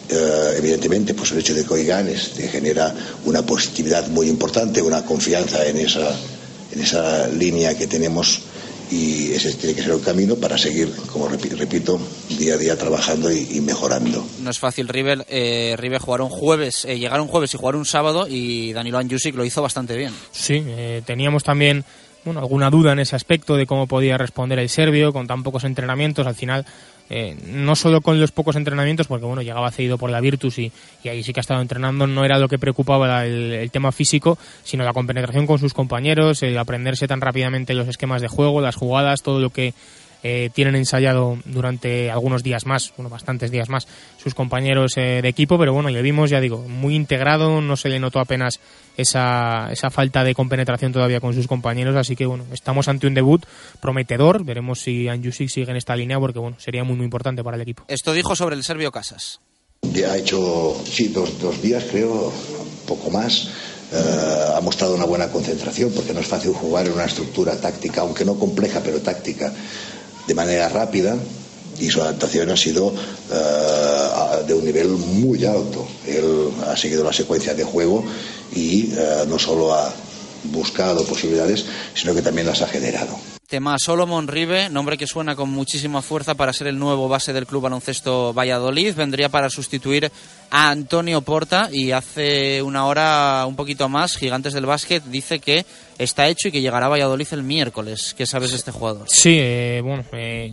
Eh, 0.10 0.56
evidentemente, 0.58 1.14
pues 1.14 1.32
el 1.32 1.40
hecho 1.40 1.54
de 1.54 1.64
que 1.64 1.74
hoy 1.74 1.86
ganes 1.86 2.32
te 2.32 2.48
genera 2.48 2.94
una 3.26 3.46
positividad 3.46 4.08
muy 4.08 4.30
importante, 4.30 4.82
una 4.82 5.06
confianza 5.06 5.66
en 5.66 5.78
esa, 5.78 6.10
en 6.72 6.82
esa 6.82 7.28
línea 7.28 7.78
que 7.78 7.86
tenemos 7.86 8.42
y 8.92 9.32
ese 9.34 9.54
tiene 9.54 9.76
que 9.76 9.82
ser 9.84 9.92
el 9.92 10.02
camino 10.02 10.36
para 10.36 10.58
seguir, 10.58 10.92
como 11.12 11.30
repi- 11.30 11.50
repito, 11.58 12.00
día 12.38 12.54
a 12.56 12.58
día 12.58 12.78
trabajando 12.78 13.32
y, 13.32 13.48
y 13.52 13.62
mejorando. 13.62 14.26
No 14.42 14.50
es 14.50 14.60
fácil, 14.60 14.88
River, 14.88 15.26
eh, 15.30 15.76
River 15.78 16.00
jugar 16.02 16.22
un 16.22 16.30
jueves, 16.30 16.86
eh, 16.86 16.98
llegar 16.98 17.20
un 17.22 17.28
jueves 17.28 17.54
y 17.54 17.58
jugar 17.58 17.76
un 17.76 17.86
sábado 17.86 18.28
y 18.30 18.74
Danilo 18.74 18.98
Anjusic 18.98 19.36
lo 19.36 19.46
hizo 19.46 19.62
bastante 19.62 19.96
bien. 19.98 20.14
Sí, 20.32 20.64
eh, 20.66 21.02
teníamos 21.06 21.44
también 21.44 21.84
bueno, 22.26 22.42
alguna 22.42 22.70
duda 22.70 22.92
en 22.92 23.00
ese 23.00 23.16
aspecto 23.16 23.56
de 23.56 23.66
cómo 23.66 23.88
podía 23.88 24.18
responder 24.18 24.60
el 24.60 24.68
serbio 24.68 25.14
con 25.14 25.28
tan 25.28 25.44
pocos 25.44 25.64
entrenamientos. 25.64 26.28
Al 26.28 26.36
final, 26.36 26.66
eh, 27.10 27.38
no 27.48 27.76
solo 27.76 28.02
con 28.02 28.20
los 28.20 28.32
pocos 28.32 28.56
entrenamientos, 28.56 29.08
porque 29.08 29.26
bueno, 29.26 29.42
llegaba 29.42 29.72
cedido 29.72 29.98
por 29.98 30.10
la 30.10 30.20
Virtus 30.20 30.60
y, 30.60 30.72
y 31.04 31.10
ahí 31.10 31.24
sí 31.24 31.34
que 31.34 31.40
ha 31.40 31.42
estado 31.42 31.62
entrenando, 31.62 32.08
no 32.08 32.26
era 32.26 32.38
lo 32.38 32.50
que 32.50 32.60
preocupaba 32.60 33.26
el, 33.26 33.54
el 33.54 33.72
tema 33.72 33.92
físico, 33.92 34.38
sino 34.64 34.84
la 34.84 34.94
compenetración 34.94 35.48
con 35.48 35.60
sus 35.60 35.74
compañeros, 35.74 36.44
el 36.44 36.58
aprenderse 36.58 37.08
tan 37.08 37.22
rápidamente 37.22 37.74
los 37.74 37.88
esquemas 37.88 38.22
de 38.22 38.28
juego, 38.28 38.62
las 38.62 38.76
jugadas, 38.76 39.22
todo 39.22 39.40
lo 39.40 39.50
que 39.50 39.74
eh, 40.28 40.50
tienen 40.54 40.76
ensayado 40.76 41.38
durante 41.46 42.12
algunos 42.12 42.44
días 42.44 42.66
más, 42.66 42.92
bueno, 42.98 43.10
bastantes 43.10 43.50
días 43.50 43.70
más, 43.70 43.88
sus 44.22 44.34
compañeros 44.34 44.98
eh, 44.98 45.22
de 45.22 45.30
equipo, 45.30 45.58
pero 45.58 45.72
bueno, 45.72 45.90
le 45.90 46.02
vimos, 46.02 46.30
ya 46.30 46.42
digo, 46.42 46.60
muy 46.68 46.96
integrado, 46.96 47.62
no 47.62 47.78
se 47.78 47.88
le 47.88 47.98
notó 47.98 48.20
apenas 48.20 48.60
esa, 48.98 49.70
esa 49.72 49.90
falta 49.90 50.26
de 50.26 50.36
compenetración 50.36 50.92
todavía 50.92 51.22
con 51.22 51.34
sus 51.34 51.48
compañeros, 51.48 51.96
así 51.96 52.18
que 52.18 52.26
bueno, 52.26 52.46
estamos 52.52 52.90
ante 52.90 53.08
un 53.08 53.14
debut 53.14 53.46
prometedor, 53.80 54.44
veremos 54.44 54.82
si 54.82 55.08
Anjusic 55.08 55.50
sigue 55.50 55.72
en 55.72 55.78
esta 55.78 55.96
línea, 55.96 56.20
porque 56.20 56.40
bueno, 56.40 56.58
sería 56.60 56.84
muy 56.84 56.98
muy 56.98 57.06
importante 57.06 57.44
para 57.44 57.56
el 57.56 57.62
equipo. 57.62 57.84
Esto 57.88 58.12
dijo 58.12 58.36
sobre 58.36 58.56
el 58.56 58.64
serbio 58.64 58.92
Casas. 58.92 59.40
Ya 59.82 60.12
ha 60.12 60.18
hecho, 60.18 60.76
sí, 60.84 61.08
dos, 61.10 61.40
dos 61.40 61.62
días 61.62 61.86
creo, 61.90 62.34
poco 62.86 63.10
más. 63.12 63.50
Eh, 63.90 64.46
ha 64.54 64.60
mostrado 64.60 64.96
una 64.96 65.06
buena 65.06 65.30
concentración 65.30 65.92
porque 65.94 66.14
no 66.14 66.20
es 66.20 66.28
fácil 66.28 66.52
jugar 66.52 66.88
en 66.88 66.94
una 66.94 67.06
estructura 67.06 67.56
táctica, 67.56 68.02
aunque 68.02 68.26
no 68.26 68.38
compleja, 68.38 68.82
pero 68.84 69.00
táctica, 69.00 69.54
de 70.28 70.34
manera 70.34 70.70
rápida 70.70 71.16
y 71.80 71.90
su 71.90 72.02
adaptación 72.02 72.50
ha 72.50 72.58
sido 72.58 72.94
eh, 73.32 74.46
de 74.48 74.54
un 74.54 74.66
nivel 74.66 74.90
muy 74.90 75.46
alto. 75.46 75.88
Él 76.06 76.50
ha 76.68 76.76
seguido 76.76 77.04
la 77.04 77.14
secuencia 77.14 77.54
de 77.54 77.64
juego 77.64 78.04
y 78.56 78.92
eh, 78.94 79.26
no 79.28 79.38
solo 79.38 79.74
ha 79.74 79.94
buscado 80.46 81.06
posibilidades, 81.06 81.66
sino 81.94 82.14
que 82.14 82.22
también 82.22 82.48
las 82.48 82.62
ha 82.62 82.68
generado. 82.68 83.18
Tema 83.48 83.78
Solomon 83.80 84.28
Ribe, 84.28 84.70
nombre 84.70 84.98
que 84.98 85.08
suena 85.08 85.34
con 85.38 85.50
muchísima 85.50 86.02
fuerza 86.02 86.36
para 86.36 86.52
ser 86.52 86.68
el 86.68 86.78
nuevo 86.78 87.08
base 87.08 87.32
del 87.32 87.48
Club 87.48 87.62
Baloncesto 87.62 88.34
Valladolid. 88.34 88.94
Vendría 88.94 89.30
para 89.30 89.50
sustituir 89.50 90.12
a 90.50 90.70
Antonio 90.70 91.22
Porta 91.22 91.70
y 91.72 91.92
hace 91.92 92.62
una 92.62 92.86
hora, 92.86 93.46
un 93.48 93.56
poquito 93.56 93.88
más, 93.88 94.18
Gigantes 94.18 94.52
del 94.52 94.66
Básquet 94.66 95.02
dice 95.06 95.40
que 95.40 95.66
está 95.98 96.28
hecho 96.28 96.50
y 96.50 96.52
que 96.52 96.60
llegará 96.60 96.88
a 96.88 96.90
Valladolid 96.90 97.28
el 97.32 97.44
miércoles. 97.44 98.14
¿Qué 98.18 98.26
sabes 98.26 98.52
de 98.52 98.58
este 98.58 98.72
jugador? 98.72 99.06
Sí, 99.08 99.38
eh, 99.40 99.80
bueno, 99.82 100.04
eh, 100.12 100.52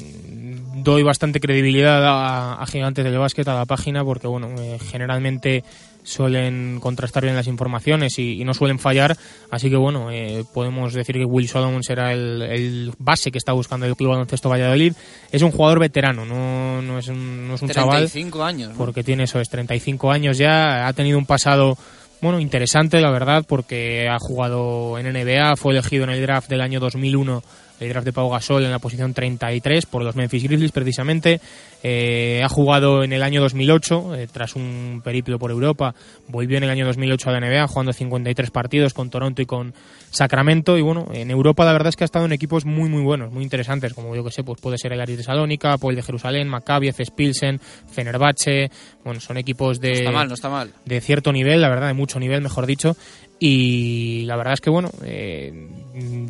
doy 0.77 1.03
bastante 1.03 1.41
credibilidad 1.41 2.07
a, 2.07 2.63
a, 2.63 2.67
Gigantes 2.67 3.05
del 3.05 3.19
Básquet, 3.19 3.49
a 3.49 3.55
la 3.55 3.67
página, 3.67 4.05
porque 4.05 4.29
bueno, 4.29 4.55
eh, 4.57 4.79
generalmente 4.79 5.65
suelen 6.05 6.79
contrastar 6.81 7.25
bien 7.25 7.35
las 7.35 7.49
informaciones 7.49 8.19
y, 8.19 8.41
y, 8.41 8.45
no 8.45 8.55
suelen 8.55 8.79
fallar. 8.79 9.17
Así 9.51 9.71
que 9.71 9.77
bueno, 9.77 10.13
eh, 10.13 10.45
podemos 10.53 10.93
decir 10.93 11.17
que 11.17 11.25
Will 11.25 11.49
Solomon 11.49 11.83
será 11.83 12.13
el, 12.13 12.43
el, 12.43 12.93
base 12.99 13.33
que 13.33 13.39
está 13.39 13.53
buscando 13.53 13.87
el 13.87 13.97
Club 13.97 14.11
Baloncesto 14.11 14.49
Valladolid. 14.49 14.93
Es 15.33 15.43
un 15.43 15.51
jugador 15.51 15.81
veterano, 15.81 16.25
no, 16.25 16.81
no 16.83 16.99
es 16.99 17.09
un, 17.09 17.49
no 17.49 17.55
es 17.57 17.63
un 17.63 17.69
35 17.69 18.39
chaval. 18.39 18.49
años. 18.55 18.71
¿no? 18.71 18.77
Porque 18.77 19.03
tiene 19.03 19.25
eso, 19.25 19.41
es 19.41 19.49
35 19.49 20.13
años 20.13 20.39
ya. 20.39 20.87
Ha 20.87 20.93
tenido 20.93 21.19
un 21.19 21.27
pasado 21.27 21.77
bueno, 22.21 22.41
interesante, 22.41 23.01
la 23.03 23.11
verdad, 23.11 23.45
porque 23.47 24.09
ha 24.09 24.19
jugado 24.19 24.99
en 24.99 25.13
NBA, 25.13 25.57
fue 25.57 25.73
elegido 25.73 26.05
en 26.05 26.11
el 26.11 26.23
draft 26.23 26.49
del 26.49 26.63
año 26.63 26.81
2001 26.81 27.43
el 27.85 27.91
draft 27.91 28.05
de 28.05 28.13
Pau 28.13 28.31
Gasol 28.31 28.65
en 28.65 28.71
la 28.71 28.79
posición 28.79 29.15
33 29.15 29.87
por 29.87 30.03
los 30.03 30.17
Memphis 30.17 30.43
Grizzlies 30.43 30.73
precisamente. 30.73 31.41
Eh, 31.83 32.41
ha 32.43 32.49
jugado 32.49 33.05
en 33.05 33.13
el 33.13 33.23
año 33.23 33.43
2008, 33.43 34.15
eh, 34.15 34.29
tras 34.33 34.57
un 34.57 35.03
periplo 35.05 35.39
por 35.39 35.51
Europa, 35.51 35.95
volvió 36.29 36.57
en 36.57 36.65
el 36.65 36.71
año 36.71 36.87
2008 36.87 37.29
a 37.29 37.33
la 37.33 37.41
NBA 37.41 37.69
jugando 37.69 37.93
53 37.93 38.51
partidos 38.51 38.95
con 38.95 39.11
Toronto 39.11 39.43
y 39.43 39.47
con 39.47 39.75
Sacramento. 40.11 40.79
Y 40.79 40.83
bueno, 40.83 41.07
en 41.13 41.31
Europa 41.31 41.65
la 41.65 41.73
verdad 41.73 41.89
es 41.89 41.97
que 41.97 42.05
ha 42.05 42.07
estado 42.07 42.25
en 42.25 42.33
equipos 42.33 42.65
muy 42.65 42.89
muy 42.89 43.03
buenos, 43.03 43.33
muy 43.33 43.43
interesantes, 43.43 43.93
como 43.93 44.17
yo 44.17 44.25
que 44.25 44.31
sé, 44.31 44.43
pues 44.43 44.61
puede 44.61 44.79
ser 44.79 44.95
el 44.95 45.01
Aris 45.01 45.19
de 45.19 45.23
Salónica, 45.25 45.77
Paul 45.77 45.95
de 45.95 46.03
Jerusalén, 46.03 46.49
Maccabi, 46.49 46.89
Efes 46.89 47.11
Pilsen, 47.11 47.61
Fenerbahce. 47.61 48.71
Bueno, 49.05 49.21
son 49.21 49.37
equipos 49.37 49.79
de, 49.79 49.91
no 49.91 49.95
está 49.99 50.11
mal, 50.11 50.29
no 50.29 50.35
está 50.35 50.49
mal. 50.49 50.71
de 50.87 51.01
cierto 51.03 51.33
nivel, 51.33 51.61
la 51.61 51.69
verdad, 51.69 51.89
de 51.89 51.95
mucho 51.95 52.19
nivel, 52.19 52.41
mejor 52.41 52.65
dicho. 52.65 52.97
Y 53.47 54.25
la 54.25 54.37
verdad 54.37 54.55
es 54.55 54.63
que, 54.63 54.71
bueno, 54.71 54.91
eh, 55.05 55.69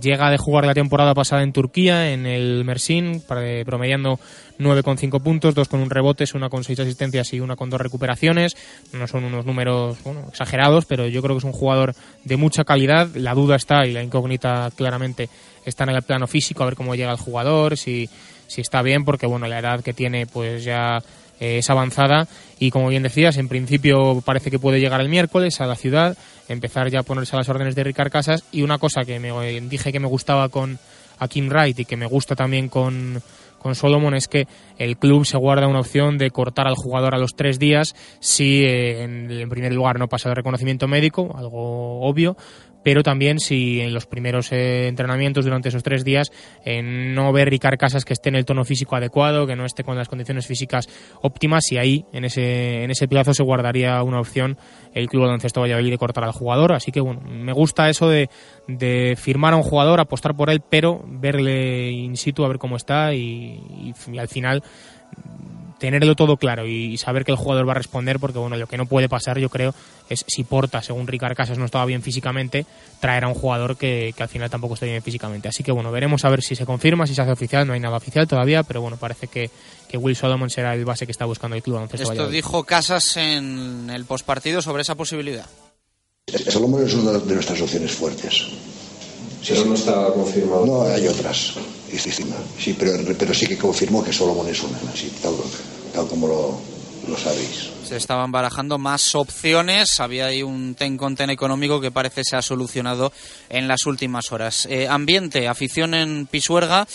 llega 0.00 0.32
de 0.32 0.36
jugar 0.36 0.66
la 0.66 0.74
temporada 0.74 1.14
pasada 1.14 1.44
en 1.44 1.52
Turquía, 1.52 2.10
en 2.10 2.26
el 2.26 2.64
Mersin, 2.64 3.22
promediando 3.64 4.18
9,5 4.58 5.22
puntos, 5.22 5.54
dos 5.54 5.68
con 5.68 5.78
un 5.78 5.90
rebote, 5.90 6.24
una 6.34 6.48
con 6.48 6.64
seis 6.64 6.80
asistencias 6.80 7.32
y 7.32 7.38
una 7.38 7.54
con 7.54 7.70
dos 7.70 7.80
recuperaciones. 7.80 8.56
No 8.92 9.06
son 9.06 9.22
unos 9.22 9.46
números 9.46 9.96
bueno, 10.02 10.24
exagerados, 10.28 10.86
pero 10.86 11.06
yo 11.06 11.22
creo 11.22 11.36
que 11.36 11.38
es 11.38 11.44
un 11.44 11.52
jugador 11.52 11.94
de 12.24 12.36
mucha 12.36 12.64
calidad. 12.64 13.08
La 13.14 13.34
duda 13.34 13.54
está 13.54 13.86
y 13.86 13.92
la 13.92 14.02
incógnita 14.02 14.72
claramente 14.74 15.28
está 15.64 15.84
en 15.84 15.90
el 15.90 16.02
plano 16.02 16.26
físico, 16.26 16.64
a 16.64 16.66
ver 16.66 16.74
cómo 16.74 16.96
llega 16.96 17.12
el 17.12 17.18
jugador, 17.18 17.76
si, 17.76 18.08
si 18.48 18.60
está 18.60 18.82
bien, 18.82 19.04
porque 19.04 19.28
bueno, 19.28 19.46
la 19.46 19.60
edad 19.60 19.84
que 19.84 19.92
tiene 19.92 20.26
pues 20.26 20.64
ya 20.64 21.00
eh, 21.40 21.58
es 21.58 21.70
avanzada 21.70 22.28
y 22.58 22.70
como 22.70 22.88
bien 22.88 23.02
decías, 23.02 23.36
en 23.36 23.48
principio 23.48 24.22
parece 24.24 24.50
que 24.50 24.58
puede 24.58 24.80
llegar 24.80 25.00
el 25.00 25.08
miércoles 25.08 25.60
a 25.60 25.66
la 25.66 25.74
ciudad, 25.74 26.16
empezar 26.48 26.88
ya 26.90 27.00
a 27.00 27.02
ponerse 27.02 27.36
a 27.36 27.38
las 27.38 27.48
órdenes 27.48 27.74
de 27.74 27.84
Ricard 27.84 28.10
Casas. 28.10 28.44
Y 28.52 28.62
una 28.62 28.78
cosa 28.78 29.04
que 29.04 29.18
me 29.18 29.60
dije 29.62 29.92
que 29.92 30.00
me 30.00 30.08
gustaba 30.08 30.48
con 30.48 30.78
a 31.18 31.28
Kim 31.28 31.48
Wright 31.48 31.78
y 31.78 31.84
que 31.84 31.96
me 31.96 32.06
gusta 32.06 32.34
también 32.34 32.68
con, 32.68 33.22
con 33.58 33.74
Solomon 33.74 34.14
es 34.14 34.28
que 34.28 34.46
el 34.78 34.96
club 34.96 35.24
se 35.24 35.36
guarda 35.36 35.68
una 35.68 35.80
opción 35.80 36.18
de 36.18 36.30
cortar 36.30 36.66
al 36.66 36.74
jugador 36.74 37.14
a 37.14 37.18
los 37.18 37.34
tres 37.34 37.58
días 37.58 37.94
si 38.20 38.64
eh, 38.64 39.02
en, 39.02 39.30
en 39.30 39.48
primer 39.48 39.72
lugar 39.72 39.98
no 39.98 40.08
pasa 40.08 40.28
de 40.28 40.34
reconocimiento 40.34 40.88
médico, 40.88 41.34
algo 41.36 42.00
obvio, 42.00 42.36
pero 42.84 43.02
también 43.02 43.40
si 43.40 43.80
en 43.80 43.92
los 43.92 44.06
primeros 44.06 44.52
eh, 44.52 44.86
entrenamientos 44.86 45.44
durante 45.44 45.70
esos 45.70 45.82
tres 45.82 46.04
días 46.04 46.30
eh, 46.64 46.82
no 46.82 47.32
ver 47.32 47.50
Ricard 47.50 47.78
Casas 47.78 48.04
que 48.04 48.12
esté 48.12 48.28
en 48.28 48.36
el 48.36 48.44
tono 48.44 48.64
físico 48.64 48.94
adecuado, 48.94 49.46
que 49.46 49.56
no 49.56 49.64
esté 49.64 49.82
con 49.82 49.96
las 49.96 50.08
condiciones 50.08 50.46
físicas 50.46 50.88
óptimas 51.22 51.72
y 51.72 51.78
ahí 51.78 52.04
en 52.12 52.24
ese, 52.24 52.84
en 52.84 52.90
ese 52.90 53.08
plazo 53.08 53.34
se 53.34 53.42
guardaría 53.42 54.00
una 54.02 54.20
opción 54.20 54.56
el 54.92 55.08
Club 55.08 55.22
Baloncesto 55.22 55.62
Valladolid 55.62 55.90
de 55.90 55.98
cortar 55.98 56.22
al 56.22 56.32
jugador, 56.32 56.74
así 56.74 56.92
que 56.92 57.00
bueno, 57.00 57.22
me 57.22 57.52
gusta 57.52 57.88
eso 57.88 58.08
de, 58.08 58.28
de 58.68 59.16
firmar 59.18 59.54
a 59.54 59.56
un 59.56 59.62
jugador, 59.62 59.98
apostar 59.98 60.36
por 60.36 60.50
él, 60.50 60.60
pero 60.60 61.02
verle 61.06 61.90
in 61.90 62.16
situ 62.16 62.44
a 62.44 62.48
ver 62.48 62.58
cómo 62.58 62.76
está 62.76 63.14
y 63.14 63.92
al 64.18 64.28
final 64.28 64.62
tenerlo 65.84 66.16
todo 66.16 66.38
claro 66.38 66.66
y 66.66 66.96
saber 66.96 67.26
que 67.26 67.30
el 67.30 67.36
jugador 67.36 67.68
va 67.68 67.72
a 67.72 67.74
responder, 67.74 68.18
porque 68.18 68.38
bueno, 68.38 68.56
lo 68.56 68.66
que 68.66 68.78
no 68.78 68.86
puede 68.86 69.06
pasar, 69.06 69.38
yo 69.38 69.50
creo, 69.50 69.74
es 70.08 70.24
si 70.26 70.42
Porta, 70.42 70.80
según 70.80 71.06
Ricard 71.06 71.36
Casas, 71.36 71.58
no 71.58 71.66
estaba 71.66 71.84
bien 71.84 72.00
físicamente, 72.00 72.64
traer 73.00 73.24
a 73.24 73.28
un 73.28 73.34
jugador 73.34 73.76
que, 73.76 74.14
que, 74.16 74.22
al 74.22 74.30
final 74.30 74.48
tampoco 74.48 74.74
esté 74.74 74.86
bien 74.86 75.02
físicamente. 75.02 75.46
Así 75.46 75.62
que 75.62 75.72
bueno, 75.72 75.92
veremos 75.92 76.24
a 76.24 76.30
ver 76.30 76.42
si 76.42 76.56
se 76.56 76.64
confirma, 76.64 77.06
si 77.06 77.14
se 77.14 77.20
hace 77.20 77.32
oficial, 77.32 77.66
no 77.66 77.74
hay 77.74 77.80
nada 77.80 77.98
oficial 77.98 78.26
todavía, 78.26 78.62
pero 78.62 78.80
bueno, 78.80 78.96
parece 78.96 79.26
que, 79.26 79.50
que 79.86 79.98
Will 79.98 80.16
Solomon 80.16 80.48
será 80.48 80.74
el 80.74 80.86
base 80.86 81.04
que 81.04 81.12
está 81.12 81.26
buscando 81.26 81.54
el 81.54 81.62
club. 81.62 81.86
Esto 81.92 82.08
Valladolid. 82.08 82.34
dijo 82.34 82.64
Casas 82.64 83.18
en 83.18 83.90
el 83.90 84.06
postpartido 84.06 84.62
sobre 84.62 84.80
esa 84.80 84.94
posibilidad. 84.94 85.46
Solomon 86.48 86.86
es 86.86 86.94
una 86.94 87.12
de 87.12 87.34
nuestras 87.34 87.60
opciones 87.60 87.92
fuertes. 87.92 88.46
Pero 89.46 89.62
sí, 89.62 89.68
no 89.68 89.74
está 89.74 90.06
confirmado. 90.14 90.64
No, 90.64 90.82
hay 90.82 91.06
otras. 91.06 91.52
Sí, 92.58 92.74
pero, 92.78 92.92
pero 93.18 93.34
sí 93.34 93.46
que 93.46 93.56
confirmó 93.56 94.02
que 94.02 94.12
Solomon 94.12 94.48
es 94.48 94.62
una, 94.62 94.78
así, 94.92 95.10
tal, 95.22 95.34
tal 95.92 96.06
como 96.06 96.26
lo, 96.26 96.60
lo 97.08 97.16
sabéis. 97.16 97.70
Se 97.84 97.96
estaban 97.96 98.32
barajando 98.32 98.78
más 98.78 99.14
opciones. 99.14 100.00
Había 100.00 100.26
ahí 100.26 100.42
un 100.42 100.74
ten 100.74 100.96
con 100.96 101.16
ten 101.16 101.30
económico 101.30 101.80
que 101.80 101.90
parece 101.90 102.24
se 102.24 102.36
ha 102.36 102.42
solucionado 102.42 103.12
en 103.48 103.68
las 103.68 103.86
últimas 103.86 104.32
horas. 104.32 104.66
Eh, 104.70 104.88
ambiente, 104.88 105.48
afición 105.48 105.94
en 105.94 106.26
Pisuerga. 106.26 106.86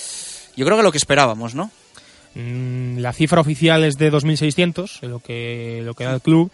Yo 0.55 0.65
creo 0.65 0.77
que 0.77 0.83
lo 0.83 0.91
que 0.91 0.97
esperábamos, 0.97 1.55
¿no? 1.55 1.71
Mm, 2.35 2.97
la 2.99 3.13
cifra 3.13 3.41
oficial 3.41 3.83
es 3.83 3.97
de 3.97 4.11
2.600, 4.11 5.01
lo 5.01 5.19
que, 5.19 5.81
lo 5.83 5.93
que 5.93 6.03
da 6.03 6.15
el 6.15 6.21
club. 6.21 6.51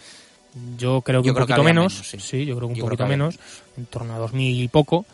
Yo 0.77 1.01
creo 1.01 1.21
que 1.21 1.27
yo 1.27 1.31
un 1.31 1.35
creo 1.35 1.47
poquito 1.47 1.61
que 1.61 1.65
menos. 1.65 1.93
menos 1.93 2.07
sí. 2.07 2.17
sí. 2.19 2.45
yo 2.45 2.55
creo 2.55 2.67
que 2.67 2.73
un 2.73 2.79
yo 2.79 2.85
poquito 2.85 3.03
que 3.03 3.09
menos, 3.09 3.39
en 3.77 3.85
torno 3.87 4.13
a 4.15 4.19
2.000 4.19 4.63
y 4.63 4.67
poco. 4.67 5.05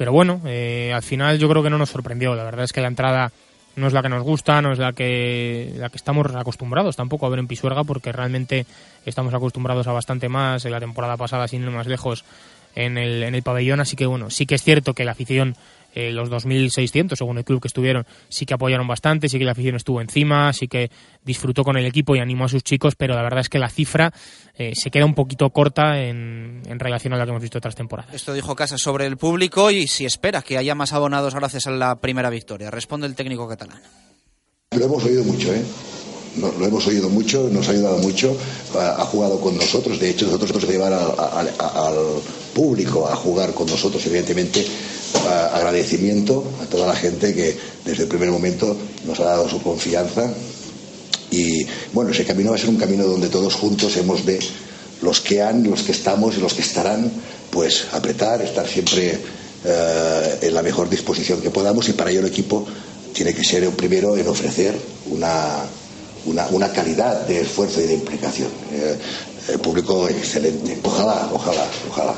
Pero 0.00 0.12
bueno, 0.12 0.40
eh, 0.46 0.92
al 0.94 1.02
final 1.02 1.38
yo 1.38 1.46
creo 1.46 1.62
que 1.62 1.68
no 1.68 1.76
nos 1.76 1.90
sorprendió. 1.90 2.34
La 2.34 2.42
verdad 2.42 2.64
es 2.64 2.72
que 2.72 2.80
la 2.80 2.88
entrada 2.88 3.32
no 3.76 3.86
es 3.86 3.92
la 3.92 4.00
que 4.00 4.08
nos 4.08 4.22
gusta, 4.22 4.62
no 4.62 4.72
es 4.72 4.78
la 4.78 4.94
que, 4.94 5.74
la 5.76 5.90
que 5.90 5.98
estamos 5.98 6.34
acostumbrados 6.34 6.96
tampoco 6.96 7.26
a 7.26 7.28
ver 7.28 7.38
en 7.38 7.46
Pisuerga, 7.46 7.84
porque 7.84 8.10
realmente 8.10 8.64
estamos 9.04 9.34
acostumbrados 9.34 9.86
a 9.88 9.92
bastante 9.92 10.30
más. 10.30 10.64
En 10.64 10.72
la 10.72 10.80
temporada 10.80 11.18
pasada, 11.18 11.46
sin 11.48 11.64
ir 11.64 11.70
más 11.70 11.86
lejos, 11.86 12.24
en 12.74 12.96
el, 12.96 13.22
en 13.22 13.34
el 13.34 13.42
pabellón. 13.42 13.80
Así 13.80 13.94
que 13.94 14.06
bueno, 14.06 14.30
sí 14.30 14.46
que 14.46 14.54
es 14.54 14.62
cierto 14.62 14.94
que 14.94 15.04
la 15.04 15.12
afición, 15.12 15.54
eh, 15.94 16.10
los 16.10 16.30
2.600 16.30 17.16
según 17.16 17.38
el 17.38 17.44
club 17.44 17.60
que 17.60 17.68
estuvieron, 17.68 18.06
sí 18.28 18.46
que 18.46 18.54
apoyaron 18.54 18.86
bastante, 18.86 19.28
sí 19.28 19.38
que 19.38 19.44
la 19.44 19.52
afición 19.52 19.76
estuvo 19.76 20.00
encima, 20.00 20.52
sí 20.52 20.68
que 20.68 20.90
disfrutó 21.24 21.64
con 21.64 21.76
el 21.76 21.86
equipo 21.86 22.16
y 22.16 22.20
animó 22.20 22.44
a 22.44 22.48
sus 22.48 22.62
chicos, 22.62 22.94
pero 22.96 23.14
la 23.14 23.22
verdad 23.22 23.40
es 23.40 23.48
que 23.48 23.58
la 23.58 23.68
cifra 23.68 24.12
eh, 24.54 24.72
se 24.74 24.90
queda 24.90 25.04
un 25.04 25.14
poquito 25.14 25.50
corta 25.50 26.00
en, 26.00 26.62
en, 26.66 26.78
relación 26.78 27.12
a 27.14 27.16
la 27.16 27.24
que 27.24 27.30
hemos 27.30 27.42
visto 27.42 27.58
otras 27.58 27.74
temporadas. 27.74 28.14
Esto 28.14 28.32
dijo 28.32 28.54
Casas 28.54 28.80
sobre 28.80 29.06
el 29.06 29.16
público 29.16 29.70
y 29.70 29.86
si 29.86 30.04
espera 30.04 30.42
que 30.42 30.58
haya 30.58 30.74
más 30.74 30.92
abonados 30.92 31.34
gracias 31.34 31.66
a 31.66 31.70
la 31.70 31.96
primera 31.96 32.30
victoria. 32.30 32.70
Responde 32.70 33.06
el 33.06 33.14
técnico 33.14 33.48
catalán. 33.48 33.80
Lo 34.76 34.84
hemos 34.84 35.04
oído 35.04 35.24
mucho, 35.24 35.52
¿eh? 35.52 35.62
No, 36.36 36.52
lo 36.52 36.64
hemos 36.64 36.86
oído 36.86 37.08
mucho, 37.08 37.48
nos 37.50 37.68
ha 37.68 37.72
ayudado 37.72 37.98
mucho, 37.98 38.36
ha, 38.76 39.02
ha 39.02 39.04
jugado 39.04 39.40
con 39.40 39.56
nosotros, 39.56 39.98
de 39.98 40.10
hecho 40.10 40.26
nosotros 40.26 40.68
llevar 40.68 40.92
al, 40.92 41.10
al, 41.18 41.48
al, 41.58 41.96
público 42.54 43.08
a 43.08 43.16
jugar 43.16 43.54
con 43.54 43.66
nosotros, 43.66 44.04
evidentemente 44.06 44.64
agradecimiento 45.52 46.44
a 46.62 46.66
toda 46.66 46.86
la 46.86 46.94
gente 46.94 47.34
que 47.34 47.56
desde 47.84 48.04
el 48.04 48.08
primer 48.08 48.30
momento 48.30 48.76
nos 49.06 49.18
ha 49.20 49.24
dado 49.24 49.48
su 49.48 49.60
confianza 49.62 50.32
y 51.30 51.64
bueno, 51.92 52.10
ese 52.10 52.24
camino 52.24 52.50
va 52.50 52.56
a 52.56 52.58
ser 52.58 52.70
un 52.70 52.76
camino 52.76 53.04
donde 53.04 53.28
todos 53.28 53.54
juntos 53.54 53.96
hemos 53.96 54.24
de, 54.26 54.38
los 55.02 55.20
que 55.20 55.42
han, 55.42 55.68
los 55.68 55.82
que 55.82 55.92
estamos 55.92 56.36
y 56.36 56.40
los 56.40 56.54
que 56.54 56.62
estarán, 56.62 57.10
pues 57.50 57.86
apretar, 57.92 58.42
estar 58.42 58.66
siempre 58.66 59.18
eh, 59.64 60.38
en 60.40 60.54
la 60.54 60.62
mejor 60.62 60.88
disposición 60.88 61.40
que 61.40 61.50
podamos 61.50 61.88
y 61.88 61.92
para 61.92 62.10
ello 62.10 62.20
el 62.20 62.26
equipo 62.26 62.66
tiene 63.12 63.34
que 63.34 63.44
ser 63.44 63.64
el 63.64 63.72
primero 63.72 64.16
en 64.16 64.28
ofrecer 64.28 64.74
una, 65.10 65.58
una, 66.26 66.46
una 66.48 66.72
calidad 66.72 67.26
de 67.26 67.40
esfuerzo 67.40 67.80
y 67.80 67.86
de 67.86 67.94
implicación. 67.94 68.48
Eh, 68.72 68.98
público 69.62 70.08
excelente. 70.08 70.78
Ojalá, 70.84 71.28
ojalá, 71.32 71.66
ojalá. 71.88 72.14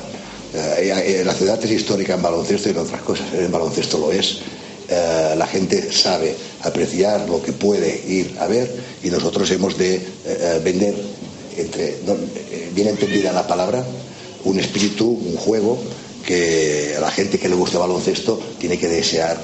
Eh, 0.54 1.20
eh, 1.20 1.22
la 1.24 1.34
ciudad 1.34 1.62
es 1.64 1.70
histórica 1.70 2.14
en 2.14 2.22
baloncesto 2.22 2.68
y 2.68 2.72
en 2.72 2.78
otras 2.78 3.02
cosas. 3.02 3.26
En 3.34 3.50
baloncesto 3.50 3.98
lo 3.98 4.12
es. 4.12 4.38
Eh, 4.88 5.34
la 5.36 5.46
gente 5.46 5.92
sabe 5.92 6.36
apreciar 6.62 7.28
lo 7.28 7.42
que 7.42 7.52
puede 7.52 8.02
ir 8.06 8.36
a 8.38 8.46
ver 8.46 8.70
y 9.02 9.10
nosotros 9.10 9.50
hemos 9.50 9.78
de 9.78 9.94
eh, 9.94 10.02
eh, 10.26 10.60
vender, 10.62 10.94
entre, 11.56 11.88
eh, 11.90 12.70
bien 12.74 12.88
entendida 12.88 13.32
la 13.32 13.46
palabra, 13.46 13.84
un 14.44 14.58
espíritu, 14.58 15.06
un 15.06 15.36
juego 15.36 15.78
que 16.26 16.94
a 16.96 17.00
la 17.00 17.10
gente 17.10 17.38
que 17.38 17.48
le 17.48 17.54
gusta 17.54 17.78
el 17.78 17.82
baloncesto 17.82 18.40
tiene 18.58 18.78
que 18.78 18.88
desear 18.88 19.40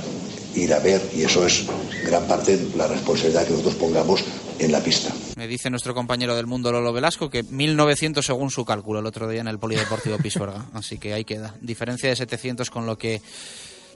ir 0.54 0.72
a 0.72 0.80
ver 0.80 1.00
y 1.16 1.22
eso 1.22 1.46
es 1.46 1.64
gran 2.04 2.26
parte 2.26 2.58
la 2.76 2.86
responsabilidad 2.86 3.44
que 3.44 3.52
nosotros 3.52 3.74
pongamos 3.76 4.24
en 4.58 4.72
la 4.72 4.80
pista. 4.80 5.12
Me 5.36 5.46
dice 5.46 5.70
nuestro 5.70 5.94
compañero 5.94 6.34
del 6.36 6.46
mundo 6.46 6.72
Lolo 6.72 6.92
Velasco 6.92 7.30
que 7.30 7.42
1900 7.42 8.24
según 8.24 8.50
su 8.50 8.64
cálculo 8.64 9.00
el 9.00 9.06
otro 9.06 9.28
día 9.28 9.40
en 9.40 9.48
el 9.48 9.58
Polideportivo 9.58 10.18
Pisuerga. 10.22 10.66
Así 10.72 10.98
que 10.98 11.14
ahí 11.14 11.24
queda. 11.24 11.54
Diferencia 11.60 12.08
de 12.08 12.16
700 12.16 12.70
con 12.70 12.86
lo 12.86 12.98
que 12.98 13.20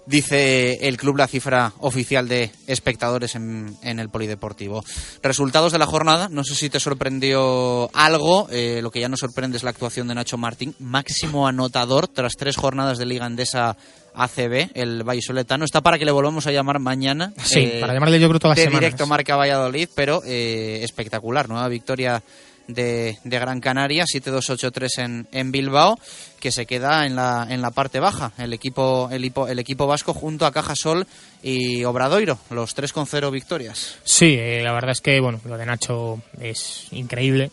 dice 0.07 0.87
el 0.89 0.97
club 0.97 1.17
la 1.17 1.29
cifra 1.29 1.73
oficial 1.79 2.29
de 2.29 2.51
espectadores 2.67 3.35
en, 3.35 3.77
en 3.83 3.99
el 3.99 4.09
Polideportivo. 4.09 4.85
Resultados 5.23 5.73
de 5.73 5.79
la 5.79 5.87
jornada, 5.87 6.29
no 6.29 6.45
sé 6.45 6.55
si 6.55 6.71
te 6.71 6.81
sorprendió 6.81 7.91
algo, 7.95 8.49
eh, 8.51 8.81
lo 8.83 8.91
que 8.91 9.01
ya 9.01 9.09
nos 9.09 9.21
sorprende 9.21 9.57
es 9.57 9.63
la 9.63 9.71
actuación 9.71 10.09
de 10.09 10.15
Nacho 10.15 10.39
Martín, 10.39 10.75
máximo 10.79 11.47
anotador 11.47 12.09
tras 12.09 12.33
tres 12.37 12.57
jornadas 12.57 12.99
de 12.99 13.07
Liga 13.07 13.27
Endesa 13.27 13.77
ACB, 14.15 14.71
el 14.75 15.03
vallisoletano. 15.05 15.65
Está 15.65 15.81
para 15.81 15.99
que 15.99 16.05
le 16.05 16.13
volvamos 16.13 16.47
a 16.47 16.53
llamar 16.53 16.79
mañana. 16.79 17.33
Sí, 17.43 17.61
eh, 17.61 17.79
para 17.81 17.95
llamarle 17.95 18.21
yo 18.21 18.29
creo 18.29 18.41
todas 18.41 18.57
las 18.59 18.65
de 18.67 18.71
directo 18.81 19.07
Marca 19.07 19.37
Valladolid, 19.37 19.89
pero 19.95 20.23
eh, 20.25 20.81
espectacular, 20.83 21.49
nueva 21.49 21.69
victoria 21.69 22.23
de, 22.69 23.19
de 23.25 23.39
Gran 23.39 23.61
Canaria, 23.61 24.05
7-2-8-3 24.05 24.89
en, 25.05 25.27
en 25.33 25.51
Bilbao, 25.53 25.99
que 26.41 26.53
se 26.53 26.65
queda 26.65 27.07
en 27.07 27.17
la, 27.17 27.47
en 27.51 27.61
la 27.61 27.71
parte 27.73 27.99
baja. 28.01 28.33
El 28.39 28.53
equipo, 28.53 29.09
el, 29.11 29.25
hipo- 29.25 29.49
el 29.49 29.59
equipo 29.59 29.87
vasco 29.87 30.15
junto 30.15 30.47
a 30.47 30.53
Cajasol 30.53 31.07
y 31.43 31.83
Obradoiro, 31.85 32.39
los 32.51 32.75
tres 32.75 32.93
con 32.93 33.07
cero 33.07 33.31
victorias. 33.31 33.97
Sí, 34.05 34.37
eh, 34.39 34.61
la 34.63 34.73
verdad 34.73 34.93
es 34.93 35.01
que 35.01 35.19
bueno, 35.21 35.41
lo 35.45 35.59
de 35.59 35.67
Nacho 35.67 36.21
es 36.41 36.87
increíble. 36.93 37.51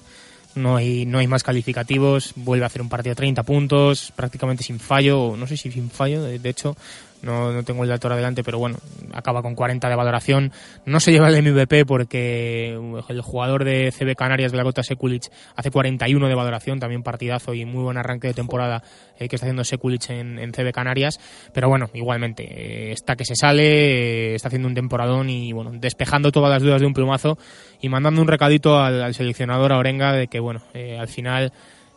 No 0.60 0.76
hay, 0.76 1.06
no 1.06 1.18
hay 1.18 1.28
más 1.28 1.44
calificativos. 1.44 2.34
Vuelve 2.36 2.66
a 2.66 2.68
hacer 2.68 2.82
un 2.82 2.90
partido 2.90 3.12
de 3.12 3.18
30 3.18 3.44
puntos, 3.44 4.12
prácticamente 4.16 4.64
sin 4.64 4.80
fallo. 4.80 5.36
No 5.38 5.48
sé 5.48 5.58
si 5.58 5.72
sin 5.72 5.90
fallo, 5.90 6.24
de 6.24 6.50
hecho, 6.50 6.76
no, 7.22 7.52
no 7.52 7.64
tengo 7.64 7.84
el 7.84 7.90
dato 7.90 8.08
ahora 8.08 8.16
adelante, 8.16 8.44
pero 8.44 8.60
bueno, 8.60 8.78
acaba 9.14 9.42
con 9.42 9.56
40 9.56 9.90
de 9.90 9.96
valoración. 9.96 10.52
No 10.86 11.00
se 11.00 11.12
lleva 11.12 11.30
el 11.30 11.42
MVP 11.42 11.86
porque 11.86 12.72
el 13.10 13.22
jugador 13.22 13.64
de 13.64 13.92
CB 13.92 14.16
Canarias, 14.16 14.52
Blagota 14.52 14.84
Sekulic, 14.84 15.24
hace 15.56 15.72
41 15.72 16.28
de 16.28 16.36
valoración, 16.36 16.80
también 16.80 17.04
partidazo 17.04 17.54
y 17.54 17.66
muy 17.66 17.84
buen 17.84 17.98
arranque 17.98 18.28
de 18.28 18.34
temporada 18.34 18.84
eh, 19.18 19.28
que 19.28 19.36
está 19.36 19.46
haciendo 19.46 19.64
Sekulic 19.64 20.10
en, 20.10 20.40
en 20.40 20.52
CB 20.52 20.72
Canarias. 20.72 21.20
Pero 21.54 21.70
bueno, 21.70 21.90
igualmente, 21.94 22.44
eh, 22.44 22.92
está 22.92 23.16
que 23.16 23.26
se 23.26 23.36
sale, 23.36 24.32
eh, 24.32 24.36
está 24.36 24.48
haciendo 24.48 24.68
un 24.68 24.76
temporadón 24.76 25.30
y 25.30 25.52
bueno, 25.52 25.72
despejando 25.74 26.32
todas 26.32 26.50
las 26.50 26.62
dudas 26.62 26.82
de 26.82 26.88
un 26.88 26.94
plumazo 26.94 27.38
y 27.82 27.90
mandando 27.90 28.22
un 28.22 28.28
recadito 28.28 28.80
al, 28.80 29.02
al 29.02 29.14
seleccionador 29.14 29.72
a 29.72 29.78
Orenga 29.78 30.14
de 30.14 30.28
que 30.28 30.40
bueno, 30.40 30.62
eh, 30.74 30.98
al 31.00 31.08
final 31.08 31.52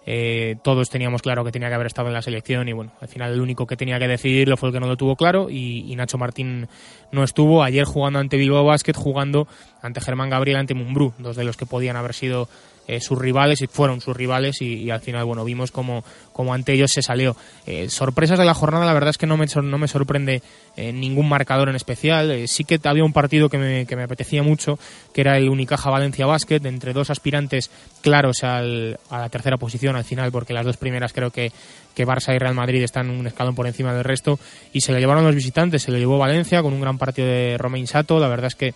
eh, 0.04 0.56
todos 0.62 0.90
teníamos 0.90 1.22
claro 1.22 1.44
que 1.44 1.52
tenía 1.52 1.68
que 1.68 1.74
haber 1.74 1.86
estado 1.86 2.08
en 2.08 2.14
la 2.14 2.22
selección 2.22 2.68
y 2.68 2.72
bueno, 2.72 2.92
al 3.00 3.08
final 3.08 3.32
el 3.32 3.40
único 3.40 3.66
que 3.66 3.76
tenía 3.76 3.98
que 3.98 4.08
decidirlo 4.08 4.56
fue 4.56 4.70
el 4.70 4.72
que 4.74 4.80
no 4.80 4.86
lo 4.86 4.96
tuvo 4.96 5.16
claro 5.16 5.48
y, 5.48 5.94
Nacho 5.96 6.18
Martín 6.18 6.68
no 7.12 7.22
estuvo 7.22 7.62
ayer 7.62 7.84
jugando 7.84 8.18
ante 8.18 8.36
Bilbao 8.36 8.64
Basket, 8.64 8.94
jugando 8.94 9.46
ante 9.80 10.00
Germán 10.00 10.30
Gabriel, 10.30 10.56
ante 10.56 10.74
Mumbrú, 10.74 11.12
dos 11.18 11.36
de 11.36 11.44
los 11.44 11.56
que 11.56 11.66
podían 11.66 11.96
haber 11.96 12.14
sido 12.14 12.48
eh, 12.88 13.00
sus 13.00 13.18
rivales 13.18 13.60
y 13.62 13.66
fueron 13.66 14.00
sus 14.00 14.16
rivales 14.16 14.60
y, 14.60 14.90
al 14.90 15.00
final 15.00 15.24
bueno 15.24 15.44
vimos 15.44 15.70
como, 15.70 16.04
como 16.32 16.52
ante 16.54 16.72
ellos 16.72 16.90
se 16.92 17.02
salió. 17.02 17.36
Eh, 17.66 17.88
sorpresas 17.88 18.38
de 18.38 18.44
la 18.44 18.54
jornada 18.54 18.84
la 18.84 18.92
verdad 18.92 19.10
es 19.10 19.18
que 19.18 19.26
no 19.26 19.36
me, 19.36 19.46
no 19.62 19.78
me 19.78 19.88
sorprende 19.88 20.42
eh, 20.76 20.92
ningún 20.92 21.28
marcador 21.28 21.68
en 21.68 21.76
especial. 21.76 22.48
Sí 22.48 22.64
que 22.64 22.80
había 22.84 23.04
un 23.04 23.12
partido 23.12 23.48
que 23.48 23.58
me, 23.58 23.86
que 23.86 23.96
me 23.96 24.02
apetecía 24.04 24.42
mucho 24.42 24.78
que 25.12 25.20
era 25.20 25.36
el 25.36 25.48
Unicaja 25.48 25.90
Valencia 25.90 26.26
Basket 26.26 26.60
entre 26.64 26.92
dos 26.92 27.10
aspirantes 27.10 27.70
claros 28.02 28.42
al- 28.44 28.98
a 29.10 29.18
la 29.18 29.28
tercera 29.28 29.56
posición 29.58 29.96
al 29.96 30.04
final 30.04 30.32
porque 30.32 30.52
las 30.52 30.64
dos 30.66 30.76
primeras 30.76 31.12
creo 31.12 31.30
que 31.30 31.52
que 31.94 32.06
Barça 32.06 32.34
y 32.34 32.38
Real 32.38 32.54
Madrid 32.54 32.82
están 32.82 33.10
un 33.10 33.26
escalón 33.26 33.54
por 33.54 33.66
encima 33.66 33.92
del 33.92 34.02
resto 34.02 34.38
y 34.72 34.80
se 34.80 34.92
lo 34.92 34.98
llevaron 34.98 35.24
los 35.24 35.34
visitantes, 35.34 35.82
se 35.82 35.92
lo 35.92 35.98
llevó 35.98 36.16
Valencia 36.16 36.62
con 36.62 36.72
un 36.72 36.80
gran 36.80 36.96
partido 36.96 37.28
de 37.28 37.58
Romain 37.58 37.86
Sato, 37.86 38.18
la 38.18 38.28
verdad 38.28 38.46
es 38.46 38.54
que 38.54 38.72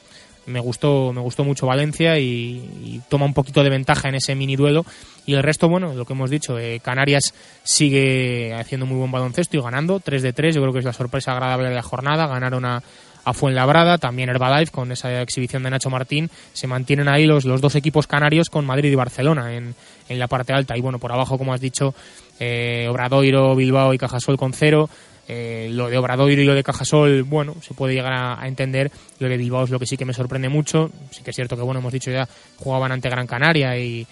me 0.47 0.61
gustó, 0.61 1.13
me 1.13 1.21
gustó 1.21 1.45
mucho 1.45 1.67
Valencia 1.67 2.19
y, 2.19 3.01
toma 3.09 3.27
un 3.27 3.35
poquito 3.35 3.63
de 3.63 3.71
ventaja 3.71 4.09
en 4.09 4.15
ese 4.17 4.35
mini 4.35 4.57
duelo. 4.57 4.85
Y 5.27 5.35
el 5.35 5.43
resto, 5.43 5.69
bueno, 5.69 5.95
lo 5.95 6.05
que 6.05 6.13
hemos 6.13 6.31
dicho, 6.31 6.59
eh, 6.59 6.81
Canarias 6.81 7.35
sigue 7.63 8.55
haciendo 8.55 8.87
muy 8.87 8.97
buen 8.97 9.11
baloncesto 9.11 9.57
y 9.57 9.61
ganando 9.61 10.01
3 10.01 10.23
de 10.23 10.33
3. 10.33 10.55
Yo 10.55 10.63
creo 10.63 10.73
que 10.73 10.79
es 10.79 10.85
la 10.85 10.93
sorpresa 10.93 11.33
agradable 11.33 11.69
de 11.69 11.75
la 11.75 11.83
jornada. 11.83 12.27
Ganaron 12.27 12.65
a, 12.65 12.83
a 13.25 13.33
Fuenlabrada, 13.33 13.99
también 13.99 14.29
Herbalife 14.29 14.71
con 14.71 14.93
esa 14.93 15.21
exhibición 15.21 15.65
de 15.65 15.71
Nacho 15.71 15.91
Martín. 15.91 16.31
Se 16.53 16.69
mantienen 16.69 17.09
ahí 17.09 17.27
los, 17.27 17.45
los 17.45 17.61
dos 17.61 17.75
equipos 17.75 18.07
canarios 18.07 18.49
con 18.49 18.65
Madrid 18.65 18.93
y 18.93 18.95
Barcelona 18.95 19.55
en, 19.55 19.75
en 20.09 20.19
la 20.19 20.29
parte 20.29 20.53
alta. 20.53 20.77
Y 20.77 20.81
bueno, 20.81 21.01
por 21.01 21.11
abajo, 21.11 21.37
como 21.37 21.53
has 21.53 21.61
dicho, 21.61 21.93
eh, 22.39 22.87
Obradoiro, 22.89 23.57
Bilbao 23.57 23.93
y 23.95 23.99
Cajasol 23.99 24.37
con 24.37 24.53
cero. 24.53 24.89
Eh, 25.29 25.69
lo 25.73 25.89
de 25.89 25.99
Obradoiro 25.99 26.41
y 26.41 26.45
lo 26.45 26.55
de 26.55 26.63
Cajasol, 26.63 27.23
bueno, 27.25 27.55
se 27.61 27.75
puede 27.75 27.95
llegar 27.95 28.13
a, 28.13 28.47
entender. 28.47 28.91
Lo 29.19 29.29
de 29.29 29.37
Bilbao 29.37 29.65
es 29.65 29.71
lo 29.71 29.79
que 29.79 29.87
sí 29.87 29.97
que 29.97 30.05
me 30.05 30.13
sorprende 30.13 30.49
mucho. 30.49 30.91
Sí 31.11 31.23
que 31.23 31.31
es 31.31 31.37
cierto 31.37 31.57
que, 31.57 31.63
bueno, 31.63 31.81
hemos 31.81 31.93
dicho 31.93 32.11
ya, 32.11 32.29
jugaban 32.59 32.93
ante 32.93 33.11
Gran 33.11 33.27
Canaria 33.27 33.77
y, 33.79 34.07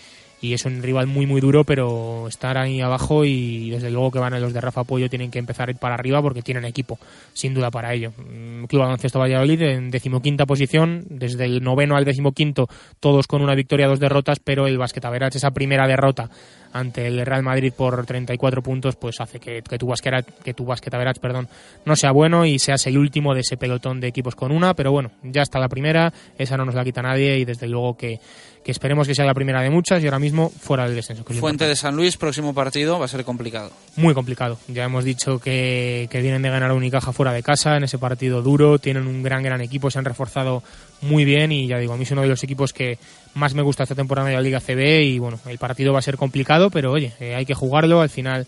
y 0.44 0.52
es 0.52 0.64
un 0.66 0.82
rival 0.82 1.06
muy 1.06 1.26
muy 1.26 1.40
duro, 1.40 1.64
pero 1.64 2.28
estar 2.28 2.58
ahí 2.58 2.80
abajo 2.82 3.24
y 3.24 3.70
desde 3.70 3.90
luego 3.90 4.10
que 4.10 4.18
van 4.18 4.34
a 4.34 4.38
los 4.38 4.52
de 4.52 4.60
Rafa 4.60 4.84
Pollo 4.84 5.08
tienen 5.08 5.30
que 5.30 5.38
empezar 5.38 5.68
a 5.68 5.72
ir 5.72 5.78
para 5.78 5.94
arriba 5.94 6.20
porque 6.20 6.42
tienen 6.42 6.66
equipo, 6.66 6.98
sin 7.32 7.54
duda 7.54 7.70
para 7.70 7.94
ello. 7.94 8.12
Mm, 8.18 8.64
Club 8.64 8.82
Baloncesto 8.82 9.18
Valladolid 9.18 9.62
en 9.62 9.90
decimoquinta 9.90 10.44
posición, 10.44 11.04
desde 11.08 11.46
el 11.46 11.62
noveno 11.62 11.96
al 11.96 12.04
decimoquinto, 12.04 12.68
todos 13.00 13.26
con 13.26 13.40
una 13.40 13.54
victoria, 13.54 13.86
dos 13.86 14.00
derrotas, 14.00 14.38
pero 14.38 14.66
el 14.66 14.76
Basket 14.76 15.04
Average, 15.04 15.38
esa 15.38 15.52
primera 15.52 15.86
derrota 15.86 16.28
ante 16.74 17.06
el 17.06 17.24
Real 17.24 17.44
Madrid 17.44 17.72
por 17.72 18.04
34 18.04 18.60
puntos, 18.60 18.96
pues 18.96 19.20
hace 19.20 19.38
que, 19.38 19.62
que 19.62 19.78
tu 19.78 19.86
Basket, 19.86 20.24
que 20.42 20.54
tu 20.54 20.64
Basket 20.64 20.92
Average, 20.92 21.20
perdón, 21.20 21.48
no 21.84 21.94
sea 21.94 22.10
bueno 22.10 22.44
y 22.44 22.58
seas 22.58 22.86
el 22.88 22.98
último 22.98 23.32
de 23.32 23.40
ese 23.40 23.56
pelotón 23.56 24.00
de 24.00 24.08
equipos 24.08 24.34
con 24.34 24.50
una, 24.50 24.74
pero 24.74 24.90
bueno, 24.90 25.12
ya 25.22 25.42
está 25.42 25.60
la 25.60 25.68
primera, 25.68 26.12
esa 26.36 26.56
no 26.56 26.64
nos 26.64 26.74
la 26.74 26.84
quita 26.84 27.00
nadie 27.00 27.38
y 27.38 27.44
desde 27.44 27.68
luego 27.68 27.96
que, 27.96 28.18
que 28.64 28.72
esperemos 28.72 29.06
que 29.06 29.14
sea 29.14 29.24
la 29.24 29.34
primera 29.34 29.62
de 29.62 29.70
muchas 29.70 30.02
y 30.02 30.06
ahora 30.06 30.18
mismo 30.18 30.50
fuera 30.50 30.84
del 30.86 30.96
descenso. 30.96 31.22
Fuente 31.22 31.68
de 31.68 31.76
San 31.76 31.94
Luis, 31.94 32.16
próximo 32.16 32.54
partido, 32.54 32.98
va 32.98 33.04
a 33.04 33.08
ser 33.08 33.24
complicado. 33.24 33.70
muy 33.94 34.12
complicado. 34.12 34.58
Ya 34.66 34.84
hemos 34.84 35.04
dicho 35.04 35.38
que, 35.38 36.08
que 36.10 36.20
vienen 36.22 36.42
de 36.42 36.50
ganar 36.50 36.70
a 36.70 36.74
Unicaja 36.74 37.12
fuera 37.12 37.32
de 37.32 37.44
casa 37.44 37.76
en 37.76 37.84
ese 37.84 37.98
partido 37.98 38.42
duro, 38.42 38.80
tienen 38.80 39.06
un 39.06 39.22
gran, 39.22 39.44
gran 39.44 39.60
equipo, 39.60 39.90
se 39.92 40.00
han 40.00 40.04
reforzado 40.04 40.64
muy 41.04 41.24
bien 41.24 41.52
y 41.52 41.66
ya 41.66 41.78
digo, 41.78 41.92
a 41.92 41.96
mí 41.96 42.02
es 42.02 42.10
uno 42.10 42.22
de 42.22 42.28
los 42.28 42.42
equipos 42.42 42.72
que 42.72 42.98
más 43.34 43.54
me 43.54 43.62
gusta 43.62 43.84
esta 43.84 43.94
temporada 43.94 44.28
de 44.28 44.34
la 44.34 44.40
Liga 44.40 44.60
CB 44.60 45.02
y 45.02 45.18
bueno, 45.18 45.38
el 45.46 45.58
partido 45.58 45.92
va 45.92 46.00
a 46.00 46.02
ser 46.02 46.16
complicado, 46.16 46.70
pero 46.70 46.92
oye, 46.92 47.12
eh, 47.20 47.34
hay 47.34 47.46
que 47.46 47.54
jugarlo, 47.54 48.00
al 48.00 48.10
final 48.10 48.46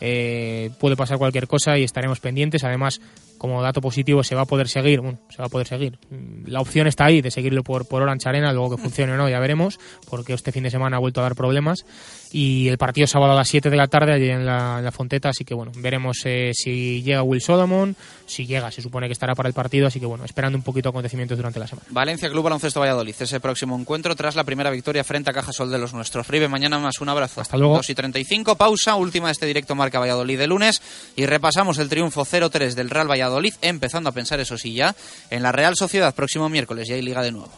eh, 0.00 0.70
puede 0.78 0.96
pasar 0.96 1.18
cualquier 1.18 1.46
cosa 1.46 1.78
y 1.78 1.84
estaremos 1.84 2.20
pendientes. 2.20 2.64
Además, 2.64 3.00
como 3.44 3.60
dato 3.62 3.82
positivo, 3.82 4.24
se 4.24 4.34
va 4.34 4.40
a 4.40 4.44
poder 4.46 4.68
seguir, 4.68 5.02
bueno, 5.02 5.18
se 5.28 5.36
va 5.36 5.44
a 5.44 5.48
poder 5.50 5.66
seguir. 5.66 5.98
Mm, 6.08 6.48
La 6.48 6.62
opción 6.62 6.86
está 6.86 7.04
ahí 7.04 7.20
de 7.20 7.30
seguirlo 7.30 7.62
por, 7.62 7.86
por 7.86 8.00
Orange 8.00 8.26
Arena, 8.26 8.54
luego 8.54 8.74
que 8.74 8.82
funcione 8.82 9.12
o 9.12 9.16
no, 9.18 9.28
ya 9.28 9.38
veremos, 9.38 9.78
porque 10.08 10.32
este 10.32 10.50
fin 10.50 10.62
de 10.62 10.70
semana 10.70 10.96
ha 10.96 10.98
vuelto 10.98 11.20
a 11.20 11.24
dar 11.24 11.34
problemas. 11.34 11.84
Y 12.32 12.68
el 12.68 12.78
partido 12.78 13.06
sábado 13.06 13.32
a 13.32 13.36
las 13.36 13.46
7 13.48 13.68
de 13.68 13.76
la 13.76 13.86
tarde 13.86 14.12
allí 14.14 14.30
en 14.30 14.46
la, 14.46 14.78
en 14.78 14.84
la 14.84 14.90
Fonteta, 14.90 15.28
así 15.28 15.44
que 15.44 15.54
bueno, 15.54 15.72
veremos 15.76 16.16
eh, 16.24 16.52
si 16.54 17.02
llega 17.02 17.22
Will 17.22 17.42
Solomon, 17.42 17.94
si 18.26 18.46
llega, 18.46 18.70
se 18.70 18.80
supone 18.80 19.06
que 19.08 19.12
estará 19.12 19.34
para 19.34 19.48
el 19.48 19.54
partido, 19.54 19.86
así 19.86 20.00
que 20.00 20.06
bueno, 20.06 20.24
esperando 20.24 20.56
un 20.56 20.64
poquito 20.64 20.88
acontecimientos 20.88 21.36
durante 21.36 21.60
la 21.60 21.66
semana. 21.66 21.86
Valencia 21.90 22.30
Club 22.30 22.44
Baloncesto 22.44 22.80
Valladolid, 22.80 23.14
ese 23.20 23.40
próximo 23.40 23.78
encuentro 23.78 24.16
tras 24.16 24.34
la 24.34 24.42
primera 24.44 24.70
victoria 24.70 25.04
frente 25.04 25.30
a 25.30 25.32
Cajasol 25.34 25.70
de 25.70 25.78
los 25.78 25.92
nuestros. 25.92 26.26
Ribe, 26.26 26.48
mañana 26.48 26.78
más 26.78 27.00
un 27.00 27.10
abrazo. 27.10 27.42
Hasta 27.42 27.56
luego. 27.58 27.76
2 27.76 27.90
y 27.90 27.94
35, 27.94 28.56
pausa, 28.56 28.96
última 28.96 29.28
de 29.28 29.32
este 29.32 29.46
directo 29.46 29.74
Marca 29.74 30.00
Valladolid 30.00 30.38
de 30.38 30.46
lunes 30.46 30.82
y 31.14 31.26
repasamos 31.26 31.78
el 31.78 31.88
triunfo 31.88 32.24
0-3 32.24 32.74
del 32.74 32.90
Real 32.90 33.08
Valladolid, 33.08 33.33
empezando 33.62 34.10
a 34.10 34.12
pensar 34.12 34.40
eso 34.40 34.56
sí 34.58 34.74
ya 34.74 34.94
en 35.30 35.42
la 35.42 35.52
Real 35.52 35.74
Sociedad 35.76 36.14
próximo 36.14 36.48
miércoles, 36.48 36.88
ya 36.88 36.94
hay 36.94 37.02
liga 37.02 37.22
de 37.22 37.32
nuevo. 37.32 37.52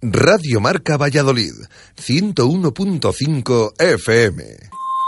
Radio 0.00 0.60
Marca 0.60 0.96
Valladolid, 0.96 1.54
101.5 1.96 3.72
FM. 3.78 4.77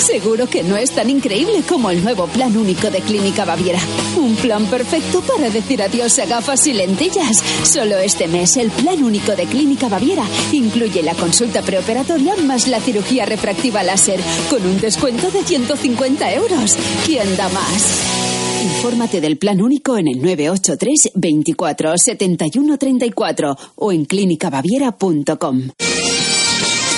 Seguro 0.00 0.48
que 0.48 0.62
no 0.62 0.76
es 0.76 0.92
tan 0.92 1.10
increíble 1.10 1.62
como 1.68 1.90
el 1.90 2.02
nuevo 2.02 2.26
plan 2.26 2.56
único 2.56 2.90
de 2.90 3.00
Clínica 3.00 3.44
Baviera. 3.44 3.78
Un 4.16 4.34
plan 4.34 4.64
perfecto 4.66 5.20
para 5.20 5.50
decir 5.50 5.82
adiós 5.82 6.18
a 6.18 6.26
gafas 6.26 6.66
y 6.66 6.72
lentillas. 6.72 7.42
Solo 7.64 7.98
este 7.98 8.26
mes 8.26 8.56
el 8.56 8.70
plan 8.70 9.04
único 9.04 9.36
de 9.36 9.44
Clínica 9.44 9.88
Baviera 9.88 10.24
incluye 10.52 11.02
la 11.02 11.14
consulta 11.14 11.60
preoperatoria 11.62 12.34
más 12.36 12.66
la 12.66 12.80
cirugía 12.80 13.26
refractiva 13.26 13.82
láser 13.82 14.20
con 14.48 14.64
un 14.66 14.80
descuento 14.80 15.30
de 15.30 15.44
150 15.44 16.32
euros. 16.32 16.76
¿Quién 17.04 17.36
da 17.36 17.48
más? 17.50 18.20
Infórmate 18.62 19.20
del 19.20 19.36
plan 19.36 19.60
único 19.60 19.98
en 19.98 20.08
el 20.08 20.22
983 20.22 21.12
24 21.14 21.98
71 21.98 22.78
34 22.78 23.56
o 23.76 23.92
en 23.92 24.06
clínicabaviera.com. 24.06 25.62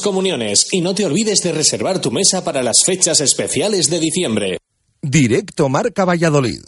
comuniones 0.00 0.68
y 0.72 0.80
no 0.80 0.94
te 0.94 1.04
olvides 1.04 1.42
de 1.42 1.52
reservar 1.52 2.00
tu 2.00 2.10
mesa 2.10 2.42
para 2.44 2.62
las 2.62 2.82
fechas 2.84 3.20
especiales 3.20 3.90
de 3.90 4.00
diciembre. 4.00 4.58
Directo 5.02 5.68
Marca 5.68 6.04
Valladolid. 6.04 6.62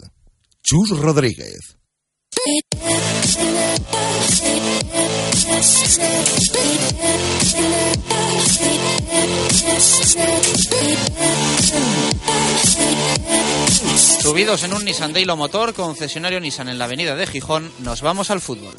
Chus 0.63 0.89
Rodríguez. 0.97 1.77
Subidos 14.23 14.63
en 14.63 14.71
un 14.71 14.85
Nissan 14.85 15.11
Daylo 15.11 15.35
Motor, 15.35 15.73
concesionario 15.73 16.39
Nissan 16.39 16.69
en 16.69 16.79
la 16.79 16.85
avenida 16.85 17.13
de 17.17 17.27
Gijón, 17.27 17.69
nos 17.79 18.01
vamos 18.01 18.31
al 18.31 18.39
fútbol. 18.39 18.73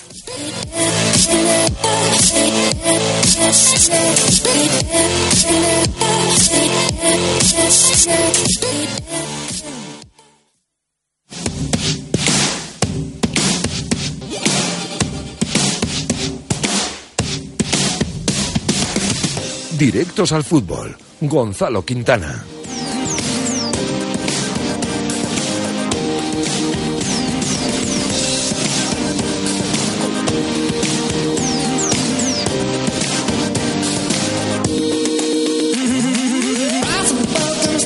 Directos 19.78 20.32
al 20.32 20.42
fútbol. 20.42 20.96
Gonzalo 21.20 21.84
Quintana. 21.84 22.53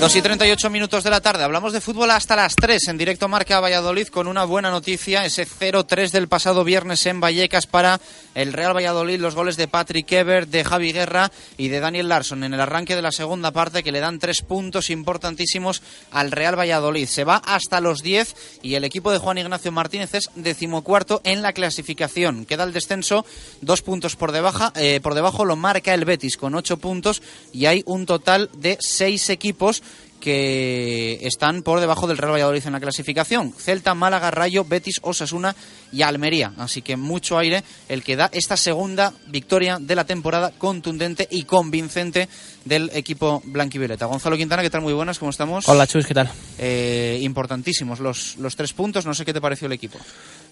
Dos 0.00 0.14
y 0.14 0.22
38 0.22 0.70
minutos 0.70 1.02
de 1.02 1.10
la 1.10 1.20
tarde. 1.20 1.42
Hablamos 1.42 1.72
de 1.72 1.80
fútbol 1.80 2.12
hasta 2.12 2.36
las 2.36 2.54
3 2.54 2.86
en 2.86 2.98
directo 2.98 3.26
Marca 3.26 3.58
Valladolid 3.58 4.06
con 4.06 4.28
una 4.28 4.44
buena 4.44 4.70
noticia. 4.70 5.24
Ese 5.24 5.44
0-3 5.44 6.12
del 6.12 6.28
pasado 6.28 6.62
viernes 6.62 7.04
en 7.06 7.20
Vallecas 7.20 7.66
para 7.66 8.00
el 8.36 8.52
Real 8.52 8.76
Valladolid. 8.76 9.18
Los 9.18 9.34
goles 9.34 9.56
de 9.56 9.66
Patrick 9.66 10.12
Ebert, 10.12 10.50
de 10.50 10.62
Javi 10.62 10.92
Guerra 10.92 11.32
y 11.56 11.66
de 11.66 11.80
Daniel 11.80 12.10
Larson 12.10 12.44
en 12.44 12.54
el 12.54 12.60
arranque 12.60 12.94
de 12.94 13.02
la 13.02 13.10
segunda 13.10 13.50
parte 13.50 13.82
que 13.82 13.90
le 13.90 13.98
dan 13.98 14.20
tres 14.20 14.42
puntos 14.42 14.88
importantísimos 14.88 15.82
al 16.12 16.30
Real 16.30 16.56
Valladolid. 16.56 17.08
Se 17.08 17.24
va 17.24 17.42
hasta 17.44 17.80
los 17.80 18.04
10 18.04 18.36
y 18.62 18.76
el 18.76 18.84
equipo 18.84 19.10
de 19.10 19.18
Juan 19.18 19.38
Ignacio 19.38 19.72
Martínez 19.72 20.14
es 20.14 20.30
decimocuarto 20.36 21.20
en 21.24 21.42
la 21.42 21.52
clasificación. 21.52 22.46
Queda 22.46 22.62
el 22.62 22.72
descenso 22.72 23.26
dos 23.62 23.82
puntos 23.82 24.14
por, 24.14 24.30
debajo, 24.30 24.70
eh, 24.76 25.00
por 25.02 25.16
debajo 25.16 25.44
lo 25.44 25.56
marca 25.56 25.92
el 25.92 26.04
Betis 26.04 26.36
con 26.36 26.54
ocho 26.54 26.76
puntos 26.76 27.20
y 27.52 27.66
hay 27.66 27.82
un 27.84 28.06
total 28.06 28.48
de 28.54 28.78
seis 28.80 29.28
equipos 29.28 29.82
que 30.20 31.18
están 31.22 31.62
por 31.62 31.80
debajo 31.80 32.06
del 32.06 32.18
Real 32.18 32.32
Valladolid 32.32 32.66
en 32.66 32.72
la 32.72 32.80
clasificación. 32.80 33.52
Celta, 33.52 33.94
Málaga, 33.94 34.30
Rayo, 34.30 34.64
Betis, 34.64 34.96
Osasuna 35.02 35.54
y 35.92 36.02
Almería. 36.02 36.52
Así 36.58 36.82
que 36.82 36.96
mucho 36.96 37.38
aire 37.38 37.62
el 37.88 38.02
que 38.02 38.16
da 38.16 38.28
esta 38.32 38.56
segunda 38.56 39.12
victoria 39.28 39.78
de 39.80 39.94
la 39.94 40.04
temporada 40.04 40.52
contundente 40.58 41.26
y 41.30 41.44
convincente 41.44 42.28
del 42.64 42.90
equipo 42.92 43.42
blanquivioleta. 43.44 44.06
Gonzalo 44.06 44.36
Quintana, 44.36 44.62
¿qué 44.62 44.70
tal? 44.70 44.82
Muy 44.82 44.92
buenas, 44.92 45.18
¿cómo 45.18 45.30
estamos? 45.30 45.68
Hola, 45.68 45.86
Chus, 45.86 46.06
¿qué 46.06 46.14
tal? 46.14 46.30
Eh, 46.58 47.18
importantísimos 47.22 48.00
los, 48.00 48.36
los 48.38 48.56
tres 48.56 48.72
puntos. 48.72 49.06
No 49.06 49.14
sé 49.14 49.24
qué 49.24 49.32
te 49.32 49.40
pareció 49.40 49.66
el 49.66 49.72
equipo. 49.72 49.98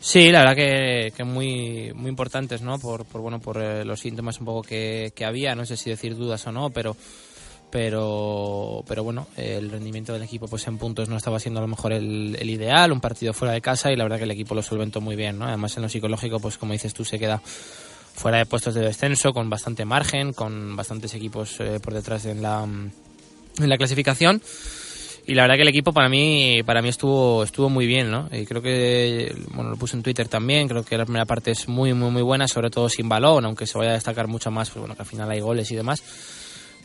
Sí, 0.01 0.31
la 0.31 0.41
verdad 0.41 0.55
que, 0.55 1.13
que 1.17 1.25
muy 1.25 1.93
muy 1.95 2.09
importantes, 2.09 2.63
¿no? 2.63 2.79
Por, 2.79 3.05
por 3.05 3.21
bueno 3.21 3.41
por 3.41 3.61
eh, 3.61 3.85
los 3.85 4.01
síntomas 4.01 4.39
un 4.39 4.47
poco 4.47 4.63
que, 4.63 5.13
que 5.15 5.25
había, 5.25 5.55
no 5.55 5.67
sé 5.67 5.77
si 5.77 5.91
decir 5.91 6.15
dudas 6.15 6.47
o 6.47 6.53
no, 6.53 6.71
pero 6.71 6.97
pero 7.71 8.85
pero 8.87 9.03
bueno 9.03 9.27
el 9.37 9.71
rendimiento 9.71 10.13
del 10.13 10.23
equipo 10.23 10.47
pues 10.47 10.67
en 10.67 10.79
puntos 10.79 11.09
no 11.09 11.17
estaba 11.17 11.41
siendo 11.41 11.59
a 11.59 11.63
lo 11.63 11.69
mejor 11.69 11.93
el, 11.93 12.37
el, 12.39 12.49
ideal 12.49 12.93
un 12.93 13.01
partido 13.01 13.33
fuera 13.33 13.53
de 13.53 13.61
casa 13.61 13.91
y 13.91 13.97
la 13.97 14.05
verdad 14.05 14.19
que 14.19 14.25
el 14.25 14.31
equipo 14.31 14.55
lo 14.55 14.63
solventó 14.63 15.01
muy 15.01 15.17
bien 15.17 15.39
no 15.39 15.47
además 15.47 15.77
en 15.77 15.83
lo 15.83 15.89
psicológico 15.89 16.39
pues 16.39 16.59
como 16.59 16.73
dices 16.73 16.95
tú 16.95 17.05
se 17.05 17.19
queda 17.19 17.43
fuera 17.45 18.39
de 18.39 18.47
puestos 18.47 18.75
de 18.75 18.83
descenso 18.83 19.33
con 19.33 19.51
bastante 19.51 19.85
margen 19.85 20.33
con 20.33 20.77
bastantes 20.77 21.15
equipos 21.15 21.61
eh, 21.61 21.81
por 21.83 21.93
detrás 21.93 22.25
en 22.27 22.41
la 22.41 22.67
en 23.59 23.69
la 23.69 23.77
clasificación. 23.77 24.43
Y 25.29 25.35
la 25.35 25.43
verdad 25.43 25.57
que 25.57 25.63
el 25.63 25.69
equipo 25.69 25.93
para 25.93 26.09
mí 26.09 26.63
para 26.65 26.83
mí 26.83 26.89
estuvo 26.89 27.43
estuvo 27.43 27.69
muy 27.69 27.85
bien 27.89 28.13
no 28.13 28.29
y 28.31 28.47
creo 28.47 28.63
que 28.63 29.35
bueno 29.55 29.71
lo 29.71 29.77
puse 29.77 29.97
en 29.97 30.05
Twitter 30.05 30.29
también 30.29 30.69
creo 30.69 30.85
que 30.85 30.97
la 30.97 31.05
primera 31.05 31.25
parte 31.25 31.51
es 31.51 31.67
muy 31.67 31.95
muy 31.95 32.13
muy 32.13 32.23
buena 32.23 32.47
sobre 32.47 32.71
todo 32.71 32.89
sin 32.89 33.09
balón 33.09 33.45
aunque 33.45 33.67
se 33.67 33.77
vaya 33.77 33.91
a 33.91 33.95
destacar 33.95 34.29
mucho 34.29 34.53
más 34.53 34.71
pues 34.71 34.79
bueno 34.79 34.95
que 34.95 35.03
al 35.03 35.09
final 35.09 35.29
hay 35.29 35.41
goles 35.41 35.69
y 35.73 35.75
demás 35.75 36.01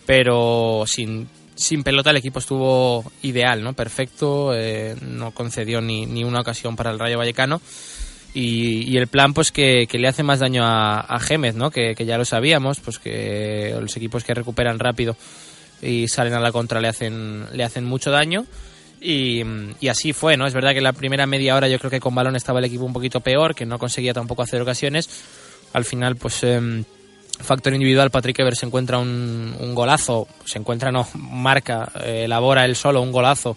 pero 0.05 0.83
sin, 0.87 1.27
sin 1.55 1.83
pelota 1.83 2.09
el 2.09 2.17
equipo 2.17 2.39
estuvo 2.39 3.11
ideal, 3.21 3.63
¿no? 3.63 3.73
Perfecto, 3.73 4.53
eh, 4.55 4.95
no 5.01 5.31
concedió 5.31 5.81
ni, 5.81 6.05
ni, 6.05 6.23
una 6.23 6.41
ocasión 6.41 6.75
para 6.75 6.91
el 6.91 6.99
Rayo 6.99 7.17
Vallecano. 7.17 7.61
Y, 8.33 8.95
el 8.95 9.07
plan, 9.07 9.33
pues 9.33 9.51
que, 9.51 9.87
que, 9.87 9.99
le 9.99 10.07
hace 10.07 10.23
más 10.23 10.39
daño 10.39 10.63
a, 10.63 11.01
a 11.01 11.19
Gémez, 11.19 11.55
¿no? 11.55 11.69
Que, 11.69 11.95
que, 11.95 12.05
ya 12.05 12.17
lo 12.17 12.23
sabíamos, 12.23 12.79
pues 12.79 12.97
que 12.97 13.75
los 13.79 13.95
equipos 13.97 14.23
que 14.23 14.33
recuperan 14.33 14.79
rápido 14.79 15.17
y 15.81 16.07
salen 16.07 16.33
a 16.33 16.39
la 16.39 16.53
contra 16.53 16.79
le 16.79 16.87
hacen, 16.87 17.45
le 17.51 17.63
hacen 17.63 17.83
mucho 17.83 18.09
daño. 18.09 18.45
Y, 19.01 19.43
y, 19.81 19.87
así 19.89 20.13
fue, 20.13 20.37
¿no? 20.37 20.47
Es 20.47 20.53
verdad 20.53 20.73
que 20.73 20.79
la 20.79 20.93
primera 20.93 21.25
media 21.25 21.55
hora 21.55 21.67
yo 21.67 21.77
creo 21.77 21.91
que 21.91 21.99
con 21.99 22.15
balón 22.15 22.37
estaba 22.37 22.59
el 22.59 22.65
equipo 22.65 22.85
un 22.85 22.93
poquito 22.93 23.19
peor, 23.19 23.53
que 23.53 23.65
no 23.65 23.77
conseguía 23.77 24.13
tampoco 24.13 24.43
hacer 24.43 24.61
ocasiones. 24.61 25.09
Al 25.73 25.83
final, 25.83 26.15
pues. 26.15 26.43
Eh, 26.43 26.83
factor 27.43 27.73
individual, 27.73 28.11
Patrick 28.11 28.39
Ever 28.39 28.55
se 28.55 28.65
encuentra 28.65 28.97
un, 28.97 29.55
un 29.59 29.75
golazo, 29.75 30.27
se 30.45 30.59
encuentra, 30.59 30.91
no, 30.91 31.07
marca, 31.15 31.91
eh, 32.03 32.23
elabora 32.25 32.65
él 32.65 32.75
solo 32.75 33.01
un 33.01 33.11
golazo 33.11 33.55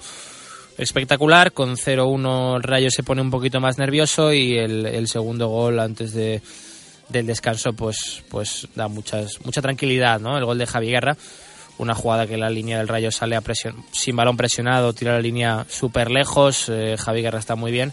espectacular. 0.78 1.52
Con 1.52 1.76
0-1 1.76 2.56
el 2.56 2.62
Rayo 2.62 2.90
se 2.90 3.02
pone 3.02 3.22
un 3.22 3.30
poquito 3.30 3.60
más 3.60 3.78
nervioso 3.78 4.32
y 4.32 4.58
el, 4.58 4.86
el 4.86 5.08
segundo 5.08 5.48
gol 5.48 5.78
antes 5.80 6.12
de, 6.12 6.42
del 7.08 7.26
descanso 7.26 7.72
pues, 7.72 8.22
pues 8.28 8.68
da 8.74 8.88
muchas, 8.88 9.44
mucha 9.44 9.62
tranquilidad, 9.62 10.20
¿no? 10.20 10.36
El 10.36 10.44
gol 10.44 10.58
de 10.58 10.66
Javi 10.66 10.88
Guerra, 10.88 11.16
una 11.78 11.94
jugada 11.94 12.26
que 12.26 12.36
la 12.36 12.50
línea 12.50 12.78
del 12.78 12.88
Rayo 12.88 13.10
sale 13.10 13.36
a 13.36 13.40
presión, 13.40 13.84
sin 13.92 14.16
balón 14.16 14.36
presionado, 14.36 14.92
tira 14.92 15.12
la 15.12 15.20
línea 15.20 15.66
súper 15.68 16.10
lejos, 16.10 16.68
eh, 16.68 16.96
Javi 16.98 17.22
Guerra 17.22 17.38
está 17.38 17.56
muy 17.56 17.72
bien 17.72 17.92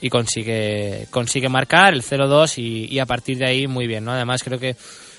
y 0.00 0.10
consigue, 0.10 1.06
consigue 1.10 1.48
marcar 1.48 1.94
el 1.94 2.02
0-2 2.02 2.58
y, 2.58 2.94
y, 2.94 2.98
a 2.98 3.06
partir 3.06 3.38
de 3.38 3.46
ahí 3.46 3.66
muy 3.66 3.86
bien, 3.86 4.04
¿no? 4.04 4.12
Además 4.12 4.42
creo 4.42 4.58
que 4.58 4.76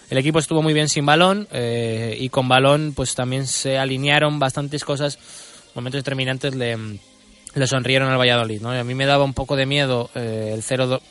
el 0.10 0.18
equipo 0.18 0.40
estuvo 0.40 0.62
muy 0.62 0.74
bien 0.74 0.90
sin 0.90 1.06
balón 1.06 1.48
eh, 1.52 2.16
y 2.20 2.30
con 2.30 2.48
balón 2.48 2.94
pues 2.96 3.16
también 3.16 3.48
se 3.48 3.78
alinearon 3.78 4.40
bastantes 4.40 4.84
cosas, 4.84 5.20
momentos 5.76 6.00
determinantes 6.00 6.56
le, 6.56 6.78
le 7.54 7.68
sonrieron 7.68 8.10
al 8.10 8.18
Valladolid, 8.18 8.62
¿no? 8.62 8.74
Y 8.74 8.78
a 8.78 8.84
mí 8.84 8.96
me 8.96 9.06
daba 9.06 9.24
un 9.24 9.34
poco 9.34 9.56
de 9.56 9.66
miedo 9.66 10.10
eh, 10.16 10.52
el 10.54 10.64
0-2, 10.64 11.02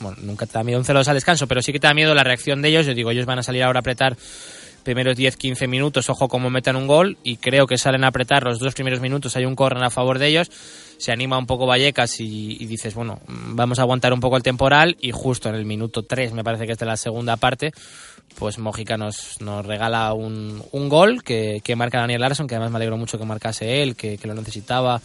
bueno, 0.00 0.16
nunca 0.22 0.46
te 0.46 0.54
da 0.54 0.64
miedo 0.64 0.78
un 0.78 0.84
0-2 0.84 1.06
al 1.08 1.14
descanso, 1.14 1.46
pero 1.46 1.62
sí 1.62 1.72
que 1.72 1.78
te 1.78 1.86
da 1.86 1.94
miedo 1.94 2.14
la 2.14 2.24
reacción 2.24 2.62
de 2.62 2.70
ellos, 2.70 2.86
yo 2.86 2.94
digo, 2.94 3.10
ellos 3.10 3.26
van 3.26 3.38
a 3.38 3.42
salir 3.42 3.62
ahora 3.62 3.78
a 3.78 3.80
apretar 3.80 4.16
primeros 4.82 5.16
10-15 5.16 5.68
minutos, 5.68 6.08
ojo 6.08 6.28
cómo 6.28 6.50
metan 6.50 6.74
un 6.74 6.86
gol 6.86 7.18
y 7.22 7.36
creo 7.36 7.66
que 7.66 7.78
salen 7.78 8.02
a 8.04 8.08
apretar 8.08 8.44
los 8.44 8.58
dos 8.58 8.74
primeros 8.74 9.00
minutos, 9.00 9.36
hay 9.36 9.44
un 9.44 9.54
corner 9.54 9.84
a 9.84 9.90
favor 9.90 10.18
de 10.18 10.26
ellos, 10.26 10.50
se 10.98 11.12
anima 11.12 11.38
un 11.38 11.46
poco 11.46 11.66
Vallecas 11.66 12.18
y, 12.20 12.56
y 12.58 12.66
dices, 12.66 12.94
bueno, 12.94 13.20
vamos 13.28 13.78
a 13.78 13.82
aguantar 13.82 14.12
un 14.12 14.20
poco 14.20 14.36
el 14.36 14.42
temporal 14.42 14.96
y 15.00 15.12
justo 15.12 15.48
en 15.48 15.54
el 15.54 15.64
minuto 15.64 16.02
3, 16.02 16.32
me 16.32 16.42
parece 16.42 16.66
que 16.66 16.72
es 16.72 16.78
de 16.78 16.86
la 16.86 16.96
segunda 16.96 17.36
parte, 17.36 17.72
pues 18.38 18.58
Mojica 18.58 18.96
nos, 18.96 19.40
nos 19.40 19.64
regala 19.64 20.12
un, 20.12 20.62
un 20.72 20.88
gol 20.88 21.22
que, 21.22 21.60
que 21.62 21.76
marca 21.76 22.00
Daniel 22.00 22.20
Larson, 22.20 22.46
que 22.46 22.54
además 22.54 22.70
me 22.70 22.76
alegro 22.76 22.96
mucho 22.96 23.18
que 23.18 23.24
marcase 23.24 23.82
él, 23.82 23.96
que, 23.96 24.18
que 24.18 24.26
lo 24.26 24.34
necesitaba 24.34 25.00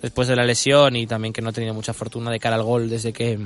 después 0.00 0.28
de 0.28 0.36
la 0.36 0.44
lesión 0.44 0.96
y 0.96 1.06
también 1.06 1.32
que 1.32 1.42
no 1.42 1.50
ha 1.50 1.52
tenido 1.52 1.74
mucha 1.74 1.92
fortuna 1.92 2.30
de 2.30 2.38
cara 2.38 2.56
al 2.56 2.62
gol 2.62 2.88
desde 2.88 3.12
que 3.12 3.38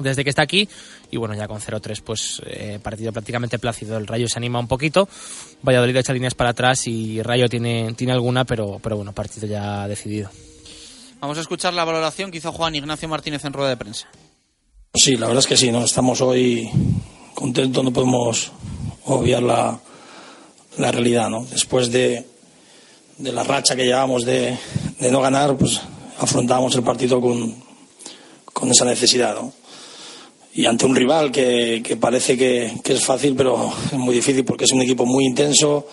desde 0.00 0.22
que 0.22 0.30
está 0.30 0.42
aquí 0.42 0.68
y 1.10 1.16
bueno 1.16 1.34
ya 1.34 1.48
con 1.48 1.60
0-3 1.60 2.02
pues 2.02 2.42
eh, 2.46 2.78
partido 2.82 3.12
prácticamente 3.12 3.58
plácido 3.58 3.96
el 3.96 4.06
Rayo 4.06 4.28
se 4.28 4.38
anima 4.38 4.60
un 4.60 4.68
poquito 4.68 5.08
Valladolid 5.62 5.96
echa 5.96 6.12
líneas 6.12 6.34
para 6.34 6.50
atrás 6.50 6.86
y 6.86 7.20
Rayo 7.22 7.48
tiene 7.48 7.94
tiene 7.94 8.12
alguna 8.12 8.44
pero 8.44 8.80
pero 8.80 8.96
bueno 8.96 9.12
partido 9.12 9.48
ya 9.48 9.88
decidido 9.88 10.30
Vamos 11.20 11.36
a 11.36 11.40
escuchar 11.40 11.74
la 11.74 11.84
valoración 11.84 12.30
que 12.30 12.38
hizo 12.38 12.52
Juan 12.52 12.76
Ignacio 12.76 13.08
Martínez 13.08 13.44
en 13.44 13.52
rueda 13.52 13.70
de 13.70 13.76
prensa. 13.76 14.08
Sí, 14.94 15.16
la 15.16 15.26
verdad 15.26 15.40
es 15.40 15.46
que 15.46 15.56
sí, 15.56 15.72
¿no? 15.72 15.84
estamos 15.84 16.20
hoy 16.20 16.70
contentos, 17.38 17.84
no 17.84 17.92
podemos 17.92 18.50
obviar 19.04 19.44
la, 19.44 19.78
la 20.76 20.90
realidad. 20.90 21.30
¿no? 21.30 21.44
Después 21.44 21.92
de, 21.92 22.24
de 23.16 23.32
la 23.32 23.44
racha 23.44 23.76
que 23.76 23.84
llevamos 23.84 24.24
de, 24.24 24.58
de 24.98 25.10
no 25.12 25.20
ganar, 25.20 25.56
pues 25.56 25.80
afrontamos 26.18 26.74
el 26.74 26.82
partido 26.82 27.20
con, 27.20 27.54
con 28.52 28.70
esa 28.72 28.84
necesidad. 28.84 29.36
Y 30.52 30.66
ante 30.66 30.84
un 30.84 30.96
rival 30.96 31.30
que, 31.30 31.80
que 31.84 31.96
parece 31.96 32.36
que, 32.36 32.80
que 32.82 32.94
es 32.94 33.04
fácil, 33.04 33.36
pero 33.36 33.72
es 33.86 33.98
muy 33.98 34.16
difícil 34.16 34.44
porque 34.44 34.64
es 34.64 34.72
un 34.72 34.82
equipo 34.82 35.06
muy 35.06 35.24
intenso, 35.24 35.86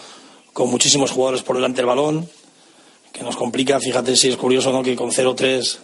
con 0.52 0.72
muchísimos 0.72 1.12
jugadores 1.12 1.44
por 1.44 1.58
delante 1.58 1.78
del 1.78 1.86
balón, 1.86 2.28
que 3.14 3.22
nos 3.22 3.36
complica. 3.36 3.80
Fíjate 3.80 4.16
si 4.16 4.30
es 4.30 4.38
curioso 4.38 4.72
¿no? 4.72 4.82
que 4.82 4.96
con 4.96 5.12
0-3 5.12 5.78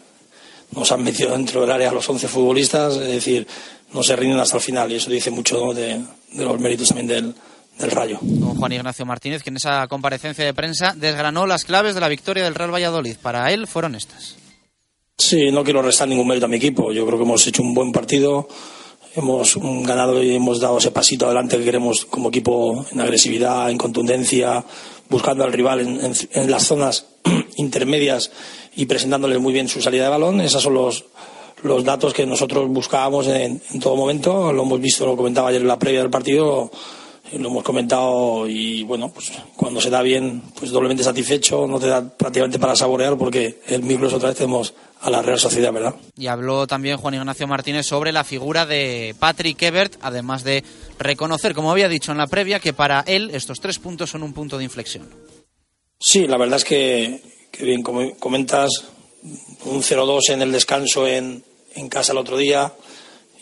nos 0.75 0.91
han 0.91 1.03
metido 1.03 1.31
dentro 1.31 1.61
del 1.61 1.71
área 1.71 1.91
los 1.91 2.09
11 2.09 2.27
futbolistas, 2.27 2.95
es 2.95 3.07
decir, 3.07 3.45
no 3.93 4.03
se 4.03 4.15
rinden 4.15 4.39
hasta 4.39 4.57
el 4.57 4.63
final 4.63 4.91
y 4.91 4.95
eso 4.95 5.09
dice 5.09 5.31
mucho 5.31 5.65
¿no? 5.65 5.73
de, 5.73 5.99
de 6.33 6.45
los 6.45 6.59
méritos 6.59 6.87
también 6.89 7.07
del, 7.07 7.35
del 7.79 7.91
Rayo. 7.91 8.19
Con 8.19 8.55
Juan 8.55 8.71
Ignacio 8.71 9.05
Martínez, 9.05 9.43
que 9.43 9.49
en 9.49 9.57
esa 9.57 9.87
comparecencia 9.87 10.45
de 10.45 10.53
prensa 10.53 10.93
desgranó 10.95 11.45
las 11.47 11.65
claves 11.65 11.93
de 11.95 12.01
la 12.01 12.07
victoria 12.07 12.43
del 12.43 12.55
Real 12.55 12.73
Valladolid. 12.73 13.17
Para 13.21 13.51
él 13.51 13.67
fueron 13.67 13.95
estas. 13.95 14.35
Sí, 15.17 15.51
no 15.51 15.63
quiero 15.63 15.81
restar 15.81 16.07
ningún 16.07 16.27
mérito 16.27 16.45
a 16.45 16.49
mi 16.49 16.57
equipo. 16.57 16.91
Yo 16.91 17.05
creo 17.05 17.17
que 17.19 17.23
hemos 17.25 17.45
hecho 17.45 17.61
un 17.61 17.73
buen 17.73 17.91
partido, 17.91 18.47
hemos 19.15 19.55
ganado 19.85 20.23
y 20.23 20.35
hemos 20.35 20.59
dado 20.59 20.77
ese 20.79 20.91
pasito 20.91 21.25
adelante 21.25 21.57
que 21.57 21.63
queremos 21.65 22.05
como 22.05 22.29
equipo 22.29 22.85
en 22.91 23.01
agresividad, 23.01 23.69
en 23.69 23.77
contundencia, 23.77 24.63
buscando 25.09 25.43
al 25.43 25.53
rival 25.53 25.81
en, 25.81 26.03
en- 26.05 26.13
en 26.31 26.49
las 26.49 26.63
zonas 26.63 27.05
intermedias 27.57 28.31
y 28.75 28.85
presentándoles 28.85 29.39
muy 29.39 29.53
bien 29.53 29.67
su 29.67 29.81
salida 29.81 30.05
de 30.05 30.09
balón. 30.09 30.41
Esos 30.41 30.63
son 30.63 30.73
los, 30.73 31.05
los 31.63 31.83
datos 31.83 32.13
que 32.13 32.25
nosotros 32.25 32.67
buscábamos 32.69 33.27
en, 33.27 33.61
en 33.71 33.79
todo 33.79 33.95
momento. 33.95 34.51
Lo 34.51 34.63
hemos 34.63 34.81
visto, 34.81 35.05
lo 35.05 35.15
comentaba 35.15 35.49
ayer 35.49 35.61
en 35.61 35.67
la 35.67 35.79
previa 35.79 36.01
del 36.01 36.09
partido, 36.09 36.71
lo 37.33 37.49
hemos 37.49 37.63
comentado 37.63 38.47
y 38.47 38.83
bueno, 38.83 39.11
pues 39.13 39.31
cuando 39.55 39.79
se 39.79 39.89
da 39.89 40.01
bien, 40.01 40.41
pues 40.57 40.71
doblemente 40.71 41.03
satisfecho, 41.03 41.65
no 41.67 41.79
te 41.79 41.87
da 41.87 42.07
prácticamente 42.17 42.59
para 42.59 42.75
saborear 42.75 43.17
porque 43.17 43.61
el 43.67 43.83
micro 43.83 44.07
es 44.07 44.13
otra 44.13 44.29
vez 44.29 44.37
tenemos 44.37 44.73
a 45.01 45.09
la 45.09 45.21
Real 45.21 45.39
Sociedad, 45.39 45.71
¿verdad? 45.71 45.95
Y 46.15 46.27
habló 46.27 46.67
también 46.67 46.97
Juan 46.97 47.15
Ignacio 47.15 47.47
Martínez 47.47 47.87
sobre 47.87 48.11
la 48.11 48.23
figura 48.23 48.65
de 48.65 49.15
Patrick 49.17 49.61
Ebert, 49.61 49.95
además 50.01 50.43
de 50.43 50.63
reconocer, 50.99 51.55
como 51.55 51.71
había 51.71 51.89
dicho 51.89 52.11
en 52.11 52.17
la 52.17 52.27
previa, 52.27 52.59
que 52.59 52.73
para 52.73 53.01
él 53.07 53.31
estos 53.33 53.59
tres 53.59 53.79
puntos 53.79 54.11
son 54.11 54.23
un 54.23 54.33
punto 54.33 54.57
de 54.57 54.63
inflexión. 54.63 55.07
Sí, 55.99 56.27
la 56.27 56.37
verdad 56.37 56.57
es 56.57 56.65
que, 56.65 57.21
que 57.51 57.65
bien 57.65 57.81
como 57.81 58.15
comentas, 58.17 58.69
un 59.65 59.81
0-2 59.81 60.29
en 60.29 60.41
el 60.41 60.51
descanso 60.51 61.07
en, 61.07 61.43
en 61.75 61.89
casa 61.89 62.11
el 62.11 62.17
otro 62.17 62.37
día 62.37 62.73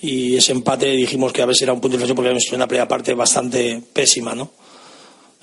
y 0.01 0.37
ese 0.37 0.53
empate 0.53 0.87
dijimos 0.91 1.33
que 1.33 1.41
a 1.41 1.53
si 1.53 1.63
era 1.63 1.73
un 1.73 1.81
punto 1.81 1.97
de 1.97 2.03
inflexión 2.03 2.15
porque 2.15 2.29
habíamos 2.29 2.45
hecho 2.45 2.55
una 2.55 2.67
primera 2.67 2.87
parte 2.87 3.13
bastante 3.13 3.81
pésima, 3.93 4.33
¿no? 4.33 4.49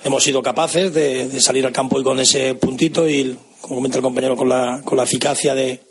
Hemos 0.03 0.23
sido 0.23 0.41
capaces 0.41 0.93
de, 0.93 1.39
salir 1.41 1.65
al 1.65 1.71
campo 1.71 1.99
y 1.99 2.03
con 2.03 2.19
ese 2.19 2.55
puntito 2.55 3.07
y, 3.09 3.37
como 3.61 3.75
comenta 3.75 3.97
el 3.97 4.03
compañero, 4.03 4.35
con 4.35 4.49
la, 4.49 4.81
con 4.83 4.97
la 4.97 5.03
eficacia 5.03 5.53
de, 5.53 5.81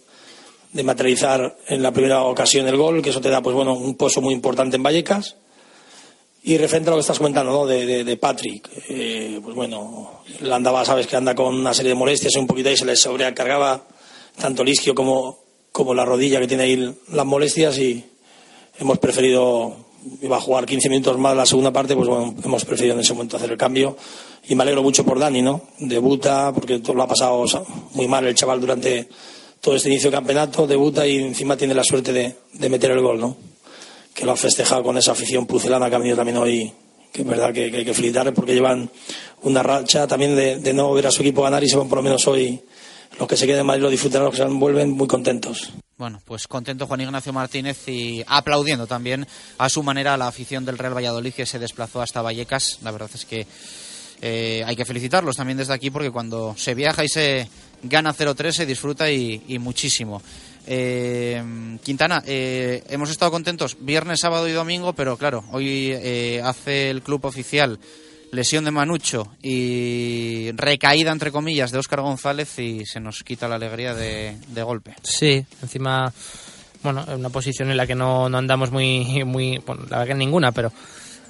materializar 0.85 1.57
en 1.69 1.83
la 1.83 1.91
primera 1.91 2.23
ocasión 2.23 2.69
el 2.69 2.77
gol, 2.77 3.03
que 3.03 3.11
eso 3.11 3.21
te 3.21 3.31
da, 3.31 3.41
pues 3.41 3.57
bueno, 3.57 3.75
un 3.75 3.95
pozo 3.95 4.21
muy 4.21 4.35
importante 4.35 4.77
en 4.77 4.83
Vallecas. 4.83 5.37
Y 6.43 6.59
referente 6.59 6.91
a 6.91 6.93
lo 6.93 6.99
que 6.99 7.01
estás 7.01 7.19
comentando, 7.19 7.51
¿no? 7.51 7.67
De, 7.67 8.05
de, 8.05 8.17
Patrick, 8.17 8.69
eh, 8.89 9.41
pues 9.43 9.57
bueno, 9.57 10.23
él 10.41 10.53
andaba, 10.53 10.85
sabes 10.85 11.07
que 11.07 11.17
anda 11.17 11.35
con 11.35 11.55
una 11.55 11.75
serie 11.75 11.91
de 11.91 11.97
molestias 11.97 12.37
un 12.37 12.47
poquito 12.47 12.69
ahí 12.69 12.77
se 12.77 12.85
le 12.85 12.95
sobrecargaba 12.95 13.85
tanto 14.39 14.63
el 14.63 14.69
isquio 14.69 14.95
como, 14.95 15.46
como 15.77 15.93
la 15.93 16.07
rodilla 16.07 16.41
que 16.41 16.49
tiene 16.49 16.63
ahí 16.63 16.97
las 17.13 17.27
molestias 17.27 17.77
y 17.77 18.03
hemos 18.79 18.97
preferido, 18.97 19.77
iba 20.23 20.39
a 20.39 20.41
jugar 20.41 20.65
15 20.65 20.89
minutos 20.89 21.19
más 21.19 21.37
la 21.37 21.45
segunda 21.45 21.71
parte, 21.71 21.95
pues 21.95 22.09
bueno, 22.09 22.35
hemos 22.43 22.65
preferido 22.65 22.95
en 22.95 23.01
ese 23.01 23.13
momento 23.13 23.37
hacer 23.37 23.51
el 23.51 23.59
cambio 23.59 23.95
y 24.49 24.55
me 24.55 24.63
alegro 24.63 24.83
mucho 24.83 25.05
por 25.05 25.19
Dani, 25.19 25.43
¿no? 25.43 25.61
Debuta, 25.79 26.51
porque 26.55 26.79
todo 26.79 26.95
lo 26.95 27.03
ha 27.03 27.07
pasado 27.07 27.45
muy 27.93 28.09
mal 28.09 28.27
el 28.27 28.35
chaval 28.35 28.59
durante 28.59 29.07
todo 29.61 29.77
este 29.77 29.91
inicio 29.91 30.11
de 30.11 30.17
campeonato, 30.17 30.67
debuta 30.67 31.07
y 31.07 31.19
encima 31.19 31.59
tiene 31.59 31.75
la 31.75 31.85
suerte 31.85 32.11
de, 32.11 32.35
de 32.55 32.69
meter 32.71 32.93
el 32.93 33.03
gol, 33.03 33.21
¿no? 33.21 33.37
que 34.15 34.25
lo 34.25 34.33
ha 34.33 34.37
festejado 34.37 34.83
con 34.83 34.97
esa 34.97 35.13
afición 35.13 35.45
pucelana 35.45 35.91
que 35.91 35.97
ha 35.97 35.99
venido 35.99 36.17
también 36.17 36.39
hoy, 36.39 36.73
que 37.13 37.21
es 37.21 37.29
verdad 37.29 37.53
que, 37.53 37.65
hay 37.65 37.85
que 37.85 37.93
felicitarles 37.93 38.33
porque 38.33 38.55
llevan 38.55 38.89
una 39.43 39.63
racha 39.63 40.07
también 40.07 40.35
de, 40.35 40.57
de 40.57 40.73
no 40.73 40.91
ver 40.95 41.09
a 41.09 41.11
su 41.11 41.21
equipo 41.21 41.43
ganar 41.43 41.63
y 41.63 41.69
se 41.69 41.77
van 41.77 41.87
por 41.87 41.99
lo 41.99 42.03
menos 42.03 42.27
hoy, 42.27 42.59
los 43.19 43.29
que 43.29 43.37
se 43.37 43.47
queden 43.47 43.61
en 43.61 43.67
Madrid 43.67 43.83
lo 43.83 43.91
disfrutarán, 43.91 44.27
los 44.27 44.35
que 44.35 44.43
se 44.43 44.49
vuelven 44.49 44.91
muy 44.91 45.07
contentos. 45.07 45.73
Bueno, 45.99 46.21
pues 46.27 46.47
contento 46.47 46.87
Juan 46.87 47.01
Ignacio 47.01 47.33
Martínez 47.33 47.89
y 47.89 48.23
aplaudiendo 48.27 48.87
también 48.87 49.27
a 49.57 49.71
su 49.71 49.83
manera 49.83 50.13
a 50.13 50.17
la 50.19 50.29
afición 50.29 50.67
del 50.67 50.77
Real 50.77 50.95
Valladolid 50.95 51.33
que 51.33 51.47
se 51.47 51.59
desplazó 51.59 52.03
hasta 52.03 52.21
Vallecas. 52.21 52.81
La 52.83 52.91
verdad 52.91 53.09
es 53.15 53.25
que 53.25 53.47
eh, 54.21 54.63
hay 54.67 54.77
que 54.77 54.85
felicitarlos 54.85 55.37
también 55.37 55.57
desde 55.57 55.73
aquí 55.73 55.91
porque 55.91 56.11
cuando 56.11 56.55
se 56.59 56.75
viaja 56.75 57.03
y 57.03 57.09
se 57.09 57.49
gana 57.83 58.15
0-3 58.15 58.53
se 58.53 58.67
disfruta 58.67 59.11
y, 59.11 59.59
muchísimo. 59.59 60.21
Eh, 60.67 61.43
Quintana, 61.83 62.23
eh, 62.27 62.85
hemos 62.91 63.09
estado 63.09 63.31
contentos 63.31 63.79
viernes, 63.81 64.21
sábado 64.21 64.49
y 64.49 64.53
domingo, 64.53 64.93
pero 64.93 65.17
claro, 65.17 65.45
hoy 65.53 65.93
hace 66.43 66.91
el 66.91 67.01
club 67.03 67.25
oficial 67.25 67.79
lesión 68.33 68.65
de 68.65 68.71
Manucho 68.71 69.33
y 69.43 70.51
recaída, 70.53 71.13
entre 71.13 71.31
comillas, 71.31 71.71
de 71.71 71.79
Óscar 71.79 72.01
González 72.01 72.59
y 72.59 72.85
se 72.85 73.01
nos 73.01 73.23
quita 73.23 73.49
la 73.49 73.55
alegría 73.55 73.95
de, 73.95 74.37
de 74.49 74.63
golpe. 74.63 74.95
Sí, 75.03 75.45
encima, 75.63 76.13
bueno, 76.83 77.05
en 77.09 77.21
una 77.21 77.31
posición 77.31 77.71
en 77.71 77.77
la 77.77 77.87
que 77.87 77.95
no, 77.95 78.29
no 78.29 78.39
andamos 78.39 78.71
muy, 78.71 79.25
muy, 79.25 79.59
bueno, 79.67 79.83
la 79.89 79.99
verdad 79.99 80.15
que 80.15 80.19
ninguna, 80.19 80.53
pero 80.53 80.73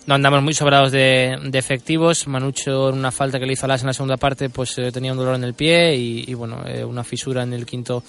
no 0.06 0.14
andamos 0.14 0.42
muy 0.42 0.54
sobrados 0.54 0.92
de, 0.92 1.36
de 1.42 1.58
efectivos. 1.58 2.26
Manucho, 2.28 2.88
en 2.88 2.98
una 2.98 3.12
falta 3.12 3.38
que 3.38 3.46
le 3.46 3.52
hizo 3.52 3.66
a 3.66 3.68
Las 3.68 3.82
en 3.82 3.88
la 3.88 3.92
segunda 3.92 4.16
parte, 4.16 4.48
pues 4.48 4.78
eh, 4.78 4.90
tenía 4.90 5.12
un 5.12 5.18
dolor 5.18 5.34
en 5.34 5.44
el 5.44 5.54
pie 5.54 5.94
y, 5.96 6.24
y, 6.26 6.34
bueno, 6.34 6.62
eh, 6.66 6.84
una 6.84 7.04
fisura 7.04 7.42
en 7.42 7.52
el 7.52 7.66
quinto 7.66 8.02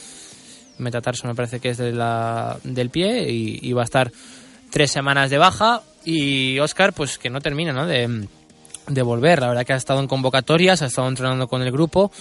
metatarso, 0.77 1.27
me 1.27 1.35
parece 1.35 1.59
que 1.59 1.69
es 1.69 1.77
de 1.77 1.91
la, 1.91 2.57
del 2.63 2.89
pie 2.89 3.29
y, 3.31 3.59
y 3.63 3.73
va 3.73 3.81
a 3.81 3.85
estar 3.85 4.11
tres 4.71 4.91
semanas 4.91 5.29
de 5.29 5.37
baja. 5.37 5.81
Y 6.05 6.57
Oscar, 6.59 6.93
pues 6.93 7.17
que 7.17 7.29
no 7.29 7.41
termina, 7.41 7.73
¿no? 7.73 7.85
De, 7.85 8.27
de 8.87 9.01
volver. 9.01 9.39
La 9.39 9.49
verdad 9.49 9.65
que 9.65 9.73
ha 9.73 9.77
estado 9.77 9.99
en 9.99 10.07
convocatorias, 10.07 10.81
ha 10.81 10.87
estado 10.87 11.07
entrenando 11.07 11.47
con 11.47 11.61
el 11.61 11.71
grupo, 11.71 12.11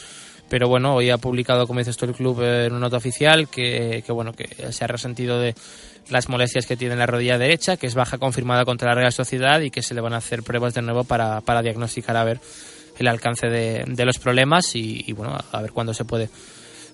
pero 0.49 0.69
bueno, 0.69 0.95
hoy 0.95 1.11
ha 1.11 1.19
publicado, 1.19 1.67
como 1.67 1.81
dices 1.81 1.97
tú, 1.97 2.05
el 2.05 2.15
club 2.15 2.43
en 2.43 2.73
una 2.73 2.81
nota 2.81 2.97
oficial 2.97 3.49
que, 3.49 4.03
que 4.05 4.13
bueno, 4.13 4.33
que 4.33 4.73
se 4.73 4.85
ha 4.85 4.87
resentido 4.87 5.41
de 5.41 5.55
las 6.09 6.29
molestias 6.29 6.67
que 6.67 6.77
tiene 6.77 6.95
en 6.95 7.01
la 7.01 7.07
rodilla 7.07 7.39
derecha, 7.39 7.77
que 7.77 7.87
es 7.87 7.95
baja 7.95 8.19
confirmada 8.19 8.65
contra 8.65 8.91
la 8.91 8.95
Real 8.95 9.13
Sociedad 9.13 9.61
y 9.61 9.71
que 9.71 9.83
se 9.83 9.95
le 9.95 10.01
van 10.01 10.13
a 10.13 10.19
hacer 10.19 10.43
pruebas 10.43 10.75
de 10.75 10.83
nuevo 10.83 11.05
para, 11.05 11.41
para 11.41 11.63
diagnosticar 11.63 12.17
a 12.17 12.25
ver 12.25 12.41
el 12.99 13.09
alcance 13.09 13.49
de, 13.49 13.85
de 13.87 14.05
los 14.05 14.19
problemas 14.19 14.75
y, 14.75 15.05
y, 15.07 15.13
bueno, 15.13 15.37
a 15.53 15.63
ver 15.63 15.73
cuándo 15.73 15.93
se 15.95 16.05
puede 16.05 16.29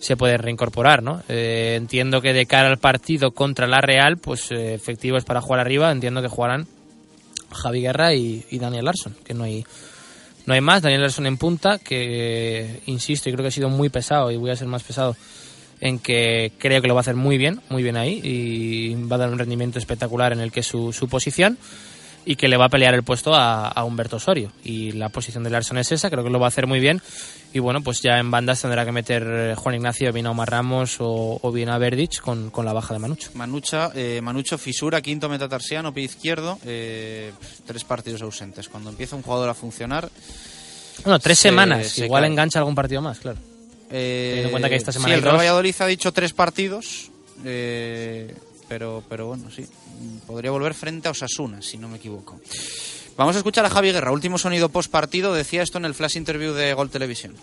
se 0.02 0.16
puede 0.16 0.36
reincorporar, 0.36 1.00
¿no? 1.00 1.22
Eh, 1.28 1.74
entiendo 1.76 2.20
que 2.20 2.32
de 2.32 2.46
cara 2.46 2.66
al 2.66 2.78
partido 2.78 3.30
contra 3.30 3.68
la 3.68 3.80
Real, 3.80 4.16
pues 4.16 4.50
eh, 4.50 4.74
efectivos 4.74 5.24
para 5.24 5.40
jugar 5.40 5.60
arriba, 5.60 5.92
entiendo 5.92 6.20
que 6.20 6.26
jugarán 6.26 6.66
Javi 7.52 7.80
Guerra 7.80 8.14
y, 8.14 8.44
Daniel 8.52 8.84
Larson, 8.84 9.14
que 9.24 9.34
no 9.34 9.44
hay 9.44 9.64
no 10.46 10.54
hay 10.54 10.60
más. 10.60 10.82
Daniel 10.82 11.02
Larson 11.02 11.26
en 11.26 11.36
punta, 11.36 11.78
que 11.78 12.80
insisto, 12.86 13.28
y 13.28 13.32
creo 13.32 13.44
que 13.44 13.48
ha 13.48 13.52
sido 13.52 13.68
muy 13.68 13.88
pesado 13.88 14.30
y 14.30 14.36
voy 14.36 14.50
a 14.50 14.56
ser 14.56 14.66
más 14.66 14.82
pesado 14.82 15.16
en 15.80 15.98
que 15.98 16.52
creo 16.58 16.80
que 16.80 16.88
lo 16.88 16.94
va 16.94 17.00
a 17.00 17.02
hacer 17.02 17.16
muy 17.16 17.38
bien, 17.38 17.60
muy 17.68 17.82
bien 17.82 17.96
ahí 17.96 18.20
y 18.22 18.94
va 18.94 19.16
a 19.16 19.20
dar 19.20 19.30
un 19.30 19.38
rendimiento 19.38 19.78
espectacular 19.78 20.32
en 20.32 20.40
el 20.40 20.52
que 20.52 20.60
es 20.60 20.66
su, 20.66 20.92
su 20.92 21.08
posición. 21.08 21.58
y 22.24 22.36
que 22.36 22.46
le 22.46 22.56
va 22.56 22.66
a 22.66 22.68
pelear 22.68 22.94
el 22.94 23.02
puesto 23.02 23.34
a, 23.34 23.66
a 23.66 23.84
Humberto 23.84 24.16
Osorio. 24.16 24.52
Y 24.62 24.92
la 24.92 25.08
posición 25.08 25.42
de 25.42 25.50
Larson 25.50 25.78
es 25.78 25.90
esa, 25.90 26.08
creo 26.08 26.22
que 26.22 26.30
lo 26.30 26.38
va 26.38 26.46
a 26.46 26.48
hacer 26.48 26.68
muy 26.68 26.78
bien. 26.78 27.02
Y 27.54 27.58
bueno, 27.58 27.82
pues 27.82 28.00
ya 28.00 28.18
en 28.18 28.30
bandas 28.30 28.62
tendrá 28.62 28.84
que 28.86 28.92
meter 28.92 29.22
eh, 29.26 29.54
Juan 29.56 29.74
Ignacio, 29.74 30.10
bien 30.12 30.26
a 30.26 30.30
Omar 30.30 30.50
Ramos 30.50 30.96
o, 31.00 31.38
o 31.42 31.52
bien 31.52 31.68
a 31.68 31.76
Verdich 31.76 32.20
con, 32.20 32.48
con 32.50 32.64
la 32.64 32.72
baja 32.72 32.94
de 32.94 33.00
Manucho. 33.00 33.30
Manucha, 33.34 33.90
eh, 33.94 34.20
Manucho 34.22 34.56
fisura, 34.56 35.02
quinto 35.02 35.28
metatarsiano, 35.28 35.92
pie 35.92 36.04
izquierdo, 36.04 36.58
eh, 36.64 37.30
tres 37.66 37.84
partidos 37.84 38.22
ausentes. 38.22 38.68
Cuando 38.70 38.88
empieza 38.90 39.16
un 39.16 39.22
jugador 39.22 39.50
a 39.50 39.54
funcionar... 39.54 40.08
Bueno, 41.04 41.18
tres 41.18 41.38
se- 41.38 41.48
semanas, 41.48 41.88
se 41.88 42.06
igual 42.06 42.22
cae. 42.22 42.30
engancha 42.30 42.58
algún 42.58 42.74
partido 42.74 43.02
más, 43.02 43.18
claro. 43.18 43.38
Eh, 43.90 44.24
Teniendo 44.28 44.48
en 44.48 44.50
cuenta 44.52 44.68
que 44.70 44.76
esta 44.76 44.92
semana 44.92 45.08
sí, 45.12 45.18
el 45.18 45.22
Real. 45.22 45.36
Valladolid 45.36 45.74
ha 45.80 45.86
dicho 45.86 46.10
tres 46.12 46.32
partidos, 46.32 47.10
eh, 47.44 48.34
pero, 48.68 49.02
pero 49.10 49.26
bueno, 49.26 49.50
sí. 49.54 49.66
Podría 50.26 50.50
volver 50.50 50.72
frente 50.72 51.08
a 51.08 51.10
Osasuna, 51.10 51.60
si 51.60 51.76
no 51.76 51.88
me 51.88 51.98
equivoco. 51.98 52.40
Vamos 53.16 53.36
a 53.36 53.38
escuchar 53.38 53.64
a 53.64 53.70
Javi 53.70 53.92
Guerra, 53.92 54.10
último 54.10 54.38
sonido 54.38 54.68
post 54.70 54.90
partido, 54.90 55.34
decía 55.34 55.62
esto 55.62 55.78
en 55.78 55.84
el 55.84 55.94
flash 55.94 56.16
interview 56.16 56.52
de 56.54 56.74
Gol 56.74 56.90
Televisión. 56.90 57.34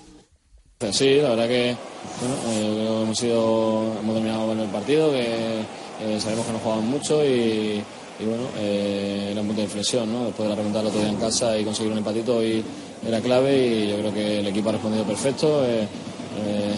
Sí, 0.91 1.16
la 1.22 1.30
verdad 1.32 1.48
que 1.48 1.76
bueno, 2.22 2.36
eh, 2.48 2.72
creo 2.74 2.98
que 2.98 3.04
hemos 3.04 3.18
sido, 3.18 3.94
hemos 4.00 4.16
dominado 4.16 4.46
bueno 4.48 4.64
el 4.64 4.70
partido, 4.70 5.12
que 5.12 5.26
eh, 6.02 6.20
sabemos 6.20 6.46
que 6.46 6.54
nos 6.54 6.62
jugaban 6.62 6.88
mucho 6.88 7.24
y, 7.24 7.84
y 8.20 8.26
bueno, 8.26 8.44
eh, 8.58 9.30
era 9.32 9.41
un 9.41 9.48
punto 9.48 9.62
de 9.62 9.66
inflexión, 9.68 10.12
¿no? 10.12 10.26
Después 10.26 10.48
de 10.48 10.50
la 10.50 10.56
remontada 10.56 10.82
el 10.84 10.88
otro 10.88 11.02
día 11.02 11.10
en 11.10 11.18
casa 11.18 11.58
y 11.58 11.66
conseguir 11.66 11.91
un 11.91 11.98
empatito 11.98 12.38
hoy 12.38 12.64
era 13.06 13.20
clave 13.22 13.58
y 13.58 13.90
yo 13.90 13.98
creo 13.98 14.14
que 14.14 14.40
el 14.40 14.48
equipo 14.48 14.70
ha 14.70 14.74
respondido 14.74 15.04
perfecto. 15.04 15.66
eh, 15.66 15.84
eh, 16.46 16.76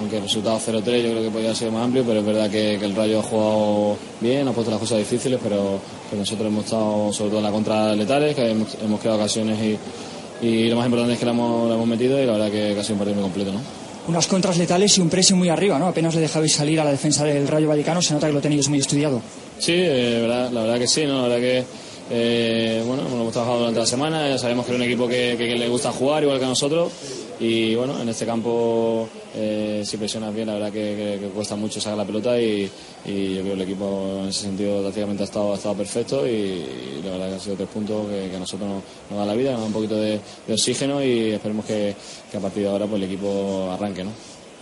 aunque 0.00 0.16
el 0.16 0.22
resultado 0.24 0.58
0-3 0.58 0.74
yo 0.74 0.82
creo 0.82 1.22
que 1.22 1.30
podría 1.30 1.50
haber 1.50 1.56
sido 1.56 1.70
más 1.70 1.84
amplio, 1.84 2.02
pero 2.04 2.18
es 2.18 2.26
verdad 2.26 2.50
que, 2.50 2.78
que 2.80 2.84
el 2.84 2.96
Rayo 2.96 3.20
ha 3.20 3.22
jugado 3.22 3.96
bien, 4.20 4.48
ha 4.48 4.52
puesto 4.52 4.72
las 4.72 4.80
cosas 4.80 4.98
difíciles, 4.98 5.38
pero, 5.40 5.78
pero 6.14 6.20
nosotros 6.20 6.46
hemos 6.48 6.64
estado 6.64 7.12
sobre 7.12 7.30
todo 7.30 7.38
en 7.40 7.44
la 7.44 7.50
contra 7.50 7.94
letales, 7.96 8.34
que 8.36 8.50
hemos, 8.50 8.68
hemos 8.84 9.00
creado 9.00 9.18
ocasiones 9.18 9.58
y, 9.60 10.46
y 10.46 10.68
lo 10.68 10.76
más 10.76 10.86
importante 10.86 11.14
es 11.14 11.18
que 11.18 11.24
la 11.26 11.32
hemos, 11.32 11.68
la 11.68 11.74
hemos 11.74 11.86
metido 11.88 12.22
y 12.22 12.26
la 12.26 12.32
verdad 12.32 12.50
que, 12.50 12.74
que 12.74 12.82
sido 12.82 12.94
un 12.94 12.98
partido 12.98 13.14
muy 13.16 13.22
completo, 13.24 13.52
¿no? 13.52 13.60
Unas 14.06 14.26
contras 14.26 14.58
letales 14.58 14.96
y 14.98 15.00
un 15.00 15.08
pressing 15.08 15.36
muy 15.36 15.48
arriba, 15.48 15.78
¿no? 15.78 15.88
Apenas 15.88 16.14
le 16.14 16.20
dejabais 16.20 16.52
salir 16.52 16.78
a 16.80 16.84
la 16.84 16.90
defensa 16.90 17.24
del 17.24 17.48
Rayo 17.48 17.68
Vallecano, 17.68 18.00
se 18.02 18.12
nota 18.14 18.26
que 18.26 18.32
lo 18.34 18.40
tenéis 18.40 18.68
muy 18.68 18.78
estudiado. 18.78 19.20
Sí, 19.58 19.72
eh, 19.74 20.18
verdad- 20.22 20.50
la 20.52 20.60
verdad 20.62 20.78
que 20.78 20.86
sí, 20.86 21.04
¿no? 21.06 21.22
La 21.22 21.28
verdad 21.28 21.38
que 21.40 21.64
eh, 22.10 22.82
bueno, 22.86 23.02
hemos 23.10 23.32
trabajado 23.32 23.60
durante 23.60 23.80
la 23.80 23.86
semana, 23.86 24.28
ya 24.28 24.36
sabemos 24.38 24.66
que 24.66 24.72
es 24.72 24.76
un 24.76 24.84
equipo 24.84 25.08
que, 25.08 25.36
que- 25.38 25.46
que 25.48 25.54
le 25.56 25.68
gusta 25.68 25.90
jugar 25.90 26.22
igual 26.22 26.38
que 26.38 26.44
a 26.44 26.48
nosotros 26.48 26.92
y 27.40 27.74
bueno, 27.74 28.00
en 28.00 28.08
este 28.08 28.24
campo 28.26 29.08
eh, 29.34 29.82
si 29.84 29.96
presionas 29.96 30.32
bien, 30.34 30.46
la 30.46 30.54
verdad 30.54 30.72
que, 30.72 31.18
que- 31.18 31.18
que 31.26 31.32
cuesta 31.32 31.56
mucho 31.56 31.80
sacar 31.80 31.98
la 31.98 32.04
pelota 32.04 32.40
y, 32.40 32.70
y 33.04 33.34
yo 33.34 33.40
creo 33.42 33.44
que 33.44 33.52
el 33.52 33.60
equipo 33.62 34.18
en 34.22 34.28
ese 34.28 34.42
sentido 34.42 34.82
tácticamente 34.82 35.22
ha 35.22 35.26
estado, 35.26 35.52
ha 35.52 35.56
estado 35.56 35.74
perfecto 35.74 36.26
y, 36.26 36.30
y 36.30 37.00
la 37.04 37.10
verdad 37.12 37.28
que 37.28 37.34
han 37.34 37.40
sido 37.40 37.56
tres 37.56 37.68
puntos 37.68 38.08
que, 38.08 38.30
que 38.30 38.36
a 38.36 38.38
nosotros 38.38 38.68
nos, 38.68 38.82
nos 39.10 39.18
da 39.18 39.26
la 39.26 39.34
vida, 39.34 39.50
nos 39.52 39.60
da 39.62 39.66
un 39.66 39.72
poquito 39.72 39.96
de, 39.96 40.20
de 40.46 40.52
oxígeno 40.54 41.02
y 41.04 41.30
esperemos 41.32 41.64
que, 41.66 41.94
a 42.36 42.38
partir 42.40 42.62
de 42.62 42.68
ahora 42.68 42.86
pues 42.86 43.02
el 43.02 43.08
equipo 43.08 43.68
arranque, 43.72 44.04
¿no? 44.04 44.10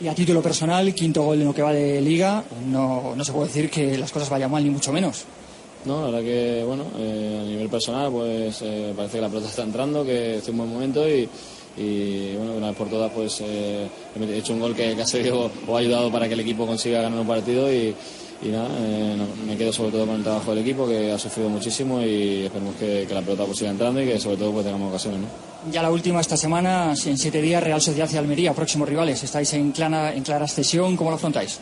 Y 0.01 0.09
a 0.09 0.15
título 0.15 0.43
personal, 0.43 0.93
quinto 0.95 1.23
gol 1.23 1.41
en 1.41 1.47
lo 1.47 1.55
que 1.55 1.63
va 1.63 1.73
de 1.73 2.01
liga, 2.01 2.43
no, 2.67 3.15
no 3.15 3.25
se 3.25 3.33
puede 3.33 3.49
decir 3.49 3.71
que 3.71 3.97
las 3.99 4.11
cosas 4.11 4.31
vayan 4.31 4.51
mal, 4.51 4.65
ni 4.65 4.71
mucho 4.71 4.93
menos. 4.93 5.25
No, 5.85 6.01
la 6.01 6.07
verdad 6.07 6.21
que, 6.23 6.65
bueno, 6.65 6.85
eh, 6.99 7.39
a 7.41 7.45
nivel 7.45 7.69
personal, 7.69 8.11
pues 8.11 8.63
eh, 8.63 8.93
parece 8.97 9.17
que 9.19 9.21
la 9.23 9.29
pelota 9.29 9.49
está 9.49 9.63
entrando, 9.63 10.05
que 10.05 10.37
estoy 10.37 10.53
en 10.53 10.59
buen 10.59 10.71
momento 10.73 11.09
y, 11.09 11.29
y, 11.77 12.35
bueno, 12.37 12.53
de 12.53 12.59
una 12.59 12.69
vez 12.69 12.77
por 12.77 12.89
todas, 12.89 13.11
pues 13.13 13.41
eh, 13.41 13.89
he 14.21 14.37
hecho 14.37 14.53
un 14.53 14.61
gol 14.61 14.75
que, 14.75 14.95
que 14.95 15.03
ha 15.03 15.07
servido 15.07 15.51
o 15.67 15.77
ha 15.77 15.81
ayudado 15.81 16.11
para 16.11 16.29
que 16.29 16.35
el 16.35 16.41
equipo 16.41 16.67
consiga 16.67 17.01
ganar 17.03 17.19
un 17.19 17.27
partido 17.27 17.73
y, 17.73 17.95
y 18.43 18.49
nada, 18.49 18.69
eh, 18.81 19.15
no, 19.17 19.27
me 19.47 19.57
quedo 19.57 19.73
sobre 19.73 19.93
todo 19.93 20.07
con 20.07 20.17
el 20.17 20.23
trabajo 20.23 20.51
del 20.55 20.63
equipo 20.63 20.87
que 20.87 21.13
ha 21.13 21.19
sufrido 21.19 21.49
muchísimo 21.49 22.03
y 22.03 22.45
esperemos 22.45 22.75
que, 22.77 23.05
que 23.07 23.15
la 23.15 23.23
pelota 23.23 23.45
pues, 23.45 23.59
siga 23.59 23.71
entrando 23.71 24.03
y 24.03 24.07
que 24.07 24.19
sobre 24.19 24.37
todo 24.37 24.53
pues 24.53 24.65
tengamos 24.65 24.91
ocasiones, 24.91 25.21
¿no? 25.21 25.29
Ya 25.71 25.81
la 25.81 25.93
última 25.93 26.21
esta 26.21 26.37
semana, 26.37 26.93
en 27.07 27.17
siete 27.19 27.41
días, 27.41 27.63
Real 27.63 27.81
Sociedad 27.81 28.11
y 28.13 28.17
Almería, 28.17 28.53
próximos 28.53 28.89
rivales. 28.89 29.23
Estáis 29.23 29.53
en 29.53 29.71
clara, 29.71 30.13
en 30.13 30.25
clara 30.25 30.49
cesión, 30.49 30.97
¿cómo 30.97 31.11
lo 31.11 31.17
afrontáis? 31.17 31.61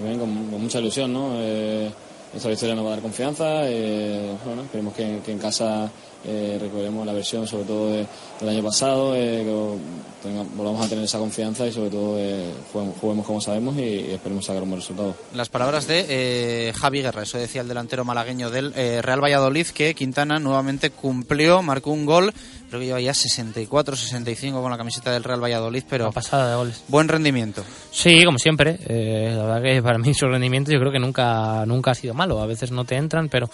Bien, 0.00 0.18
con, 0.18 0.50
con 0.50 0.60
mucha 0.60 0.80
ilusión, 0.80 1.12
¿no? 1.12 1.30
Eh, 1.36 1.88
esta 2.36 2.48
victoria 2.48 2.74
nos 2.74 2.84
va 2.84 2.88
a 2.88 2.92
dar 2.92 3.00
confianza. 3.02 3.68
eh, 3.68 4.32
bueno, 4.44 4.62
esperemos 4.62 4.94
que, 4.94 5.20
que 5.24 5.32
en 5.32 5.38
casa 5.38 5.90
eh, 6.24 6.58
la 7.04 7.12
versión, 7.12 7.46
sobre 7.46 7.64
todo 7.64 7.90
de- 7.92 8.06
del 8.40 8.48
año 8.48 8.62
pasado, 8.62 9.14
eh, 9.14 9.42
que 9.44 10.28
tenga- 10.28 10.44
volvamos 10.56 10.84
a 10.84 10.88
tener 10.88 11.04
esa 11.04 11.18
confianza 11.18 11.66
y 11.66 11.72
sobre 11.72 11.90
todo 11.90 12.16
eh, 12.18 12.50
juguemos, 12.72 12.96
juguemos 13.00 13.26
como 13.26 13.40
sabemos 13.40 13.76
y, 13.76 13.82
y 13.82 14.10
esperemos 14.12 14.44
sacar 14.44 14.62
un 14.62 14.70
buen 14.70 14.80
resultado. 14.80 15.14
Las 15.34 15.48
palabras 15.48 15.86
de 15.86 16.04
eh, 16.08 16.72
Javi 16.74 17.02
Guerra, 17.02 17.22
eso 17.22 17.38
decía 17.38 17.60
el 17.60 17.68
delantero 17.68 18.04
malagueño 18.04 18.50
del 18.50 18.72
eh, 18.76 19.00
Real 19.02 19.22
Valladolid, 19.22 19.66
que 19.68 19.94
Quintana 19.94 20.38
nuevamente 20.38 20.90
cumplió, 20.90 21.62
marcó 21.62 21.92
un 21.92 22.06
gol, 22.06 22.32
creo 22.68 22.80
que 22.80 22.86
lleva 22.86 23.00
ya 23.00 23.14
64, 23.14 23.96
65 23.96 24.60
con 24.62 24.70
la 24.70 24.76
camiseta 24.76 25.10
del 25.12 25.24
Real 25.24 25.42
Valladolid, 25.42 25.84
pero 25.88 26.10
pasada 26.12 26.50
de 26.50 26.56
goles. 26.56 26.82
buen 26.88 27.08
rendimiento. 27.08 27.64
Sí, 27.90 28.24
como 28.24 28.38
siempre. 28.38 28.78
eh, 28.88 29.32
la 29.36 29.42
verdad 29.44 29.62
que 29.62 29.82
para 29.82 29.98
mí 29.98 30.12
su 30.14 30.26
rendimiento 30.26 30.72
yo 30.72 30.78
creo 30.80 30.92
que 30.92 30.98
nunca, 30.98 31.64
nunca 31.66 31.92
ha 31.92 31.94
sido 31.94 32.14
malo. 32.14 32.40
A 32.40 32.46
veces 32.46 32.70
no 32.70 32.84
te 32.84 32.96
entran, 32.96 33.28
pero, 33.28 33.48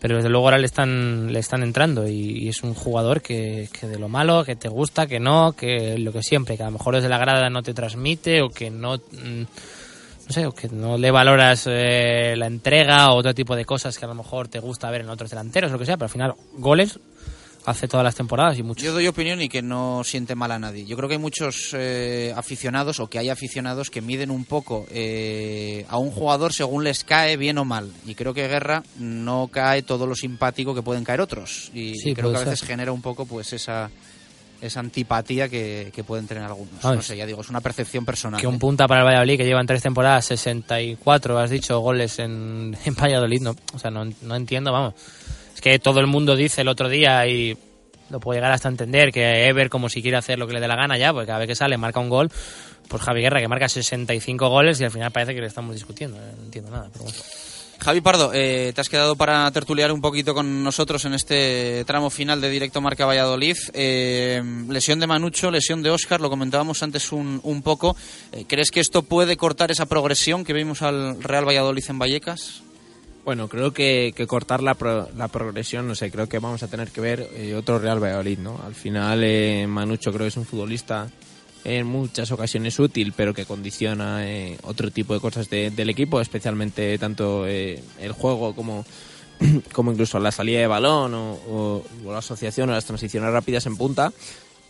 pero 0.00 0.16
desde 0.16 0.28
luego 0.28 0.46
ahora 0.46 0.58
le 0.58 0.66
están, 0.66 1.32
le 1.32 1.38
están 1.38 1.62
entrando 1.62 2.06
y, 2.06 2.44
y 2.44 2.48
es 2.48 2.62
un 2.62 2.74
jugador 2.74 3.20
que, 3.22 3.68
que 3.72 3.86
de 3.86 3.98
lo 3.98 4.08
malo, 4.08 4.44
que 4.44 4.56
te 4.56 4.68
gusta, 4.68 5.06
que 5.06 5.20
no, 5.20 5.52
que 5.52 5.98
lo 5.98 6.12
que 6.12 6.22
siempre, 6.22 6.56
que 6.56 6.62
a 6.62 6.66
lo 6.66 6.72
mejor 6.72 6.94
desde 6.96 7.08
la 7.08 7.18
grada 7.18 7.48
no 7.50 7.62
te 7.62 7.74
transmite 7.74 8.42
o 8.42 8.50
que 8.50 8.70
no... 8.70 8.96
mm, 8.96 9.42
No 10.28 10.34
sé, 10.34 10.44
o 10.46 10.52
que 10.52 10.68
no 10.68 10.98
le 10.98 11.10
valoras 11.10 11.64
eh, 11.66 12.34
la 12.36 12.46
entrega 12.46 13.10
o 13.12 13.16
otro 13.16 13.32
tipo 13.34 13.56
de 13.56 13.64
cosas 13.64 13.96
que 13.98 14.04
a 14.04 14.08
lo 14.08 14.14
mejor 14.14 14.46
te 14.48 14.58
gusta 14.60 14.90
ver 14.90 15.00
en 15.00 15.08
otros 15.08 15.30
delanteros, 15.30 15.72
lo 15.72 15.78
que 15.78 15.86
sea, 15.86 15.96
pero 15.96 16.04
al 16.04 16.12
final 16.12 16.34
goles 16.58 16.98
hace 17.68 17.86
todas 17.88 18.04
las 18.04 18.14
temporadas 18.14 18.58
y 18.58 18.62
muchos. 18.62 18.84
Yo 18.84 18.92
doy 18.92 19.06
opinión 19.06 19.40
y 19.42 19.48
que 19.48 19.62
no 19.62 20.02
siente 20.04 20.34
mal 20.34 20.50
a 20.52 20.58
nadie. 20.58 20.86
Yo 20.86 20.96
creo 20.96 21.08
que 21.08 21.16
hay 21.16 21.20
muchos 21.20 21.70
eh, 21.74 22.32
aficionados 22.36 23.00
o 23.00 23.08
que 23.08 23.18
hay 23.18 23.28
aficionados 23.28 23.90
que 23.90 24.00
miden 24.00 24.30
un 24.30 24.44
poco 24.44 24.86
eh, 24.90 25.84
a 25.88 25.98
un 25.98 26.10
jugador 26.10 26.52
según 26.52 26.84
les 26.84 27.04
cae 27.04 27.36
bien 27.36 27.58
o 27.58 27.64
mal. 27.64 27.90
Y 28.06 28.14
creo 28.14 28.32
que 28.32 28.48
Guerra 28.48 28.82
no 28.98 29.48
cae 29.52 29.82
todo 29.82 30.06
lo 30.06 30.14
simpático 30.14 30.74
que 30.74 30.82
pueden 30.82 31.04
caer 31.04 31.20
otros. 31.20 31.70
Y 31.74 31.94
Sí, 31.96 32.14
creo 32.14 32.30
que 32.30 32.38
a 32.38 32.40
veces 32.40 32.60
ser. 32.60 32.68
genera 32.68 32.92
un 32.92 33.02
poco 33.02 33.26
pues 33.26 33.52
esa 33.52 33.90
esa 34.60 34.80
antipatía 34.80 35.48
que, 35.48 35.92
que 35.94 36.02
pueden 36.02 36.26
tener 36.26 36.42
algunos. 36.42 36.82
No 36.82 37.00
sé, 37.02 37.16
ya 37.16 37.26
digo, 37.26 37.40
es 37.42 37.48
una 37.48 37.60
percepción 37.60 38.04
personal. 38.04 38.40
Que 38.40 38.46
un 38.46 38.56
¿eh? 38.56 38.58
punta 38.58 38.88
para 38.88 39.02
el 39.02 39.06
Valladolid 39.06 39.36
que 39.36 39.44
llevan 39.44 39.66
tres 39.66 39.82
temporadas, 39.82 40.24
64, 40.24 41.38
has 41.38 41.50
dicho, 41.50 41.78
goles 41.78 42.18
en, 42.18 42.76
en 42.84 42.94
Valladolid. 42.94 43.40
No, 43.40 43.54
o 43.72 43.78
sea, 43.78 43.90
no, 43.90 44.04
no 44.22 44.34
entiendo, 44.34 44.72
vamos. 44.72 44.94
Es 45.58 45.62
que 45.62 45.80
todo 45.80 45.98
el 45.98 46.06
mundo 46.06 46.36
dice 46.36 46.60
el 46.60 46.68
otro 46.68 46.88
día 46.88 47.26
y 47.26 47.58
lo 48.10 48.20
puedo 48.20 48.36
llegar 48.36 48.52
hasta 48.52 48.68
entender 48.68 49.10
que 49.10 49.48
Ever 49.48 49.68
como 49.68 49.88
si 49.88 50.00
quiere 50.02 50.16
hacer 50.16 50.38
lo 50.38 50.46
que 50.46 50.52
le 50.52 50.60
dé 50.60 50.68
la 50.68 50.76
gana 50.76 50.96
ya, 50.96 51.12
porque 51.12 51.26
cada 51.26 51.40
vez 51.40 51.48
que 51.48 51.56
sale 51.56 51.76
marca 51.76 51.98
un 51.98 52.08
gol. 52.08 52.30
Pues 52.86 53.02
Javi 53.02 53.22
Guerra 53.22 53.40
que 53.40 53.48
marca 53.48 53.68
65 53.68 54.50
goles 54.50 54.80
y 54.80 54.84
al 54.84 54.92
final 54.92 55.10
parece 55.10 55.34
que 55.34 55.40
le 55.40 55.48
estamos 55.48 55.74
discutiendo. 55.74 56.16
eh, 56.16 56.32
No 56.36 56.44
entiendo 56.44 56.70
nada, 56.70 56.88
pero 56.92 57.06
bueno. 57.06 57.18
Javi 57.80 58.00
Pardo, 58.00 58.30
eh, 58.32 58.70
te 58.72 58.80
has 58.80 58.88
quedado 58.88 59.16
para 59.16 59.50
tertuliar 59.50 59.90
un 59.90 60.00
poquito 60.00 60.32
con 60.32 60.62
nosotros 60.62 61.04
en 61.06 61.14
este 61.14 61.84
tramo 61.86 62.08
final 62.08 62.40
de 62.40 62.50
Directo 62.50 62.80
Marca 62.80 63.04
Valladolid. 63.04 63.56
Eh, 63.72 64.40
lesión 64.68 65.00
de 65.00 65.08
Manucho, 65.08 65.50
lesión 65.50 65.82
de 65.82 65.90
Óscar, 65.90 66.20
lo 66.20 66.30
comentábamos 66.30 66.84
antes 66.84 67.10
un, 67.10 67.62
poco. 67.64 67.96
¿Crees 68.46 68.70
que 68.70 68.78
esto 68.78 69.02
puede 69.02 69.36
cortar 69.36 69.72
esa 69.72 69.86
progresión 69.86 70.44
que 70.44 70.52
vimos 70.52 70.82
al 70.82 71.20
Real 71.20 71.44
Valladolid 71.48 71.84
en 71.88 71.98
Vallecas? 71.98 72.62
Bueno, 73.28 73.46
creo 73.46 73.74
que, 73.74 74.14
que 74.16 74.26
cortar 74.26 74.62
la, 74.62 74.72
pro- 74.72 75.06
la 75.14 75.28
progresión, 75.28 75.86
no 75.86 75.94
sé, 75.94 76.10
creo 76.10 76.30
que 76.30 76.38
vamos 76.38 76.62
a 76.62 76.68
tener 76.68 76.88
que 76.88 77.02
ver 77.02 77.28
eh, 77.34 77.54
otro 77.54 77.78
Real 77.78 78.02
Valladolid, 78.02 78.38
¿no? 78.38 78.58
Al 78.64 78.74
final, 78.74 79.22
eh, 79.22 79.66
Manucho 79.68 80.10
creo 80.12 80.24
que 80.24 80.28
es 80.28 80.36
un 80.38 80.46
futbolista 80.46 81.10
en 81.62 81.86
muchas 81.86 82.32
ocasiones 82.32 82.78
útil, 82.78 83.12
pero 83.14 83.34
que 83.34 83.44
condiciona 83.44 84.26
eh, 84.26 84.56
otro 84.62 84.90
tipo 84.90 85.12
de 85.12 85.20
cosas 85.20 85.50
de- 85.50 85.70
del 85.70 85.90
equipo, 85.90 86.22
especialmente 86.22 86.96
tanto 86.96 87.46
eh, 87.46 87.82
el 88.00 88.12
juego 88.12 88.54
como, 88.54 88.86
como 89.74 89.92
incluso 89.92 90.18
la 90.20 90.32
salida 90.32 90.60
de 90.60 90.66
balón 90.66 91.12
o, 91.12 91.32
o- 91.34 91.84
o 92.06 92.10
la 92.12 92.20
asociación 92.20 92.70
o 92.70 92.72
las 92.72 92.86
transiciones 92.86 93.30
rápidas 93.30 93.66
en 93.66 93.76
punta. 93.76 94.10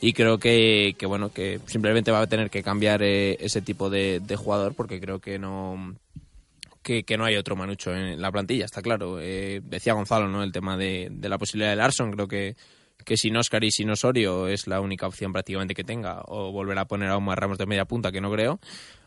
Y 0.00 0.14
creo 0.14 0.38
que, 0.38 0.96
que, 0.98 1.06
bueno, 1.06 1.30
que 1.30 1.60
simplemente 1.66 2.10
va 2.10 2.22
a 2.22 2.26
tener 2.26 2.50
que 2.50 2.64
cambiar 2.64 3.04
ese 3.04 3.62
tipo 3.62 3.88
de 3.88 4.20
jugador 4.36 4.74
porque 4.74 5.00
creo 5.00 5.20
que 5.20 5.38
no 5.38 5.94
que, 7.04 7.16
no 7.16 7.24
hay 7.24 7.36
otro 7.36 7.56
Manucho 7.56 7.94
en 7.94 8.20
la 8.20 8.32
plantilla, 8.32 8.64
está 8.64 8.82
claro. 8.82 9.18
Eh, 9.20 9.60
decía 9.62 9.92
Gonzalo, 9.92 10.28
¿no? 10.28 10.42
El 10.42 10.52
tema 10.52 10.76
de, 10.76 11.10
la 11.20 11.38
posibilidad 11.38 11.70
de 11.70 11.76
Larson, 11.76 12.12
creo 12.12 12.28
que, 12.28 12.56
que 13.04 13.16
sin 13.16 13.36
Oscar 13.36 13.62
y 13.64 13.70
sin 13.70 13.90
Osorio 13.90 14.48
es 14.48 14.66
la 14.66 14.80
única 14.80 15.06
opción 15.06 15.32
prácticamente 15.32 15.74
que 15.74 15.84
tenga, 15.84 16.22
o 16.26 16.50
volver 16.52 16.78
a 16.78 16.86
poner 16.86 17.10
a 17.10 17.16
Omar 17.16 17.40
Ramos 17.40 17.58
de 17.58 17.66
media 17.66 17.84
punta, 17.84 18.10
que 18.10 18.20
no 18.20 18.30
creo. 18.32 18.58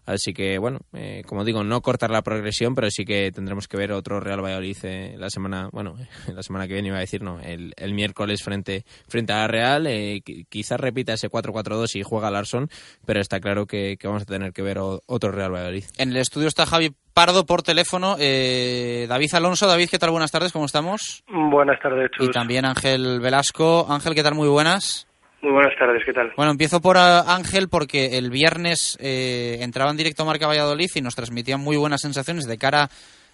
Así 0.05 0.33
que, 0.33 0.57
bueno, 0.57 0.79
eh, 0.93 1.21
como 1.27 1.45
digo, 1.45 1.63
no 1.63 1.81
cortar 1.81 2.09
la 2.09 2.23
progresión, 2.23 2.73
pero 2.73 2.89
sí 2.89 3.05
que 3.05 3.31
tendremos 3.31 3.67
que 3.67 3.77
ver 3.77 3.91
otro 3.91 4.19
Real 4.19 4.43
Valladolid 4.43 4.77
eh, 4.83 5.15
la 5.17 5.29
semana, 5.29 5.69
bueno, 5.71 5.95
la 6.33 6.41
semana 6.41 6.67
que 6.67 6.73
viene 6.73 6.87
iba 6.87 6.97
a 6.97 7.01
decir, 7.01 7.21
no, 7.21 7.39
el, 7.39 7.93
miércoles 7.93 8.41
frente, 8.41 8.83
frente 9.07 9.33
a 9.33 9.47
Real. 9.47 9.85
Qui- 9.85 10.47
quizás 10.49 10.79
repita 10.79 11.13
ese 11.13 11.29
4-4-2 11.29 11.99
y 11.99 12.03
juega 12.03 12.31
Larson, 12.31 12.69
pero 13.05 13.21
está 13.21 13.39
claro 13.39 13.67
que, 13.67 13.97
vamos 14.03 14.23
a 14.23 14.25
tener 14.25 14.53
que 14.53 14.63
ver 14.63 14.79
otro 14.79 15.31
Real 15.31 15.53
Valladolid. 15.53 15.83
En 15.97 16.09
el 16.09 16.17
estudio 16.17 16.47
está 16.47 16.65
Javi 16.65 16.95
Pardo 17.13 17.45
por 17.45 17.61
teléfono. 17.61 18.15
Eh, 18.19 19.05
David 19.09 19.33
Alonso. 19.33 19.67
David, 19.67 19.89
¿qué 19.91 19.99
tal? 19.99 20.11
Buenas 20.11 20.31
tardes, 20.31 20.53
¿cómo 20.53 20.65
estamos? 20.65 21.23
Buenas 21.27 21.79
tardes, 21.81 22.09
Chus. 22.11 22.27
Y 22.27 22.31
también 22.31 22.65
Ángel 22.65 23.19
Velasco. 23.19 23.85
Ángel, 23.89 24.15
¿qué 24.15 24.23
tal? 24.23 24.35
Muy 24.35 24.47
buenas. 24.47 25.07
Muy 25.41 25.51
buenas 25.51 25.75
tardes, 25.77 26.03
¿qué 26.05 26.13
tal? 26.13 26.31
Bueno, 26.37 26.51
empiezo 26.51 26.81
por 26.81 26.97
ah, 26.97 27.35
Ángel 27.35 27.67
porque 27.69 28.17
el 28.17 28.29
viernes 28.29 28.97
eh, 29.01 29.57
entraba 29.61 29.89
en 29.89 29.97
directo 29.97 30.23
a 30.23 30.27
Marca 30.27 30.47
Valladolid 30.47 30.89
y 30.95 31.01
nos 31.01 31.15
transmitían 31.15 31.59
muy 31.59 31.77
buenas 31.77 32.01
sensaciones 32.01 32.47
de 32.47 32.57
cara 32.57 32.89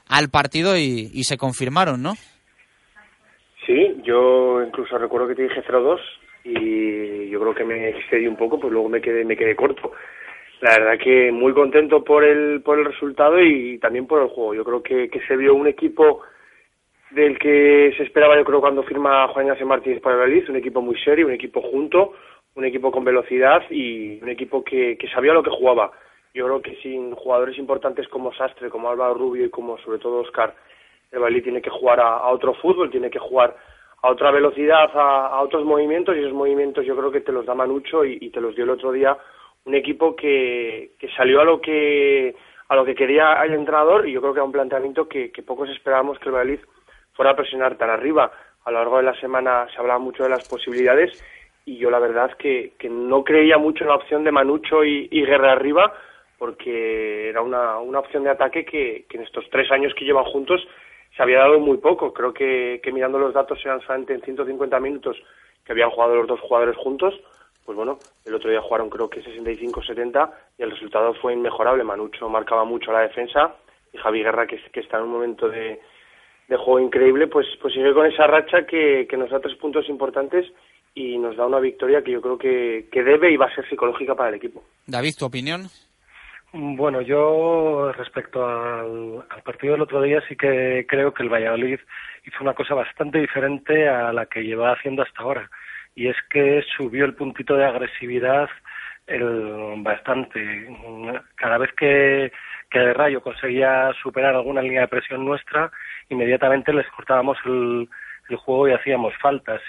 al 0.08 0.30
partido 0.30 0.78
y, 0.78 1.12
y 1.14 1.24
se 1.26 1.38
confirmaron, 1.38 2.02
¿no? 2.02 2.14
Sí, 3.66 4.02
yo 4.04 4.64
incluso 4.66 4.98
recuerdo 4.98 5.28
que 5.28 5.36
te 5.36 5.44
dije 5.44 5.62
0-2 5.68 6.00
y 6.46 7.30
yo 7.30 7.42
creo 7.42 7.54
que 7.54 7.66
me 7.66 7.90
excedí 7.90 8.26
un 8.26 8.38
poco, 8.38 8.58
pues 8.58 8.72
luego 8.72 8.88
me 8.88 9.02
quedé, 9.02 9.26
me 9.26 9.36
quedé 9.36 9.56
corto. 9.56 9.92
La 10.62 10.72
verdad 10.72 10.98
que 10.98 11.32
muy 11.32 11.54
contento 11.54 12.04
por 12.04 12.24
el, 12.24 12.62
por 12.64 12.80
el 12.80 12.86
resultado 12.86 13.40
y 13.40 13.78
también 13.78 14.08
por 14.08 14.22
el 14.22 14.30
juego. 14.30 14.56
Yo 14.56 14.64
creo 14.64 14.82
que, 14.82 15.10
que 15.10 15.22
se 15.28 15.38
vio 15.38 15.54
un 15.54 15.68
equipo 15.68 16.22
del 17.12 17.38
que 17.38 17.94
se 17.96 18.04
esperaba, 18.04 18.36
yo 18.36 18.44
creo, 18.44 18.60
cuando 18.60 18.84
firma 18.84 19.28
Juan 19.28 19.46
Ignacio 19.46 19.68
Martínez 19.68 20.02
para 20.02 20.24
el 20.24 20.50
un 20.50 20.56
equipo 20.56 20.82
muy 20.82 20.98
serio, 21.02 21.28
un 21.28 21.34
equipo 21.34 21.62
junto, 21.62 22.14
un 22.56 22.66
equipo 22.66 22.92
con 22.92 23.06
velocidad 23.06 23.62
y 23.70 24.20
un 24.22 24.30
equipo 24.30 24.64
que, 24.64 24.98
que 24.98 25.08
sabía 25.10 25.34
lo 25.34 25.44
que 25.44 25.52
jugaba. 25.52 25.92
Yo 26.34 26.46
creo 26.46 26.62
que 26.62 26.76
sin 26.78 27.14
jugadores 27.14 27.58
importantes 27.58 28.08
como 28.08 28.34
Sastre, 28.34 28.70
como 28.70 28.90
Álvaro 28.90 29.14
Rubio 29.14 29.46
y 29.46 29.50
como 29.50 29.78
sobre 29.80 30.00
todo 30.00 30.22
Oscar, 30.22 30.56
el 31.12 31.20
Valladolid 31.20 31.44
tiene 31.44 31.62
que 31.62 31.70
jugar 31.70 32.00
a, 32.00 32.18
a 32.18 32.30
otro 32.30 32.56
fútbol, 32.56 32.90
tiene 32.90 33.12
que 33.12 33.20
jugar 33.20 33.56
a 34.02 34.10
otra 34.10 34.32
velocidad, 34.32 34.90
a, 34.94 35.28
a, 35.28 35.42
otros 35.42 35.66
movimientos 35.66 36.16
y 36.16 36.20
esos 36.20 36.34
movimientos 36.34 36.86
yo 36.86 36.96
creo 36.98 37.12
que 37.12 37.22
te 37.22 37.32
los 37.32 37.46
da 37.46 37.56
Manucho 37.56 38.04
y, 38.04 38.18
y 38.20 38.30
te 38.32 38.42
los 38.42 38.56
dio 38.56 38.66
el 38.66 38.72
otro 38.72 38.92
día 38.92 39.18
un 39.68 39.76
equipo 39.76 40.16
que, 40.16 40.92
que 40.98 41.10
salió 41.10 41.42
a 41.42 41.44
lo 41.44 41.62
que 41.62 42.36
a 42.70 42.76
lo 42.76 42.84
que 42.84 42.96
quería 42.96 43.34
el 43.44 43.54
entrenador 43.54 44.08
y 44.08 44.14
yo 44.14 44.22
creo 44.22 44.34
que 44.34 44.40
era 44.40 44.46
un 44.46 44.52
planteamiento 44.52 45.08
que, 45.08 45.32
que 45.32 45.44
pocos 45.44 45.70
esperábamos 45.70 46.20
que 46.20 46.26
el 46.30 46.36
Valladolid 46.36 46.60
fuera 47.14 47.32
a 47.32 47.36
presionar 47.36 47.78
tan 47.78 47.90
arriba. 47.90 48.32
A 48.66 48.72
lo 48.72 48.80
largo 48.80 48.98
de 48.98 49.04
la 49.04 49.20
semana 49.20 49.68
se 49.74 49.80
hablaba 49.80 50.00
mucho 50.00 50.24
de 50.24 50.30
las 50.30 50.48
posibilidades 50.50 51.24
y 51.66 51.78
yo 51.78 51.90
la 51.90 52.00
verdad 52.00 52.36
que, 52.38 52.74
que 52.78 52.90
no 52.90 53.24
creía 53.24 53.58
mucho 53.58 53.84
en 53.84 53.90
la 53.90 53.96
opción 53.96 54.24
de 54.24 54.32
Manucho 54.32 54.84
y, 54.84 55.08
y 55.12 55.26
Guerra 55.26 55.54
arriba 55.54 55.94
porque 56.38 57.30
era 57.30 57.42
una, 57.42 57.80
una 57.80 58.00
opción 58.00 58.24
de 58.24 58.30
ataque 58.30 58.66
que, 58.66 59.06
que 59.10 59.18
en 59.18 59.24
estos 59.24 59.50
tres 59.50 59.72
años 59.72 59.94
que 59.96 60.06
llevan 60.06 60.26
juntos 60.26 60.66
se 61.16 61.24
había 61.24 61.40
dado 61.40 61.60
muy 61.60 61.78
poco. 61.78 62.14
Creo 62.14 62.34
que, 62.34 62.80
que 62.84 62.92
mirando 62.92 63.18
los 63.18 63.34
datos 63.34 63.60
eran 63.66 63.82
solamente 63.82 64.14
en 64.14 64.22
150 64.22 64.80
minutos 64.80 65.18
que 65.66 65.72
habían 65.72 65.90
jugado 65.90 66.16
los 66.16 66.28
dos 66.28 66.40
jugadores 66.42 66.78
juntos. 66.78 67.20
Pues 67.68 67.76
bueno, 67.76 68.00
el 68.24 68.34
otro 68.34 68.50
día 68.50 68.62
jugaron 68.62 68.90
creo 68.90 69.10
que 69.10 69.22
65-70 69.22 70.32
y 70.58 70.64
el 70.64 70.72
resultado 70.72 71.14
fue 71.16 71.34
inmejorable. 71.34 71.84
Manucho 71.84 72.30
marcaba 72.30 72.64
mucho 72.64 72.94
la 72.94 73.02
defensa 73.02 73.58
y 73.92 73.98
Javi 73.98 74.24
Guerra, 74.24 74.48
que, 74.48 74.58
que 74.72 74.80
está 74.80 75.00
en 75.00 75.04
un 75.04 75.12
momento 75.12 75.50
de, 75.50 75.82
de 76.48 76.56
juego 76.56 76.80
increíble, 76.80 77.28
pues, 77.28 77.46
pues 77.62 77.74
sigue 77.74 77.94
con 77.94 78.06
esa 78.06 78.26
racha 78.26 78.66
que, 78.66 79.06
que 79.10 79.18
nos 79.18 79.30
da 79.30 79.42
tres 79.42 79.58
puntos 79.58 79.90
importantes 79.90 80.46
y 80.96 81.18
nos 81.18 81.36
da 81.36 81.46
una 81.46 81.60
victoria 81.60 82.02
que 82.02 82.12
yo 82.12 82.22
creo 82.22 82.38
que, 82.38 82.88
que 82.90 83.04
debe 83.04 83.34
y 83.34 83.36
va 83.36 83.48
a 83.48 83.56
ser 83.56 83.68
psicológica 83.68 84.16
para 84.16 84.30
el 84.30 84.36
equipo. 84.36 84.64
David, 84.86 85.16
¿tu 85.20 85.26
opinión? 85.26 85.64
Bueno, 86.54 87.02
yo 87.02 87.92
respecto 87.92 88.48
al, 88.48 89.26
al, 89.30 89.44
partido 89.44 89.74
del 89.74 89.82
otro 89.82 90.02
día 90.02 90.24
sí 90.30 90.38
que 90.38 90.86
creo 90.88 91.14
que 91.14 91.24
el 91.24 91.30
Valladolid 91.30 91.82
hizo 92.26 92.38
una 92.40 92.54
cosa 92.54 92.76
bastante 92.76 93.20
diferente 93.20 93.90
a 93.90 94.14
la 94.14 94.26
que 94.26 94.42
lleva 94.42 94.72
haciendo 94.72 95.02
hasta 95.04 95.22
ahora 95.22 95.50
y 95.98 96.08
es 96.10 96.16
que 96.30 96.64
subió 96.78 97.06
el 97.06 97.16
puntito 97.16 97.58
de 97.58 97.66
agresividad 97.66 98.48
el, 99.08 99.74
bastante. 99.78 100.70
Cada 101.36 101.58
vez 101.58 101.74
que, 101.74 102.32
que 102.70 102.94
Rayo 102.94 103.20
conseguía 103.22 103.92
superar 104.04 104.36
alguna 104.36 104.62
línea 104.62 104.82
de 104.82 104.90
presión 104.90 105.26
nuestra, 105.26 105.72
inmediatamente 106.10 106.72
les 106.72 106.88
cortábamos 106.92 107.40
el, 107.46 107.90
juego 108.36 108.68
y 108.68 108.74
hacíamos 108.74 109.14
faltas. 109.20 109.60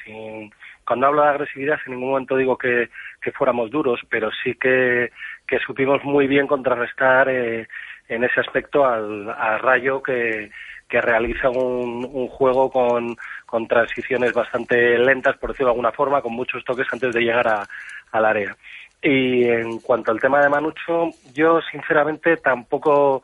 Cuando 0.84 1.06
hablo 1.06 1.22
de 1.22 1.28
agresividad, 1.28 1.78
en 1.86 1.92
ningún 1.92 2.10
momento 2.10 2.36
digo 2.36 2.58
que, 2.58 2.90
que 3.22 3.32
fuéramos 3.32 3.70
duros, 3.70 4.00
pero 4.10 4.30
sí 4.44 4.54
que, 4.54 5.10
que 5.46 5.58
supimos 5.60 6.04
muy 6.04 6.26
bien 6.26 6.46
contrarrestar 6.46 7.30
eh, 7.30 7.68
en 8.08 8.24
ese 8.24 8.40
aspecto 8.40 8.84
al, 8.84 9.30
al 9.30 9.60
Rayo 9.60 10.02
que, 10.02 10.50
que 10.88 11.00
realiza 11.00 11.48
un, 11.48 12.06
un 12.12 12.28
juego 12.28 12.70
con, 12.70 13.16
con, 13.48 13.66
transiciones 13.66 14.32
bastante 14.32 14.98
lentas, 14.98 15.36
por 15.38 15.50
decirlo 15.50 15.68
de 15.68 15.72
alguna 15.72 15.92
forma, 15.92 16.22
con 16.22 16.32
muchos 16.32 16.64
toques 16.64 16.86
antes 16.92 17.14
de 17.14 17.22
llegar 17.22 17.48
a, 17.48 17.66
al 18.12 18.24
área. 18.24 18.56
Y 19.02 19.44
en 19.44 19.78
cuanto 19.80 20.10
al 20.10 20.20
tema 20.20 20.40
de 20.40 20.48
Manucho, 20.48 21.10
yo 21.32 21.60
sinceramente 21.70 22.36
tampoco, 22.36 23.22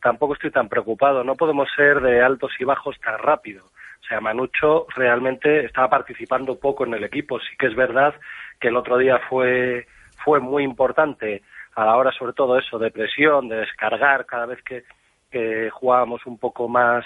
tampoco 0.00 0.34
estoy 0.34 0.50
tan 0.50 0.68
preocupado. 0.68 1.24
No 1.24 1.34
podemos 1.34 1.68
ser 1.74 2.00
de 2.00 2.22
altos 2.22 2.52
y 2.58 2.64
bajos 2.64 2.98
tan 3.00 3.18
rápido. 3.18 3.64
O 4.02 4.08
sea, 4.08 4.20
Manucho 4.20 4.86
realmente 4.94 5.64
estaba 5.64 5.90
participando 5.90 6.58
poco 6.58 6.86
en 6.86 6.94
el 6.94 7.04
equipo. 7.04 7.40
Sí 7.40 7.56
que 7.58 7.66
es 7.66 7.74
verdad 7.74 8.14
que 8.60 8.68
el 8.68 8.76
otro 8.76 8.98
día 8.98 9.18
fue, 9.28 9.86
fue 10.24 10.38
muy 10.38 10.62
importante 10.62 11.42
a 11.74 11.84
la 11.84 11.96
hora 11.96 12.12
sobre 12.12 12.32
todo 12.32 12.58
eso 12.58 12.78
de 12.78 12.90
presión, 12.90 13.48
de 13.48 13.56
descargar 13.56 14.24
cada 14.26 14.46
vez 14.46 14.62
que, 14.62 14.84
que 15.30 15.70
jugábamos 15.70 16.24
un 16.26 16.38
poco 16.38 16.68
más 16.68 17.04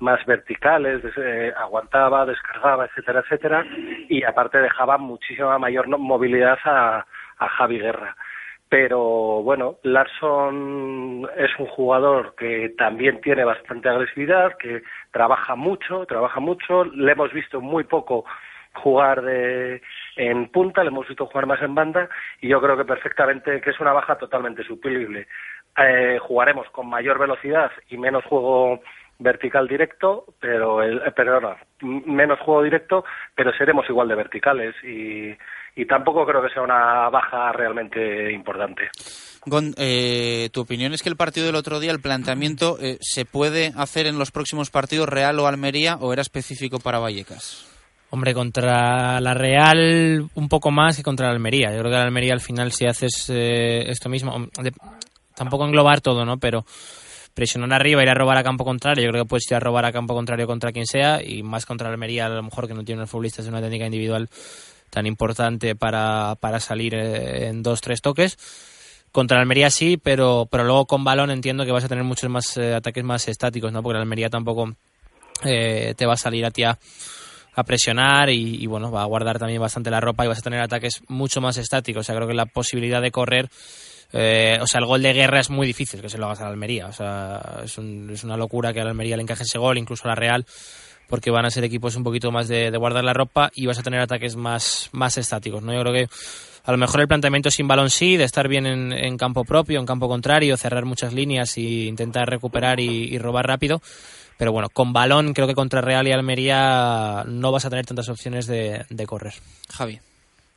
más 0.00 0.24
verticales, 0.26 1.02
eh, 1.16 1.52
aguantaba, 1.56 2.24
descargaba, 2.24 2.86
etcétera, 2.86 3.20
etcétera, 3.20 3.66
y 4.08 4.22
aparte 4.22 4.58
dejaba 4.58 4.96
muchísima 4.96 5.58
mayor 5.58 5.88
movilidad 5.88 6.58
a, 6.64 7.04
a 7.38 7.48
Javi 7.48 7.78
Guerra. 7.80 8.16
Pero 8.68 9.42
bueno, 9.42 9.76
Larson 9.82 11.26
es 11.36 11.50
un 11.58 11.66
jugador 11.66 12.34
que 12.36 12.74
también 12.76 13.20
tiene 13.22 13.44
bastante 13.44 13.88
agresividad, 13.88 14.56
que 14.58 14.82
trabaja 15.10 15.56
mucho, 15.56 16.04
trabaja 16.06 16.38
mucho, 16.38 16.84
le 16.84 17.12
hemos 17.12 17.32
visto 17.32 17.60
muy 17.62 17.84
poco 17.84 18.24
jugar 18.74 19.22
de 19.22 19.80
en 20.16 20.48
punta, 20.50 20.82
le 20.82 20.90
hemos 20.90 21.08
visto 21.08 21.26
jugar 21.26 21.46
más 21.46 21.62
en 21.62 21.74
banda 21.74 22.08
y 22.40 22.48
yo 22.48 22.60
creo 22.60 22.76
que 22.76 22.84
perfectamente 22.84 23.60
que 23.60 23.70
es 23.70 23.80
una 23.80 23.92
baja 23.92 24.16
totalmente 24.18 24.62
suplible. 24.64 25.26
Eh, 25.78 26.18
jugaremos 26.20 26.68
con 26.70 26.88
mayor 26.88 27.18
velocidad 27.18 27.70
y 27.88 27.98
menos 27.98 28.24
juego 28.24 28.80
vertical 29.18 29.66
directo, 29.68 30.24
pero 30.40 30.82
el, 30.82 30.98
eh, 30.98 31.12
perdona, 31.12 31.56
menos 31.80 32.38
juego 32.40 32.62
directo, 32.62 33.04
pero 33.34 33.52
seremos 33.52 33.88
igual 33.88 34.08
de 34.08 34.14
verticales 34.14 34.74
y, 34.84 35.36
y 35.80 35.86
tampoco 35.86 36.26
creo 36.26 36.42
que 36.42 36.50
sea 36.50 36.62
una 36.62 37.08
baja 37.08 37.52
realmente 37.52 38.32
importante. 38.32 38.90
Gon, 39.46 39.74
eh, 39.76 40.50
¿tu 40.52 40.60
opinión 40.60 40.92
es 40.92 41.02
que 41.02 41.08
el 41.08 41.16
partido 41.16 41.46
del 41.46 41.54
otro 41.54 41.80
día, 41.80 41.92
el 41.92 42.00
planteamiento, 42.00 42.78
eh, 42.80 42.98
se 43.00 43.24
puede 43.24 43.72
hacer 43.76 44.06
en 44.06 44.18
los 44.18 44.30
próximos 44.30 44.70
partidos 44.70 45.08
Real 45.08 45.38
o 45.38 45.46
Almería 45.46 45.96
o 46.00 46.12
era 46.12 46.22
específico 46.22 46.78
para 46.80 46.98
Vallecas? 46.98 47.66
Hombre, 48.10 48.34
contra 48.34 49.20
la 49.20 49.34
Real 49.34 50.28
un 50.34 50.48
poco 50.48 50.70
más 50.70 50.96
que 50.96 51.02
contra 51.02 51.26
la 51.26 51.32
Almería. 51.32 51.70
Yo 51.70 51.80
creo 51.80 51.92
que 51.92 51.98
la 51.98 52.04
Almería 52.04 52.32
al 52.32 52.40
final 52.40 52.72
si 52.72 52.86
haces 52.86 53.30
eh, 53.30 53.88
esto 53.88 54.08
mismo, 54.08 54.48
de, 54.60 54.72
tampoco 55.38 55.64
englobar 55.64 56.00
todo, 56.00 56.24
¿no? 56.24 56.38
Pero 56.38 56.66
presionar 57.34 57.72
arriba, 57.80 58.02
ir 58.02 58.08
a 58.08 58.14
robar 58.14 58.36
a 58.36 58.42
campo 58.42 58.64
contrario, 58.64 59.04
yo 59.04 59.10
creo 59.10 59.24
que 59.24 59.28
puedes 59.28 59.48
ir 59.48 59.54
a 59.54 59.60
robar 59.60 59.84
a 59.84 59.92
campo 59.92 60.12
contrario 60.12 60.46
contra 60.48 60.72
quien 60.72 60.86
sea 60.86 61.22
y 61.22 61.44
más 61.44 61.66
contra 61.66 61.88
Almería 61.88 62.26
a 62.26 62.28
lo 62.28 62.42
mejor 62.42 62.66
que 62.66 62.74
no 62.74 62.84
tiene 62.84 63.00
unos 63.00 63.10
futbolistas 63.10 63.46
una 63.46 63.60
técnica 63.60 63.84
individual 63.86 64.28
tan 64.90 65.06
importante 65.06 65.76
para, 65.76 66.34
para 66.40 66.58
salir 66.58 66.94
eh, 66.94 67.46
en 67.48 67.62
dos, 67.62 67.80
tres 67.80 68.00
toques. 68.00 68.36
Contra 69.12 69.38
Almería 69.38 69.70
sí, 69.70 69.96
pero, 69.96 70.48
pero 70.50 70.64
luego 70.64 70.86
con 70.86 71.04
balón 71.04 71.30
entiendo 71.30 71.64
que 71.64 71.72
vas 71.72 71.84
a 71.84 71.88
tener 71.88 72.04
muchos 72.04 72.28
más 72.28 72.56
eh, 72.56 72.74
ataques 72.74 73.04
más 73.04 73.28
estáticos, 73.28 73.72
¿no? 73.72 73.82
Porque 73.82 73.94
la 73.94 74.02
Almería 74.02 74.28
tampoco 74.28 74.74
eh, 75.44 75.94
te 75.96 76.06
va 76.06 76.14
a 76.14 76.16
salir 76.16 76.44
a 76.44 76.50
ti 76.50 76.64
a, 76.64 76.78
a 77.54 77.62
presionar 77.62 78.30
y, 78.30 78.62
y, 78.62 78.66
bueno, 78.66 78.90
va 78.90 79.02
a 79.02 79.06
guardar 79.06 79.38
también 79.38 79.60
bastante 79.60 79.90
la 79.90 80.00
ropa 80.00 80.24
y 80.24 80.28
vas 80.28 80.38
a 80.38 80.42
tener 80.42 80.60
ataques 80.60 81.02
mucho 81.08 81.40
más 81.40 81.56
estáticos. 81.56 82.00
O 82.00 82.04
sea, 82.04 82.16
creo 82.16 82.28
que 82.28 82.34
la 82.34 82.46
posibilidad 82.46 83.00
de 83.00 83.10
correr, 83.10 83.48
eh, 84.12 84.58
o 84.60 84.66
sea, 84.66 84.80
el 84.80 84.86
gol 84.86 85.02
de 85.02 85.12
guerra 85.12 85.40
es 85.40 85.50
muy 85.50 85.66
difícil 85.66 86.00
que 86.00 86.08
se 86.08 86.18
lo 86.18 86.26
hagas 86.26 86.40
a 86.40 86.44
la 86.44 86.50
Almería. 86.50 86.86
O 86.86 86.92
sea, 86.92 87.60
es, 87.64 87.76
un, 87.78 88.10
es 88.12 88.24
una 88.24 88.36
locura 88.36 88.72
que 88.72 88.80
a 88.80 88.84
la 88.84 88.90
Almería 88.90 89.16
le 89.16 89.22
encaje 89.22 89.42
ese 89.42 89.58
gol, 89.58 89.78
incluso 89.78 90.04
a 90.04 90.08
la 90.08 90.14
Real, 90.14 90.46
porque 91.08 91.30
van 91.30 91.44
a 91.44 91.50
ser 91.50 91.64
equipos 91.64 91.96
un 91.96 92.04
poquito 92.04 92.30
más 92.30 92.48
de, 92.48 92.70
guardar 92.70 93.04
la 93.04 93.12
ropa 93.12 93.50
y 93.54 93.66
vas 93.66 93.78
a 93.78 93.82
tener 93.82 94.00
ataques 94.00 94.36
más, 94.36 94.88
más 94.92 95.18
estáticos, 95.18 95.62
¿no? 95.62 95.72
Yo 95.72 95.80
creo 95.80 95.92
que 95.92 96.08
a 96.64 96.72
lo 96.72 96.78
mejor 96.78 97.00
el 97.00 97.08
planteamiento 97.08 97.50
sin 97.50 97.68
balón 97.68 97.90
sí, 97.90 98.16
de 98.16 98.24
estar 98.24 98.48
bien 98.48 98.66
en, 98.66 99.16
campo 99.16 99.44
propio, 99.44 99.80
en 99.80 99.86
campo 99.86 100.08
contrario, 100.08 100.56
cerrar 100.56 100.84
muchas 100.84 101.14
líneas 101.14 101.56
y 101.56 101.88
intentar 101.88 102.28
recuperar 102.28 102.80
y, 102.80 103.14
y 103.14 103.18
robar 103.18 103.46
rápido 103.46 103.80
pero 104.38 104.52
bueno, 104.52 104.68
con 104.72 104.92
balón 104.92 105.34
creo 105.34 105.48
que 105.48 105.54
contra 105.54 105.80
Real 105.80 106.06
y 106.06 106.12
Almería 106.12 107.24
no 107.26 107.50
vas 107.50 107.64
a 107.64 107.70
tener 107.70 107.84
tantas 107.84 108.08
opciones 108.08 108.46
de, 108.46 108.86
de 108.88 109.06
correr. 109.06 109.34
Javi. 109.68 109.98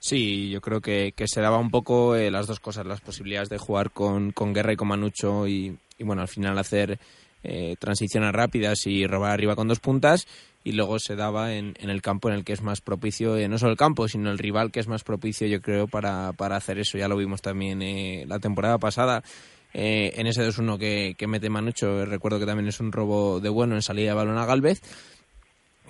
Sí, 0.03 0.49
yo 0.49 0.61
creo 0.61 0.82
que, 0.82 1.14
se 1.26 1.41
daba 1.41 1.60
un 1.60 1.69
poco 1.69 2.15
eh, 2.15 2.32
las 2.32 2.48
dos 2.48 2.60
cosas, 2.60 2.88
las 2.88 3.02
posibilidades 3.02 3.49
de 3.49 3.60
jugar 3.60 3.91
con, 3.91 4.32
con 4.32 4.52
Guerra 4.52 4.73
y 4.73 4.76
con 4.76 4.88
Manucho 4.88 5.48
y, 5.48 5.78
y 5.99 6.03
bueno, 6.03 6.23
al 6.23 6.28
final 6.28 6.57
hacer 6.57 6.98
eh, 7.44 7.76
transiciones 7.78 8.32
rápidas 8.34 8.88
y 8.88 9.06
robar 9.06 9.30
arriba 9.30 9.56
con 9.56 9.68
dos 9.68 9.80
puntas 9.80 10.26
y 10.64 10.72
luego 10.72 10.98
se 10.98 11.15
daba 11.15 11.53
en, 11.53 11.76
en 11.80 11.91
el 11.91 12.02
campo 12.02 12.30
en 12.30 12.36
el 12.36 12.44
que 12.44 12.53
es 12.53 12.64
más 12.64 12.82
propicio, 12.82 13.38
eh, 13.38 13.48
no 13.48 13.60
solo 13.60 13.73
el 13.73 13.78
campo, 13.78 14.07
sino 14.07 14.32
el 14.32 14.40
rival 14.40 14.72
que 14.72 14.80
es 14.80 14.88
más 14.88 15.03
propicio 15.03 15.45
yo 15.45 15.61
creo 15.61 15.88
para, 15.88 16.34
para 16.34 16.56
hacer 16.56 16.80
eso, 16.80 16.98
ya 16.98 17.07
lo 17.07 17.15
vimos 17.15 17.44
también 17.44 17.84
eh, 17.84 18.26
la 18.28 18.40
temporada 18.40 18.80
pasada 18.80 19.23
eh, 19.72 20.14
en 20.15 20.26
ese 20.26 20.41
2-1 20.48 20.78
que, 20.78 21.15
que 21.15 21.28
mete 21.28 21.49
Manucho. 21.49 22.06
Recuerdo 22.06 22.40
que 22.40 22.45
también 22.45 22.68
es 22.68 22.80
un 22.80 22.91
robo 22.91 23.40
de 23.40 23.49
bueno 23.49 23.76
en 23.76 23.82
salida 23.82 24.10
de 24.10 24.15
balón 24.15 24.38
a 24.38 24.45
Galvez. 24.45 24.82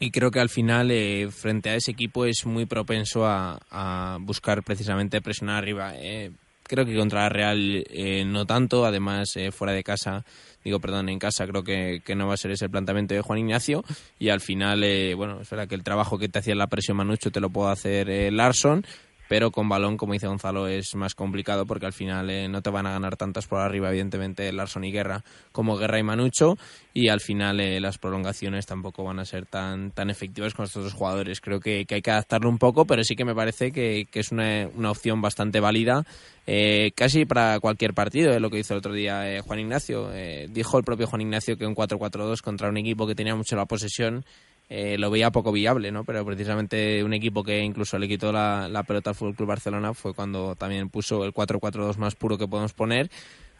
Y 0.02 0.10
creo 0.10 0.32
que 0.32 0.40
al 0.40 0.49
final, 0.49 0.90
eh, 0.90 1.30
frente 1.30 1.69
a 1.69 1.76
ese 1.76 1.91
equipo, 1.91 2.26
es 2.26 2.48
muy 2.48 2.65
propenso 2.65 3.23
a, 3.23 4.18
buscar 4.19 4.64
precisamente 4.64 5.22
presionar 5.22 5.57
arriba. 5.57 5.94
Eh, 5.95 6.32
creo 6.72 6.86
que 6.86 6.95
contra 6.95 7.23
la 7.23 7.30
Real 7.30 7.84
eh, 7.90 8.23
no 8.26 8.45
tanto, 8.45 8.86
además 8.86 9.36
eh, 9.36 9.52
fuera 9.52 9.73
de 9.73 9.84
casa, 9.84 10.23
digo 10.64 10.80
perdón, 10.80 11.10
en 11.10 11.19
casa 11.19 11.45
creo 11.45 11.64
que, 11.64 12.02
que 12.06 12.15
no 12.15 12.28
va 12.28 12.36
a 12.36 12.38
ser 12.38 12.52
ese 12.52 12.65
el 12.65 12.72
planteamiento 12.72 13.14
de 13.14 13.19
Juan 13.19 13.40
Ignacio 13.40 13.84
y 14.19 14.30
al 14.30 14.40
final, 14.40 14.82
eh, 14.86 15.14
bueno, 15.14 15.41
es 15.41 15.49
que 15.49 15.76
el 15.76 15.84
trabajo 15.84 16.18
que 16.18 16.30
te 16.30 16.40
hacía 16.40 16.56
la 16.56 16.68
presión 16.68 16.95
Manucho 16.95 17.30
te 17.30 17.41
lo 17.41 17.49
puedo 17.49 17.68
hacer 17.68 18.10
eh, 18.10 18.32
Larson, 18.32 18.86
pero 19.32 19.49
con 19.49 19.70
balón, 19.70 19.95
como 19.95 20.12
dice 20.12 20.28
Gonzalo, 20.28 20.68
es 20.68 20.94
más 20.94 21.16
complicado 21.16 21.66
porque 21.66 21.86
al 21.86 21.94
final 21.94 22.30
eh, 22.30 22.49
no 22.49 22.62
te 22.62 22.70
van 22.70 22.86
a 22.86 22.91
ganar 22.91 23.16
tantas 23.16 23.48
por 23.48 23.62
arriba, 23.62 23.88
evidentemente, 23.88 24.52
Larson 24.52 24.84
y 24.84 24.91
Guerra 24.91 25.24
como 25.53 25.78
Guerra 25.78 25.99
y 25.99 26.03
Manucho, 26.03 26.58
y 26.94 27.08
al 27.08 27.22
final 27.22 27.62
eh, 27.62 27.80
las 27.80 27.98
prolongaciones 27.98 28.66
tampoco 28.66 29.06
van 29.06 29.20
a 29.20 29.26
ser 29.26 29.45
tan, 29.45 29.91
tan 29.91 30.10
efectivas 30.10 30.53
con 30.53 30.66
estos 30.66 30.84
dos 30.84 30.94
jugadores. 30.94 31.40
Creo 31.40 31.62
que, 31.62 31.86
que 31.86 31.95
hay 31.95 32.02
que 32.02 32.12
adaptarlo 32.12 32.49
un 32.49 32.58
poco, 32.58 32.84
pero 32.84 33.06
sí 33.06 33.16
que 33.16 33.24
me 33.24 33.34
parece 33.34 33.72
que, 33.72 34.06
que 34.12 34.20
es 34.20 34.34
una, 34.34 34.68
una 34.76 34.91
opción 34.91 35.22
bastante 35.22 35.62
válida 35.62 36.03
eh, 36.48 36.91
casi 36.95 37.26
para 37.26 37.60
cualquier 37.60 37.94
partido, 37.94 38.34
es 38.34 38.41
lo 38.41 38.49
que 38.49 38.60
hizo 38.60 38.74
el 38.74 38.80
otro 38.80 38.94
día 38.94 39.32
eh, 39.32 39.41
Juan 39.41 39.60
Ignacio. 39.60 40.12
Eh, 40.14 40.48
dijo 40.49 40.78
el 40.78 40.84
propio 40.84 41.08
Juan 41.08 41.22
Ignacio 41.22 41.58
que 41.58 41.66
un 41.66 41.76
4-4-2 41.76 42.41
contra 42.41 42.70
un 42.70 42.78
equipo 42.78 43.06
que 43.06 43.16
tenía 43.16 43.36
mucho 43.36 43.56
la 43.56 43.66
posesión 43.66 44.26
eh, 44.73 44.98
lo 44.98 45.11
veía 45.11 45.31
poco 45.31 45.52
viable, 45.52 45.91
¿no? 45.91 46.06
Pero 46.06 46.26
precisamente 46.26 47.03
un 47.03 47.14
equipo 47.14 47.43
que 47.43 47.60
incluso 47.60 47.99
le 47.99 48.07
quitó 48.07 48.31
la, 48.31 48.85
pelota 48.88 49.10
al 49.10 49.18
Fútbol 49.18 49.35
Club 49.35 49.49
Barcelona 49.49 49.93
fue 49.93 50.14
cuando 50.14 50.56
también 50.56 50.89
puso 50.89 51.26
el 51.26 51.34
4-4-2 51.34 51.98
más 51.98 52.15
puro 52.15 52.38
que 52.38 52.48
podemos 52.48 52.72
poner. 52.72 53.11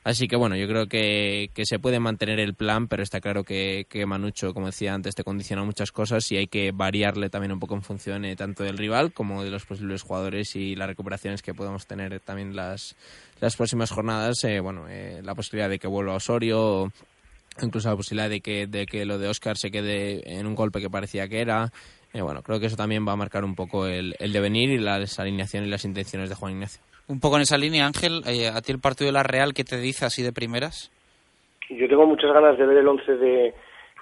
Así 0.06 0.30
que 0.30 0.38
bueno, 0.38 0.56
yo 0.56 0.70
creo 0.70 0.88
que, 0.88 1.52
se 1.64 1.80
puede 1.80 2.00
mantener 2.00 2.40
el 2.40 2.54
plan, 2.54 2.88
pero 2.88 3.04
está 3.04 3.20
claro 3.20 3.44
que, 3.44 3.86
Manucho, 4.08 4.54
como 4.54 4.68
decía 4.68 4.94
antes, 4.94 5.14
te 5.14 5.26
condiciona 5.26 5.66
muchas 5.66 5.92
cosas 5.92 6.32
y 6.32 6.38
hay 6.38 6.48
que 6.48 6.72
variarle 6.72 7.30
también 7.30 7.52
un 7.52 7.60
poco 7.60 7.76
en 7.76 7.82
función 7.82 8.24
eh, 8.24 8.38
tanto 8.38 8.64
del 8.64 8.78
rival 8.78 9.12
como 9.12 9.44
de 9.44 9.50
los 9.50 9.66
posibles 9.66 10.04
jugadores 10.04 10.56
y 10.56 10.78
las 10.78 10.88
recuperaciones 10.88 11.42
que 11.42 11.54
podemos 11.54 11.88
tener 11.88 12.22
también 12.22 12.56
las, 12.56 12.96
las 13.42 13.58
próximas 13.58 13.92
jornadas. 13.92 14.42
Eh, 14.46 14.62
bueno, 14.62 14.86
la 15.22 15.36
posibilidad 15.36 15.70
de 15.70 15.78
que 15.78 15.88
vuelva 15.88 16.16
Osorio, 16.16 16.90
incluso 17.66 17.90
la 17.90 17.96
posibilidad 17.96 18.30
de 18.30 18.42
que, 18.42 18.68
de 18.68 18.86
que 18.86 19.06
lo 19.06 19.18
de 19.18 19.28
Oscar 19.28 19.58
se 19.58 19.72
quede 19.72 20.22
en 20.26 20.48
un 20.48 20.56
golpe 20.56 20.82
que 20.82 20.90
parecía 20.90 21.28
que 21.28 21.42
era. 21.42 21.70
Eh, 22.14 22.22
bueno, 22.22 22.42
creo 22.42 22.60
que 22.60 22.66
eso 22.66 22.76
también 22.76 23.08
va 23.08 23.14
a 23.14 23.18
marcar 23.18 23.44
un 23.44 23.56
poco 23.56 23.88
el, 23.88 24.16
el 24.20 24.34
devenir 24.34 24.70
y 24.70 24.78
las 24.78 25.20
alineaciones 25.20 25.68
y 25.68 25.72
las 25.72 25.86
intenciones 25.86 26.30
de 26.30 26.36
Juan 26.36 26.54
Ignacio. 26.54 26.82
Un 27.08 27.20
poco 27.20 27.36
en 27.36 27.42
esa 27.42 27.58
línea, 27.58 27.86
Ángel, 27.86 28.22
eh, 28.26 28.48
a 28.48 28.62
ti 28.62 28.72
el 28.72 28.80
partido 28.80 29.08
de 29.08 29.14
la 29.14 29.24
Real, 29.24 29.54
¿qué 29.54 29.64
te 29.64 29.78
dice 29.78 30.06
así 30.06 30.24
de 30.24 30.32
primeras? 30.32 30.92
Yo 31.70 31.88
tengo 31.88 32.06
muchas 32.06 32.32
ganas 32.32 32.58
de 32.58 32.66
ver 32.66 32.78
el 32.78 32.88
once 32.88 33.16
de, 33.16 33.54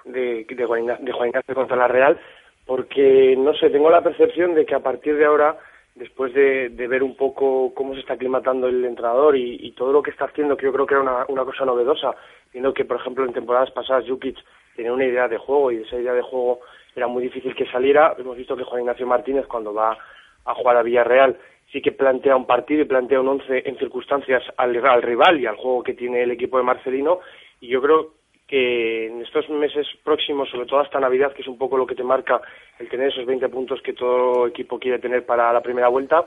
de, 0.04 0.46
de, 0.48 0.64
Juan 0.64 0.82
Ignacio, 0.82 1.04
de 1.04 1.12
Juan 1.12 1.28
Ignacio 1.28 1.54
contra 1.54 1.76
la 1.76 1.88
Real, 1.88 2.20
porque, 2.66 3.34
no 3.36 3.54
sé, 3.54 3.70
tengo 3.70 3.90
la 3.90 4.02
percepción 4.02 4.54
de 4.54 4.64
que 4.66 4.74
a 4.74 4.80
partir 4.80 5.16
de 5.16 5.24
ahora, 5.24 5.58
después 5.94 6.32
de, 6.34 6.68
de 6.68 6.88
ver 6.88 7.02
un 7.02 7.16
poco 7.16 7.72
cómo 7.74 7.94
se 7.94 8.00
está 8.00 8.14
aclimatando 8.14 8.68
el 8.68 8.84
entrenador 8.84 9.36
y, 9.36 9.56
y 9.60 9.72
todo 9.72 9.92
lo 9.92 10.02
que 10.02 10.10
está 10.10 10.26
haciendo, 10.26 10.56
que 10.56 10.66
yo 10.66 10.72
creo 10.72 10.86
que 10.86 10.94
era 10.94 11.02
una, 11.02 11.24
una 11.28 11.44
cosa 11.44 11.64
novedosa, 11.64 12.14
viendo 12.52 12.74
que, 12.74 12.84
por 12.84 12.98
ejemplo, 12.98 13.24
en 13.24 13.32
temporadas 13.32 13.70
pasadas 13.70 14.08
Jukic 14.08 14.36
tenía 14.76 14.92
una 14.92 15.04
idea 15.04 15.28
de 15.28 15.38
juego 15.38 15.70
y 15.70 15.82
esa 15.82 15.96
idea 15.96 16.12
de 16.12 16.22
juego 16.22 16.60
era 16.94 17.06
muy 17.06 17.22
difícil 17.22 17.54
que 17.54 17.66
saliera. 17.66 18.14
Hemos 18.18 18.36
visto 18.36 18.56
que 18.56 18.64
Juan 18.64 18.82
Ignacio 18.82 19.06
Martínez, 19.06 19.46
cuando 19.46 19.72
va 19.72 19.96
a 20.44 20.54
jugar 20.54 20.76
a 20.76 20.82
Villarreal, 20.82 21.36
sí 21.70 21.80
que 21.80 21.92
plantea 21.92 22.36
un 22.36 22.46
partido 22.46 22.82
y 22.82 22.86
plantea 22.86 23.20
un 23.20 23.28
once 23.28 23.62
en 23.64 23.78
circunstancias 23.78 24.42
al, 24.56 24.76
al 24.84 25.02
rival 25.02 25.40
y 25.40 25.46
al 25.46 25.56
juego 25.56 25.82
que 25.82 25.94
tiene 25.94 26.22
el 26.22 26.30
equipo 26.30 26.58
de 26.58 26.64
Marcelino. 26.64 27.20
Y 27.60 27.68
yo 27.68 27.80
creo 27.80 28.14
que 28.48 29.06
en 29.06 29.22
estos 29.22 29.48
meses 29.48 29.86
próximos, 30.02 30.50
sobre 30.50 30.66
todo 30.66 30.80
hasta 30.80 30.98
Navidad, 30.98 31.32
que 31.32 31.42
es 31.42 31.48
un 31.48 31.56
poco 31.56 31.76
lo 31.76 31.86
que 31.86 31.94
te 31.94 32.02
marca 32.02 32.40
el 32.80 32.88
tener 32.88 33.08
esos 33.08 33.24
20 33.24 33.48
puntos 33.48 33.80
que 33.82 33.92
todo 33.92 34.48
equipo 34.48 34.78
quiere 34.78 34.98
tener 34.98 35.24
para 35.24 35.52
la 35.52 35.60
primera 35.60 35.86
vuelta, 35.86 36.24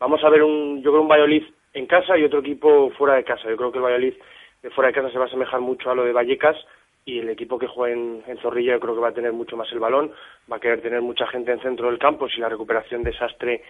vamos 0.00 0.24
a 0.24 0.30
ver 0.30 0.42
un, 0.42 0.82
yo 0.82 0.90
creo 0.90 1.02
un 1.02 1.08
Valladolid 1.08 1.44
en 1.74 1.86
casa 1.86 2.16
y 2.16 2.24
otro 2.24 2.40
equipo 2.40 2.90
fuera 2.96 3.16
de 3.16 3.24
casa. 3.24 3.50
Yo 3.50 3.56
creo 3.56 3.70
que 3.70 3.78
el 3.78 3.84
Valladolid 3.84 4.14
de 4.62 4.70
fuera 4.70 4.88
de 4.88 4.94
casa 4.94 5.10
se 5.10 5.18
va 5.18 5.24
a 5.24 5.28
asemejar 5.28 5.60
mucho 5.60 5.90
a 5.90 5.94
lo 5.94 6.04
de 6.04 6.12
Vallecas 6.12 6.56
y 7.04 7.20
el 7.20 7.30
equipo 7.30 7.58
que 7.58 7.66
juega 7.66 7.94
en, 7.94 8.22
en 8.26 8.38
Zorrilla 8.38 8.72
yo 8.72 8.80
creo 8.80 8.94
que 8.94 9.00
va 9.00 9.08
a 9.08 9.14
tener 9.14 9.32
mucho 9.32 9.56
más 9.56 9.70
el 9.72 9.78
balón, 9.78 10.12
va 10.50 10.56
a 10.56 10.60
querer 10.60 10.82
tener 10.82 11.00
mucha 11.00 11.26
gente 11.26 11.52
en 11.52 11.60
centro 11.60 11.88
del 11.88 11.98
campo 11.98 12.28
si 12.28 12.40
la 12.40 12.48
recuperación 12.48 13.02
de 13.02 13.16
Sastre 13.16 13.62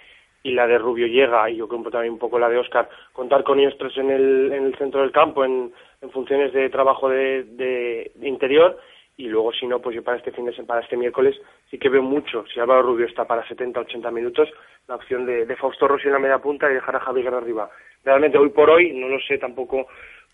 y 0.42 0.52
la 0.52 0.66
de 0.66 0.78
Rubio 0.78 1.06
llega, 1.06 1.48
y 1.50 1.56
yo 1.56 1.68
creo 1.68 1.82
también 1.90 2.12
un 2.12 2.18
poco 2.18 2.38
la 2.38 2.48
de 2.48 2.58
Oscar, 2.58 2.88
contar 3.12 3.42
con 3.44 3.58
ellos 3.58 3.76
tres 3.78 3.96
en 3.96 4.10
el, 4.10 4.52
en 4.52 4.64
el 4.66 4.76
centro 4.76 5.02
del 5.02 5.12
campo, 5.12 5.44
en, 5.44 5.72
funciones 6.12 6.52
de 6.52 6.70
trabajo 6.70 7.08
de, 7.08 7.42
de, 7.42 8.12
interior, 8.22 8.78
y 9.16 9.26
luego 9.26 9.52
si 9.52 9.66
no, 9.66 9.80
pues 9.80 9.96
yo 9.96 10.04
para 10.04 10.16
este 10.16 10.30
fin 10.30 10.46
de 10.46 10.52
semana, 10.52 10.68
para 10.68 10.80
este 10.80 10.96
miércoles, 10.96 11.36
sí 11.70 11.76
que 11.76 11.88
veo 11.88 12.02
mucho, 12.02 12.44
si 12.46 12.60
Álvaro 12.60 12.82
Rubio 12.82 13.06
está 13.06 13.26
para 13.26 13.46
70, 13.46 13.80
80 13.80 14.10
minutos, 14.12 14.48
la 14.86 14.94
opción 14.94 15.26
de, 15.26 15.44
de 15.44 15.56
Fausto 15.56 15.88
Rossi 15.88 16.06
en 16.06 16.12
la 16.12 16.20
media 16.20 16.38
punta 16.38 16.70
y 16.70 16.74
dejar 16.74 16.94
a 16.94 17.00
Javi 17.00 17.22
Guerra 17.22 17.38
arriba. 17.38 17.68
Realmente 18.04 18.38
hoy 18.38 18.50
por 18.50 18.70
hoy, 18.70 18.92
no 18.92 19.08
lo 19.08 19.18
sé 19.20 19.38
tampoco 19.38 19.88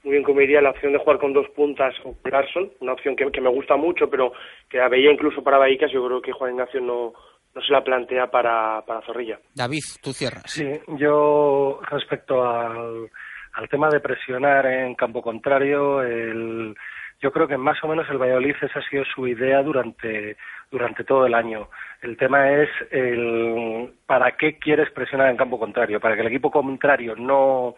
muy 0.05 0.13
bien 0.13 0.23
cómo 0.23 0.41
iría 0.41 0.61
la 0.61 0.71
opción 0.71 0.93
de 0.93 0.99
jugar 0.99 1.19
con 1.19 1.33
dos 1.33 1.49
puntas 1.51 1.95
o 2.05 2.15
Larson, 2.25 2.71
una 2.81 2.93
opción 2.93 3.17
que, 3.17 3.31
que 3.33 3.41
me 3.41 3.49
gusta 3.49 3.77
mucho, 3.77 4.09
pero 4.09 4.33
que 4.69 4.79
la 4.79 4.89
veía 4.89 5.11
incluso 5.11 5.43
para 5.43 5.59
Bahicas, 5.59 5.91
yo 5.91 6.07
creo 6.07 6.21
que 6.21 6.33
Juan 6.33 6.53
Ignacio 6.53 6.81
no, 6.81 7.15
no 7.55 7.63
se 7.63 7.73
la 7.73 7.83
plantea 7.83 8.31
para, 8.31 8.83
para 8.87 9.01
Zorrilla. 9.03 9.39
David, 9.55 9.83
tú 10.03 10.13
cierras. 10.13 10.45
Sí, 10.47 10.69
yo 10.99 11.81
respecto 11.91 12.45
al, 12.45 13.09
al 13.55 13.69
tema 13.69 13.89
de 13.89 14.01
presionar 14.01 14.67
en 14.67 14.95
campo 14.95 15.23
contrario, 15.23 16.03
el, 16.03 16.75
yo 17.21 17.33
creo 17.33 17.49
que 17.49 17.57
más 17.57 17.83
o 17.83 17.89
menos 17.89 18.07
el 18.11 18.19
Valladolid 18.19 18.57
esa 18.61 18.81
ha 18.81 18.89
sido 18.91 19.05
su 19.05 19.27
idea 19.27 19.63
durante, 19.63 20.37
durante 20.71 21.05
todo 21.05 21.27
el 21.27 21.35
año. 21.35 21.69
El 22.03 22.17
tema 22.19 22.53
es 22.53 22.69
el, 22.91 23.95
para 24.07 24.37
qué 24.37 24.59
quieres 24.59 24.91
presionar 24.91 25.31
en 25.31 25.37
campo 25.37 25.59
contrario, 25.59 26.01
para 26.01 26.17
que 26.17 26.21
el 26.21 26.27
equipo 26.27 26.51
contrario 26.51 27.15
no, 27.17 27.77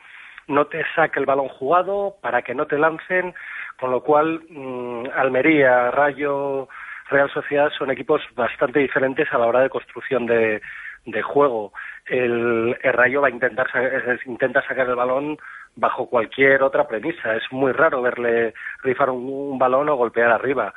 no 0.49 0.67
te 0.67 0.85
saque 0.95 1.19
el 1.19 1.27
balón 1.27 1.49
jugado, 1.49 2.17
para 2.21 2.43
que 2.43 2.55
no 2.55 2.67
te 2.67 2.79
lancen, 2.79 3.35
con 3.79 3.91
lo 3.91 4.03
cual 4.03 4.43
mmm, 4.49 5.05
Almería, 5.15 5.91
Rayo, 5.91 6.69
Real 7.09 7.31
Sociedad 7.31 7.71
son 7.77 7.91
equipos 7.91 8.23
bastante 8.35 8.81
diferentes 8.81 9.33
a 9.33 9.39
la 9.39 9.47
hora 9.47 9.61
de 9.61 9.71
construcción 9.71 10.27
de, 10.27 10.61
de 11.05 11.23
juego. 11.23 11.73
El, 12.07 12.77
el, 12.83 12.93
Rayo 12.93 13.21
va 13.21 13.29
a 13.29 13.31
intentar 13.31 13.67
intenta 14.27 14.63
sacar 14.67 14.89
el 14.89 14.95
balón 14.95 15.39
bajo 15.77 16.09
cualquier 16.09 16.63
otra 16.63 16.87
premisa. 16.87 17.35
Es 17.37 17.45
muy 17.51 17.73
raro 17.73 18.03
verle 18.03 18.55
rifar 18.83 19.11
un, 19.11 19.29
un 19.29 19.59
balón 19.59 19.89
o 19.89 19.97
golpear 19.97 20.31
arriba. 20.31 20.73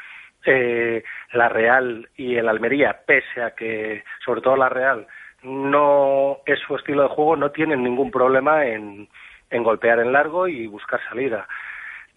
Eh, 0.46 1.04
la 1.34 1.50
Real 1.50 2.08
y 2.16 2.36
el 2.36 2.48
Almería, 2.48 3.02
pese 3.06 3.42
a 3.42 3.52
que, 3.52 4.04
sobre 4.24 4.42
todo 4.42 4.56
la 4.56 4.70
Real, 4.70 5.06
no 5.44 6.40
es 6.46 6.60
su 6.60 6.76
estilo 6.76 7.04
de 7.04 7.10
juego, 7.10 7.36
no 7.36 7.52
tienen 7.52 7.84
ningún 7.84 8.12
problema 8.12 8.66
en, 8.66 9.08
en 9.50 9.64
golpear 9.64 10.00
en 10.00 10.12
largo 10.12 10.48
y 10.48 10.68
buscar 10.68 11.00
salida. 11.10 11.48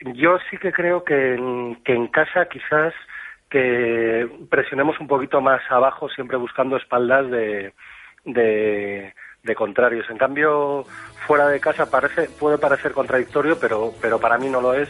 Yo 0.01 0.39
sí 0.51 0.57
que 0.59 0.73
creo 0.73 1.05
que 1.05 1.35
en, 1.35 2.07
casa 2.09 2.47
quizás 2.47 2.93
que 3.49 4.29
presionemos 4.51 4.99
un 4.99 5.07
poquito 5.07 5.41
más 5.41 5.61
abajo, 5.71 6.09
siempre 6.09 6.37
buscando 6.37 6.77
espaldas 6.77 7.31
de, 7.31 7.73
de, 8.25 9.15
de, 9.43 9.55
contrarios. 9.55 10.09
En 10.11 10.17
cambio, 10.17 10.85
fuera 11.27 11.49
de 11.49 11.61
casa 11.61 11.91
parece, 11.91 12.29
puede 12.41 12.59
parecer 12.59 12.93
contradictorio, 12.93 13.59
pero, 13.61 13.93
pero 14.01 14.19
para 14.19 14.39
mí 14.39 14.49
no 14.49 14.61
lo 14.61 14.75
es. 14.75 14.89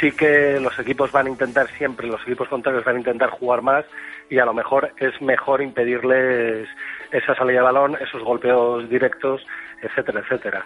Sí 0.00 0.12
que 0.12 0.58
los 0.60 0.78
equipos 0.78 1.12
van 1.12 1.26
a 1.26 1.30
intentar 1.30 1.68
siempre, 1.76 2.06
los 2.06 2.22
equipos 2.22 2.48
contrarios 2.48 2.84
van 2.84 2.96
a 2.96 3.00
intentar 3.00 3.28
jugar 3.30 3.60
más 3.60 3.84
y 4.30 4.38
a 4.38 4.46
lo 4.46 4.54
mejor 4.54 4.92
es 4.96 5.20
mejor 5.20 5.60
impedirles 5.60 6.68
esa 7.10 7.34
salida 7.34 7.58
de 7.58 7.64
balón, 7.64 7.96
esos 8.00 8.22
golpeos 8.22 8.88
directos, 8.88 9.44
etcétera, 9.82 10.20
etcétera. 10.20 10.64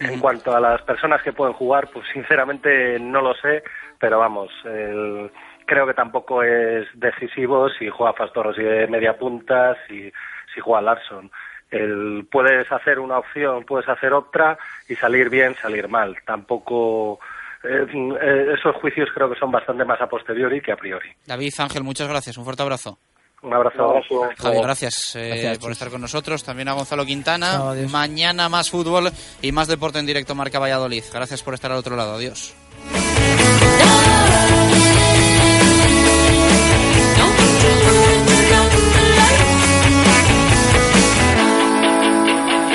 En 0.00 0.18
cuanto 0.18 0.54
a 0.54 0.60
las 0.60 0.82
personas 0.82 1.22
que 1.22 1.32
pueden 1.32 1.54
jugar, 1.54 1.88
pues 1.92 2.06
sinceramente 2.12 2.98
no 2.98 3.20
lo 3.20 3.34
sé, 3.34 3.62
pero 3.98 4.18
vamos, 4.18 4.50
el, 4.64 5.30
creo 5.66 5.86
que 5.86 5.94
tampoco 5.94 6.42
es 6.42 6.86
decisivo 6.94 7.68
si 7.68 7.88
juega 7.88 8.12
Fastorros 8.12 8.58
y 8.58 8.62
de 8.62 8.86
media 8.86 9.16
punta, 9.16 9.76
si, 9.86 10.10
si 10.52 10.60
juega 10.60 10.82
Larson. 10.82 11.30
El, 11.70 12.26
puedes 12.30 12.70
hacer 12.70 12.98
una 12.98 13.18
opción, 13.18 13.64
puedes 13.64 13.88
hacer 13.88 14.12
otra 14.12 14.58
y 14.88 14.94
salir 14.94 15.28
bien, 15.30 15.54
salir 15.56 15.88
mal. 15.88 16.16
Tampoco. 16.24 17.18
Eh, 17.64 18.52
esos 18.54 18.76
juicios 18.76 19.08
creo 19.14 19.30
que 19.30 19.38
son 19.38 19.50
bastante 19.50 19.84
más 19.84 20.00
a 20.00 20.06
posteriori 20.06 20.60
que 20.60 20.72
a 20.72 20.76
priori. 20.76 21.08
David 21.26 21.52
Ángel, 21.58 21.82
muchas 21.82 22.08
gracias. 22.08 22.36
Un 22.36 22.44
fuerte 22.44 22.62
abrazo. 22.62 22.98
Un 23.44 23.52
abrazo. 23.52 23.84
Un 23.84 23.90
abrazo. 23.90 24.22
Javi, 24.38 24.58
gracias, 24.62 25.16
eh, 25.16 25.28
gracias, 25.28 25.58
por 25.58 25.70
estar 25.70 25.90
con 25.90 26.00
nosotros. 26.00 26.42
También 26.42 26.68
a 26.68 26.72
Gonzalo 26.72 27.04
Quintana. 27.04 27.52
Chao, 27.52 27.74
Mañana 27.90 28.48
más 28.48 28.70
fútbol 28.70 29.12
y 29.42 29.52
más 29.52 29.68
deporte 29.68 29.98
en 29.98 30.06
directo 30.06 30.34
Marca 30.34 30.58
Valladolid. 30.58 31.04
Gracias 31.12 31.42
por 31.42 31.52
estar 31.54 31.70
al 31.70 31.78
otro 31.78 31.94
lado. 31.94 32.14
Adiós. 32.14 32.54